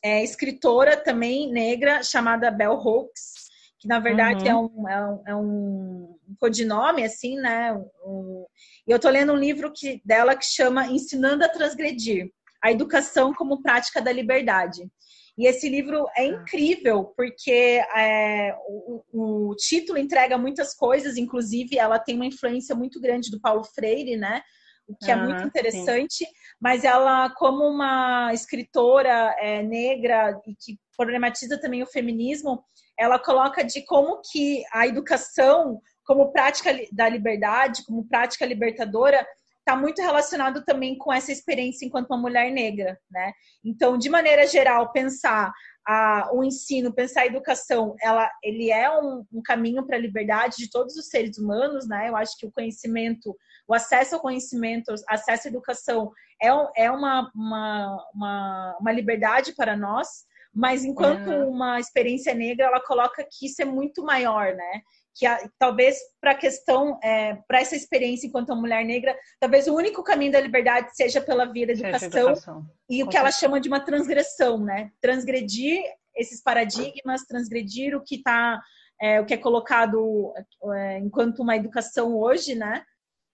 é, 0.03 0.23
escritora 0.23 0.95
também 0.95 1.51
negra 1.51 2.03
chamada 2.03 2.51
Bell 2.51 2.73
Hooks, 2.73 3.49
que 3.79 3.87
na 3.87 3.99
verdade 3.99 4.47
é 4.47 4.53
uhum. 4.53 4.87
é, 4.87 5.03
um, 5.03 5.23
é, 5.27 5.35
um, 5.35 6.15
codinome, 6.39 7.03
assim, 7.03 7.35
né? 7.35 7.73
Um, 8.05 8.45
e 8.87 8.91
eu 8.91 8.97
estou 8.97 9.09
lendo 9.09 9.33
um 9.33 9.37
livro 9.37 9.73
que, 9.73 9.99
dela 10.05 10.35
que 10.35 10.45
chama 10.45 10.85
Ensinando 10.85 11.43
a 11.43 11.49
Transgredir, 11.49 12.31
a 12.63 12.71
educação 12.71 13.33
como 13.33 13.63
prática 13.63 13.99
da 13.99 14.11
liberdade. 14.11 14.87
E 15.37 15.47
esse 15.47 15.69
livro 15.69 16.05
é 16.15 16.29
tá. 16.29 16.41
incrível, 16.41 17.05
porque 17.15 17.81
é, 17.95 18.55
o, 18.67 19.03
o, 19.49 19.55
título 19.55 19.97
entrega 19.97 20.37
muitas 20.37 20.73
coisas, 20.73 21.17
inclusive 21.17 21.77
ela 21.77 21.99
tem 21.99 22.15
uma 22.15 22.25
influência 22.25 22.75
muito 22.75 22.99
grande 22.99 23.31
do 23.31 23.39
Paulo 23.39 23.63
Freire, 23.63 24.17
né? 24.17 24.41
O 24.87 24.95
que 24.95 25.09
é 25.09 25.15
muito 25.15 25.43
interessante, 25.43 26.25
sim. 26.25 26.31
mas 26.59 26.83
ela, 26.83 27.29
como 27.35 27.63
uma 27.63 28.33
escritora 28.33 29.33
é, 29.39 29.63
negra 29.63 30.37
e 30.45 30.53
que 30.53 30.77
problematiza 30.97 31.59
também 31.59 31.81
o 31.81 31.87
feminismo, 31.87 32.61
ela 32.99 33.17
coloca 33.17 33.63
de 33.63 33.85
como 33.85 34.21
que 34.31 34.63
a 34.73 34.85
educação, 34.85 35.81
como 36.03 36.31
prática 36.31 36.71
da 36.91 37.07
liberdade, 37.07 37.85
como 37.85 38.07
prática 38.07 38.45
libertadora, 38.45 39.25
está 39.61 39.75
muito 39.75 40.01
relacionado 40.01 40.63
também 40.65 40.97
com 40.97 41.13
essa 41.13 41.31
experiência 41.31 41.85
enquanto 41.85 42.09
uma 42.09 42.17
mulher 42.17 42.51
negra, 42.51 42.99
né? 43.09 43.31
Então, 43.63 43.97
de 43.97 44.09
maneira 44.09 44.45
geral, 44.47 44.91
pensar 44.91 45.51
a, 45.87 46.29
o 46.33 46.43
ensino, 46.43 46.93
pensar 46.93 47.21
a 47.21 47.25
educação, 47.27 47.95
ela, 48.01 48.29
ele 48.43 48.71
é 48.71 48.89
um, 48.91 49.23
um 49.31 49.41
caminho 49.41 49.85
para 49.85 49.97
a 49.97 49.99
liberdade 49.99 50.57
de 50.57 50.69
todos 50.69 50.95
os 50.95 51.07
seres 51.07 51.37
humanos, 51.37 51.87
né? 51.87 52.09
Eu 52.09 52.15
acho 52.15 52.37
que 52.37 52.45
o 52.45 52.51
conhecimento, 52.51 53.35
o 53.67 53.73
acesso 53.73 54.15
ao 54.15 54.21
conhecimento, 54.21 54.93
acesso 55.07 55.47
à 55.47 55.51
educação 55.51 56.11
é, 56.41 56.49
é 56.75 56.91
uma, 56.91 57.31
uma, 57.35 58.07
uma, 58.13 58.77
uma 58.79 58.91
liberdade 58.91 59.53
para 59.55 59.77
nós, 59.77 60.25
mas 60.53 60.83
enquanto 60.83 61.29
uhum. 61.29 61.49
uma 61.49 61.79
experiência 61.79 62.33
negra, 62.33 62.65
ela 62.65 62.81
coloca 62.81 63.25
que 63.29 63.45
isso 63.45 63.61
é 63.61 63.65
muito 63.65 64.03
maior, 64.03 64.53
né? 64.53 64.81
Que 65.15 65.25
a, 65.25 65.49
talvez 65.59 65.97
para 66.19 66.31
a 66.31 66.37
questão, 66.37 66.99
é, 67.03 67.35
para 67.47 67.59
essa 67.59 67.75
experiência 67.75 68.27
enquanto 68.27 68.55
mulher 68.55 68.85
negra, 68.85 69.15
talvez 69.39 69.67
o 69.67 69.75
único 69.75 70.03
caminho 70.03 70.31
da 70.31 70.39
liberdade 70.39 70.95
seja 70.95 71.21
pela 71.21 71.45
via 71.45 71.67
da 71.67 71.73
educação, 71.73 72.29
educação. 72.29 72.65
e 72.89 73.03
o 73.03 73.07
que 73.07 73.17
ela 73.17 73.31
chama 73.31 73.59
de 73.59 73.67
uma 73.67 73.79
transgressão, 73.79 74.57
né? 74.59 74.91
Transgredir 75.01 75.81
esses 76.15 76.41
paradigmas, 76.41 77.25
transgredir 77.25 77.95
o 77.95 78.03
que 78.03 78.15
está, 78.15 78.61
é, 79.01 79.19
o 79.19 79.25
que 79.25 79.33
é 79.33 79.37
colocado 79.37 80.33
é, 80.73 80.99
enquanto 80.99 81.39
uma 81.39 81.55
educação 81.55 82.15
hoje, 82.15 82.55
né? 82.55 82.83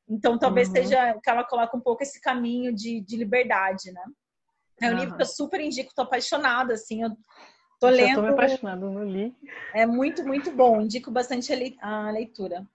Então 0.10 0.38
talvez 0.38 0.70
uhum. 0.70 0.76
seja 0.76 1.20
que 1.22 1.30
ela 1.30 1.44
coloca 1.44 1.76
um 1.76 1.82
pouco 1.82 2.02
esse 2.02 2.20
caminho 2.22 2.74
de, 2.74 3.02
de 3.02 3.18
liberdade, 3.18 3.92
né? 3.92 4.04
É 4.82 4.88
um 4.88 4.94
uhum. 4.94 5.00
livro 5.00 5.16
que 5.16 5.22
eu 5.22 5.28
super 5.28 5.60
indico, 5.60 5.94
tô 5.94 6.04
apaixonada, 6.04 6.74
assim, 6.74 7.04
eu 7.04 7.10
Tô 7.80 7.90
lendo. 7.90 8.10
Estou 8.10 8.24
me 8.24 8.30
apaixonando, 8.30 8.90
não 8.90 9.04
li. 9.04 9.36
É 9.74 9.86
muito, 9.86 10.26
muito 10.26 10.52
bom. 10.52 10.82
Indico 10.82 11.12
bastante 11.12 11.54
a 11.82 12.12
leitura. 12.12 12.66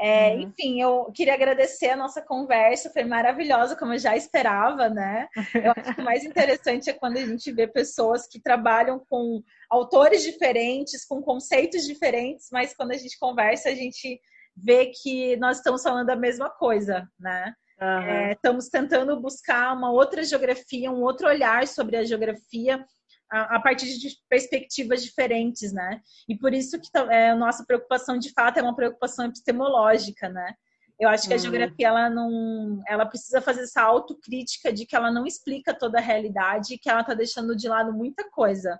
É, 0.00 0.34
uhum. 0.34 0.40
Enfim, 0.42 0.80
eu 0.80 1.10
queria 1.12 1.34
agradecer 1.34 1.90
a 1.90 1.96
nossa 1.96 2.22
conversa, 2.22 2.90
foi 2.90 3.02
maravilhosa, 3.02 3.74
como 3.74 3.94
eu 3.94 3.98
já 3.98 4.16
esperava, 4.16 4.88
né? 4.88 5.28
Eu 5.52 5.72
acho 5.76 5.92
que 5.92 6.00
o 6.00 6.04
mais 6.04 6.24
interessante 6.24 6.88
é 6.88 6.92
quando 6.92 7.16
a 7.16 7.26
gente 7.26 7.50
vê 7.50 7.66
pessoas 7.66 8.28
que 8.28 8.40
trabalham 8.40 9.02
com 9.10 9.42
autores 9.68 10.22
diferentes, 10.22 11.04
com 11.04 11.20
conceitos 11.20 11.84
diferentes, 11.84 12.48
mas 12.52 12.72
quando 12.74 12.92
a 12.92 12.96
gente 12.96 13.18
conversa, 13.18 13.70
a 13.70 13.74
gente 13.74 14.20
vê 14.56 14.92
que 15.02 15.36
nós 15.38 15.56
estamos 15.56 15.82
falando 15.82 16.10
a 16.10 16.16
mesma 16.16 16.48
coisa, 16.48 17.08
né? 17.18 17.52
Uhum. 17.80 18.02
É, 18.02 18.32
estamos 18.32 18.68
tentando 18.68 19.20
buscar 19.20 19.76
uma 19.76 19.90
outra 19.90 20.22
geografia, 20.22 20.92
um 20.92 21.02
outro 21.02 21.26
olhar 21.26 21.66
sobre 21.66 21.96
a 21.96 22.04
geografia 22.04 22.84
a, 23.30 23.56
a 23.56 23.60
partir 23.60 23.98
de 23.98 24.16
perspectivas 24.28 25.02
diferentes, 25.02 25.72
né? 25.72 26.00
E 26.28 26.36
por 26.36 26.52
isso 26.52 26.78
que 26.80 26.88
é, 27.10 27.30
a 27.30 27.36
nossa 27.36 27.64
preocupação, 27.64 28.18
de 28.18 28.32
fato, 28.32 28.58
é 28.58 28.62
uma 28.62 28.76
preocupação 28.76 29.26
epistemológica, 29.26 30.28
né? 30.28 30.54
Eu 30.98 31.08
acho 31.08 31.28
que 31.28 31.32
a 31.32 31.36
uhum. 31.36 31.42
geografia 31.42 31.88
ela 31.88 32.10
não, 32.10 32.82
ela 32.88 33.06
precisa 33.06 33.40
fazer 33.40 33.62
essa 33.62 33.82
autocrítica 33.82 34.72
de 34.72 34.84
que 34.84 34.96
ela 34.96 35.12
não 35.12 35.24
explica 35.24 35.72
toda 35.72 35.98
a 35.98 36.02
realidade, 36.02 36.78
que 36.78 36.90
ela 36.90 37.02
está 37.02 37.14
deixando 37.14 37.54
de 37.54 37.68
lado 37.68 37.92
muita 37.92 38.28
coisa 38.30 38.78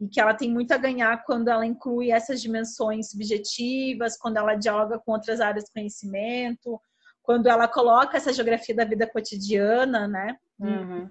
e 0.00 0.08
que 0.08 0.18
ela 0.18 0.32
tem 0.32 0.50
muito 0.50 0.72
a 0.72 0.78
ganhar 0.78 1.22
quando 1.24 1.48
ela 1.48 1.66
inclui 1.66 2.10
essas 2.10 2.40
dimensões 2.40 3.10
subjetivas, 3.10 4.16
quando 4.16 4.38
ela 4.38 4.54
dialoga 4.54 4.98
com 4.98 5.12
outras 5.12 5.40
áreas 5.40 5.64
de 5.64 5.72
conhecimento, 5.72 6.80
quando 7.22 7.48
ela 7.48 7.68
coloca 7.68 8.16
essa 8.16 8.32
geografia 8.32 8.74
da 8.74 8.86
vida 8.86 9.06
cotidiana, 9.06 10.08
né, 10.08 10.36
uhum. 10.58 11.10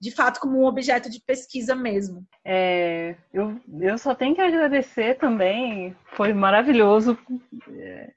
De 0.00 0.10
fato 0.10 0.40
como 0.40 0.60
um 0.60 0.66
objeto 0.66 1.10
de 1.10 1.20
pesquisa 1.20 1.74
mesmo. 1.74 2.24
É, 2.44 3.16
eu, 3.32 3.58
eu 3.80 3.96
só 3.98 4.14
tenho 4.14 4.34
que 4.34 4.40
agradecer 4.40 5.16
também, 5.16 5.96
foi 6.14 6.32
maravilhoso. 6.32 7.18
É, 7.70 8.12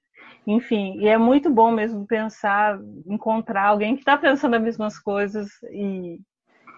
enfim, 0.45 0.97
e 0.99 1.07
é 1.07 1.17
muito 1.17 1.49
bom 1.49 1.71
mesmo 1.71 2.05
pensar, 2.05 2.79
encontrar 3.05 3.67
alguém 3.67 3.95
que 3.95 4.01
está 4.01 4.17
pensando 4.17 4.55
as 4.55 4.61
mesmas 4.61 4.99
coisas 4.99 5.49
e, 5.71 6.19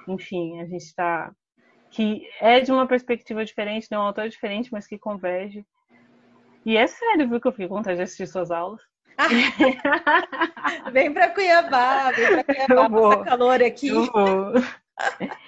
enfim, 0.08 0.60
a 0.60 0.66
gente 0.66 0.84
está 0.84 1.32
que 1.92 2.26
é 2.40 2.62
de 2.62 2.72
uma 2.72 2.88
perspectiva 2.88 3.44
diferente, 3.44 3.90
de 3.90 3.96
um 3.96 4.02
autor 4.02 4.30
diferente, 4.30 4.70
mas 4.72 4.88
que 4.88 4.98
converge. 4.98 5.66
E 6.66 6.78
é 6.78 6.88
sério, 6.88 7.28
viu, 7.28 7.42
que 7.42 7.48
eu 7.48 7.52
fico 7.52 7.70
com 7.70 7.76
vontade 7.76 7.98
de 7.98 8.04
assistir 8.04 8.28
suas 8.28 8.50
aulas. 8.50 8.82
vem 10.94 11.14
para 11.14 11.30
Cuiabá, 11.30 12.12
vem 12.12 12.28
para 12.28 12.44
Cuiabá, 12.44 12.90
passa 12.90 13.24
calor 13.26 13.62
aqui. 13.62 13.90
Eu 13.90 14.06
vou. 14.06 14.54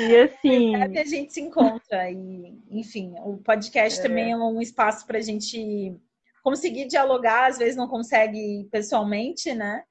E 0.00 0.16
assim. 0.16 0.76
É 0.76 1.00
a 1.00 1.04
gente 1.04 1.32
se 1.32 1.40
encontra. 1.40 2.10
E, 2.10 2.58
enfim, 2.70 3.14
o 3.18 3.38
podcast 3.38 3.98
é. 3.98 4.02
também 4.02 4.32
é 4.32 4.36
um 4.36 4.60
espaço 4.60 5.06
para 5.06 5.18
a 5.18 5.22
gente 5.22 5.96
conseguir 6.42 6.86
dialogar, 6.86 7.46
às 7.46 7.58
vezes 7.58 7.76
não 7.76 7.88
consegue 7.88 8.68
pessoalmente, 8.70 9.52
né? 9.54 9.82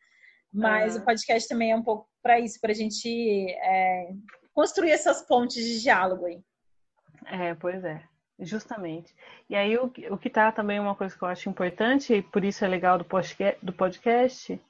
Mas 0.52 0.96
o 0.96 1.04
podcast 1.04 1.48
também 1.48 1.72
é 1.72 1.76
um 1.76 1.84
pouco 1.84 2.08
para 2.24 2.40
isso, 2.40 2.60
para 2.60 2.72
a 2.72 2.76
gente 2.76 3.08
é, 3.62 4.10
construir 4.54 4.92
essas 4.92 5.22
pontes 5.22 5.64
de 5.64 5.82
diálogo 5.82 6.26
aí. 6.26 6.42
É, 7.26 7.54
pois 7.54 7.84
é. 7.84 8.02
Justamente. 8.40 9.16
E 9.50 9.56
aí 9.56 9.78
o, 9.78 9.92
o 10.12 10.18
que 10.18 10.28
está 10.28 10.52
também 10.52 10.80
uma 10.80 10.96
coisa 10.96 11.16
que 11.16 11.24
eu 11.24 11.28
acho 11.28 11.50
importante, 11.50 12.14
e 12.14 12.22
por 12.22 12.44
isso 12.44 12.64
é 12.64 12.68
legal 12.68 12.98
do 12.98 13.06
podcast, 13.06 13.66
do 13.66 13.74
podcast, 13.74 14.62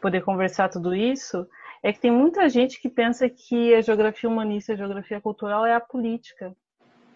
poder 0.00 0.22
conversar 0.22 0.68
tudo 0.68 0.94
isso, 0.94 1.48
é 1.84 1.92
que 1.92 2.00
tem 2.00 2.10
muita 2.10 2.48
gente 2.48 2.80
que 2.80 2.88
pensa 2.88 3.28
que 3.28 3.74
a 3.74 3.82
geografia 3.82 4.28
humanista, 4.28 4.72
a 4.72 4.76
geografia 4.76 5.20
cultural 5.20 5.66
é 5.66 5.74
a 5.74 5.80
política. 5.80 6.56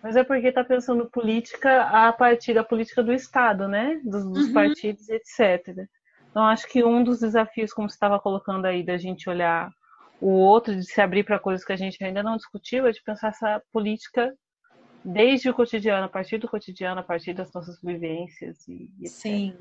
Mas 0.02 0.14
é 0.14 0.22
porque 0.22 0.48
está 0.48 0.62
pensando 0.62 1.08
política 1.10 1.84
a 1.84 2.12
partir 2.12 2.52
da 2.52 2.62
política 2.62 3.02
do 3.02 3.10
Estado, 3.10 3.66
né? 3.66 3.98
Dos, 4.04 4.30
dos 4.30 4.48
uhum. 4.48 4.52
partidos, 4.52 5.08
etc. 5.08 5.88
Então, 6.30 6.44
acho 6.44 6.68
que 6.68 6.84
um 6.84 7.02
dos 7.02 7.20
desafios, 7.20 7.72
como 7.72 7.88
você 7.88 7.94
estava 7.94 8.20
colocando 8.20 8.66
aí, 8.66 8.84
da 8.84 8.98
gente 8.98 9.30
olhar 9.30 9.70
o 10.20 10.28
outro, 10.28 10.76
de 10.76 10.84
se 10.84 11.00
abrir 11.00 11.24
para 11.24 11.38
coisas 11.38 11.64
que 11.64 11.72
a 11.72 11.76
gente 11.76 12.04
ainda 12.04 12.22
não 12.22 12.36
discutiu, 12.36 12.86
é 12.86 12.92
de 12.92 13.02
pensar 13.02 13.28
essa 13.28 13.62
política 13.72 14.34
desde 15.02 15.48
o 15.48 15.54
cotidiano, 15.54 16.04
a 16.04 16.10
partir 16.10 16.36
do 16.36 16.46
cotidiano, 16.46 17.00
a 17.00 17.04
partir 17.04 17.32
das 17.32 17.50
nossas 17.54 17.80
vivências. 17.80 18.68
E, 18.68 18.90
e 19.00 19.08
Sim. 19.08 19.56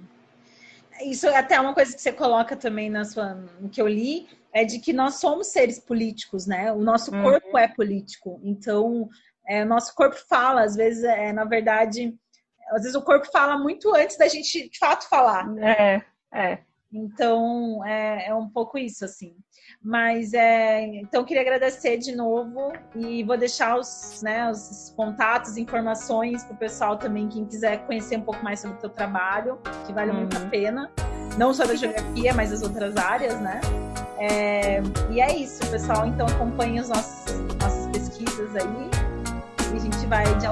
Isso 1.02 1.28
é 1.28 1.38
até 1.38 1.60
uma 1.60 1.74
coisa 1.74 1.95
que 1.95 2.02
você 2.02 2.11
coloca 2.11 2.56
também 2.56 2.90
na 2.90 3.06
sua, 3.06 3.36
no 3.60 3.69
que 3.69 3.82
eu 3.82 3.88
li, 3.88 4.28
é 4.53 4.64
de 4.64 4.80
que 4.80 4.94
nós 4.94 5.15
somos 5.15 5.48
seres 5.48 5.80
políticos, 5.80 6.48
né? 6.48 6.72
O 6.72 6.80
nosso 6.80 7.14
uhum. 7.14 7.24
corpo 7.24 7.49
uhum. 7.52 7.57
é 7.57 7.68
político. 7.68 8.40
Então, 8.44 9.10
é, 9.48 9.64
o 9.64 9.68
nosso 9.68 9.94
corpo 9.94 10.15
fala, 10.28 10.64
às 10.64 10.76
vezes, 10.76 11.03
é, 11.03 11.32
na 11.32 11.45
verdade, 11.45 12.15
às 12.72 12.82
vezes 12.82 12.95
o 12.95 13.02
corpo 13.02 13.28
fala 13.32 13.57
muito 13.57 13.94
antes 13.95 14.18
da 14.18 14.28
gente 14.28 14.69
de 14.69 14.78
fato 14.78 15.07
falar. 15.07 15.48
É, 15.57 16.02
é. 16.34 16.60
Então, 16.91 17.85
é, 17.85 18.27
é 18.27 18.35
um 18.35 18.49
pouco 18.49 18.77
isso, 18.77 19.03
assim. 19.03 19.35
Mas, 19.84 20.34
é, 20.34 20.85
então, 20.99 21.23
queria 21.23 21.41
agradecer 21.41 21.97
de 21.97 22.15
novo 22.15 22.72
e 22.95 23.23
vou 23.23 23.38
deixar 23.38 23.77
os, 23.77 24.22
né, 24.23 24.49
os 24.49 24.93
contatos, 24.95 25.57
informações 25.57 26.43
para 26.43 26.53
o 26.53 26.57
pessoal 26.57 26.97
também, 26.97 27.27
quem 27.27 27.45
quiser 27.45 27.85
conhecer 27.85 28.18
um 28.18 28.22
pouco 28.22 28.43
mais 28.43 28.61
sobre 28.61 28.77
o 28.77 28.80
teu 28.80 28.89
trabalho, 28.89 29.59
que 29.85 29.93
vale 29.93 30.11
uhum. 30.11 30.18
muito 30.18 30.38
a 30.38 30.39
uhum. 30.39 30.49
pena. 30.49 30.91
Não 31.38 31.53
só 31.53 31.65
da 31.65 31.76
geografia, 31.76 32.34
mas 32.34 32.51
das 32.51 32.64
outras 32.64 32.95
áreas, 32.95 33.39
né? 33.41 33.61
É, 34.18 34.81
e 35.11 35.22
é 35.22 35.38
isso, 35.38 35.59
pessoal. 35.69 36.07
Então, 36.07 36.26
acompanhe 36.26 36.80
as 36.80 36.89
nossas, 36.89 37.39
nossas 37.61 37.88
pesquisas 37.88 38.55
aí 38.55 39.07
e 39.73 39.77
a 39.77 39.80
gente 39.80 40.05
vai 40.07 40.39